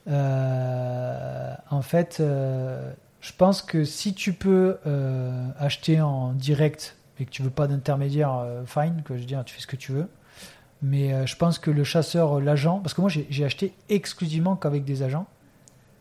Euh, 0.07 1.55
en 1.71 1.81
fait, 1.81 2.19
euh, 2.21 2.93
je 3.23 3.33
pense 3.33 3.63
que 3.63 3.85
si 3.85 4.13
tu 4.13 4.33
peux 4.35 4.77
acheter 5.59 6.01
en 6.03 6.33
direct 6.33 6.97
et 7.21 7.25
que 7.25 7.31
tu 7.31 7.43
veux 7.43 7.51
pas 7.51 7.67
d'intermédiaire, 7.67 8.35
euh, 8.35 8.65
fine, 8.67 9.03
que 9.05 9.15
je 9.15 9.21
veux 9.21 9.27
dire, 9.27 9.45
tu 9.45 9.55
fais 9.55 9.61
ce 9.61 9.67
que 9.67 9.77
tu 9.77 9.93
veux. 9.93 10.09
Mais 10.83 11.13
euh, 11.15 11.27
je 11.27 11.37
pense 11.37 11.59
que 11.59 11.71
le 11.71 11.85
chasseur, 11.85 12.39
euh, 12.39 12.41
l'agent, 12.41 12.81
parce 12.81 12.93
que 12.95 13.01
moi 13.01 13.09
j'ai 13.11 13.45
acheté 13.45 13.73
exclusivement 13.89 14.57
qu'avec 14.57 14.85
des 14.85 15.03
agents. 15.03 15.27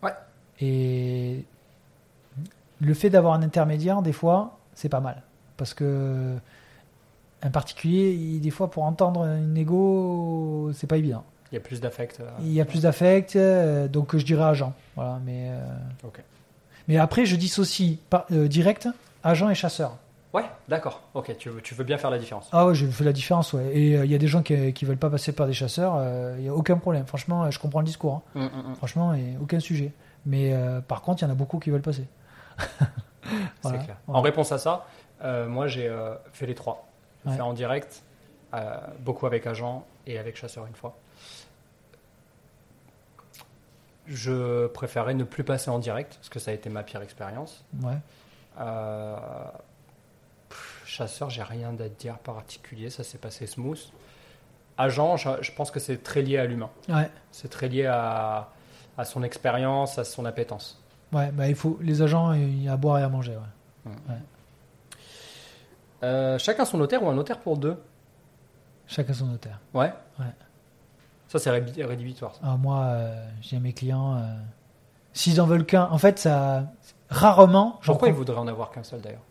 Ouais. 0.01 0.11
Et 0.59 1.45
le 2.81 2.93
fait 2.93 3.09
d'avoir 3.09 3.33
un 3.35 3.41
intermédiaire, 3.43 4.01
des 4.01 4.11
fois, 4.13 4.57
c'est 4.73 4.89
pas 4.89 4.99
mal. 4.99 5.21
Parce 5.57 5.73
que 5.73 6.35
un 7.43 7.49
particulier, 7.49 8.11
il- 8.13 8.39
des 8.41 8.49
fois, 8.49 8.71
pour 8.71 8.83
entendre 8.83 9.23
une 9.25 9.53
négo, 9.53 10.71
c'est 10.73 10.87
pas 10.87 10.97
évident. 10.97 11.23
Il 11.51 11.55
y 11.55 11.57
a 11.57 11.61
plus 11.61 11.79
d'affect. 11.79 12.19
euh, 12.19 12.29
Il 12.39 12.51
y 12.51 12.59
a 12.61 12.65
plus 12.65 12.81
d'affect, 12.81 13.37
donc 13.91 14.17
je 14.17 14.25
dirais 14.25 14.43
agent. 14.45 14.73
Voilà, 14.95 15.19
mais, 15.23 15.49
euh, 15.51 15.67
Ok. 16.03 16.21
mais 16.87 16.97
après, 16.97 17.25
je 17.25 17.35
dissocie 17.35 17.97
par, 18.09 18.25
direct 18.31 18.89
agent 19.23 19.49
et 19.49 19.55
chasseur. 19.55 19.97
Ouais, 20.33 20.45
d'accord. 20.67 21.01
Ok, 21.13 21.35
tu 21.37 21.49
veux, 21.49 21.61
tu 21.61 21.75
veux 21.75 21.83
bien 21.83 21.97
faire 21.99 22.09
la 22.09 22.17
différence. 22.17 22.49
Ah 22.51 22.65
ouais, 22.65 22.73
je 22.73 22.87
fais 22.87 23.03
la 23.03 23.13
différence, 23.13 23.53
ouais. 23.53 23.69
Et 23.77 23.95
euh, 23.97 24.05
il 24.05 24.11
y 24.11 24.15
a 24.15 24.17
des 24.17 24.27
gens 24.27 24.41
qui, 24.41 24.73
qui 24.73 24.83
veulent 24.85 24.97
pas 24.97 25.11
passer 25.11 25.31
par 25.31 25.45
des 25.45 25.53
chasseurs, 25.53 25.93
euh, 25.97 26.33
il 26.37 26.43
n'y 26.43 26.49
a 26.49 26.53
aucun 26.55 26.77
problème. 26.77 27.05
Franchement, 27.05 27.43
euh, 27.43 27.51
je 27.51 27.59
comprends 27.59 27.81
le 27.81 27.85
discours. 27.85 28.23
hein. 28.35 28.39
Hum, 28.41 28.49
hum, 28.53 28.65
hum. 28.69 28.75
Franchement, 28.75 29.13
et 29.13 29.35
aucun 29.41 29.59
sujet. 29.59 29.91
Mais 30.25 30.53
euh, 30.53 30.81
par 30.81 31.01
contre, 31.03 31.21
il 31.21 31.25
y 31.25 31.27
en 31.27 31.31
a 31.31 31.35
beaucoup 31.35 31.59
qui 31.59 31.69
veulent 31.69 31.81
passer. 31.81 32.07
Voilà. 33.61 33.79
C'est 33.79 33.85
clair. 33.85 33.97
En 34.07 34.21
réponse 34.21 34.51
à 34.51 34.57
ça, 34.57 34.85
euh, 35.23 35.47
moi 35.47 35.67
j'ai 35.67 35.87
euh, 35.87 36.13
fait 36.33 36.45
les 36.45 36.55
trois. 36.55 36.85
Ouais. 37.25 37.33
fait 37.35 37.41
en 37.41 37.53
direct, 37.53 38.03
euh, 38.53 38.75
beaucoup 38.99 39.25
avec 39.25 39.47
agent 39.47 39.85
et 40.05 40.17
avec 40.19 40.35
chasseur 40.35 40.65
une 40.65 40.75
fois. 40.75 40.97
Je 44.07 44.67
préférais 44.67 45.13
ne 45.13 45.23
plus 45.23 45.45
passer 45.45 45.69
en 45.69 45.79
direct 45.79 46.15
parce 46.15 46.27
que 46.29 46.39
ça 46.39 46.51
a 46.51 46.53
été 46.53 46.69
ma 46.69 46.83
pire 46.83 47.01
expérience. 47.01 47.63
Ouais. 47.81 47.93
Euh, 48.59 49.15
chasseur, 50.93 51.29
j'ai 51.29 51.43
rien 51.43 51.75
à 51.79 51.89
dire 51.89 52.17
particulier, 52.19 52.89
ça 52.89 53.03
s'est 53.03 53.17
passé 53.17 53.47
smooth. 53.47 53.79
Agent, 54.77 55.17
je, 55.17 55.29
je 55.41 55.51
pense 55.51 55.71
que 55.71 55.79
c'est 55.79 56.01
très 56.03 56.21
lié 56.21 56.37
à 56.37 56.45
l'humain. 56.45 56.69
Ouais. 56.89 57.09
C'est 57.31 57.49
très 57.49 57.67
lié 57.67 57.85
à, 57.85 58.49
à 58.97 59.05
son 59.05 59.23
expérience, 59.23 59.97
à 59.99 60.03
son 60.03 60.25
appétence. 60.25 60.79
Ouais, 61.11 61.31
bah 61.31 61.47
il 61.47 61.55
faut 61.55 61.77
les 61.81 62.01
agents, 62.01 62.33
il 62.33 62.63
y 62.63 62.67
a 62.69 62.73
à 62.73 62.77
boire 62.77 62.99
et 62.99 63.03
à 63.03 63.09
manger. 63.09 63.37
Ouais. 63.85 63.91
Euh, 66.03 66.37
chacun 66.37 66.65
son 66.65 66.77
notaire 66.77 67.01
ou 67.03 67.09
un 67.09 67.13
notaire 67.15 67.39
pour 67.39 67.57
deux? 67.57 67.77
Chacun 68.87 69.13
son 69.13 69.27
notaire. 69.27 69.59
Ouais. 69.73 69.93
Ouais. 70.19 70.25
Ça, 71.27 71.39
c'est 71.39 71.49
rédhi- 71.51 71.83
rédhibitoire. 71.83 72.33
Alors 72.43 72.57
moi, 72.57 72.79
euh, 72.81 73.27
j'ai 73.41 73.59
mes 73.59 73.73
clients. 73.73 74.17
euh, 74.17 74.21
S'ils 75.13 75.39
en 75.39 75.45
veulent 75.45 75.65
qu'un, 75.65 75.85
en 75.89 75.97
fait, 75.97 76.17
ça 76.19 76.65
rarement. 77.09 77.79
Pourquoi 77.83 78.07
ils 78.09 78.13
voudraient 78.13 78.37
en 78.39 78.47
avoir 78.47 78.71
qu'un 78.71 78.83
seul 78.83 79.01
d'ailleurs? 79.01 79.21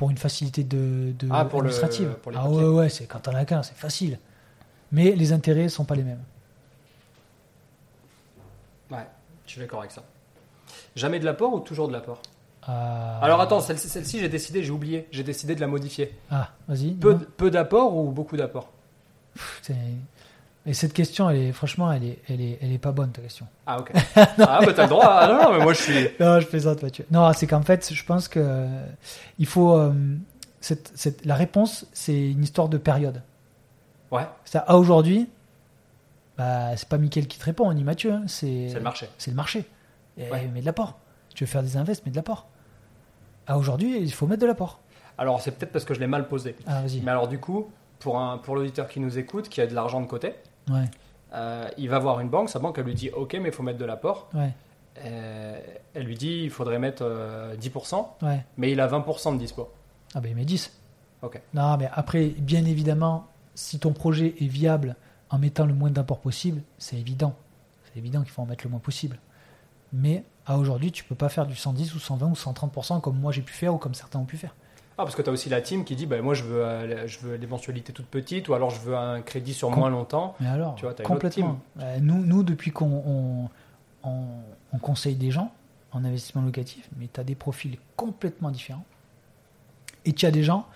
Pour 0.00 0.08
une 0.10 0.16
facilité 0.16 0.64
de, 0.64 1.12
de 1.18 1.28
Ah, 1.30 1.44
pour 1.44 1.60
le- 1.60 1.68
administrative. 1.68 2.14
pour 2.22 2.32
les 2.32 2.38
ah 2.38 2.44
papiers. 2.44 2.56
ouais, 2.56 2.68
ouais, 2.68 2.88
c'est 2.88 3.04
quand 3.04 3.18
t'en 3.18 3.34
as 3.34 3.44
qu'un, 3.44 3.62
c'est 3.62 3.76
facile. 3.76 4.18
Mais 4.92 5.10
les 5.10 5.34
intérêts 5.34 5.68
sont 5.68 5.84
pas 5.84 5.94
les 5.94 6.04
mêmes. 6.04 6.22
Ouais, 8.90 9.06
je 9.44 9.50
suis 9.50 9.60
d'accord 9.60 9.80
avec 9.80 9.90
ça. 9.92 10.02
Jamais 10.96 11.18
de 11.18 11.26
l'apport 11.26 11.52
ou 11.52 11.60
toujours 11.60 11.86
de 11.86 11.92
l'apport? 11.92 12.22
Ah, 12.62 13.20
Alors 13.22 13.42
attends, 13.42 13.60
celle-ci, 13.60 13.90
celle-ci, 13.90 14.20
j'ai 14.20 14.30
décidé, 14.30 14.62
j'ai 14.64 14.70
oublié, 14.70 15.06
j'ai 15.10 15.22
décidé 15.22 15.54
de 15.54 15.60
la 15.60 15.66
modifier. 15.66 16.14
Ah, 16.30 16.48
vas-y. 16.66 16.92
Peu, 16.92 17.18
peu 17.18 17.50
d'apport 17.50 17.94
ou 17.94 18.10
beaucoup 18.10 18.38
d'apport? 18.38 18.70
Et 20.66 20.74
cette 20.74 20.92
question, 20.92 21.30
elle 21.30 21.36
est 21.38 21.52
franchement, 21.52 21.90
elle 21.90 22.04
est, 22.04 22.18
elle 22.28 22.40
est, 22.40 22.58
elle 22.60 22.70
est 22.72 22.78
pas 22.78 22.92
bonne 22.92 23.10
ta 23.10 23.22
question. 23.22 23.46
Ah 23.66 23.78
ok. 23.80 23.92
ah 24.16 24.60
bah 24.64 24.72
t'as 24.74 24.82
le 24.82 24.88
droit. 24.90 25.06
Ah 25.06 25.26
non, 25.28 25.42
non, 25.52 25.56
mais 25.58 25.64
moi 25.64 25.72
je 25.72 25.80
suis... 25.80 26.08
Non, 26.20 26.38
je 26.38 26.46
plaisante, 26.46 26.82
Mathieu. 26.82 27.06
Non, 27.10 27.32
c'est 27.32 27.46
qu'en 27.46 27.62
fait, 27.62 27.92
je 27.94 28.04
pense 28.04 28.28
que 28.28 28.40
euh, 28.42 28.86
il 29.38 29.46
faut. 29.46 29.74
euh, 29.76 29.92
cette, 30.60 30.92
cette- 30.94 31.24
la 31.24 31.34
réponse, 31.34 31.86
c'est 31.94 32.30
une 32.30 32.42
histoire 32.42 32.68
de 32.68 32.76
période. 32.76 33.22
Ouais, 34.10 34.26
C'est 34.44 34.58
à 34.58 34.76
aujourd'hui, 34.76 35.28
bah, 36.36 36.76
c'est 36.76 36.88
pas 36.88 36.98
Mickaël 36.98 37.26
qui 37.26 37.38
te 37.38 37.44
répond, 37.44 37.72
ni 37.72 37.84
Mathieu. 37.84 38.12
hein, 38.12 38.24
c'est 38.26 38.68
le 38.74 38.80
marché. 38.80 39.08
C'est 39.18 39.30
le 39.30 39.36
marché. 39.36 39.64
Et, 40.18 40.30
Ouais. 40.30 40.46
Mets 40.48 40.60
de 40.60 40.66
l'apport. 40.66 40.98
Tu 41.34 41.44
veux 41.44 41.48
faire 41.50 41.62
des 41.62 41.76
invests, 41.78 42.04
mets 42.04 42.10
de 42.12 42.16
l'apport. 42.16 42.46
À 43.46 43.56
aujourd'hui, 43.56 43.98
il 44.00 44.12
faut 44.12 44.26
mettre 44.26 44.42
de 44.42 44.46
l'apport. 44.46 44.80
Alors 45.16 45.40
c'est 45.40 45.52
peut-être 45.52 45.72
parce 45.72 45.84
que 45.84 45.94
je 45.94 46.00
l'ai 46.00 46.06
mal 46.06 46.28
posé. 46.28 46.56
Ah, 46.66 46.82
vas-y. 46.82 47.00
Mais 47.00 47.10
alors 47.10 47.28
du 47.28 47.38
coup, 47.38 47.70
pour, 47.98 48.18
un, 48.18 48.36
pour 48.38 48.56
l'auditeur 48.56 48.88
qui 48.88 49.00
nous 49.00 49.18
écoute, 49.18 49.48
qui 49.48 49.60
a 49.60 49.66
de 49.66 49.74
l'argent 49.74 50.00
de 50.00 50.06
côté, 50.06 50.34
Ouais, 50.70 50.84
euh, 51.34 51.68
il 51.78 51.88
va 51.88 51.98
voir 51.98 52.20
une 52.20 52.28
banque, 52.28 52.48
sa 52.50 52.58
banque 52.58 52.78
elle 52.78 52.84
lui 52.84 52.94
dit 52.94 53.10
ok 53.10 53.34
mais 53.40 53.48
il 53.48 53.52
faut 53.52 53.62
mettre 53.62 53.78
de 53.78 53.84
l'apport. 53.84 54.28
ouais, 54.34 54.52
Euh, 55.04 55.60
elle 55.94 56.04
lui 56.04 56.16
dit 56.16 56.40
il 56.44 56.50
faudrait 56.50 56.78
mettre 56.78 57.02
euh, 57.04 57.56
10%, 57.56 58.06
ouais. 58.22 58.44
mais 58.56 58.72
il 58.72 58.80
a 58.80 58.88
20% 58.88 59.34
de 59.34 59.38
dispo. 59.38 59.70
Ah, 60.14 60.20
ben, 60.20 60.30
il 60.30 60.36
met 60.36 60.44
10. 60.44 60.72
Ok. 61.22 61.40
Non, 61.54 61.76
mais 61.76 61.88
après, 61.92 62.26
bien 62.26 62.64
évidemment, 62.64 63.26
si 63.54 63.78
ton 63.78 63.92
projet 63.92 64.34
est 64.40 64.46
viable 64.46 64.96
en 65.30 65.38
mettant 65.38 65.66
le 65.66 65.74
moins 65.74 65.90
d'apport 65.90 66.18
possible, 66.18 66.62
c'est 66.78 66.96
évident. 66.96 67.34
C'est 67.84 67.98
évident 67.98 68.22
qu'il 68.22 68.30
faut 68.30 68.42
en 68.42 68.46
mettre 68.46 68.64
le 68.64 68.70
moins 68.70 68.80
possible. 68.80 69.18
Mais 69.92 70.24
à 70.46 70.56
aujourd'hui, 70.58 70.90
tu 70.92 71.04
peux 71.04 71.14
pas 71.14 71.28
faire 71.28 71.46
du 71.46 71.54
110 71.56 71.94
ou 71.94 71.98
120 72.00 72.26
ou 72.28 72.32
130% 72.34 73.00
comme 73.00 73.18
moi 73.18 73.32
j'ai 73.32 73.42
pu 73.42 73.52
faire 73.52 73.74
ou 73.74 73.78
comme 73.78 73.94
certains 73.94 74.18
ont 74.18 74.24
pu 74.24 74.36
faire. 74.36 74.54
Ah, 75.00 75.04
parce 75.04 75.16
que 75.16 75.22
tu 75.22 75.30
as 75.30 75.32
aussi 75.32 75.48
la 75.48 75.62
team 75.62 75.84
qui 75.84 75.96
dit 75.96 76.04
bah, 76.04 76.20
moi 76.20 76.34
je 76.34 76.44
veux, 76.44 76.62
euh, 76.62 77.06
je 77.06 77.18
veux 77.20 77.38
des 77.38 77.46
mensualités 77.46 77.92
toutes 77.94 78.06
petites 78.06 78.48
ou 78.48 78.54
alors 78.54 78.68
je 78.68 78.80
veux 78.80 78.94
un 78.96 79.22
crédit 79.22 79.54
sur 79.54 79.70
moins 79.70 79.88
longtemps. 79.88 80.34
Mais 80.40 80.48
alors, 80.48 80.74
Tu 80.74 80.82
vois, 80.84 80.92
t'as 80.92 81.04
une 81.04 81.06
autre 81.06 81.14
complètement. 81.14 81.58
Euh, 81.80 81.98
nous, 82.02 82.22
nous, 82.24 82.42
depuis 82.42 82.70
qu'on 82.70 82.84
on, 83.06 83.48
on- 84.08 84.26
on 84.74 84.78
conseille 84.78 85.14
des 85.14 85.30
gens 85.30 85.52
en 85.92 86.04
investissement 86.04 86.42
locatif, 86.42 86.86
mais 86.98 87.08
tu 87.12 87.18
as 87.18 87.24
des 87.24 87.34
profils 87.34 87.78
complètement 87.96 88.50
différents. 88.50 88.84
Et 90.04 90.12
tu 90.12 90.26
as 90.26 90.30
des 90.30 90.42
gens 90.42 90.66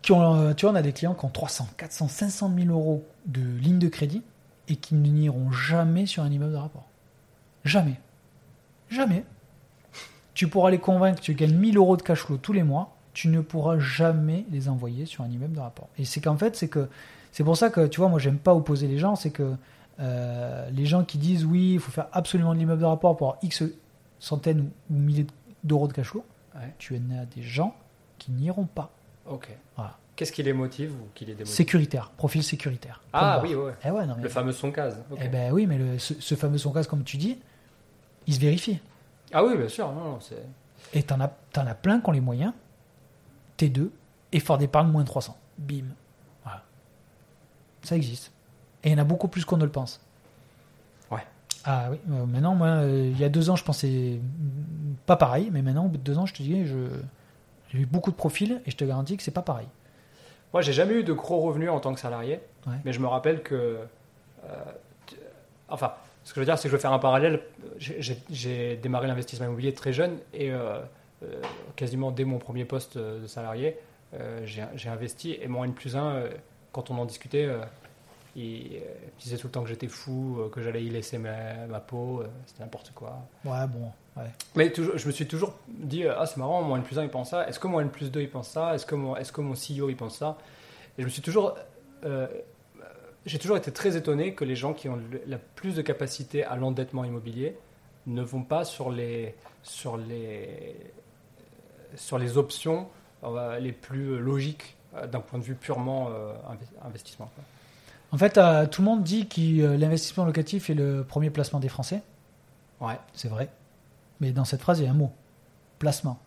qui 0.00 0.12
ont, 0.12 0.34
euh, 0.34 0.54
tu 0.54 0.64
vois, 0.64 0.72
on 0.72 0.76
a 0.76 0.82
des 0.82 0.92
clients 0.92 1.14
qui 1.14 1.24
ont 1.24 1.28
300, 1.28 1.66
400, 1.76 2.06
500 2.08 2.52
000 2.56 2.68
euros 2.70 3.04
de 3.26 3.40
ligne 3.40 3.78
de 3.80 3.88
crédit 3.88 4.22
et 4.68 4.76
qui 4.76 4.94
n'iront 4.94 5.50
jamais 5.50 6.06
sur 6.06 6.22
un 6.22 6.30
immeuble 6.30 6.52
de 6.52 6.56
rapport. 6.58 6.86
Jamais. 7.64 7.94
Jamais. 8.88 9.24
Tu 10.34 10.46
pourras 10.48 10.70
les 10.70 10.78
convaincre 10.78 11.18
que 11.20 11.24
tu 11.24 11.34
gagnes 11.34 11.54
1000 11.56 11.76
euros 11.76 11.96
de 11.96 12.02
cash 12.02 12.20
flow 12.20 12.36
tous 12.36 12.52
les 12.52 12.62
mois, 12.62 12.94
tu 13.18 13.26
ne 13.26 13.40
pourras 13.40 13.80
jamais 13.80 14.44
les 14.52 14.68
envoyer 14.68 15.04
sur 15.04 15.24
un 15.24 15.28
immeuble 15.28 15.54
de 15.54 15.60
rapport. 15.60 15.88
Et 15.98 16.04
c'est 16.04 16.20
qu'en 16.20 16.36
fait, 16.36 16.54
c'est 16.54 16.68
que 16.68 16.88
c'est 17.32 17.42
pour 17.42 17.56
ça 17.56 17.68
que, 17.68 17.84
tu 17.88 17.98
vois, 17.98 18.08
moi, 18.08 18.20
j'aime 18.20 18.38
pas 18.38 18.54
opposer 18.54 18.86
les 18.86 18.96
gens. 18.96 19.16
C'est 19.16 19.30
que 19.32 19.54
euh, 19.98 20.70
les 20.70 20.86
gens 20.86 21.02
qui 21.02 21.18
disent 21.18 21.44
oui, 21.44 21.72
il 21.74 21.80
faut 21.80 21.90
faire 21.90 22.06
absolument 22.12 22.54
de 22.54 22.60
l'immeuble 22.60 22.80
de 22.80 22.86
rapport 22.86 23.16
pour 23.16 23.26
avoir 23.30 23.42
X 23.44 23.64
centaines 24.20 24.60
ou, 24.60 24.94
ou 24.94 24.96
milliers 24.98 25.26
d'euros 25.64 25.88
de 25.88 25.94
cash 25.94 26.06
flow, 26.10 26.24
Ouais. 26.54 26.72
tu 26.78 26.94
as 26.94 26.98
des 27.34 27.42
gens 27.42 27.74
qui 28.18 28.30
n'iront 28.30 28.66
pas. 28.66 28.92
Ok. 29.28 29.48
Voilà. 29.74 29.96
Qu'est-ce 30.14 30.30
qui 30.30 30.44
les 30.44 30.52
motive 30.52 30.92
ou 30.92 31.08
qui 31.12 31.24
les 31.24 31.32
démotive? 31.34 31.52
Sécuritaire, 31.56 32.10
profil 32.16 32.44
sécuritaire. 32.44 33.02
Ah 33.12 33.40
oui, 33.42 33.56
ouais. 33.56 33.72
Eh 33.84 33.90
ouais, 33.90 34.06
non, 34.06 34.14
mais- 34.16 34.22
Le 34.22 34.28
fameux 34.28 34.52
son 34.52 34.70
case. 34.70 34.96
ok. 35.10 35.18
eh 35.20 35.26
ben 35.28 35.52
oui, 35.52 35.66
mais 35.66 35.76
le- 35.78 35.98
ce, 35.98 36.14
ce 36.20 36.36
fameux 36.36 36.58
son 36.58 36.70
casse, 36.72 36.86
comme 36.86 37.02
tu 37.02 37.16
dis, 37.16 37.36
il 38.28 38.34
se 38.34 38.38
vérifie. 38.40 38.78
Ah 39.32 39.42
oui, 39.44 39.56
bien 39.56 39.68
sûr. 39.68 39.90
Non, 39.92 40.04
non. 40.04 40.18
Et 40.92 41.02
t'en 41.02 41.18
as, 41.20 41.32
t'en 41.52 41.66
as 41.66 41.74
plein 41.74 41.98
qui 42.00 42.08
ont 42.08 42.12
les 42.12 42.20
moyens. 42.20 42.52
T2, 43.58 43.88
effort 44.32 44.58
d'épargne 44.58 44.88
moins 44.90 45.04
300. 45.04 45.36
Bim. 45.58 45.84
Voilà. 46.44 46.62
Ça 47.82 47.96
existe. 47.96 48.32
Et 48.84 48.90
il 48.90 48.92
y 48.92 48.94
en 48.94 48.98
a 48.98 49.04
beaucoup 49.04 49.28
plus 49.28 49.44
qu'on 49.44 49.56
ne 49.56 49.64
le 49.64 49.70
pense. 49.70 50.00
Ouais. 51.10 51.22
Ah 51.64 51.88
oui, 51.90 51.98
euh, 52.10 52.26
maintenant, 52.26 52.54
moi, 52.54 52.68
euh, 52.68 53.10
il 53.12 53.18
y 53.18 53.24
a 53.24 53.28
deux 53.28 53.50
ans, 53.50 53.56
je 53.56 53.64
pensais 53.64 54.20
pas 55.06 55.16
pareil, 55.16 55.50
mais 55.52 55.62
maintenant, 55.62 55.86
au 55.86 55.88
bout 55.88 55.96
de 55.98 56.02
deux 56.02 56.16
ans, 56.18 56.26
je 56.26 56.34
te 56.34 56.42
dis, 56.42 56.64
je, 56.66 56.76
j'ai 57.70 57.78
eu 57.80 57.86
beaucoup 57.86 58.10
de 58.10 58.16
profils 58.16 58.60
et 58.66 58.70
je 58.70 58.76
te 58.76 58.84
garantis 58.84 59.16
que 59.16 59.22
c'est 59.22 59.30
pas 59.32 59.42
pareil. 59.42 59.66
Moi, 60.52 60.62
j'ai 60.62 60.72
jamais 60.72 60.94
eu 60.94 61.04
de 61.04 61.12
gros 61.12 61.40
revenus 61.40 61.70
en 61.70 61.80
tant 61.80 61.92
que 61.92 62.00
salarié, 62.00 62.40
Ouais. 62.66 62.74
mais 62.84 62.92
je 62.92 63.00
me 63.00 63.06
rappelle 63.06 63.42
que. 63.42 63.78
euh, 64.44 64.64
enfin, 65.68 65.92
ce 66.24 66.30
que 66.32 66.36
je 66.36 66.40
veux 66.40 66.46
dire, 66.46 66.56
c'est 66.58 66.64
que 66.64 66.68
je 66.70 66.76
veux 66.76 66.80
faire 66.80 66.92
un 66.92 66.98
parallèle. 66.98 67.40
J'ai- 67.78 68.76
démarré 68.76 69.06
l'investissement 69.08 69.46
immobilier 69.46 69.72
très 69.74 69.92
jeune 69.92 70.18
et 70.34 70.50
quasiment 71.76 72.10
dès 72.10 72.24
mon 72.24 72.38
premier 72.38 72.64
poste 72.64 72.96
de 72.98 73.26
salarié, 73.26 73.76
euh, 74.14 74.40
j'ai 74.44 74.88
investi. 74.88 75.36
Et 75.40 75.48
mon 75.48 75.64
N 75.64 75.72
plus 75.72 75.96
1, 75.96 76.24
quand 76.72 76.90
on 76.90 76.98
en 76.98 77.04
discutait, 77.04 77.44
euh, 77.46 77.58
il, 78.36 78.76
euh, 78.76 78.80
disait 79.20 79.36
tout 79.36 79.48
le 79.48 79.52
temps 79.52 79.62
que 79.62 79.68
j'étais 79.68 79.88
fou, 79.88 80.36
euh, 80.40 80.48
que 80.48 80.62
j'allais 80.62 80.84
y 80.84 80.90
laisser 80.90 81.18
ma, 81.18 81.66
ma 81.68 81.80
peau, 81.80 82.20
euh, 82.22 82.28
c'était 82.46 82.62
n'importe 82.62 82.92
quoi. 82.94 83.18
Ouais, 83.44 83.66
bon, 83.66 83.90
ouais. 84.16 84.28
Mais 84.54 84.70
toujours, 84.70 84.96
je 84.96 85.06
me 85.06 85.12
suis 85.12 85.26
toujours 85.26 85.54
dit, 85.68 86.04
euh, 86.04 86.14
ah 86.16 86.26
c'est 86.26 86.36
marrant, 86.36 86.62
mon 86.62 86.76
N 86.76 86.82
plus 86.82 86.98
1 86.98 87.02
il 87.04 87.08
pense 87.10 87.30
ça, 87.30 87.48
est-ce 87.48 87.58
que 87.58 87.66
mon 87.66 87.80
N 87.80 87.88
plus 87.90 88.10
2 88.12 88.20
il 88.20 88.30
pense 88.30 88.48
ça, 88.48 88.74
est-ce 88.74 88.86
que, 88.86 88.94
mon, 88.94 89.16
est-ce 89.16 89.32
que 89.32 89.40
mon 89.40 89.54
CEO 89.54 89.88
il 89.90 89.96
pense 89.96 90.16
ça? 90.18 90.38
Et 90.96 91.02
je 91.02 91.06
me 91.06 91.10
suis 91.10 91.22
toujours, 91.22 91.56
euh, 92.04 92.26
j'ai 93.26 93.38
toujours 93.38 93.56
été 93.56 93.72
très 93.72 93.96
étonné 93.96 94.34
que 94.34 94.44
les 94.44 94.56
gens 94.56 94.72
qui 94.72 94.88
ont 94.88 94.96
le- 94.96 95.22
la 95.26 95.38
plus 95.38 95.74
de 95.74 95.82
capacité 95.82 96.44
à 96.44 96.54
l'endettement 96.56 97.04
immobilier 97.04 97.56
ne 98.06 98.22
vont 98.22 98.42
pas 98.42 98.64
sur 98.64 98.90
les, 98.90 99.34
sur 99.62 99.96
les, 99.96 100.76
sur 101.96 102.18
les 102.18 102.36
options 102.38 102.88
euh, 103.24 103.58
les 103.58 103.72
plus 103.72 104.18
logiques 104.18 104.76
euh, 104.94 105.06
d'un 105.06 105.20
point 105.20 105.38
de 105.38 105.44
vue 105.44 105.54
purement 105.54 106.08
euh, 106.10 106.32
inve- 106.50 106.86
investissement. 106.86 107.30
En 108.10 108.16
fait, 108.16 108.40
tout 108.70 108.80
le 108.80 108.86
monde 108.86 109.02
dit 109.02 109.28
que 109.28 109.76
l'investissement 109.76 110.24
locatif 110.24 110.70
est 110.70 110.74
le 110.74 111.04
premier 111.04 111.28
placement 111.28 111.60
des 111.60 111.68
Français. 111.68 112.02
Ouais, 112.80 112.98
C'est 113.12 113.28
vrai. 113.28 113.50
Mais 114.20 114.32
dans 114.32 114.44
cette 114.46 114.62
phrase, 114.62 114.78
il 114.80 114.84
y 114.84 114.88
a 114.88 114.90
un 114.90 114.94
mot. 114.94 115.12
Placement. 115.78 116.18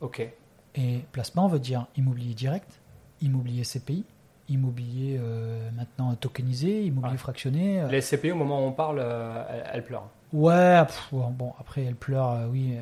ok. 0.00 0.28
Et 0.74 0.98
placement 1.12 1.46
veut 1.48 1.58
dire 1.60 1.86
immobilier 1.96 2.34
direct, 2.34 2.80
immobilier 3.20 3.62
CPI, 3.64 4.04
immobilier 4.50 5.16
euh, 5.18 5.70
maintenant 5.76 6.14
tokenisé, 6.14 6.84
immobilier 6.84 7.12
Ouais. 7.12 7.18
fractionné. 7.18 7.80
euh, 7.80 7.88
Les 7.88 8.00
CPI, 8.02 8.32
au 8.32 8.36
moment 8.36 8.60
où 8.62 8.68
on 8.68 8.72
parle, 8.72 8.98
euh, 9.00 9.42
elles, 9.48 9.70
elles 9.74 9.84
pleurent. 9.84 10.08
Ouais, 10.32 10.84
pff, 10.86 11.08
bon, 11.12 11.52
après 11.58 11.84
elle 11.84 11.96
pleure, 11.96 12.30
euh, 12.32 12.46
oui. 12.50 12.74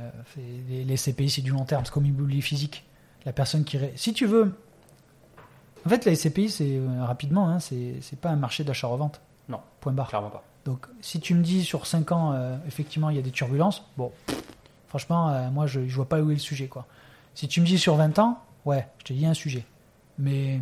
les, 0.69 0.85
les 0.85 0.97
CPI 0.97 1.31
c'est 1.31 1.43
du 1.43 1.51
long 1.53 1.65
terme, 1.65 1.85
c'est 1.85 1.93
comme 1.93 2.05
immobilier 2.07 2.41
physique. 2.41 2.85
La 3.25 3.33
personne 3.33 3.65
qui. 3.65 3.79
ré- 3.79 3.93
Si 3.97 4.13
tu 4.13 4.27
veux. 4.27 4.55
En 5.87 5.89
fait, 5.89 6.05
la 6.05 6.15
SCPI, 6.15 6.51
c'est 6.51 6.81
rapidement, 7.01 7.49
hein, 7.49 7.61
c'est 7.61 8.01
pas 8.21 8.31
un 8.31 8.37
marché 8.37 8.65
d'achat-revente. 8.65 9.21
Non. 9.49 9.61
Point 9.81 9.93
barre. 9.93 10.09
Clairement 10.09 10.29
pas. 10.31 10.43
Donc, 10.65 10.87
si 11.01 11.21
tu 11.21 11.35
me 11.35 11.43
dis 11.43 11.65
sur 11.65 11.87
5 11.87 12.13
ans, 12.13 12.35
effectivement, 12.67 13.09
il 13.11 13.17
y 13.17 13.19
a 13.19 13.23
des 13.23 13.31
turbulences, 13.31 13.85
bon, 13.97 14.13
franchement, 14.89 15.51
moi, 15.51 15.67
je, 15.67 15.87
je 15.87 15.95
vois 15.97 16.09
pas 16.09 16.21
où 16.21 16.31
est 16.31 16.35
le 16.35 16.41
sujet, 16.41 16.67
quoi. 16.67 16.85
Si 17.35 17.49
tu 17.49 17.61
me 17.63 17.67
dis 17.67 17.79
sur 17.79 17.95
20 17.95 18.19
ans, 18.19 18.39
ouais, 18.67 18.87
je 18.99 19.05
te 19.05 19.13
dis 19.15 19.21
il 19.21 19.23
y 19.23 19.27
a 19.27 19.31
un 19.31 19.35
sujet. 19.35 19.65
Mais 20.19 20.61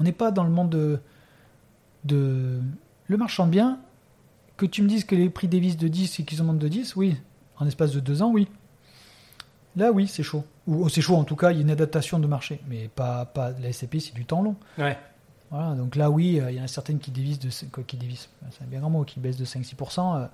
on 0.00 0.04
n'est 0.04 0.12
pas 0.12 0.30
dans 0.30 0.44
le 0.44 0.50
monde 0.50 0.70
de, 0.70 1.00
de 2.04 2.60
le 3.06 3.16
marchand 3.16 3.46
de 3.46 3.50
biens. 3.50 3.78
Que 4.56 4.66
tu 4.66 4.82
me 4.82 4.88
dises 4.88 5.04
que 5.04 5.14
les 5.16 5.28
prix 5.30 5.48
dévissent 5.48 5.76
de 5.76 5.88
10 5.88 6.20
et 6.20 6.24
qu'ils 6.24 6.40
augmentent 6.40 6.58
de 6.60 6.68
10, 6.68 6.94
oui. 6.96 7.16
En 7.58 7.66
espace 7.66 7.90
de 7.92 8.00
2 8.00 8.22
ans, 8.22 8.30
oui. 8.30 8.48
Là, 9.76 9.90
oui, 9.90 10.06
c'est 10.06 10.22
chaud. 10.22 10.44
Ou 10.68 10.84
oh, 10.84 10.88
c'est 10.88 11.00
chaud, 11.00 11.16
en 11.16 11.24
tout 11.24 11.34
cas, 11.36 11.50
il 11.50 11.56
y 11.56 11.58
a 11.58 11.62
une 11.62 11.70
adaptation 11.70 12.20
de 12.20 12.26
marché. 12.28 12.60
Mais 12.68 12.88
pas, 12.88 13.24
pas 13.24 13.50
la 13.60 13.72
SCPI, 13.72 14.00
c'est 14.00 14.14
du 14.14 14.24
temps 14.24 14.42
long. 14.42 14.54
Ouais. 14.78 14.96
Voilà, 15.50 15.74
donc 15.74 15.96
là, 15.96 16.10
oui, 16.10 16.40
euh, 16.40 16.50
il 16.52 16.56
y 16.56 16.60
en 16.60 16.64
a 16.64 16.68
certaines 16.68 16.98
qui 17.00 17.10
dévissent, 17.10 17.40
de, 17.40 17.48
qui 17.82 17.96
dévissent, 17.96 18.28
c'est 18.50 18.62
un 18.62 18.66
bien 18.66 18.80
grand 18.80 18.90
mot, 18.90 19.04
qui 19.04 19.18
baissent 19.20 19.36
de 19.36 19.44
5-6%. 19.44 20.16
euh, 20.22 20.26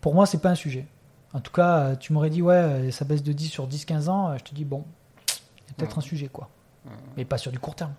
pour 0.00 0.14
moi, 0.14 0.24
c'est 0.26 0.40
pas 0.40 0.50
un 0.50 0.54
sujet. 0.54 0.86
En 1.34 1.40
tout 1.40 1.52
cas, 1.52 1.78
euh, 1.78 1.96
tu 1.96 2.12
m'aurais 2.12 2.30
dit, 2.30 2.40
ouais, 2.42 2.90
ça 2.90 3.04
baisse 3.04 3.22
de 3.22 3.32
10 3.32 3.48
sur 3.48 3.68
10-15 3.68 4.08
ans, 4.08 4.36
je 4.38 4.42
te 4.44 4.54
dis, 4.54 4.64
bon, 4.64 4.84
a 5.68 5.72
peut-être 5.76 5.92
Ouais. 5.92 5.98
un 5.98 6.00
sujet, 6.06 6.28
quoi. 6.28 6.48
Ouais. 6.86 6.92
Mais 7.18 7.24
pas 7.26 7.38
sur 7.38 7.52
du 7.52 7.58
court 7.58 7.74
terme. 7.74 7.92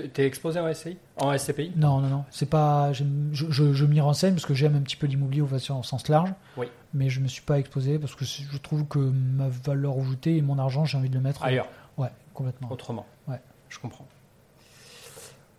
Tu 0.00 0.20
es 0.20 0.26
exposé 0.26 0.58
en 0.58 0.72
SCI 0.74 0.96
En 1.20 1.38
SCPI 1.38 1.72
Non, 1.76 2.00
non, 2.00 2.08
non. 2.08 2.24
C'est 2.30 2.50
pas, 2.50 2.92
je, 2.92 3.04
je, 3.32 3.72
je 3.72 3.84
m'y 3.84 4.00
renseigne 4.00 4.34
parce 4.34 4.44
que 4.46 4.52
j'aime 4.54 4.74
un 4.74 4.80
petit 4.80 4.96
peu 4.96 5.06
l'immobilier 5.06 5.42
au 5.42 5.58
sens 5.58 6.08
large. 6.08 6.32
Oui. 6.56 6.66
Mais 6.94 7.10
je 7.10 7.20
me 7.20 7.28
suis 7.28 7.42
pas 7.42 7.60
exposé 7.60 8.00
parce 8.00 8.16
que 8.16 8.24
je 8.24 8.58
trouve 8.58 8.86
que 8.86 8.98
ma 8.98 9.48
valeur 9.48 9.96
ajoutée 9.98 10.36
et 10.36 10.42
mon 10.42 10.58
argent, 10.58 10.84
j'ai 10.84 10.98
envie 10.98 11.08
de 11.10 11.14
le 11.14 11.20
mettre 11.20 11.44
Ailleurs, 11.44 11.68
Ouais, 11.96 12.08
complètement. 12.34 12.72
autrement. 12.72 13.06
Ouais. 13.28 13.40
Je 13.68 13.78
comprends. 13.78 14.06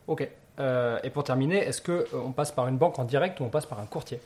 Ok. 0.07 0.27
Euh, 0.59 0.99
et 1.03 1.09
pour 1.09 1.23
terminer, 1.23 1.57
est-ce 1.57 1.81
que 1.81 1.91
euh, 1.91 2.05
on 2.25 2.31
passe 2.33 2.51
par 2.51 2.67
une 2.67 2.77
banque 2.77 2.99
en 2.99 3.05
direct 3.05 3.39
ou 3.39 3.43
on 3.43 3.49
passe 3.49 3.65
par 3.65 3.79
un 3.79 3.85
courtier? 3.85 4.19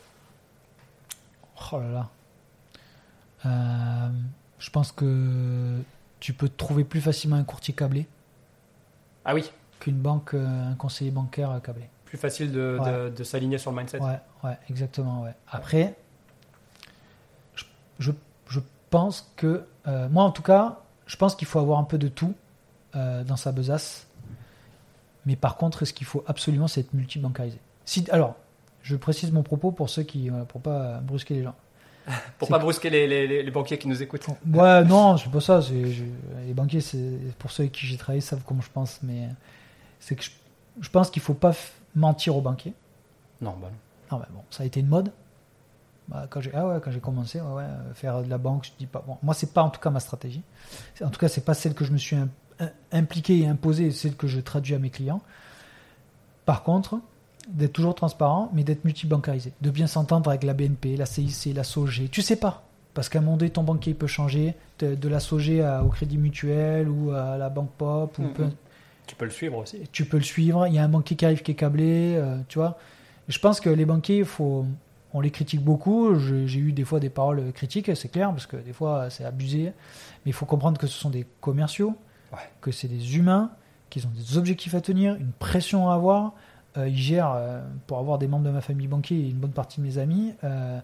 Oh 1.72 1.80
là 1.80 1.90
là. 1.92 2.10
Euh, 3.46 4.10
je 4.58 4.70
pense 4.72 4.92
que 4.92 5.80
tu 6.20 6.34
peux 6.34 6.50
trouver 6.50 6.84
plus 6.84 7.02
facilement 7.02 7.36
un 7.36 7.44
courtier 7.44 7.74
câblé 7.74 8.08
Ah 9.24 9.34
oui, 9.34 9.52
qu'une 9.80 9.98
banque, 9.98 10.34
euh, 10.34 10.72
un 10.72 10.76
conseiller 10.76 11.12
bancaire 11.12 11.52
euh, 11.52 11.60
câblé. 11.60 11.90
plus 12.06 12.18
facile 12.18 12.52
de, 12.52 12.78
de- 12.78 12.80
Ouais. 13.06 13.12
de 13.12 13.24
s'aligner 13.24 13.58
sur 13.58 13.72
le 13.72 13.78
mindset. 13.78 14.00
Ouais, 14.02 14.20
ouais, 14.44 14.58
exactement. 14.70 15.22
Ouais. 15.24 15.34
Après, 15.52 15.96
je, 17.56 17.64
je, 18.00 18.12
je 18.50 18.60
pense 18.90 19.32
que, 19.36 19.64
euh, 19.88 20.10
moi 20.10 20.24
en 20.24 20.32
tout 20.32 20.42
cas, 20.42 20.80
je 21.06 21.16
pense 21.16 21.36
qu'il 21.36 21.48
faut 21.48 21.60
avoir 21.60 21.80
un 21.80 21.84
peu 21.84 21.98
de 21.98 22.08
tout 22.08 22.34
euh, 22.96 23.24
dans 23.24 23.36
sa 23.38 23.52
besace. 23.52 24.08
Mais 25.26 25.36
par 25.36 25.58
contre, 25.58 25.86
ce 25.86 25.94
qu'il 25.94 26.08
faut 26.08 26.24
absolument, 26.28 26.68
c'est 26.68 26.82
être 26.82 26.94
multibancarisé. 26.94 27.60
Si, 27.86 28.06
alors, 28.12 28.36
je 28.82 28.96
précise 28.96 29.32
mon 29.32 29.44
propos 29.44 29.72
pour 29.72 29.90
ceux 29.90 30.04
qui, 30.04 30.30
pour 30.48 30.62
pas 30.62 31.00
brusquer 31.02 31.36
les 31.36 31.44
gens. 31.44 31.56
Pour 32.40 32.48
pas 32.48 32.58
que- 32.58 32.64
brusquer 32.64 32.90
les, 32.90 33.06
les- 33.28 33.52
banquiers 33.52 33.78
qui 33.78 33.88
nous 33.88 34.02
écoutent. 34.02 34.26
Ouais, 34.52 34.84
non, 34.84 35.18
c'est 35.18 35.30
pas 35.30 35.42
ça. 35.42 35.62
je- 35.62 35.74
les 36.48 36.54
banquiers, 36.56 36.82
c'est 36.82 37.20
pour 37.38 37.52
ceux 37.52 37.64
avec 37.64 37.74
qui 37.74 37.86
j'ai 37.86 37.98
travaillé, 37.98 38.20
savent 38.22 38.42
comment 38.48 38.62
je 38.62 38.70
pense. 38.72 39.00
Mais 39.04 39.28
c'est 40.00 40.16
que 40.16 40.24
je, 40.24 40.32
je 40.82 40.90
pense 40.90 41.10
qu'il 41.10 41.22
faut 41.22 41.34
pas 41.34 41.52
mentir 41.96 42.36
aux 42.36 42.42
banquiers. 42.42 42.74
Non, 43.42 43.56
bah 43.62 43.70
non. 44.12 44.20
Mais 44.20 44.26
bon, 44.34 44.42
ça 44.50 44.64
a 44.64 44.66
été 44.66 44.80
une 44.80 44.88
mode. 44.88 45.12
Bah, 46.08 46.26
quand 46.30 46.42
j'ai 46.42 46.52
ah 46.56 46.68
ouais, 46.68 46.80
quand 46.84 46.90
j'ai 46.92 47.00
commencé, 47.00 47.40
ouais, 47.40 47.54
ouais, 47.54 47.64
euh, 47.64 47.94
faire 47.94 48.24
de 48.24 48.30
la 48.30 48.38
banque, 48.40 48.66
je 48.66 48.72
dis 48.80 48.88
pas. 48.88 49.04
Bon, 49.06 49.18
moi, 49.22 49.34
c'est 49.36 49.54
pas 49.54 49.62
en 49.62 49.70
tout 49.70 49.80
cas 49.80 49.90
ma 49.92 50.00
stratégie. 50.00 50.42
En 51.04 51.10
tout 51.10 51.20
cas, 51.20 51.28
c'est 51.28 51.46
pas 51.46 51.54
celle 51.54 51.76
que 51.76 51.86
je 51.86 51.92
me 51.92 51.98
suis 51.98 52.16
im- 52.16 52.30
im- 52.60 52.72
impliqué 52.92 53.38
et 53.40 53.48
imposé, 53.48 53.92
c'est 53.92 54.08
celle 54.10 54.16
que 54.16 54.28
je 54.28 54.40
traduis 54.40 54.74
à 54.74 54.80
mes 54.80 54.90
clients. 54.90 55.22
Par 56.46 56.64
contre, 56.64 57.00
d'être 57.48 57.74
toujours 57.74 57.96
transparent, 57.96 58.50
mais 58.54 58.64
d'être 58.64 58.86
multibancarisé, 58.86 59.54
de 59.62 59.70
bien 59.70 59.88
s'entendre 59.88 60.30
avec 60.30 60.44
la 60.44 60.54
BNP, 60.54 60.98
la 60.98 61.06
CIC, 61.06 61.54
la 61.56 61.64
SOG. 61.64 62.10
Tu 62.12 62.22
sais 62.22 62.36
pas, 62.36 62.64
parce 62.94 63.10
qu'à 63.10 63.20
un 63.20 63.22
moment 63.22 63.38
donné, 63.38 63.52
ton 63.52 63.64
banquier 63.64 63.94
peut 63.94 64.08
changer 64.08 64.56
de, 64.80 64.96
de 64.96 65.10
la 65.10 65.20
SOG 65.20 65.60
à- 65.62 65.84
au 65.84 65.90
Crédit 65.90 66.18
Mutuel 66.18 66.90
ou 66.90 67.12
à 67.12 67.38
la 67.38 67.50
Banque 67.50 67.72
Pop 67.78 68.18
ou 68.18 68.24
peu, 68.34 68.50
Tu 69.10 69.16
peux 69.16 69.26
le 69.26 69.32
suivre 69.32 69.58
aussi. 69.58 69.82
tu 69.92 70.06
peux 70.06 70.18
le 70.18 70.24
suivre. 70.24 70.68
Il 70.68 70.74
y 70.76 70.78
a 70.78 70.84
un 70.84 70.88
banquier 70.90 71.16
qui 71.16 71.26
arrive 71.26 71.42
qui 71.42 71.52
est 71.52 71.56
câblé, 71.56 72.14
euh, 72.16 72.38
tu 72.48 72.60
vois. 72.60 72.78
Je 73.28 73.40
pense 73.40 73.60
que 73.60 73.70
les 73.70 73.86
banquiers, 73.86 74.24
faut, 74.24 74.66
on 75.14 75.20
les 75.22 75.32
critique 75.32 75.62
beaucoup. 75.64 76.18
J'ai 76.20 76.60
eu 76.60 76.72
des 76.74 76.84
fois 76.86 77.00
des 77.00 77.10
paroles 77.10 77.52
critiques, 77.54 77.90
c'est 77.96 78.10
clair, 78.10 78.30
parce 78.32 78.46
que 78.46 78.58
des 78.58 78.72
fois 78.74 79.10
c'est 79.10 79.26
abusé. 79.26 79.64
Mais 79.66 80.28
il 80.28 80.34
faut 80.34 80.46
comprendre 80.46 80.78
que 80.80 80.86
ce 80.88 80.98
sont 80.98 81.10
des 81.10 81.26
commerciaux, 81.42 81.96
Ouais. 82.32 82.38
que 82.62 82.72
c'est 82.72 82.88
des 82.88 83.18
humains, 83.18 83.50
qu'ils 83.90 84.06
ont 84.06 84.12
des 84.16 84.38
objectifs 84.38 84.76
à 84.76 84.82
tenir, 84.82 85.16
une 85.16 85.32
pression 85.32 85.90
à 85.90 85.96
avoir. 85.96 86.34
Euh, 86.78 86.88
ils 86.88 86.96
gèrent, 86.98 87.34
euh, 87.36 87.62
pour 87.88 87.98
avoir 87.98 88.20
des 88.20 88.28
membres 88.28 88.46
de 88.46 88.52
ma 88.52 88.62
famille 88.62 88.86
banquier 88.88 89.18
et 89.18 89.30
une 89.30 89.38
bonne 89.40 89.52
partie 89.54 89.82
de 89.82 89.86
mes 89.88 89.98
amis, 89.98 90.34
euh, 90.44 90.80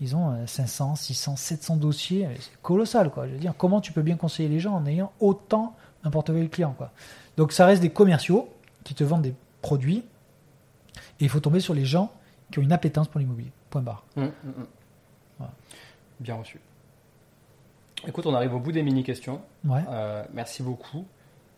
ils 0.00 0.14
ont 0.14 0.30
euh, 0.30 0.46
500, 0.46 0.94
600, 0.94 1.34
700 1.34 1.76
dossiers. 1.76 2.28
C'est 2.38 2.60
colossal, 2.62 3.10
quoi. 3.10 3.26
Je 3.26 3.32
veux 3.32 3.38
dire, 3.40 3.54
comment 3.58 3.80
tu 3.80 3.92
peux 3.92 4.02
bien 4.02 4.14
conseiller 4.16 4.48
les 4.48 4.60
gens 4.60 4.74
en 4.74 4.86
ayant 4.86 5.10
autant 5.18 5.74
un 6.04 6.10
portefeuille 6.10 6.48
client, 6.48 6.74
quoi. 6.78 6.92
Donc 7.36 7.52
ça 7.52 7.66
reste 7.66 7.82
des 7.82 7.90
commerciaux 7.90 8.48
qui 8.84 8.94
te 8.94 9.02
vendent 9.04 9.22
des 9.22 9.34
produits 9.62 10.04
et 11.20 11.24
il 11.24 11.28
faut 11.28 11.40
tomber 11.40 11.60
sur 11.60 11.74
les 11.74 11.84
gens 11.84 12.12
qui 12.52 12.58
ont 12.58 12.62
une 12.62 12.72
appétence 12.72 13.08
pour 13.08 13.18
l'immobilier. 13.20 13.50
Point 13.70 13.82
barre. 13.82 14.04
Hum, 14.16 14.24
hum, 14.44 14.54
hum. 14.58 14.66
Voilà. 15.38 15.52
Bien 16.20 16.34
reçu. 16.36 16.60
Écoute, 18.06 18.26
on 18.26 18.34
arrive 18.34 18.54
au 18.54 18.60
bout 18.60 18.70
des 18.72 18.82
mini-questions. 18.82 19.40
Ouais. 19.64 19.80
Euh, 19.88 20.24
merci 20.32 20.62
beaucoup. 20.62 21.06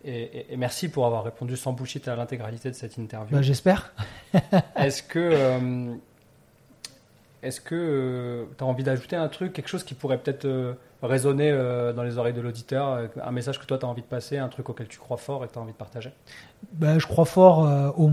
Et, 0.04 0.22
et- 0.22 0.52
et 0.52 0.56
merci 0.56 0.88
pour 0.88 1.04
avoir 1.04 1.24
répondu 1.24 1.56
sans 1.56 1.72
bullshit 1.72 2.06
à 2.06 2.14
l'intégralité 2.14 2.70
de 2.70 2.74
cette 2.76 2.96
interview. 2.96 3.34
Bah, 3.34 3.42
J'espère. 3.42 3.92
Est-ce 4.76 5.02
que 5.02 5.18
euh, 5.18 5.94
est-ce 7.42 7.60
que 7.60 8.46
tu 8.56 8.64
as 8.64 8.66
envie 8.66 8.84
d'ajouter 8.84 9.16
un 9.16 9.28
truc, 9.28 9.52
quelque 9.52 9.68
chose 9.68 9.84
qui 9.84 9.94
pourrait 9.94 10.18
peut-être 10.18 10.44
euh, 10.44 10.74
résonner 11.02 11.50
euh, 11.50 11.92
dans 11.92 12.02
les 12.02 12.18
oreilles 12.18 12.34
de 12.34 12.40
l'auditeur, 12.40 12.88
euh, 12.88 13.06
un 13.22 13.30
message 13.30 13.60
que 13.60 13.66
toi 13.66 13.78
tu 13.78 13.84
as 13.84 13.88
envie 13.88 14.02
de 14.02 14.06
passer, 14.06 14.38
un 14.38 14.48
truc 14.48 14.68
auquel 14.68 14.88
tu 14.88 14.98
crois 14.98 15.16
fort 15.16 15.44
et 15.44 15.48
que 15.48 15.52
tu 15.52 15.58
as 15.58 15.62
envie 15.62 15.72
de 15.72 15.76
partager? 15.76 16.12
Bah, 16.72 16.98
je 16.98 17.06
crois 17.06 17.24
fort 17.24 17.66
euh, 17.66 17.90
au. 17.96 18.10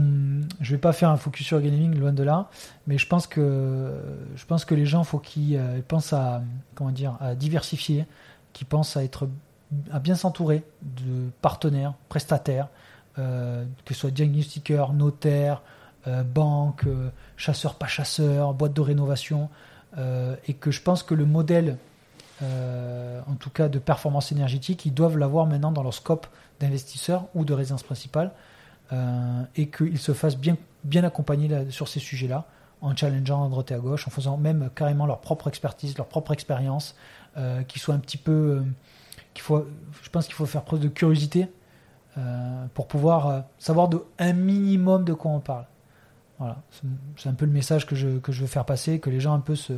Je 0.62 0.72
vais 0.72 0.78
pas 0.78 0.94
faire 0.94 1.10
un 1.10 1.18
focus 1.18 1.48
sur 1.48 1.60
gaming, 1.60 1.98
loin 1.98 2.14
de 2.14 2.24
là, 2.24 2.50
mais 2.88 2.98
je 2.98 3.08
pense 3.08 3.28
que 3.28 3.92
je 4.36 4.46
pense 4.46 4.66
que 4.66 4.76
les 4.76 4.86
gens, 4.86 5.04
faut 5.04 5.20
qu'ils 5.20 5.58
euh, 5.58 5.80
pensent 5.88 6.14
à 6.14 6.42
comment 6.76 6.92
dire, 6.92 7.18
à 7.20 7.36
diversifier, 7.36 8.06
qu'ils 8.54 8.68
pensent 8.68 8.96
à 8.98 9.04
être 9.04 9.28
à 9.92 10.00
bien 10.00 10.16
s'entourer 10.16 10.64
de 10.82 11.30
partenaires, 11.42 11.94
prestataires, 12.10 12.68
euh, 13.18 13.66
que 13.86 13.94
ce 13.94 14.02
soit 14.02 14.12
diagnostiqueurs, 14.12 14.94
notaires, 14.94 15.62
euh, 16.08 16.24
banques, 16.24 16.86
euh, 16.86 17.10
chasseurs 17.38 17.76
pas 17.76 17.88
chasseurs, 17.88 18.54
boîtes 18.54 18.74
de 18.74 18.82
rénovation, 18.82 19.50
euh, 19.98 20.36
et 20.48 20.54
que 20.54 20.70
je 20.70 20.82
pense 20.82 21.02
que 21.02 21.14
le 21.14 21.26
modèle, 21.26 21.78
en 22.42 23.36
tout 23.40 23.50
cas 23.50 23.70
de 23.70 23.80
performance 23.80 24.34
énergétique, 24.34 24.86
ils 24.86 24.94
doivent 24.94 25.18
l'avoir 25.18 25.46
maintenant 25.46 25.72
dans 25.72 25.82
leur 25.82 25.94
scope 25.94 26.28
d'investisseurs 26.60 27.28
ou 27.36 27.46
de 27.46 27.54
résidence 27.54 27.84
principale 27.84 28.32
et 29.56 29.70
qu'ils 29.70 29.98
se 29.98 30.12
fassent 30.12 30.36
bien, 30.36 30.58
bien 30.84 31.06
accompagner 31.06 31.72
sur 31.72 31.88
ces 31.88 32.02
sujets-là 32.02 32.46
en 32.82 32.94
challengeant 32.98 33.46
à 33.46 33.48
droite 33.48 33.72
et 33.72 33.76
à 33.76 33.80
gauche, 33.80 34.10
en 34.10 34.12
faisant 34.12 34.36
même 34.36 34.70
carrément 34.76 35.06
leur 35.06 35.22
propre 35.22 35.48
expertise, 35.48 35.98
leur 35.98 36.08
propre 36.08 36.34
expérience, 36.34 36.98
euh, 37.38 37.64
qu'ils 37.64 37.82
soient 37.82 37.96
un 37.96 38.00
petit 38.00 38.18
peu... 38.18 38.62
qu'il 39.34 39.44
faut, 39.44 39.66
je 40.02 40.10
pense 40.10 40.26
qu'il 40.26 40.36
faut 40.36 40.46
faire 40.46 40.64
preuve 40.64 40.82
de 40.82 40.90
curiosité 40.90 41.48
pour 42.74 42.88
pouvoir 42.88 43.46
savoir 43.58 43.88
de, 43.88 44.04
un 44.20 44.34
minimum 44.34 45.06
de 45.06 45.14
quoi 45.14 45.32
on 45.32 45.40
parle. 45.40 45.66
Voilà, 46.44 46.62
c'est 47.16 47.30
un 47.30 47.34
peu 47.34 47.46
le 47.46 47.52
message 47.52 47.86
que 47.86 47.96
je, 47.96 48.20
que 48.20 48.34
je 48.34 48.42
veux 48.42 48.48
faire 48.48 48.66
passer, 48.66 49.00
que 49.00 49.10
les 49.10 49.22
gens 49.22 49.34
un 49.34 49.40
peu 49.40 49.56
se, 49.56 49.72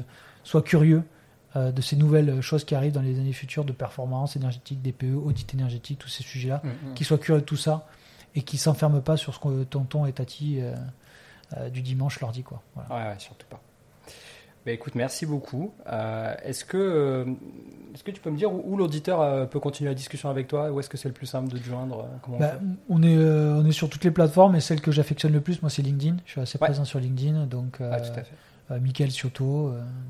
soient 0.44 0.64
curieux 0.64 1.04
euh, 1.56 1.72
de 1.72 1.80
ces 1.80 1.96
nouvelles 1.96 2.42
choses 2.42 2.64
qui 2.64 2.74
arrivent 2.74 2.94
dans 2.94 3.04
les 3.04 3.20
années 3.20 3.34
futures 3.34 3.66
de 3.66 3.72
performance 3.72 4.36
énergétique, 4.36 4.82
DPE, 4.82 5.16
audit 5.16 5.54
énergétique, 5.54 6.00
tous 6.00 6.10
ces 6.10 6.24
sujets-là 6.24 6.64
qui 6.96 7.04
soient 7.04 7.20
curieux 7.20 7.42
de 7.42 7.46
tout 7.46 7.56
ça 7.56 7.88
et 8.34 8.42
qui 8.42 8.58
s'enferment 8.58 9.02
pas 9.02 9.16
sur 9.16 9.34
ce 9.36 9.40
que 9.40 9.64
tonton 9.64 10.08
et 10.08 10.12
tati 10.12 10.60
euh, 10.60 10.74
euh, 11.56 11.70
du 11.70 11.82
dimanche 11.82 12.20
leur 12.20 12.32
dit 12.32 12.44
quoi. 12.44 12.62
Voilà. 12.74 12.90
Ouais, 12.90 13.14
ouais, 13.14 13.20
surtout 13.20 13.46
pas. 13.48 13.62
Bah, 14.66 14.72
écoute, 14.72 14.96
merci 14.96 15.26
beaucoup. 15.26 15.74
Euh, 15.88 16.34
est-ce 16.44 16.66
que 16.66 16.78
euh, 16.78 17.26
est-ce 17.94 18.04
que 18.04 18.12
tu 18.12 18.20
peux 18.20 18.32
me 18.32 18.38
dire 18.38 18.52
où, 18.52 18.64
où 18.66 18.78
l'auditeur 18.78 19.22
euh, 19.22 19.46
peut 19.46 19.60
continuer 19.60 19.90
la 19.92 19.96
discussion 19.96 20.30
avec 20.30 20.48
toi? 20.48 20.72
Où 20.72 20.80
est-ce 20.80 20.90
que 20.90 20.98
c'est 20.98 21.08
le 21.08 21.14
plus 21.14 21.28
simple 21.28 21.50
de 21.50 21.58
te 21.58 21.64
joindre? 21.64 22.08
Comment 22.24 22.40
Bah, 22.40 22.60
on 22.90 23.04
est 23.04 23.16
on 23.18 23.66
est 23.66 23.72
sur 23.72 23.90
toutes 23.90 24.04
les 24.04 24.12
plateformes 24.12 24.56
et 24.56 24.62
celle 24.62 24.82
que 24.82 24.92
j'affectionne 24.92 25.34
le 25.34 25.42
plus 25.42 25.62
moi 25.62 25.70
c'est 25.70 25.82
LinkedIn. 25.84 26.18
Je 26.26 26.32
suis 26.32 26.42
assez 26.42 26.58
Ouais. 26.60 26.68
présent 26.68 26.84
sur 26.86 27.00
LinkedIn 27.00 27.46
donc 27.46 27.78
Ah, 27.80 28.00
tout 28.02 28.20
à 28.20 28.24
fait. 28.24 28.80
Michael 28.80 29.10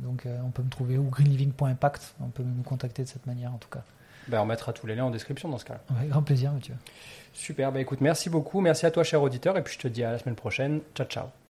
donc 0.03 0.25
on 0.45 0.49
peut 0.51 0.63
me 0.63 0.69
trouver 0.69 0.97
ou 0.97 1.03
greenliving.impact 1.09 2.15
on 2.21 2.29
peut 2.29 2.43
nous 2.43 2.63
contacter 2.63 3.03
de 3.03 3.09
cette 3.09 3.27
manière 3.27 3.53
en 3.53 3.57
tout 3.57 3.69
cas. 3.69 3.83
Bah, 4.29 4.41
on 4.41 4.45
mettra 4.45 4.71
tous 4.73 4.87
les 4.87 4.95
liens 4.95 5.05
en 5.05 5.11
description 5.11 5.49
dans 5.49 5.57
ce 5.57 5.65
cas-là. 5.65 5.81
Grand 6.09 6.23
plaisir 6.23 6.51
Mathieu. 6.53 6.73
Super, 7.33 7.73
bah 7.73 7.81
écoute, 7.81 7.99
merci 7.99 8.29
beaucoup. 8.29 8.61
Merci 8.61 8.85
à 8.85 8.91
toi, 8.91 9.03
cher 9.03 9.21
auditeur, 9.21 9.57
et 9.57 9.61
puis 9.61 9.73
je 9.73 9.79
te 9.79 9.87
dis 9.89 10.03
à 10.05 10.11
la 10.13 10.17
semaine 10.17 10.35
prochaine. 10.35 10.79
Ciao, 10.95 11.05
ciao. 11.05 11.44